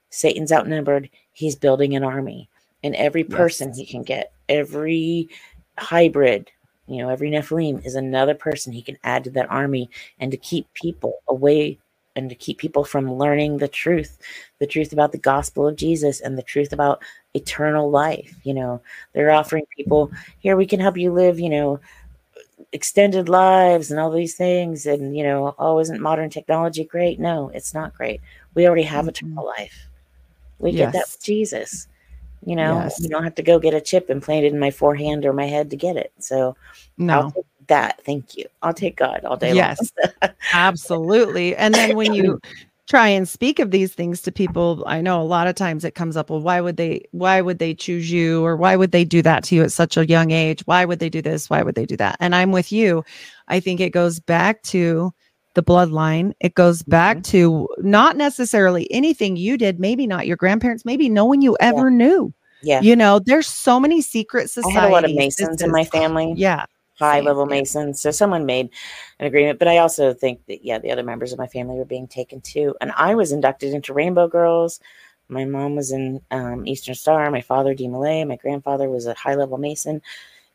Satan's 0.09 0.51
outnumbered. 0.51 1.09
He's 1.33 1.55
building 1.55 1.95
an 1.95 2.03
army. 2.03 2.49
And 2.83 2.95
every 2.95 3.23
person 3.23 3.69
yes. 3.69 3.77
he 3.77 3.85
can 3.85 4.03
get, 4.03 4.33
every 4.49 5.29
hybrid, 5.77 6.51
you 6.87 6.97
know, 6.97 7.09
every 7.09 7.29
Nephilim 7.29 7.85
is 7.85 7.95
another 7.95 8.33
person 8.33 8.73
he 8.73 8.81
can 8.81 8.97
add 9.03 9.23
to 9.25 9.29
that 9.31 9.49
army 9.49 9.89
and 10.19 10.31
to 10.31 10.37
keep 10.37 10.71
people 10.73 11.19
away 11.27 11.79
and 12.15 12.29
to 12.29 12.35
keep 12.35 12.57
people 12.57 12.83
from 12.83 13.13
learning 13.13 13.57
the 13.57 13.67
truth, 13.67 14.17
the 14.59 14.67
truth 14.67 14.91
about 14.91 15.11
the 15.11 15.17
gospel 15.17 15.67
of 15.67 15.77
Jesus 15.77 16.19
and 16.19 16.37
the 16.37 16.43
truth 16.43 16.73
about 16.73 17.01
eternal 17.33 17.89
life. 17.89 18.35
You 18.43 18.53
know, 18.53 18.81
they're 19.13 19.31
offering 19.31 19.65
people, 19.77 20.11
here, 20.39 20.57
we 20.57 20.65
can 20.65 20.79
help 20.79 20.97
you 20.97 21.13
live, 21.13 21.39
you 21.39 21.49
know, 21.49 21.79
extended 22.71 23.29
lives 23.29 23.91
and 23.91 23.99
all 23.99 24.11
these 24.11 24.35
things 24.35 24.85
and 24.85 25.15
you 25.15 25.23
know 25.23 25.55
oh 25.59 25.79
isn't 25.79 26.01
modern 26.01 26.29
technology 26.29 26.83
great? 26.83 27.19
No 27.19 27.49
it's 27.53 27.73
not 27.73 27.93
great. 27.93 28.21
We 28.53 28.65
already 28.65 28.83
have 28.83 29.01
mm-hmm. 29.01 29.09
eternal 29.09 29.45
life. 29.45 29.87
We 30.59 30.71
yes. 30.71 30.87
get 30.87 30.93
that 30.93 31.07
with 31.07 31.23
jesus 31.23 31.87
you 32.45 32.55
know? 32.55 32.79
Yes. 32.79 32.99
you 32.99 33.09
don't 33.09 33.23
have 33.23 33.35
to 33.35 33.43
go 33.43 33.59
get 33.59 33.73
a 33.73 33.81
chip 33.81 34.09
implanted 34.09 34.53
in 34.53 34.59
my 34.59 34.71
forehand 34.71 35.25
or 35.25 35.33
my 35.33 35.45
head 35.45 35.69
to 35.69 35.75
get 35.75 35.95
it. 35.95 36.11
So 36.19 36.55
no. 36.97 37.13
i'll 37.13 37.31
take 37.31 37.45
that. 37.67 38.03
Thank 38.03 38.35
you. 38.35 38.45
I'll 38.61 38.73
take 38.73 38.97
god 38.97 39.23
all 39.23 39.37
day 39.37 39.53
yes. 39.53 39.91
Absolutely. 40.53 41.55
And 41.55 41.73
then 41.73 41.95
when 41.95 42.13
you 42.15 42.39
try 42.87 43.07
and 43.07 43.27
speak 43.27 43.59
of 43.59 43.71
these 43.71 43.93
things 43.93 44.21
to 44.21 44.31
people. 44.31 44.83
I 44.87 45.01
know 45.01 45.21
a 45.21 45.23
lot 45.23 45.47
of 45.47 45.55
times 45.55 45.85
it 45.85 45.95
comes 45.95 46.17
up 46.17 46.29
well 46.29 46.41
why 46.41 46.61
would 46.61 46.77
they 46.77 47.05
why 47.11 47.41
would 47.41 47.59
they 47.59 47.73
choose 47.73 48.11
you? 48.11 48.43
Or 48.43 48.55
why 48.55 48.75
would 48.75 48.91
they 48.91 49.05
do 49.05 49.21
that 49.21 49.43
to 49.45 49.55
you 49.55 49.63
at 49.63 49.71
such 49.71 49.97
a 49.97 50.07
young 50.07 50.31
age? 50.31 50.61
Why 50.65 50.85
would 50.85 50.99
they 50.99 51.09
do 51.09 51.21
this? 51.21 51.49
Why 51.49 51.63
would 51.63 51.75
they 51.75 51.85
do 51.85 51.97
that? 51.97 52.17
And 52.19 52.35
i'm 52.35 52.51
with 52.51 52.71
you. 52.71 53.03
I 53.47 53.59
think 53.59 53.79
it 53.79 53.91
goes 53.91 54.19
back 54.19 54.61
to 54.63 55.13
the 55.53 55.63
bloodline. 55.63 56.33
It 56.39 56.55
goes 56.55 56.81
back 56.83 57.17
mm-hmm. 57.17 57.31
to 57.31 57.67
not 57.79 58.17
necessarily 58.17 58.91
anything 58.91 59.35
you 59.35 59.57
did 59.57 59.79
maybe 59.79 60.07
not 60.07 60.27
your 60.27 60.37
grandparents 60.37 60.85
maybe 60.85 61.09
no 61.09 61.25
one 61.25 61.41
you 61.41 61.57
ever 61.59 61.89
yeah. 61.89 61.95
knew. 61.95 62.33
Yeah. 62.63 62.81
You 62.81 62.95
know 62.95 63.19
there's 63.19 63.47
so 63.47 63.79
many 63.79 64.01
secret 64.01 64.49
societies 64.49 64.77
i 64.77 64.81
had 64.81 64.89
a 64.89 64.93
lot 64.93 65.05
of 65.05 65.15
masons 65.15 65.61
in 65.61 65.71
my 65.71 65.83
family. 65.83 66.33
Yeah 66.35 66.65
high 67.05 67.19
level 67.21 67.45
masons. 67.45 68.01
So 68.01 68.11
someone 68.11 68.45
made 68.45 68.69
an 69.19 69.27
agreement, 69.27 69.59
but 69.59 69.67
I 69.67 69.77
also 69.77 70.13
think 70.13 70.45
that 70.47 70.63
yeah, 70.63 70.79
the 70.79 70.91
other 70.91 71.03
members 71.03 71.31
of 71.31 71.39
my 71.39 71.47
family 71.47 71.75
were 71.75 71.85
being 71.85 72.07
taken 72.07 72.41
too. 72.41 72.75
And 72.81 72.91
I 72.95 73.15
was 73.15 73.31
inducted 73.31 73.73
into 73.73 73.93
Rainbow 73.93 74.27
Girls. 74.27 74.79
My 75.29 75.45
mom 75.45 75.75
was 75.75 75.91
in 75.91 76.21
um, 76.31 76.67
Eastern 76.67 76.95
Star. 76.95 77.29
My 77.31 77.41
father, 77.41 77.73
DeMolay. 77.73 78.27
My 78.27 78.35
grandfather 78.35 78.89
was 78.89 79.05
a 79.05 79.13
high 79.13 79.35
level 79.35 79.57
mason. 79.57 80.01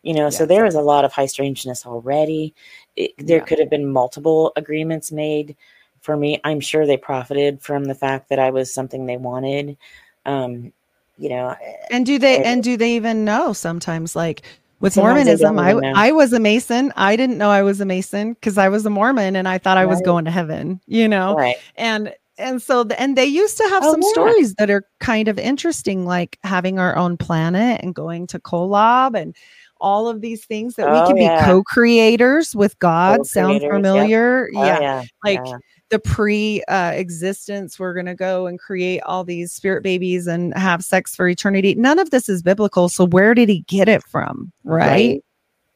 You 0.03 0.14
know, 0.14 0.24
yeah, 0.24 0.30
so 0.30 0.47
there 0.47 0.64
was 0.64 0.74
a 0.74 0.82
lot 0.82 1.05
of 1.05 1.12
high 1.12 1.26
strangeness 1.26 1.84
already. 1.84 2.55
It, 2.94 3.12
there 3.18 3.38
yeah. 3.38 3.44
could 3.44 3.59
have 3.59 3.70
been 3.70 3.90
multiple 3.90 4.53
agreements 4.55 5.11
made 5.11 5.57
for 6.01 6.16
me. 6.16 6.40
I'm 6.44 6.61
sure 6.61 6.86
they 6.86 6.97
profited 6.97 7.61
from 7.61 7.84
the 7.84 7.94
fact 7.94 8.28
that 8.28 8.38
I 8.38 8.51
was 8.51 8.72
something 8.72 9.07
they 9.07 9.16
wanted. 9.16 9.76
Um, 10.24 10.72
you 11.18 11.30
know, 11.30 11.57
and 11.90 12.05
do 12.05 12.18
they 12.18 12.40
it, 12.40 12.47
and 12.47 12.62
do 12.62 12.76
they 12.76 12.94
even 12.94 13.24
know 13.24 13.53
sometimes 13.53 14.14
like 14.14 14.42
with 14.81 14.93
Sometimes 14.95 15.41
Mormonism, 15.41 15.59
I, 15.59 16.09
I 16.09 16.12
was 16.12 16.33
a 16.33 16.41
Mason. 16.41 16.93
I 16.97 17.16
didn't 17.16 17.39
know 17.39 17.51
I 17.51 17.62
was 17.62 17.81
a 17.81 17.85
Mason 17.87 18.35
because 18.35 18.59
I 18.59 18.68
was 18.68 18.85
a 18.87 18.91
Mormon 18.91 19.35
and 19.37 19.49
I 19.49 19.59
thought 19.59 19.77
I 19.79 19.87
was 19.87 20.01
going 20.03 20.24
to 20.27 20.31
heaven, 20.31 20.81
you 20.87 21.09
know? 21.09 21.35
Right. 21.35 21.57
And 21.77 22.14
and 22.39 22.61
so 22.61 22.85
the, 22.85 23.01
and 23.01 23.16
they 23.16 23.24
used 23.24 23.57
to 23.57 23.62
have 23.70 23.83
Oh, 23.83 23.93
some 23.93 24.03
yeah. 24.03 24.09
stories 24.11 24.55
that 24.57 24.68
are 24.68 24.85
kind 25.01 25.29
of 25.29 25.39
interesting 25.39 26.05
like 26.05 26.39
having 26.45 26.79
our 26.79 26.95
own 26.97 27.16
planet 27.16 27.81
and 27.83 27.95
going 27.95 28.27
to 28.27 28.39
Kolob 28.39 29.18
and 29.18 29.35
all 29.81 30.09
of 30.09 30.20
these 30.20 30.45
things 30.45 30.74
that 30.74 30.91
we 30.91 30.99
Oh, 30.99 31.07
can 31.07 31.16
yeah. 31.16 31.39
be 31.41 31.45
co-creators 31.47 32.55
with 32.55 32.79
God 32.79 33.27
sound 33.27 33.61
Co-creators, 33.61 33.62
yep. 33.62 33.72
familiar 33.72 34.51
Oh, 34.55 34.64
yeah 34.64 34.81
yeah. 34.81 35.03
like 35.24 35.41
yeah. 35.47 35.57
The 35.91 35.99
pre 35.99 36.62
uh, 36.64 36.93
existence 36.93 37.78
we're 37.78 37.95
going 37.95 38.07
to 38.07 38.14
go 38.14 38.47
and 38.47 38.59
create 38.59 39.01
all 39.03 39.24
these 39.24 39.53
spirit 39.53 39.82
babies 39.82 40.26
and 40.26 40.57
have 40.57 40.84
sex 40.84 41.14
for 41.14 41.28
eternity 41.28 41.74
none 41.74 41.99
of 41.99 42.11
this 42.11 42.28
is 42.28 42.43
biblical 42.43 42.89
so 42.89 43.07
where 43.07 43.34
did 43.34 43.49
he 43.49 43.61
get 43.62 43.89
it 43.89 44.03
from 44.03 44.53
right, 44.64 45.22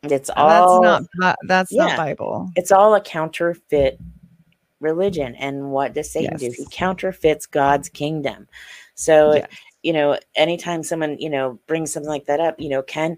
It's 0.02 0.30
all 0.36 0.82
that's 0.82 1.08
not 1.16 1.36
that's 1.46 1.72
Yeah. 1.72 1.86
not 1.86 1.96
bible 1.96 2.50
it's 2.56 2.72
all 2.72 2.94
a 2.94 3.00
counterfeit 3.00 4.00
religion. 4.80 5.34
And 5.36 5.70
what 5.70 5.94
does 5.94 6.10
Satan 6.10 6.36
do? 6.36 6.50
He 6.50 6.66
counterfeits 6.70 7.46
God's 7.46 7.88
kingdom. 7.88 8.48
So 8.94 9.34
Yes. 9.34 9.48
you 9.82 9.94
know, 9.94 10.18
anytime 10.34 10.82
someone, 10.82 11.18
you 11.18 11.30
know, 11.30 11.58
brings 11.66 11.90
something 11.92 12.10
like 12.10 12.26
that 12.26 12.40
up, 12.40 12.60
you 12.60 12.68
know, 12.68 12.82
can 12.82 13.16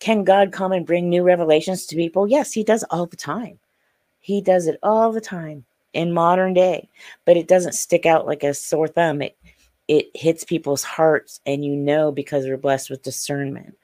can 0.00 0.24
God 0.24 0.52
come 0.52 0.72
and 0.72 0.86
bring 0.86 1.08
new 1.08 1.22
revelations 1.22 1.86
to 1.86 1.96
people? 1.96 2.28
Yes, 2.28 2.52
he 2.52 2.62
does 2.62 2.84
all 2.90 3.06
the 3.06 3.16
time. 3.16 3.58
He 4.20 4.40
does 4.40 4.66
it 4.66 4.78
all 4.82 5.12
the 5.12 5.20
time 5.20 5.64
in 5.94 6.12
modern 6.12 6.54
day, 6.54 6.88
but 7.24 7.36
it 7.36 7.48
doesn't 7.48 7.74
stick 7.74 8.06
out 8.06 8.26
like 8.26 8.42
a 8.44 8.54
sore 8.54 8.88
thumb. 8.88 9.22
It 9.22 9.36
it 9.88 10.06
hits 10.14 10.44
people's 10.44 10.84
hearts 10.84 11.40
and 11.46 11.64
you 11.64 11.76
know 11.76 12.12
because 12.12 12.46
we're 12.46 12.56
blessed 12.56 12.90
with 12.90 13.02
discernment. 13.02 13.76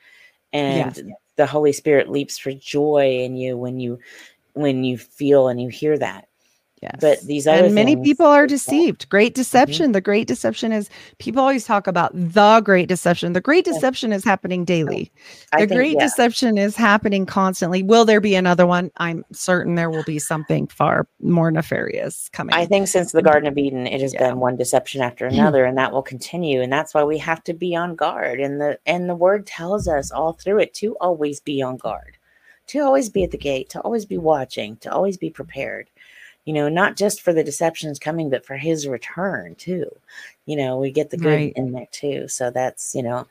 And 0.52 0.96
Yes. 0.96 1.02
the 1.36 1.46
Holy 1.46 1.72
Spirit 1.72 2.11
leaps 2.11 2.38
for 2.38 2.52
joy 2.52 3.20
in 3.22 3.36
you 3.36 3.56
when 3.56 3.80
you 3.80 3.98
when 4.54 4.84
you 4.84 4.98
feel 4.98 5.48
and 5.48 5.61
you 5.62 5.68
hear 5.70 5.98
that. 5.98 6.29
Yes. 6.82 6.96
But 6.98 7.20
these 7.20 7.46
other 7.46 7.66
and 7.66 7.74
many 7.74 7.94
people 7.94 8.24
are 8.24 8.46
deceived. 8.46 9.06
Great 9.10 9.34
deception. 9.34 9.86
Mm-hmm. 9.86 9.92
The 9.92 10.00
great 10.00 10.26
deception 10.26 10.72
is 10.72 10.88
people 11.18 11.42
always 11.42 11.66
talk 11.66 11.86
about 11.86 12.10
the 12.14 12.62
great 12.64 12.88
deception. 12.88 13.34
The 13.34 13.40
great 13.42 13.66
deception 13.66 14.14
is 14.14 14.24
happening 14.24 14.64
daily. 14.64 15.12
Oh, 15.14 15.58
I 15.58 15.60
The 15.60 15.66
think, 15.66 15.78
great 15.78 15.96
yeah, 15.98 16.04
deception 16.04 16.56
is 16.56 16.76
happening 16.76 17.26
constantly. 17.26 17.82
Will 17.82 18.06
there 18.06 18.20
be 18.20 18.34
another 18.34 18.66
one? 18.66 18.90
I'm 18.96 19.26
certain 19.30 19.74
there 19.74 19.90
will 19.90 20.04
be 20.04 20.18
something 20.18 20.68
far 20.68 21.06
more 21.20 21.50
nefarious 21.50 22.30
coming. 22.32 22.54
I 22.54 22.64
think 22.64 22.88
since 22.88 23.12
the 23.12 23.18
mm-hmm. 23.18 23.26
Garden 23.28 23.48
of 23.48 23.58
Eden, 23.58 23.86
it 23.86 24.00
has 24.00 24.14
Yeah. 24.14 24.30
been 24.30 24.40
one 24.40 24.56
deception 24.56 25.02
after 25.02 25.28
mm. 25.28 25.34
another, 25.34 25.66
and 25.66 25.76
that 25.76 25.92
will 25.92 26.02
continue. 26.02 26.62
And 26.62 26.72
that's 26.72 26.94
why 26.94 27.04
we 27.04 27.18
have 27.18 27.44
to 27.44 27.52
be 27.52 27.76
on 27.76 27.94
guard. 27.94 28.40
And 28.40 28.58
the 28.58 28.78
and 28.86 29.06
the 29.06 29.14
word 29.14 29.46
tells 29.46 29.86
us 29.86 30.10
all 30.10 30.32
through 30.32 30.60
it 30.60 30.72
to 30.74 30.96
always 30.98 31.40
be 31.40 31.60
on 31.60 31.76
guard, 31.76 32.16
to 32.68 32.78
always 32.80 33.10
be 33.10 33.22
at 33.22 33.32
the 33.32 33.38
gate, 33.38 33.68
to 33.70 33.80
always 33.80 34.06
be 34.06 34.16
watching, 34.16 34.76
to 34.78 34.90
always 34.90 35.18
be 35.18 35.28
prepared. 35.28 35.90
You 36.47 36.55
know, 36.55 36.68
not 36.68 36.97
just 36.97 37.20
for 37.20 37.32
the 37.32 37.45
deceptions 37.45 37.99
coming, 37.99 38.30
but 38.30 38.45
for 38.47 38.57
his 38.57 38.86
return 38.88 39.55
too. 39.57 39.91
You 40.47 40.57
know, 40.57 40.78
we 40.78 40.91
get 40.91 41.11
the 41.11 41.16
good 41.16 41.26
Right. 41.26 41.53
in 41.57 41.72
there 41.72 41.86
too. 41.93 42.28
So 42.28 42.51
that's 42.51 42.95
you 42.95 43.03
know, 43.03 43.26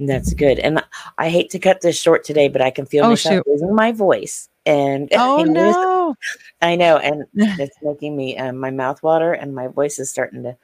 that's 0.00 0.34
good. 0.34 0.58
And 0.58 0.82
I 1.16 1.28
hate 1.30 1.50
to 1.50 1.58
cut 1.58 1.80
this 1.80 1.98
short 2.00 2.24
today, 2.24 2.48
but 2.48 2.60
I 2.62 2.70
can 2.70 2.86
feel 2.86 3.04
Oh, 3.04 3.10
myself 3.10 3.46
losing 3.46 3.74
my 3.74 3.92
voice. 3.92 4.48
And 4.66 5.08
oh 5.14 5.38
you 5.38 5.44
know, 5.46 5.54
this- 5.54 5.76
no. 5.76 6.16
I 6.60 6.74
know, 6.76 6.96
and 6.98 7.24
it's 7.34 7.76
making 7.82 8.16
me 8.16 8.36
um, 8.36 8.58
my 8.58 8.70
mouth 8.70 9.02
water, 9.02 9.32
and 9.32 9.54
my 9.54 9.68
voice 9.68 9.98
is 9.98 10.10
starting 10.10 10.42
to. 10.42 10.56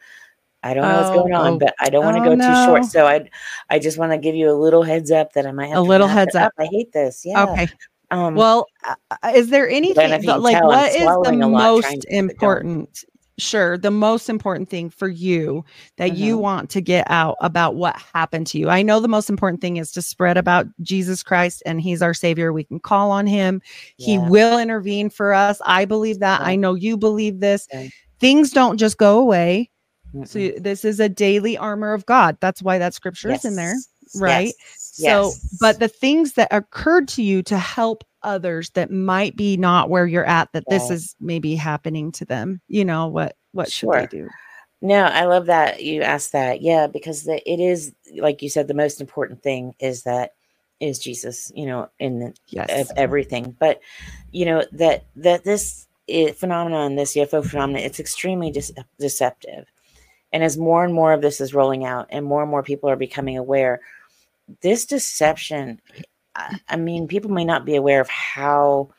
I 0.64 0.72
don't 0.72 0.88
know 0.88 0.96
what's 0.96 1.10
going 1.10 1.34
on, 1.34 1.52
oh. 1.54 1.58
but 1.58 1.74
I 1.78 1.90
don't 1.90 2.04
want 2.06 2.16
to 2.16 2.22
Oh, 2.22 2.34
go 2.34 2.36
too 2.36 2.64
short. 2.64 2.86
So 2.86 3.06
I, 3.06 3.28
I 3.68 3.78
just 3.78 3.98
want 3.98 4.12
to 4.12 4.18
give 4.18 4.34
you 4.34 4.50
a 4.50 4.56
little 4.56 4.82
heads 4.82 5.10
up 5.10 5.34
that 5.34 5.46
I 5.46 5.52
might 5.52 5.66
have 5.66 5.76
A 5.76 5.82
little 5.82 6.08
heads 6.08 6.34
it 6.34 6.40
up. 6.40 6.52
I 6.58 6.64
hate 6.64 6.90
this. 6.90 7.22
Yeah. 7.22 7.42
Okay. 7.42 7.68
Um. 8.14 8.34
Well, 8.34 8.66
is 9.34 9.50
there 9.50 9.68
anything 9.68 10.10
like 10.42 10.62
what 10.62 10.88
is 10.88 10.94
the 10.94 11.02
swallowing 11.02 11.42
a 11.42 11.48
lot 11.48 11.58
trying 11.58 11.74
most 11.74 12.00
to 12.02 12.06
keep 12.08 12.30
it 12.30 12.38
going. 12.38 12.52
important? 12.58 13.04
Sure, 13.36 13.76
the 13.76 13.90
most 13.90 14.28
important 14.28 14.70
thing 14.70 14.88
for 14.90 15.08
you 15.08 15.64
that 15.96 16.16
you 16.16 16.36
Mhm. 16.36 16.40
want 16.40 16.70
to 16.70 16.80
get 16.80 17.04
out 17.10 17.36
about 17.40 17.74
what 17.74 17.96
happened 18.14 18.46
to 18.48 18.58
you. 18.58 18.68
I 18.68 18.82
know 18.82 19.00
the 19.00 19.08
most 19.08 19.28
important 19.28 19.60
thing 19.60 19.76
is 19.76 19.90
to 19.92 20.02
spread 20.02 20.36
about 20.36 20.68
Jesus 20.82 21.24
Christ 21.24 21.60
and 21.66 21.80
he's 21.80 22.00
our 22.00 22.14
savior. 22.14 22.52
We 22.52 22.62
can 22.62 22.78
call 22.78 23.10
on 23.10 23.26
him. 23.26 23.60
He 23.96 24.18
will 24.18 24.58
intervene 24.58 25.10
for 25.10 25.32
us. 25.34 25.60
I 25.66 25.84
believe 25.84 26.20
that. 26.20 26.42
Yeah. 26.42 26.46
I 26.46 26.54
know 26.54 26.74
you 26.74 26.96
believe 26.96 27.40
this. 27.40 27.66
Okay. 27.74 27.90
Things 28.20 28.52
don't 28.52 28.78
just 28.78 28.98
go 28.98 29.18
away. 29.18 29.68
So 30.24 30.38
Mm-mm. 30.38 30.62
this 30.62 30.84
is 30.84 31.00
a 31.00 31.08
daily 31.08 31.58
armor 31.58 31.92
of 31.92 32.06
God. 32.06 32.36
That's 32.40 32.62
why 32.62 32.78
that 32.78 32.94
scripture 32.94 33.32
is 33.32 33.44
in 33.44 33.56
there. 33.56 33.74
Right? 34.14 34.54
yes, 34.54 34.83
So, 34.96 35.24
yes. 35.24 35.56
but 35.60 35.80
the 35.80 35.88
things 35.88 36.34
that 36.34 36.48
occurred 36.52 37.08
to 37.08 37.22
you 37.22 37.42
to 37.44 37.58
help 37.58 38.04
others 38.22 38.70
that 38.70 38.92
might 38.92 39.34
be 39.34 39.56
not 39.56 39.90
where 39.90 40.06
you're 40.06 40.24
at, 40.24 40.52
that 40.52 40.62
this 40.68 40.88
is 40.88 41.16
maybe 41.18 41.56
happening 41.56 42.12
to 42.12 42.24
them, 42.24 42.60
you 42.68 42.84
know, 42.84 43.08
what, 43.08 43.36
what 43.50 43.70
should 43.70 43.86
Sure. 43.88 44.00
they 44.02 44.06
do? 44.06 44.28
No, 44.80 45.02
I 45.02 45.24
love 45.24 45.46
that 45.46 45.82
you 45.82 46.02
asked 46.02 46.32
that. 46.32 46.60
Yeah, 46.62 46.86
because 46.86 47.24
the, 47.24 47.42
it 47.50 47.58
is 47.58 47.92
like 48.18 48.40
you 48.40 48.48
said, 48.48 48.68
the 48.68 48.74
most 48.74 49.00
important 49.00 49.42
thing 49.42 49.74
is 49.80 50.02
that 50.02 50.34
is 50.78 50.98
Jesus. 51.00 51.50
You 51.54 51.66
know, 51.66 51.88
in 51.98 52.18
the, 52.20 52.34
Yes. 52.48 52.90
of 52.90 52.96
everything. 52.96 53.56
But 53.58 53.80
you 54.30 54.44
know 54.44 54.62
that 54.72 55.06
that 55.16 55.42
this 55.42 55.88
i 56.08 56.34
phenomenon, 56.36 56.96
this 56.96 57.16
UFO 57.16 57.44
phenomenon, 57.44 57.82
it's 57.82 57.98
extremely 57.98 58.50
dis- 58.50 58.72
deceptive. 59.00 59.66
And 60.32 60.44
as 60.44 60.58
more 60.58 60.84
and 60.84 60.92
more 60.92 61.12
of 61.14 61.22
this 61.22 61.40
is 61.40 61.54
rolling 61.54 61.84
out, 61.84 62.08
and 62.10 62.24
more 62.26 62.42
and 62.42 62.50
more 62.50 62.62
people 62.62 62.90
are 62.90 62.96
becoming 62.96 63.38
aware, 63.38 63.80
this 64.60 64.86
deception. 64.86 65.80
I, 66.34 66.58
I 66.68 66.76
mean, 66.76 67.08
people 67.08 67.30
may 67.30 67.44
not 67.44 67.64
be 67.64 67.76
aware 67.76 68.00
of 68.00 68.08
how 68.08 68.90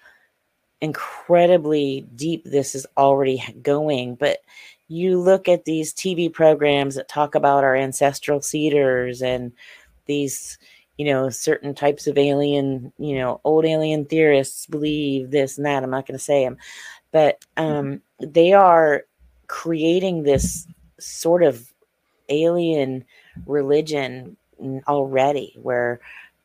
incredibly 0.81 2.05
deep 2.15 2.43
this 2.45 2.75
is 2.75 2.85
already 2.97 3.43
going, 3.61 4.15
but 4.15 4.39
you 4.87 5.19
look 5.19 5.47
at 5.47 5.65
these 5.65 5.93
TV 5.93 6.31
programs 6.31 6.95
that 6.95 7.07
talk 7.07 7.35
about 7.35 7.63
our 7.63 7.75
ancestral 7.75 8.41
seeders 8.41 9.21
and 9.21 9.51
these, 10.05 10.59
you 10.97 11.05
know, 11.05 11.29
certain 11.29 11.73
types 11.73 12.05
of 12.07 12.17
alien, 12.17 12.93
you 12.99 13.17
know, 13.17 13.41
old 13.43 13.65
alien 13.65 14.05
theorists 14.05 14.67
believe 14.67 15.31
this 15.31 15.57
and 15.57 15.65
that. 15.65 15.83
I'm 15.83 15.89
not 15.89 16.05
going 16.05 16.17
to 16.17 16.23
say 16.23 16.43
them, 16.43 16.57
but 17.11 17.43
um, 17.57 18.01
they 18.19 18.53
are 18.53 19.03
creating 19.47 20.23
this 20.23 20.67
sort 20.99 21.41
of 21.43 21.73
alien 22.29 23.05
religion 23.45 24.37
already 24.87 25.55
where 25.61 25.99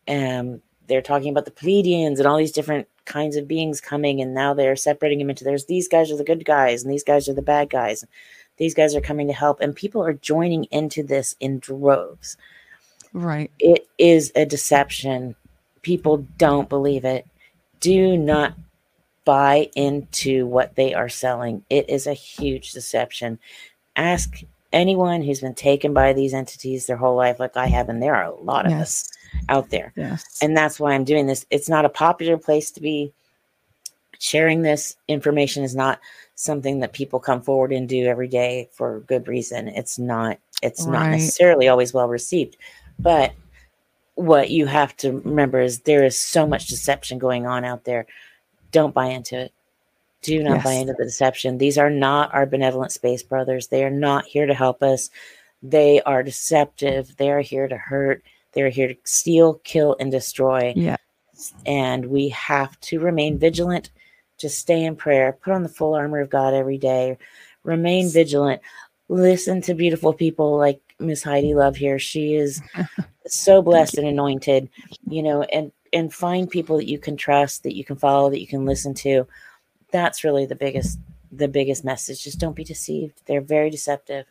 um, 0.08 0.60
they're 0.86 1.02
talking 1.02 1.30
about 1.30 1.44
the 1.44 1.50
Pleiadians 1.50 2.18
and 2.18 2.26
all 2.26 2.36
these 2.36 2.52
different 2.52 2.88
kinds 3.04 3.36
of 3.36 3.48
beings 3.48 3.80
coming, 3.80 4.20
and 4.20 4.34
now 4.34 4.54
they're 4.54 4.76
separating 4.76 5.18
them 5.18 5.30
into 5.30 5.44
there's 5.44 5.66
these 5.66 5.88
guys 5.88 6.10
are 6.10 6.16
the 6.16 6.24
good 6.24 6.44
guys 6.44 6.82
and 6.82 6.92
these 6.92 7.04
guys 7.04 7.28
are 7.28 7.34
the 7.34 7.42
bad 7.42 7.70
guys. 7.70 8.04
These 8.56 8.74
guys 8.74 8.94
are 8.94 9.00
coming 9.00 9.26
to 9.28 9.32
help, 9.32 9.60
and 9.60 9.74
people 9.74 10.04
are 10.04 10.12
joining 10.12 10.64
into 10.64 11.02
this 11.02 11.34
in 11.40 11.60
droves. 11.60 12.36
Right. 13.12 13.50
It 13.58 13.88
is 13.98 14.32
a 14.36 14.44
deception. 14.44 15.34
People 15.82 16.26
don't 16.36 16.68
believe 16.68 17.04
it. 17.04 17.26
Do 17.80 18.16
not 18.16 18.54
buy 19.24 19.70
into 19.74 20.46
what 20.46 20.76
they 20.76 20.92
are 20.94 21.08
selling. 21.08 21.64
It 21.70 21.88
is 21.88 22.06
a 22.06 22.14
huge 22.14 22.72
deception. 22.72 23.38
Ask 23.96 24.42
anyone 24.72 25.22
who's 25.22 25.40
been 25.40 25.54
taken 25.54 25.92
by 25.92 26.12
these 26.12 26.32
entities 26.34 26.86
their 26.86 26.96
whole 26.96 27.16
life, 27.16 27.40
like 27.40 27.56
I 27.56 27.66
have, 27.66 27.88
and 27.88 28.02
there 28.02 28.14
are 28.14 28.24
a 28.24 28.34
lot 28.40 28.66
of 28.66 28.72
us 28.72 29.10
out 29.48 29.70
there 29.70 29.92
Yes. 29.96 30.38
and 30.42 30.56
that's 30.56 30.80
why 30.80 30.92
I'm 30.92 31.04
doing 31.04 31.26
this. 31.26 31.46
It's 31.50 31.68
not 31.68 31.84
a 31.84 31.88
popular 31.90 32.36
place 32.38 32.70
to 32.72 32.80
be. 32.80 33.12
Sharing 34.22 34.60
this 34.60 34.96
information 35.08 35.64
is 35.64 35.74
not 35.74 35.98
something 36.34 36.80
that 36.80 36.92
people 36.92 37.20
come 37.20 37.40
forward 37.40 37.72
and 37.72 37.88
do 37.88 38.04
every 38.06 38.28
day 38.28 38.68
for 38.72 39.00
good 39.00 39.26
reason. 39.28 39.68
It's 39.68 39.98
not. 39.98 40.38
It's 40.62 40.84
not 40.84 41.04
necessarily 41.12 41.68
always 41.68 41.94
well 41.94 42.06
received. 42.06 42.58
But 42.98 43.32
what 44.16 44.50
you 44.50 44.66
have 44.66 44.94
to 44.98 45.20
remember 45.20 45.60
is 45.62 45.80
there 45.80 46.04
is 46.04 46.18
so 46.20 46.46
much 46.46 46.66
deception 46.66 47.18
going 47.18 47.46
on 47.46 47.64
out 47.64 47.84
there. 47.84 48.04
Don't 48.72 48.92
buy 48.92 49.06
into 49.06 49.40
it. 49.40 49.52
Do 50.22 50.42
not 50.42 50.62
buy 50.62 50.72
into 50.72 50.92
the 50.92 51.04
deception. 51.04 51.58
These 51.58 51.78
are 51.78 51.90
not 51.90 52.32
our 52.34 52.44
benevolent 52.46 52.92
space 52.92 53.22
brothers. 53.22 53.68
They 53.68 53.84
are 53.84 53.90
not 53.90 54.26
here 54.26 54.46
to 54.46 54.54
help 54.54 54.82
us. 54.82 55.10
They 55.62 56.02
are 56.02 56.22
deceptive. 56.22 57.16
They 57.16 57.30
are 57.30 57.40
here 57.40 57.68
to 57.68 57.76
hurt. 57.76 58.22
They're 58.52 58.68
here 58.68 58.88
to 58.88 58.96
steal, 59.04 59.54
kill, 59.64 59.96
and 60.00 60.10
destroy. 60.10 60.72
yeah. 60.76 60.96
And 61.64 62.06
we 62.06 62.28
have 62.30 62.78
to 62.80 63.00
remain 63.00 63.38
vigilant. 63.38 63.90
Just 64.36 64.58
stay 64.58 64.84
in 64.84 64.94
prayer. 64.94 65.32
Put 65.32 65.54
on 65.54 65.62
the 65.62 65.70
full 65.70 65.94
armor 65.94 66.20
of 66.20 66.28
God 66.28 66.52
every 66.52 66.76
day. 66.76 67.16
Remain 67.62 68.10
vigilant. 68.10 68.60
Listen 69.08 69.62
to 69.62 69.74
beautiful 69.74 70.12
people 70.12 70.58
like 70.58 70.80
Miss 70.98 71.22
Heidi 71.22 71.54
Luv 71.54 71.76
here. 71.76 71.98
She 71.98 72.34
is 72.34 72.60
so 73.26 73.62
blessed 73.70 73.96
and 73.96 74.06
anointed, 74.06 74.68
you 75.08 75.22
know, 75.22 75.42
and 75.44 75.72
and 75.92 76.12
find 76.12 76.48
people 76.48 76.76
that 76.76 76.88
you 76.88 76.98
can 76.98 77.16
trust, 77.16 77.62
that 77.62 77.74
you 77.74 77.84
can 77.84 77.96
follow, 77.96 78.30
that 78.30 78.40
you 78.40 78.46
can 78.46 78.64
listen 78.64 78.94
to. 78.94 79.26
That's 79.92 80.24
really 80.24 80.46
the 80.46 80.56
biggest 80.56 80.98
the 81.32 81.48
biggest 81.48 81.84
message. 81.84 82.22
Just 82.24 82.38
don't 82.40 82.56
be 82.56 82.64
deceived. 82.64 83.22
They're 83.26 83.40
very 83.40 83.70
deceptive. 83.70 84.26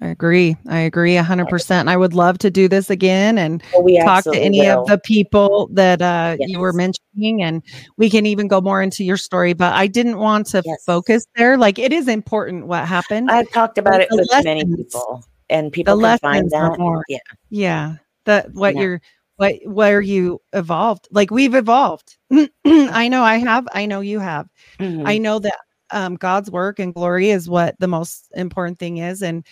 I 0.00 0.08
agree. 0.08 0.56
I 0.68 0.78
agree 0.80 1.16
100%. 1.16 1.88
I 1.88 1.96
would 1.96 2.14
love 2.14 2.38
to 2.38 2.50
do 2.50 2.68
this 2.68 2.88
again 2.88 3.36
and 3.36 3.62
Well, 3.72 3.82
we 3.82 3.98
talk 3.98 4.22
to 4.24 4.38
any 4.38 4.60
will. 4.60 4.82
of 4.82 4.86
the 4.86 4.98
people 4.98 5.68
that 5.72 6.00
uh, 6.00 6.36
you 6.40 6.60
were 6.60 6.72
mentioning 6.72 7.42
and 7.42 7.62
we 7.96 8.08
can 8.08 8.24
even 8.24 8.46
go 8.46 8.60
more 8.60 8.80
into 8.80 9.02
your 9.02 9.16
story 9.16 9.54
but 9.54 9.72
i 9.72 9.88
didn't 9.88 10.18
want 10.18 10.46
to 10.46 10.62
Yes. 10.64 10.84
focus 10.84 11.26
there 11.34 11.58
like 11.58 11.80
it 11.80 11.92
is 11.92 12.06
important 12.06 12.68
what 12.68 12.86
happened 12.86 13.28
I've 13.28 13.50
talked 13.50 13.76
about 13.76 14.00
it 14.00 14.08
the 14.10 14.18
with 14.18 14.44
many 14.44 14.64
people, 14.64 15.24
and 15.50 15.66
the 15.66 15.70
people 15.72 15.98
can 15.98 16.18
find 16.18 16.44
lessons 16.44 16.52
that. 16.52 16.78
more 16.78 17.04
Yeah, 17.08 17.18
yeah 17.50 17.94
the 18.24 18.48
what 18.52 18.76
Yeah. 18.76 18.82
you're 18.82 19.00
what 19.36 19.54
where 19.64 20.00
you 20.00 20.40
evolved 20.52 21.08
like 21.10 21.32
we've 21.32 21.56
evolved 21.56 22.17
i 22.64 23.08
know 23.08 23.22
i 23.22 23.36
have 23.38 23.66
i 23.72 23.86
know 23.86 24.00
you 24.00 24.18
have 24.18 24.46
Mhm. 24.80 25.06
I 25.06 25.18
know 25.18 25.38
that 25.40 25.56
um, 25.90 26.16
God's 26.16 26.50
work 26.50 26.78
and 26.78 26.94
glory 26.94 27.30
is 27.30 27.48
what 27.48 27.74
the 27.80 27.88
most 27.88 28.28
important 28.34 28.78
thing 28.78 28.98
is. 28.98 29.22
And 29.22 29.44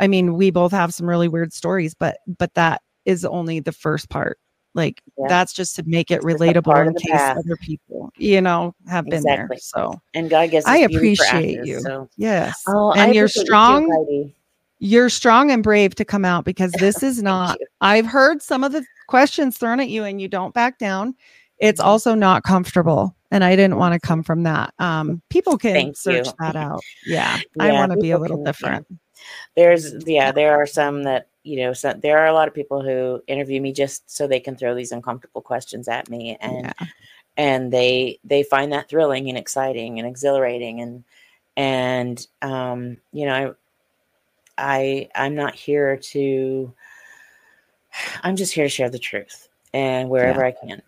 I 0.00 0.08
mean, 0.08 0.34
we 0.34 0.50
both 0.50 0.72
have 0.72 0.92
some 0.92 1.08
really 1.08 1.28
weird 1.28 1.52
stories, 1.52 1.94
but 1.94 2.18
but 2.38 2.52
that 2.54 2.82
is 3.04 3.24
only 3.24 3.60
the 3.60 3.72
first 3.72 4.10
part. 4.10 4.38
Like 4.74 5.00
Yeah. 5.16 5.28
that's 5.28 5.52
just 5.52 5.76
to 5.76 5.84
make 5.86 6.10
it 6.10 6.16
It's 6.16 6.24
relatable 6.24 6.86
in 6.86 6.94
case 6.94 7.10
path. 7.12 7.38
other 7.38 7.56
people, 7.56 8.10
you 8.18 8.40
know, 8.40 8.74
have 8.88 9.04
been 9.04 9.22
Exactly. 9.22 9.56
there. 9.56 9.60
So 9.60 10.00
and 10.14 10.28
God 10.28 10.50
gives. 10.50 10.66
I 10.66 10.78
appreciate 10.78 11.58
ashes, 11.58 11.68
you. 11.68 11.80
So. 11.80 12.08
yes, 12.16 12.62
Oh, 12.66 12.90
I 12.90 13.04
and 13.06 13.14
you're 13.14 13.28
appreciate 13.28 13.42
you 13.42 13.46
too, 13.46 13.46
strong. 13.46 14.32
You're 14.80 15.08
strong 15.08 15.50
and 15.50 15.62
brave 15.62 15.94
to 15.94 16.04
come 16.04 16.24
out 16.24 16.44
because 16.44 16.72
this 16.80 17.02
is 17.02 17.22
not. 17.22 17.56
I've 17.80 18.06
heard 18.06 18.42
some 18.42 18.64
of 18.64 18.72
the 18.72 18.84
questions 19.06 19.56
thrown 19.56 19.78
at 19.80 19.88
you, 19.88 20.04
and 20.04 20.20
you 20.20 20.28
don't 20.28 20.52
back 20.52 20.78
down. 20.78 21.14
It's 21.58 21.80
Mhm. 21.80 21.84
also 21.84 22.14
not 22.14 22.42
comfortable, 22.42 23.14
and 23.30 23.44
I 23.44 23.56
didn't 23.56 23.76
want 23.78 23.94
to 23.94 24.06
come 24.06 24.22
from 24.22 24.42
that. 24.42 24.74
Um, 24.78 25.22
people 25.30 25.56
can 25.56 25.74
Thank 25.74 25.96
search 25.96 26.26
you. 26.26 26.32
that 26.40 26.56
out. 26.56 26.82
Yeah, 27.06 27.38
I 27.60 27.72
want 27.72 27.92
to 27.92 27.98
be 27.98 28.10
a 28.10 28.18
little 28.18 28.36
can, 28.38 28.44
yeah. 28.44 28.52
different. 28.52 28.86
There's 29.54 30.06
yeah, 30.06 30.32
there 30.32 30.54
are 30.54 30.66
some 30.66 31.04
that 31.04 31.28
you 31.44 31.58
know. 31.58 31.72
Some, 31.72 32.00
there 32.00 32.18
are 32.18 32.26
a 32.26 32.32
lot 32.32 32.48
of 32.48 32.54
people 32.54 32.82
who 32.82 33.22
interview 33.26 33.60
me 33.60 33.72
just 33.72 34.10
so 34.10 34.26
they 34.26 34.40
can 34.40 34.56
throw 34.56 34.74
these 34.74 34.92
uncomfortable 34.92 35.42
questions 35.42 35.88
at 35.88 36.10
me, 36.10 36.36
and 36.40 36.66
Yeah. 36.66 36.86
and 37.36 37.72
they 37.72 38.18
they 38.24 38.42
find 38.42 38.72
that 38.72 38.88
thrilling 38.88 39.28
and 39.28 39.38
exciting 39.38 39.98
and 39.98 40.06
exhilarating 40.08 40.80
and 40.80 41.04
and 41.56 42.26
um 42.42 42.96
you 43.12 43.26
know 43.26 43.54
i 44.56 45.08
i 45.16 45.24
i'm 45.26 45.34
not 45.34 45.54
here 45.54 45.96
to 45.96 46.72
i'm 48.22 48.36
just 48.36 48.52
here 48.52 48.64
to 48.64 48.68
share 48.68 48.90
the 48.90 48.98
truth 48.98 49.48
and 49.72 50.08
wherever 50.08 50.44
i 50.44 50.52
can 50.52 50.80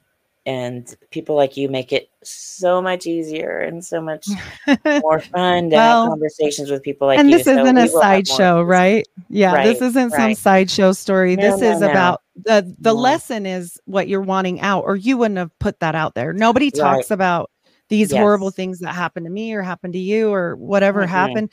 and 0.46 0.96
people 1.10 1.36
like 1.36 1.56
you 1.56 1.68
make 1.68 1.92
it 1.92 2.10
so 2.22 2.80
much 2.80 3.06
easier 3.06 3.58
and 3.58 3.84
so 3.84 4.00
much 4.00 4.28
more 5.02 5.20
fun 5.20 5.70
to 5.70 5.76
Well, 5.76 6.02
have 6.04 6.10
conversations 6.10 6.70
with 6.70 6.82
people 6.82 7.08
like 7.08 7.20
you. 7.20 7.20
and 7.20 7.30
you 7.30 7.38
this 7.38 7.48
So 7.54 7.62
isn't 7.62 7.76
a 7.76 7.82
will 7.82 7.82
have 7.82 7.92
more 7.92 8.02
of 8.02 8.02
sideshow, 8.02 8.62
right? 8.62 9.06
Yeah, 9.28 9.62
this 9.64 9.82
isn't 9.82 10.12
some 10.12 10.34
sideshow 10.34 10.92
story. 10.92 11.36
No, 11.36 11.42
this 11.52 11.60
no, 11.60 11.72
is 11.72 11.80
no. 11.80 11.90
about 11.90 12.22
the 12.36 12.74
the 12.78 12.94
lesson 12.94 13.46
is 13.46 13.78
what 13.86 14.08
you're 14.08 14.20
wanting 14.22 14.60
out, 14.60 14.84
or 14.84 14.96
you 14.96 15.18
wouldn't 15.18 15.38
have 15.38 15.56
put 15.58 15.80
that 15.80 15.94
out 15.94 16.14
there. 16.14 16.32
Nobody 16.32 16.70
talks 16.70 17.10
about 17.10 17.50
these 17.88 18.12
horrible 18.12 18.50
things 18.50 18.80
that 18.80 18.94
happened 18.94 19.26
to 19.26 19.30
me 19.30 19.52
or 19.52 19.62
happened 19.62 19.92
to 19.92 19.98
you 20.00 20.32
or 20.32 20.56
whatever 20.56 21.02
Mm-mm. 21.04 21.08
happened. 21.08 21.52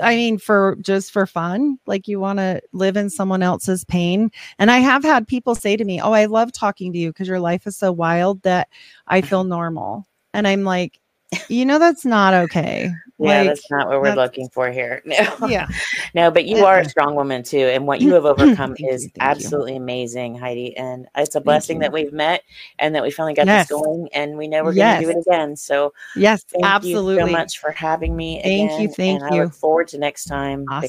I 0.00 0.16
mean, 0.16 0.38
for 0.38 0.76
just 0.80 1.12
for 1.12 1.26
fun, 1.26 1.78
like 1.86 2.08
you 2.08 2.20
want 2.20 2.38
to 2.38 2.60
live 2.72 2.96
in 2.96 3.10
someone 3.10 3.42
else's 3.42 3.84
pain. 3.84 4.30
And 4.58 4.70
I 4.70 4.78
have 4.78 5.02
had 5.02 5.26
people 5.26 5.54
say 5.54 5.76
to 5.76 5.84
me, 5.84 6.00
Oh, 6.00 6.12
I 6.12 6.26
love 6.26 6.52
talking 6.52 6.92
to 6.92 6.98
you 6.98 7.10
because 7.10 7.28
your 7.28 7.40
life 7.40 7.66
is 7.66 7.76
so 7.76 7.92
wild 7.92 8.42
that 8.42 8.68
I 9.06 9.20
feel 9.20 9.44
normal. 9.44 10.06
And 10.34 10.46
I'm 10.46 10.64
like, 10.64 11.00
you 11.48 11.64
know, 11.66 11.78
that's 11.78 12.04
not 12.04 12.34
okay. 12.34 12.92
yeah 13.18 13.42
like, 13.42 13.44
that's 13.44 13.70
not 13.70 13.88
what 13.88 14.00
we're 14.00 14.12
looking 14.14 14.48
for 14.50 14.70
here 14.70 15.02
no 15.06 15.16
yeah. 15.40 15.68
No, 16.14 16.30
but 16.30 16.46
you 16.46 16.64
uh, 16.64 16.64
are 16.64 16.78
uh. 16.78 16.80
a 16.80 16.84
Uh-uh. 16.84 16.88
strong 16.88 17.14
woman 17.14 17.42
too, 17.42 17.58
and 17.58 17.86
what 17.86 18.00
you 18.00 18.12
mm, 18.12 18.14
have 18.14 18.24
mm, 18.38 18.56
overcome 18.56 18.74
Thank 18.76 18.80
you, 18.80 18.88
is 18.90 19.08
you. 19.14 19.14
absolutely 19.20 19.76
amazing, 19.76 20.36
Heidi. 20.36 20.76
And 20.76 21.06
it's 21.16 21.34
a 21.36 21.40
blessing 21.40 21.80
that 21.80 21.92
we've 21.92 22.12
met 22.12 22.42
and 22.78 22.94
that 22.94 23.02
we 23.02 23.10
finally 23.10 23.34
got 23.34 23.48
Yes. 23.48 23.68
this 23.68 23.68
going, 23.68 24.08
and 24.14 24.36
we 24.38 24.48
know 24.48 24.64
we're 24.64 24.74
going 24.74 24.88
to 24.88 24.94
do 24.94 25.10
it 25.10 25.16
again. 25.16 25.56
So 25.56 25.92
Yes, 26.14 26.44
thank 26.44 26.64
absolutely. 26.64 27.14
you 27.14 27.26
so 27.26 27.26
much 27.26 27.58
for 27.58 27.72
having 27.72 28.16
me. 28.16 28.40
Thank 28.42 28.78
you, 28.78 28.88
thank 28.88 29.20
and 29.20 29.24
I 29.24 29.34
you. 29.34 29.42
look 29.42 29.54
forward 29.54 29.88
to 29.88 29.98
next 29.98 30.26
time 30.26 30.64
Awesome. 30.68 30.86